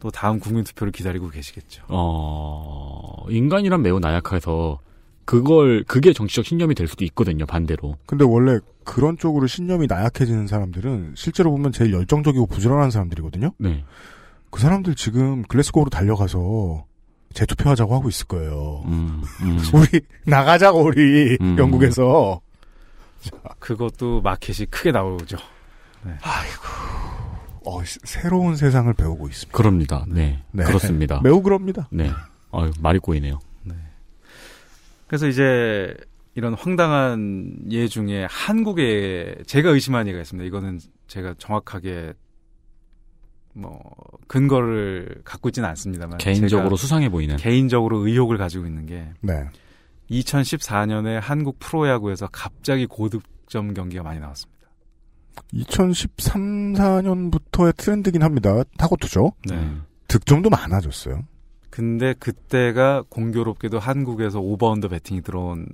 또 0.00 0.10
다음 0.10 0.40
국민 0.40 0.64
투표를 0.64 0.92
기다리고 0.92 1.28
계시겠죠. 1.28 1.84
어, 1.88 3.26
인간이란 3.28 3.82
매우 3.82 4.00
나약해서 4.00 4.80
그걸, 5.24 5.84
그게 5.84 6.12
정치적 6.12 6.44
신념이 6.44 6.74
될 6.74 6.88
수도 6.88 7.04
있거든요, 7.04 7.46
반대로. 7.46 7.96
근데 8.06 8.24
원래 8.24 8.58
그런 8.82 9.16
쪽으로 9.16 9.46
신념이 9.46 9.86
나약해지는 9.86 10.46
사람들은 10.48 11.14
실제로 11.16 11.52
보면 11.52 11.70
제일 11.70 11.92
열정적이고 11.92 12.46
부지런한 12.46 12.90
사람들이거든요. 12.90 13.52
네. 13.58 13.84
그 14.50 14.60
사람들 14.60 14.96
지금 14.96 15.42
글래스고로 15.42 15.90
달려가서 15.90 16.84
재투표하자고 17.34 17.94
하고 17.94 18.08
있을 18.08 18.26
거예요. 18.26 18.82
음, 18.86 19.22
음. 19.42 19.58
우리 19.72 20.00
나가자고 20.24 20.80
우리 20.82 21.36
음. 21.40 21.56
영국에서 21.56 22.40
그것도 23.60 24.22
마켓이 24.22 24.66
크게 24.70 24.90
나오죠. 24.90 25.36
어, 27.64 27.84
시- 27.84 27.98
새로운 28.04 28.56
세상을 28.56 28.92
배우고 28.94 29.28
있습니다. 29.28 29.56
그럽니다. 29.56 30.04
네. 30.08 30.42
네. 30.52 30.64
그렇습니다. 30.64 31.20
매우 31.22 31.42
그럽니다. 31.42 31.88
네. 31.92 32.10
어유 32.52 32.70
말이 32.80 32.98
꼬이네요. 32.98 33.38
그래서 35.06 35.26
이제 35.26 35.92
이런 36.36 36.54
황당한 36.54 37.56
예 37.70 37.88
중에 37.88 38.26
한국에 38.30 39.34
제가 39.46 39.70
의심한 39.70 40.06
예가 40.06 40.20
있습니다. 40.20 40.46
이거는 40.46 40.78
제가 41.08 41.34
정확하게 41.38 42.12
뭐 43.52 43.80
근거를 44.28 45.22
갖고 45.24 45.48
있지는 45.48 45.68
않습니다만 45.70 46.18
개인적으로 46.18 46.76
수상해 46.76 47.08
보이는. 47.08 47.36
개인적으로 47.36 48.06
의혹을 48.06 48.38
가지고 48.38 48.66
있는 48.66 48.86
게 48.86 49.08
네. 49.20 49.48
2014년에 50.12 51.18
한국 51.20 51.58
프로야구에서 51.58 52.28
갑자기 52.30 52.86
고득점 52.86 53.74
경기가 53.74 54.04
많이 54.04 54.20
나왔습니다. 54.20 54.49
2013, 55.52 56.74
4년부터의 56.74 57.76
트렌드긴 57.76 58.22
합니다. 58.22 58.62
타고투죠. 58.76 59.32
네. 59.48 59.76
득점도 60.08 60.50
많아졌어요. 60.50 61.24
근데 61.70 62.14
그때가 62.14 63.04
공교롭게도 63.08 63.78
한국에서 63.78 64.40
오버언더 64.40 64.88
배팅이 64.88 65.22
들어온 65.22 65.66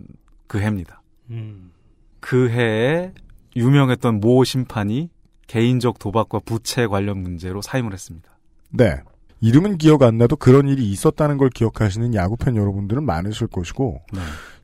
그 0.47 0.61
해입니다. 0.61 1.03
음. 1.31 1.73
그 2.21 2.51
해에 2.51 3.13
유명했던 3.57 4.21
모 4.21 4.45
심판이 4.45 5.11
개인적 5.47 5.99
도박과 5.99 6.41
부채 6.45 6.87
관련 6.87 7.19
문제로 7.19 7.63
사임을 7.63 7.93
했습니다. 7.93 8.39
네. 8.71 8.97
이름은 9.41 9.79
기억 9.79 10.03
안 10.03 10.19
나도 10.19 10.37
그런 10.37 10.69
일이 10.69 10.91
있었다는 10.91 11.37
걸 11.39 11.51
기억하시는 11.51 12.15
야구팬 12.15 12.57
여러분들은 12.57 13.05
많으실 13.05 13.47
것이고, 13.47 14.01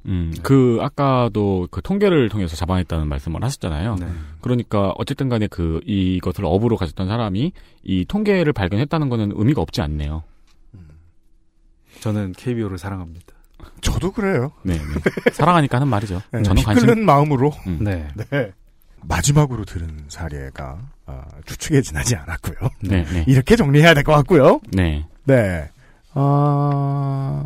음, 0.06 0.34
그, 0.42 0.78
아까도 0.80 1.68
그 1.70 1.80
통계를 1.82 2.28
통해서 2.28 2.56
잡아냈다는 2.56 3.06
말씀을 3.08 3.42
하셨잖아요. 3.44 3.96
네. 3.96 4.06
그러니까, 4.40 4.92
어쨌든 4.98 5.28
간에 5.28 5.46
그, 5.46 5.80
이것을 5.86 6.44
업으로 6.44 6.76
가졌던 6.76 7.06
사람이 7.08 7.52
이 7.84 8.04
통계를 8.06 8.52
발견했다는 8.52 9.08
거는 9.08 9.32
의미가 9.36 9.60
없지 9.62 9.80
않네요. 9.82 10.24
저는 12.00 12.32
KBO를 12.32 12.78
사랑합니다. 12.78 13.26
저도 13.80 14.10
그래요. 14.10 14.50
네. 14.64 14.74
네. 14.74 15.30
사랑하니까 15.32 15.76
하는 15.76 15.86
말이죠. 15.88 16.20
네, 16.32 16.42
저는 16.42 16.60
피 16.60 16.64
관심. 16.66 16.86
끓는 16.88 17.04
마음으로. 17.04 17.52
음. 17.68 17.78
네. 17.80 18.08
네. 18.30 18.50
마지막으로 19.02 19.64
들은 19.64 20.04
사례가, 20.08 20.80
아, 21.06 21.24
추측에 21.46 21.80
지나지 21.82 22.16
않았고요. 22.16 22.70
네, 22.82 23.04
네. 23.04 23.24
이렇게 23.28 23.54
정리해야 23.56 23.94
될 23.94 24.02
것 24.04 24.12
같고요. 24.14 24.60
네. 24.72 25.06
네. 25.24 25.68
아, 26.14 27.44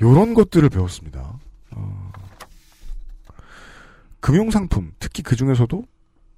요런 0.00 0.34
것들을 0.34 0.68
배웠습니다. 0.68 1.38
어, 4.26 4.32
금융상품, 4.32 4.92
특히 4.98 5.22
그 5.22 5.36
중에서도 5.36 5.84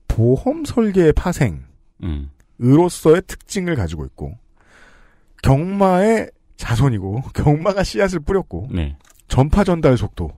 보험 0.08 0.64
설계의 0.64 1.14
파생, 1.14 1.64
음. 2.02 2.30
으로서의 2.60 3.22
특징을 3.26 3.76
가지고 3.76 4.04
있고, 4.04 4.36
경마의 5.42 6.30
자손이고, 6.56 7.22
경마가 7.34 7.82
씨앗을 7.84 8.20
뿌렸고, 8.20 8.68
네. 8.70 8.96
전파 9.28 9.64
전달 9.64 9.96
속도, 9.96 10.32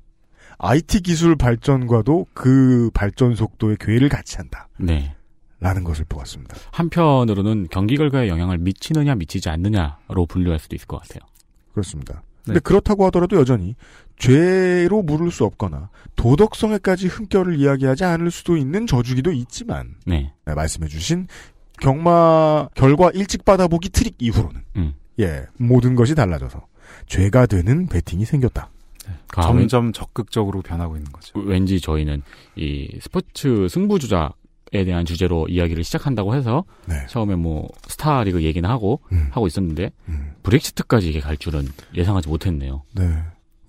IT 0.59 1.01
기술 1.01 1.37
발전과도 1.37 2.27
그 2.35 2.91
발전 2.93 3.35
속도의 3.35 3.79
괴를 3.81 4.09
같이 4.09 4.37
한다. 4.37 4.69
네. 4.79 5.15
라는 5.59 5.85
것을 5.85 6.05
보았습니다. 6.09 6.57
한편으로는 6.73 7.69
경기 7.71 7.97
결과에 7.97 8.29
영향을 8.29 8.59
미치느냐 8.59 9.15
미치지 9.15 9.51
않느냐로 9.51 10.27
분류할 10.27 10.59
수도 10.59 10.75
있을 10.77 10.87
것 10.87 11.03
같아요. 11.03 11.21
그렇습니다. 11.73 12.15
네. 12.15 12.55
근데 12.55 12.61
그렇다고 12.61 13.05
하더라도 13.07 13.37
여전히 13.37 13.75
죄로 14.21 15.03
물을 15.03 15.31
수 15.31 15.45
없거나 15.45 15.89
도덕성에까지 16.15 17.09
흠결을 17.09 17.59
이야기하지 17.59 18.05
않을 18.05 18.31
수도 18.31 18.57
있는 18.57 18.87
저주기도 18.87 19.33
있지만 19.33 19.95
네. 20.07 20.33
네, 20.45 20.55
말씀해주신 20.55 21.27
경마 21.81 22.69
결과 22.75 23.11
일찍 23.15 23.45
받아보기 23.45 23.89
트릭 23.89 24.17
이후로는 24.19 24.61
음. 24.77 24.95
예 25.19 25.47
모든 25.57 25.97
것이 25.97 26.15
달라져서 26.15 26.67
죄가 27.07 27.47
되는 27.47 27.87
베팅이 27.87 28.25
생겼다. 28.27 28.71
아, 29.35 29.43
점점 29.43 29.93
적극적으로 29.93 30.61
변하고 30.61 30.97
있는 30.97 31.11
거죠. 31.11 31.39
왠지 31.41 31.81
저희는 31.81 32.23
이 32.57 32.99
스포츠 33.01 33.67
승부 33.69 33.99
주작 33.99 34.35
에 34.73 34.85
대한 34.85 35.05
주제로 35.05 35.49
이야기를 35.49 35.83
시작한다고 35.83 36.37
해서 36.37 36.65
네. 36.87 36.95
처음에 37.09 37.35
뭐 37.35 37.69
스타리그 37.89 38.45
얘기는 38.45 38.69
하고 38.71 39.01
음. 39.11 39.27
하고 39.33 39.49
있었는데 39.49 39.91
음. 40.09 40.35
브렉시트까지 40.45 41.11
이게 41.11 41.19
갈 41.19 41.37
줄은 41.37 41.67
예상하지 41.97 42.29
못했네요. 42.29 42.85
네. 42.95 43.21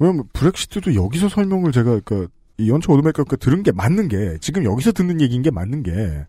왜냐면 0.01 0.23
브렉시트도 0.33 0.95
여기서 0.95 1.29
설명을 1.29 1.71
제가 1.71 1.99
그 1.99 2.67
이원채 2.69 2.91
oddsmaker 2.93 3.23
들은 3.39 3.61
게 3.61 3.71
맞는 3.71 4.07
게 4.07 4.37
지금 4.41 4.65
여기서 4.65 4.91
듣는 4.93 5.21
얘기인 5.21 5.43
게 5.43 5.51
맞는 5.51 5.83
게 5.83 6.25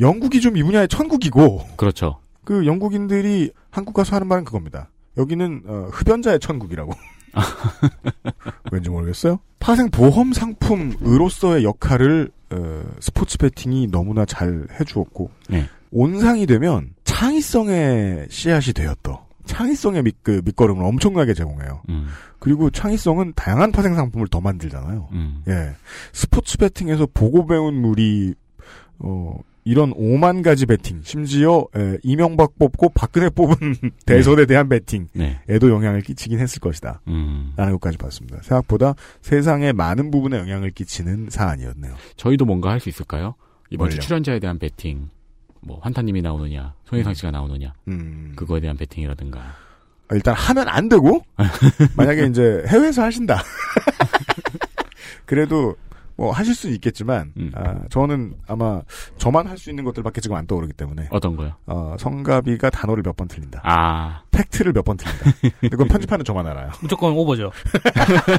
영국이 0.00 0.40
좀 0.40 0.56
이 0.56 0.62
분야의 0.64 0.88
천국이고 0.88 1.64
그렇죠. 1.76 2.18
그 2.44 2.66
영국인들이 2.66 3.52
한국 3.70 3.94
가서 3.94 4.16
하는 4.16 4.26
말은 4.26 4.44
그겁니다. 4.44 4.90
여기는 5.16 5.62
어, 5.64 5.88
흡연자의 5.92 6.40
천국이라고. 6.40 6.92
왠지 8.72 8.90
모르겠어요. 8.90 9.38
파생 9.60 9.90
보험 9.90 10.32
상품으로서의 10.32 11.62
역할을 11.62 12.30
어, 12.50 12.82
스포츠 12.98 13.38
베팅이 13.38 13.88
너무나 13.92 14.24
잘 14.24 14.66
해주었고 14.80 15.30
네. 15.48 15.68
온상이 15.92 16.46
되면 16.46 16.90
창의성의 17.04 18.26
씨앗이 18.28 18.72
되었더. 18.74 19.23
창의성의 19.44 20.02
밑, 20.02 20.16
그 20.22 20.40
밑거름을 20.44 20.84
엄청나게 20.84 21.34
제공해요. 21.34 21.82
음. 21.88 22.08
그리고 22.38 22.70
창의성은 22.70 23.32
다양한 23.36 23.72
파생 23.72 23.94
상품을 23.94 24.28
더 24.28 24.40
만들잖아요. 24.40 25.08
음. 25.12 25.42
예. 25.48 25.70
스포츠 26.12 26.58
베팅에서 26.58 27.06
보고 27.12 27.46
배운 27.46 27.74
물이, 27.80 28.34
어, 28.98 29.38
이런 29.66 29.94
5만 29.94 30.42
가지 30.42 30.66
베팅, 30.66 31.00
심지어, 31.02 31.66
에, 31.74 31.96
이명박 32.02 32.58
뽑고 32.58 32.90
박근혜 32.90 33.30
뽑은 33.30 33.56
대선에 34.04 34.44
대한 34.44 34.68
베팅에도 34.68 35.08
네. 35.14 35.40
영향을 35.48 36.02
끼치긴 36.02 36.38
했을 36.38 36.60
것이다. 36.60 37.00
음. 37.08 37.54
라는 37.56 37.72
것까지 37.74 37.96
봤습니다. 37.96 38.40
생각보다 38.42 38.94
세상의 39.22 39.72
많은 39.72 40.10
부분에 40.10 40.36
영향을 40.38 40.70
끼치는 40.70 41.28
사안이었네요. 41.30 41.94
저희도 42.16 42.44
뭔가 42.44 42.70
할 42.72 42.80
수 42.80 42.90
있을까요? 42.90 43.36
이번 43.70 43.88
주? 43.88 43.98
출연자에 44.00 44.38
대한 44.38 44.58
배팅, 44.58 45.08
뭐 45.64 45.78
환타님이 45.82 46.22
나오느냐, 46.22 46.74
송혜상 46.84 47.14
씨가 47.14 47.30
나오느냐, 47.30 47.72
음. 47.88 48.32
그거에 48.36 48.60
대한 48.60 48.76
배팅이라든가. 48.76 49.40
아, 49.40 50.14
일단 50.14 50.34
하면 50.34 50.68
안 50.68 50.88
되고, 50.88 51.22
만약에 51.96 52.26
이제 52.26 52.62
해외에서 52.68 53.02
하신다. 53.02 53.42
그래도 55.24 55.76
뭐 56.16 56.30
하실 56.30 56.54
수는 56.54 56.74
있겠지만, 56.76 57.32
음. 57.36 57.50
아, 57.54 57.74
저는 57.90 58.34
아마 58.46 58.80
저만 59.18 59.46
할 59.48 59.58
수 59.58 59.70
있는 59.70 59.82
것들밖에 59.84 60.20
지금 60.20 60.36
안 60.36 60.46
떠오르기 60.46 60.72
때문에, 60.74 61.08
어떤 61.10 61.34
거요? 61.36 61.54
어, 61.66 61.96
성가비가 61.98 62.70
단어를 62.70 63.02
몇 63.02 63.16
번 63.16 63.26
틀린다. 63.28 63.60
아, 63.64 64.22
팩트를 64.30 64.72
몇 64.72 64.84
번 64.84 64.96
틀린다. 64.96 65.24
그건 65.70 65.88
편집하는 65.88 66.24
저만 66.24 66.46
알아요. 66.46 66.70
무조건 66.82 67.12
오버죠. 67.14 67.50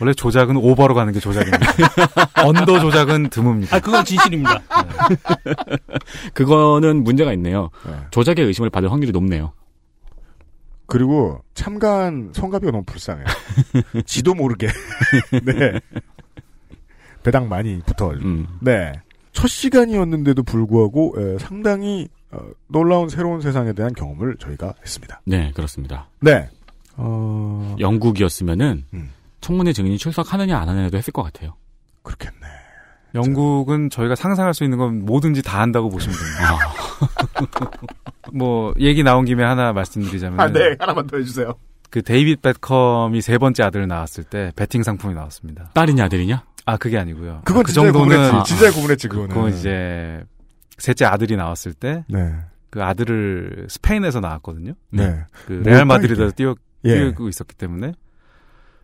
원래 0.00 0.12
조작은 0.14 0.56
오버로 0.56 0.94
가는 0.94 1.12
게 1.12 1.20
조작입니다. 1.20 1.66
언더 2.44 2.80
조작은 2.80 3.28
드뭅니다. 3.30 3.74
아, 3.74 3.80
그건 3.80 4.04
진실입니다. 4.04 4.60
그거는 6.34 7.04
문제가 7.04 7.32
있네요. 7.34 7.70
네. 7.86 7.92
조작의 8.10 8.44
의심을 8.46 8.70
받을 8.70 8.90
확률이 8.90 9.12
높네요. 9.12 9.52
그리고 10.90 11.40
참가한 11.54 12.30
성가비가 12.34 12.72
너무 12.72 12.84
불쌍해요. 12.84 13.24
지도 14.04 14.34
모르게. 14.34 14.68
네. 15.44 15.80
배당 17.22 17.48
많이 17.48 17.80
붙어. 17.86 18.10
음. 18.10 18.46
네. 18.60 18.92
첫 19.32 19.46
시간이었는데도 19.46 20.42
불구하고 20.42 21.14
에, 21.16 21.38
상당히 21.38 22.08
어, 22.32 22.40
놀라운 22.66 23.08
새로운 23.08 23.40
세상에 23.40 23.72
대한 23.72 23.92
경험을 23.94 24.36
저희가 24.38 24.74
했습니다. 24.82 25.20
네, 25.24 25.52
그렇습니다. 25.54 26.08
네. 26.20 26.48
어... 26.96 27.76
영국이었으면은 27.78 28.84
음. 28.92 29.10
청문회 29.40 29.72
증인이 29.72 29.96
출석하느냐 29.96 30.58
안 30.58 30.68
하느냐도 30.68 30.96
했을 30.98 31.12
것 31.12 31.22
같아요. 31.22 31.54
그렇겠네. 32.02 32.46
영국은 33.14 33.90
저희가 33.90 34.14
상상할 34.14 34.54
수 34.54 34.64
있는 34.64 34.78
건 34.78 35.04
뭐든지 35.04 35.42
다 35.42 35.60
한다고 35.60 35.88
보시면 35.88 36.16
됩니다. 36.16 36.58
뭐 38.32 38.74
얘기 38.78 39.02
나온 39.02 39.24
김에 39.24 39.42
하나 39.44 39.72
말씀드리자면 39.72 40.40
아, 40.40 40.48
네. 40.50 40.76
하나만 40.78 41.06
더 41.06 41.16
해주세요. 41.16 41.54
그 41.90 42.02
데이빗 42.02 42.40
베컴이 42.42 43.20
세 43.20 43.38
번째 43.38 43.64
아들 43.64 43.86
낳았을 43.88 44.24
때 44.24 44.52
베팅 44.56 44.82
상품이 44.82 45.14
나왔습니다. 45.14 45.70
딸이냐 45.74 46.04
아들이냐? 46.04 46.44
아 46.66 46.76
그게 46.76 46.98
아니고요. 46.98 47.42
그건 47.44 47.60
아, 47.60 47.62
그 47.64 47.72
진짜 47.72 47.90
정도는 47.92 48.16
구분했지. 48.16 48.54
진짜 48.54 48.72
구분했지, 48.72 49.08
그거는. 49.08 49.28
그건 49.34 49.52
이제 49.52 50.22
셋째 50.78 51.04
아들이 51.04 51.36
나왔을 51.36 51.72
때그 51.74 52.04
네. 52.08 52.32
아들을 52.74 53.66
스페인에서 53.68 54.20
낳았거든요. 54.20 54.74
네. 54.90 55.24
그 55.46 55.62
레알 55.64 55.84
마드리드에서? 55.84 56.32
뛰어 56.32 56.54
예. 56.84 56.94
뛰고 57.10 57.28
있었기 57.28 57.56
때문에 57.56 57.92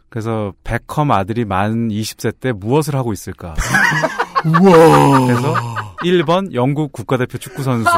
그래서 0.08 0.52
베컴 0.64 1.10
아들이 1.12 1.44
만 1.44 1.88
20세 1.88 2.40
때 2.40 2.52
무엇을 2.52 2.94
하고 2.96 3.12
있을까? 3.12 3.54
우와. 4.46 5.26
그래서 5.26 5.54
1번 6.02 6.52
영국 6.54 6.92
국가대표 6.92 7.38
축구 7.38 7.62
선수, 7.62 7.88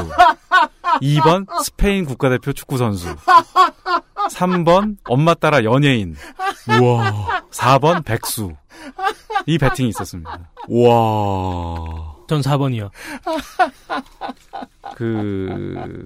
2번 1.03 1.47
스페인 1.63 2.05
국가대표 2.05 2.53
축구 2.53 2.79
선수, 2.79 3.15
3번 4.31 4.97
엄마 5.09 5.35
따라 5.35 5.65
연예인, 5.65 6.17
우와. 6.81 7.43
4번 7.51 8.05
백수. 8.05 8.55
이 9.47 9.59
배팅이 9.59 9.89
있었습니다. 9.91 10.31
와. 10.69 12.15
전 12.29 12.41
4번이요. 12.43 12.91
그, 14.95 16.05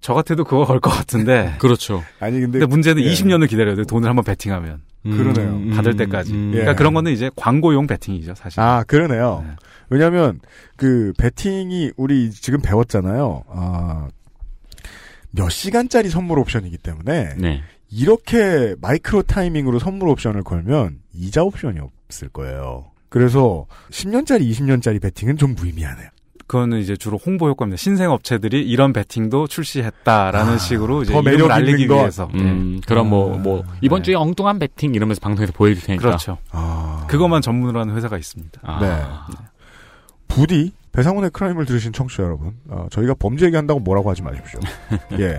저 0.00 0.14
같아도 0.14 0.44
그거 0.44 0.64
걸 0.64 0.80
것 0.80 0.90
같은데. 0.90 1.56
그렇죠. 1.58 2.04
아니, 2.20 2.40
근데. 2.40 2.58
근데 2.58 2.66
문제는 2.66 3.02
예. 3.02 3.10
20년을 3.12 3.48
기다려야 3.48 3.74
돼. 3.76 3.84
돈을 3.84 4.08
한번 4.08 4.24
배팅하면. 4.24 4.82
그러네요. 5.02 5.74
받을 5.74 5.96
때까지. 5.96 6.32
음. 6.32 6.50
그러니까 6.50 6.72
예. 6.72 6.74
그런 6.74 6.94
거는 6.94 7.12
이제 7.12 7.30
광고용 7.36 7.86
배팅이죠, 7.86 8.34
사실. 8.34 8.60
아, 8.60 8.84
그러네요. 8.86 9.44
네. 9.46 9.54
왜냐면, 9.90 10.40
그, 10.76 11.12
베팅이, 11.18 11.92
우리 11.96 12.30
지금 12.30 12.60
배웠잖아요. 12.60 13.44
아, 13.48 14.08
몇 15.30 15.48
시간짜리 15.48 16.10
선물 16.10 16.38
옵션이기 16.40 16.78
때문에, 16.78 17.34
네. 17.36 17.62
이렇게 17.90 18.74
마이크로 18.80 19.22
타이밍으로 19.22 19.78
선물 19.78 20.08
옵션을 20.10 20.42
걸면, 20.42 20.98
이자 21.14 21.42
옵션이 21.42 21.78
없을 21.80 22.28
거예요. 22.28 22.90
그래서, 23.08 23.66
10년짜리, 23.90 24.50
20년짜리 24.50 25.00
베팅은 25.00 25.36
좀 25.36 25.54
무의미하네요. 25.54 26.08
그거는 26.48 26.78
이제 26.78 26.96
주로 26.96 27.18
홍보 27.18 27.48
효과입니다. 27.48 27.76
신생 27.76 28.10
업체들이 28.10 28.62
이런 28.62 28.94
배팅도 28.94 29.46
출시했다라는 29.48 30.54
아, 30.54 30.58
식으로 30.58 31.02
이제 31.02 31.12
더 31.12 31.20
매력 31.22 31.50
알리기 31.50 31.86
것. 31.86 31.96
위해서. 31.96 32.28
음, 32.34 32.80
그럼 32.86 33.10
뭐, 33.10 33.34
아, 33.34 33.38
뭐, 33.38 33.64
이번 33.82 34.00
네. 34.00 34.06
주에 34.06 34.14
엉뚱한 34.14 34.58
배팅 34.58 34.94
이러면서 34.94 35.20
방송에서 35.20 35.52
보여줄 35.52 35.84
테니까. 35.84 36.02
그렇죠. 36.02 36.38
아. 36.50 37.04
그것만 37.06 37.42
전문으로 37.42 37.80
하는 37.80 37.94
회사가 37.94 38.16
있습니다. 38.16 38.60
아. 38.64 38.78
네. 38.80 39.02
부디, 40.26 40.72
배상훈의 40.92 41.30
크라임을 41.30 41.64
들으신 41.66 41.92
청취자 41.92 42.22
여러분, 42.22 42.54
어, 42.68 42.86
저희가 42.90 43.14
범죄 43.18 43.46
얘기한다고 43.46 43.80
뭐라고 43.80 44.10
하지 44.10 44.22
마십시오. 44.22 44.58
예. 45.18 45.36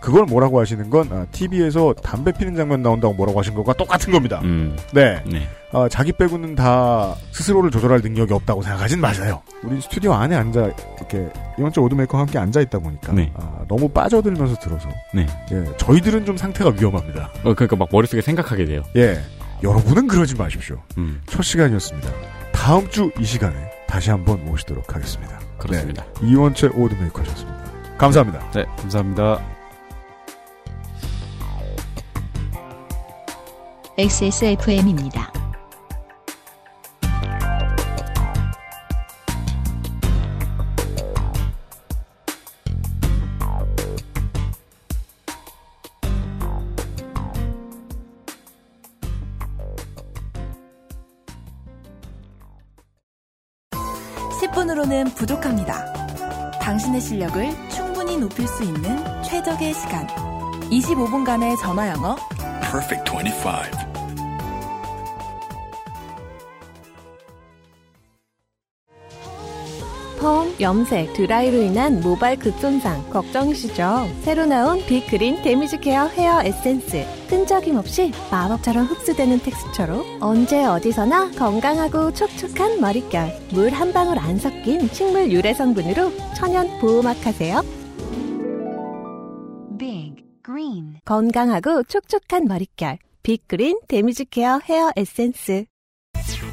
그걸 0.00 0.24
뭐라고 0.24 0.60
하시는 0.60 0.88
건, 0.88 1.08
아, 1.12 1.26
TV에서 1.30 1.92
담배 2.02 2.32
피는 2.32 2.54
장면 2.54 2.82
나온다고 2.82 3.12
뭐라고 3.14 3.38
하신 3.38 3.54
것과 3.54 3.74
똑같은 3.74 4.12
겁니다. 4.12 4.40
음. 4.44 4.76
네. 4.92 5.22
네. 5.26 5.46
어, 5.72 5.88
자기 5.88 6.12
빼고는 6.12 6.54
다 6.54 7.14
스스로를 7.32 7.70
조절할 7.70 8.00
능력이 8.00 8.32
없다고 8.32 8.62
생각하진 8.62 9.00
마세요. 9.00 9.42
우리 9.64 9.80
스튜디오 9.80 10.12
안에 10.14 10.36
앉아 10.36 10.70
이렇게 10.98 11.28
이번주 11.58 11.80
오드메이커와 11.80 12.22
함께 12.22 12.38
앉아 12.38 12.60
있다 12.60 12.78
보니까 12.78 13.12
네. 13.12 13.32
아, 13.34 13.64
너무 13.68 13.88
빠져들면서 13.88 14.56
들어서 14.60 14.88
네. 15.12 15.26
예, 15.50 15.64
저희들은 15.76 16.24
좀 16.26 16.36
상태가 16.36 16.70
위험합니다. 16.78 17.30
어, 17.42 17.54
그러니까 17.54 17.74
막 17.76 17.88
머릿속에 17.90 18.22
생각하게 18.22 18.66
돼요. 18.66 18.82
예, 18.94 19.20
여러분은 19.64 20.06
그러지 20.06 20.36
마십시오. 20.36 20.80
음. 20.96 21.20
첫 21.26 21.42
시간이었습니다. 21.42 22.08
다음 22.52 22.88
주 22.88 23.10
이 23.18 23.24
시간에 23.24 23.56
다시 23.94 24.10
한번 24.10 24.44
모시도록 24.44 24.92
하겠습니다. 24.92 25.38
그렇습니다. 25.56 26.04
네, 26.20 26.26
이원채 26.26 26.70
오드메이커셨습니다. 26.74 27.96
감사합니다. 27.96 28.50
네, 28.50 28.64
감사합니다. 28.76 29.40
XSFM입니다. 33.96 35.43
높일 58.24 58.48
수 58.48 58.62
있는 58.64 58.96
최적의 59.22 59.74
시간. 59.74 60.06
25분간의 60.70 61.60
전화 61.60 61.90
영어. 61.90 62.16
Perfect 62.62 63.04
25. 63.12 63.84
펌, 70.20 70.54
염색, 70.58 71.12
드라이로 71.12 71.58
인한 71.58 72.00
모발 72.00 72.36
급손상 72.38 73.10
걱정이시죠? 73.10 74.08
새로 74.22 74.46
나온 74.46 74.78
빅그린 74.86 75.42
damage 75.42 75.78
care 75.78 76.06
hair 76.06 76.42
에센스. 76.42 77.04
끈적임 77.28 77.76
없이 77.76 78.10
마법처럼 78.30 78.86
흡수되는 78.86 79.40
텍스처로 79.40 80.02
언제 80.20 80.64
어디서나 80.64 81.32
건강하고 81.32 82.14
촉촉한 82.14 82.80
머릿결. 82.80 83.38
물 83.50 83.70
한 83.74 83.92
방울 83.92 84.18
안 84.18 84.38
섞인 84.38 84.88
식물 84.88 85.30
유래 85.30 85.52
성분으로 85.52 86.10
천연 86.34 86.78
보호막 86.78 87.26
하세요. 87.26 87.60
Green. 90.44 91.00
건강하고 91.04 91.82
촉촉한 91.84 92.44
머릿결. 92.46 92.98
빅그린 93.22 93.80
damage 93.88 94.24
care 94.24 94.60
hair 94.64 94.92
에센스. 94.96 95.64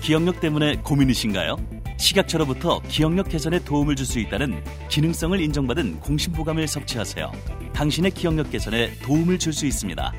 기억력 0.01 0.39
때문에 0.39 0.77
고민이신가요? 0.77 1.57
식약처로부터 1.97 2.81
기억력 2.87 3.29
개선에 3.29 3.63
도움을 3.63 3.95
줄 3.95 4.05
수 4.05 4.19
있다는 4.19 4.63
기능성을 4.89 5.39
인정받은 5.39 5.99
공심보감을 5.99 6.67
섭취하세요. 6.67 7.31
당신의 7.73 8.11
기억력 8.11 8.49
개선에 8.49 8.97
도움을 8.99 9.37
줄 9.37 9.53
수 9.53 9.65
있습니다. 9.67 10.13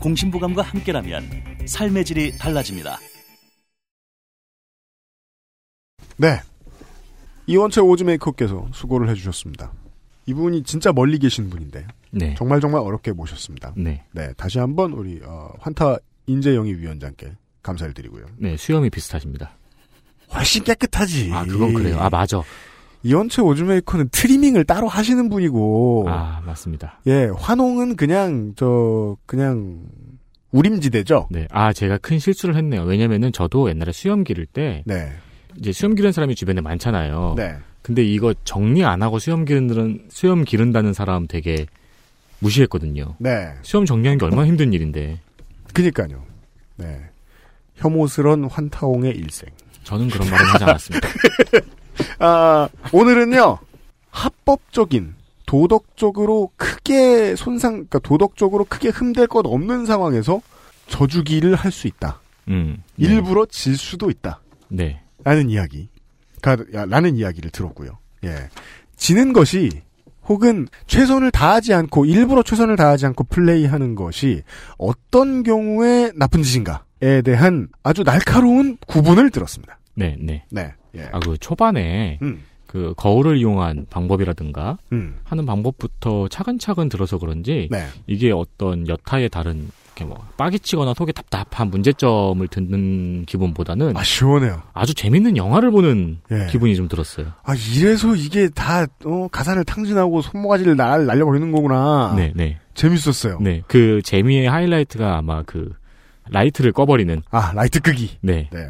공심보감과 0.00 0.62
함께라면 0.62 1.28
삶의 1.66 2.04
질이 2.04 2.38
달라집니다. 2.38 2.98
네. 6.16 6.40
이원채 7.46 7.80
오즈메이커께서 7.80 8.68
수고를 8.72 9.08
해주셨습니다. 9.10 9.72
이분이 10.26 10.64
진짜 10.64 10.92
멀리 10.92 11.18
계신 11.18 11.48
분인데 11.48 11.86
네. 12.10 12.34
정말 12.36 12.60
정말 12.60 12.80
어렵게 12.82 13.12
모셨습니다. 13.12 13.74
네. 13.76 14.02
다시 14.36 14.58
한번 14.58 14.92
우리 14.92 15.20
어, 15.24 15.50
환타 15.60 15.98
인재영입 16.26 16.78
위원장께 16.78 17.32
감사를 17.62 17.92
드리고요. 17.94 18.26
네, 18.36 18.56
수염이 18.56 18.90
비슷하십니다. 18.90 19.50
훨씬 20.32 20.62
깨끗하지. 20.64 21.30
아, 21.32 21.44
그건 21.44 21.74
그래요. 21.74 21.98
아, 21.98 22.10
맞아. 22.10 22.42
이원채 23.02 23.42
오즈메이커는 23.42 24.08
트리밍을 24.10 24.64
따로 24.64 24.88
하시는 24.88 25.28
분이고. 25.28 26.06
아, 26.08 26.42
맞습니다. 26.44 27.00
예, 27.06 27.30
환홍은 27.36 27.96
그냥 27.96 28.54
저 28.56 29.16
그냥 29.24 29.82
우림지대죠. 30.50 31.28
네. 31.30 31.46
아, 31.50 31.72
제가 31.72 31.98
큰 31.98 32.18
실수를 32.18 32.56
했네요. 32.56 32.82
왜냐면은 32.82 33.32
저도 33.32 33.68
옛날에 33.70 33.92
수염 33.92 34.24
기를 34.24 34.46
때 34.46 34.82
네. 34.86 35.12
이제 35.56 35.72
수염 35.72 35.94
기르는 35.94 36.12
사람이 36.12 36.34
주변에 36.34 36.60
많잖아요. 36.60 37.34
네. 37.36 37.56
근데 37.82 38.02
이거 38.02 38.34
정리 38.44 38.84
안 38.84 39.02
하고 39.02 39.18
수염 39.18 39.44
기르는 39.44 40.06
수염 40.08 40.44
기른다는 40.44 40.92
사람 40.92 41.26
되게 41.26 41.66
무시했거든요. 42.40 43.16
네. 43.18 43.52
수염 43.62 43.84
정리하는 43.84 44.18
게 44.18 44.24
얼마나 44.24 44.46
힘든 44.46 44.72
일인데. 44.72 45.20
그니까요. 45.74 46.24
네. 46.76 47.00
혐오스런 47.76 48.44
환타홍의 48.44 49.12
일생. 49.16 49.48
저는 49.84 50.08
그런 50.08 50.28
말은 50.30 50.46
하지 50.46 50.64
않았습니다. 50.64 51.08
아, 52.18 52.68
오늘은요, 52.92 53.58
합법적인, 54.10 55.14
도덕적으로 55.46 56.50
크게 56.56 57.34
손상, 57.36 57.72
그러니까 57.72 57.98
도덕적으로 58.00 58.64
크게 58.64 58.88
흠될 58.90 59.26
것 59.28 59.46
없는 59.46 59.86
상황에서 59.86 60.40
저주기를 60.88 61.54
할 61.54 61.70
수 61.72 61.86
있다. 61.86 62.20
음. 62.48 62.82
일부러 62.96 63.46
질 63.46 63.76
수도 63.76 64.10
있다. 64.10 64.40
네. 64.68 65.00
라는 65.24 65.50
이야기. 65.50 65.88
가, 66.42 66.56
야, 66.74 66.84
라는 66.86 67.16
이야기를 67.16 67.50
들었고요. 67.50 67.98
예. 68.24 68.48
지는 68.96 69.32
것이 69.32 69.82
혹은 70.28 70.68
최선을 70.86 71.30
다하지 71.30 71.74
않고 71.74 72.04
일부러 72.04 72.42
최선을 72.42 72.76
다하지 72.76 73.06
않고 73.06 73.24
플레이하는 73.24 73.94
것이 73.94 74.42
어떤 74.76 75.42
경우에 75.42 76.12
나쁜 76.14 76.42
짓인가에 76.42 77.22
대한 77.24 77.68
아주 77.82 78.04
날카로운 78.04 78.76
구분을 78.86 79.30
들었습니다. 79.30 79.78
네, 79.94 80.16
네. 80.20 80.44
네. 80.50 80.72
예. 80.96 81.08
아, 81.12 81.18
그 81.20 81.36
초반에 81.38 82.18
음. 82.22 82.42
그 82.66 82.92
거울을 82.96 83.38
이용한 83.38 83.86
방법이라든가 83.88 84.78
음. 84.92 85.16
하는 85.24 85.46
방법부터 85.46 86.28
차근차근 86.28 86.88
들어서 86.88 87.18
그런지 87.18 87.68
네. 87.70 87.86
이게 88.06 88.30
어떤 88.30 88.86
여타의 88.86 89.30
다른 89.30 89.70
이렇게 89.98 90.04
뭐 90.04 90.24
빡치거나 90.36 90.94
속에 90.94 91.12
답답한 91.12 91.70
문제점을 91.70 92.46
듣는 92.48 93.24
기분보다는 93.26 93.96
아, 93.96 94.04
시원해요. 94.04 94.62
아주 94.72 94.94
재밌는 94.94 95.36
영화를 95.36 95.70
보는 95.70 96.18
예. 96.30 96.46
기분이 96.50 96.76
좀 96.76 96.88
들었어요. 96.88 97.32
아, 97.42 97.54
이래서 97.74 98.14
이게 98.14 98.48
다, 98.48 98.86
어, 99.04 99.28
가산을 99.30 99.64
탕진하고 99.64 100.22
손모가지를 100.22 100.76
날, 100.76 101.06
날려버리는 101.06 101.50
거구나. 101.50 102.14
네, 102.16 102.32
네. 102.36 102.58
재밌었어요. 102.74 103.38
네, 103.40 103.62
그 103.66 104.00
재미의 104.02 104.48
하이라이트가 104.48 105.18
아마 105.18 105.42
그 105.42 105.72
라이트를 106.30 106.72
꺼버리는. 106.72 107.22
아, 107.30 107.52
라이트 107.54 107.80
끄기. 107.80 108.18
네. 108.20 108.48
네. 108.52 108.60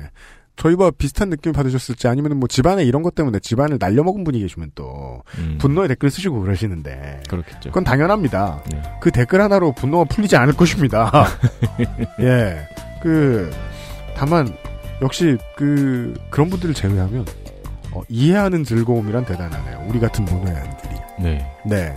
저희와 0.58 0.90
비슷한 0.90 1.30
느낌 1.30 1.52
받으셨을지 1.52 2.08
아니면 2.08 2.36
뭐 2.38 2.48
집안에 2.48 2.84
이런 2.84 3.02
것 3.02 3.14
때문에 3.14 3.38
집안을 3.38 3.78
날려먹은 3.80 4.24
분이 4.24 4.40
계시면 4.40 4.72
또 4.74 5.22
음, 5.38 5.56
분노의 5.60 5.88
댓글 5.88 6.10
쓰시고 6.10 6.40
그러시는데 6.40 7.22
그렇겠죠. 7.28 7.70
그건 7.70 7.84
당연합니다. 7.84 8.62
네. 8.70 8.82
그 9.00 9.10
댓글 9.10 9.40
하나로 9.40 9.72
분노가 9.72 10.04
풀리지 10.04 10.36
않을 10.36 10.54
것입니다. 10.54 11.10
예. 12.20 12.68
그 13.02 13.50
다만 14.16 14.52
역시 15.00 15.38
그 15.56 16.12
그런 16.30 16.50
분들을 16.50 16.74
제외하면 16.74 17.24
어, 17.92 18.02
이해하는 18.08 18.64
즐거움이란 18.64 19.24
대단하네요. 19.24 19.86
우리 19.88 20.00
같은 20.00 20.24
문외한들이. 20.24 20.94
네. 21.20 21.46
네. 21.64 21.94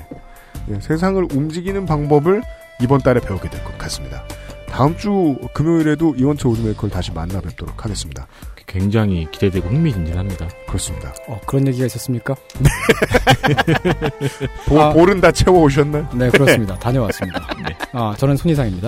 예, 0.69 0.79
세상을 0.79 1.27
움직이는 1.33 1.85
방법을 1.87 2.43
이번 2.79 2.99
달에 3.01 3.19
배우게 3.19 3.49
될 3.49 3.63
것 3.63 3.75
같습니다. 3.79 4.23
다음 4.67 4.95
주 4.97 5.37
금요일에도 5.53 6.15
이원철 6.15 6.51
오즈메이커를 6.51 6.91
다시 6.91 7.11
만나 7.11 7.41
뵙도록 7.41 7.83
하겠습니다. 7.83 8.25
굉장히 8.71 9.27
기대되고 9.31 9.67
흥미진진합니다. 9.67 10.47
그렇습니다. 10.65 11.13
어, 11.27 11.39
그런 11.45 11.67
얘기가 11.67 11.85
있었습니까? 11.87 12.33
보, 14.65 14.81
아. 14.81 14.93
볼은 14.93 15.19
다 15.19 15.29
채워 15.31 15.63
오셨나요? 15.63 16.07
네, 16.13 16.29
그렇습니다. 16.29 16.79
다녀왔습니다. 16.79 17.47
네. 17.67 17.75
아, 17.91 18.15
저는 18.17 18.37
손이상입니다. 18.37 18.87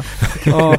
어, 0.53 0.73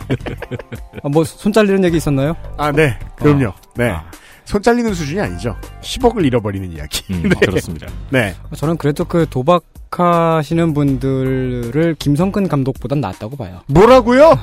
아, 1.03 1.09
뭐, 1.11 1.23
손 1.23 1.53
잘리는 1.53 1.85
얘기 1.85 1.99
있었나요? 1.99 2.35
아, 2.57 2.73
네. 2.73 2.99
그럼요. 3.17 3.49
아. 3.49 3.55
네. 3.77 3.91
아. 3.91 4.05
손 4.47 4.63
잘리는 4.63 4.95
수준이 4.95 5.21
아니죠. 5.21 5.55
10억을 5.83 6.25
잃어버리는 6.25 6.73
이야기. 6.73 7.03
음, 7.13 7.25
네. 7.29 7.47
그렇습니다. 7.47 7.87
네. 8.09 8.35
저는 8.57 8.79
그래도 8.79 9.05
그 9.05 9.27
도박하시는 9.29 10.73
분들을 10.73 11.97
김성근 11.99 12.49
감독보단 12.49 13.01
낫다고 13.01 13.37
봐요. 13.37 13.61
뭐라고요? 13.67 14.39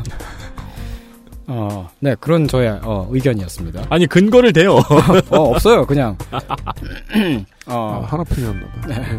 어, 1.54 1.90
네, 2.00 2.16
그런 2.20 2.48
저의 2.48 2.80
어, 2.82 3.08
의견이었습니다. 3.12 3.88
아니 3.90 4.08
근거를 4.08 4.54
대요. 4.54 4.76
어, 5.30 5.38
없어요, 5.52 5.86
그냥. 5.86 6.18
아, 6.32 7.74
어, 7.74 8.06
하나 8.08 8.24
풀렸나 8.24 8.66
봐. 8.68 8.88
네. 8.88 9.18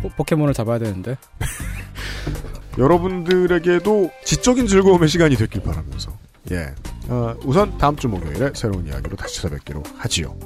포- 0.00 0.08
포켓몬을 0.10 0.54
잡아야 0.54 0.78
되는데. 0.78 1.16
여러분들에게도 2.78 4.10
지적인 4.24 4.66
즐거움의 4.66 5.08
시간이 5.08 5.34
됐길 5.36 5.62
바라면서. 5.62 6.12
예. 6.52 6.68
어, 7.08 7.34
우선 7.44 7.76
다음 7.78 7.96
주 7.96 8.08
목요일에 8.08 8.52
새로운 8.54 8.86
이야기로 8.86 9.16
다시 9.16 9.36
찾아뵙기로 9.36 9.82
하지요. 9.98 10.36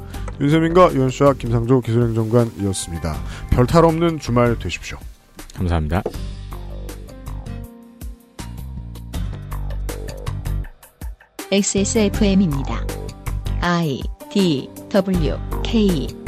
윤세민과 0.40 0.94
유현수와 0.94 1.34
김상조 1.34 1.80
기술행정관이었습니다. 1.82 3.16
별탈 3.50 3.84
없는 3.84 4.20
주말 4.20 4.58
되십시오. 4.58 4.96
감사합니다. 5.56 6.02
XSFM입니다. 11.52 12.86
I 13.60 14.00
D 14.32 14.70
W 14.88 15.36
K 15.64 16.19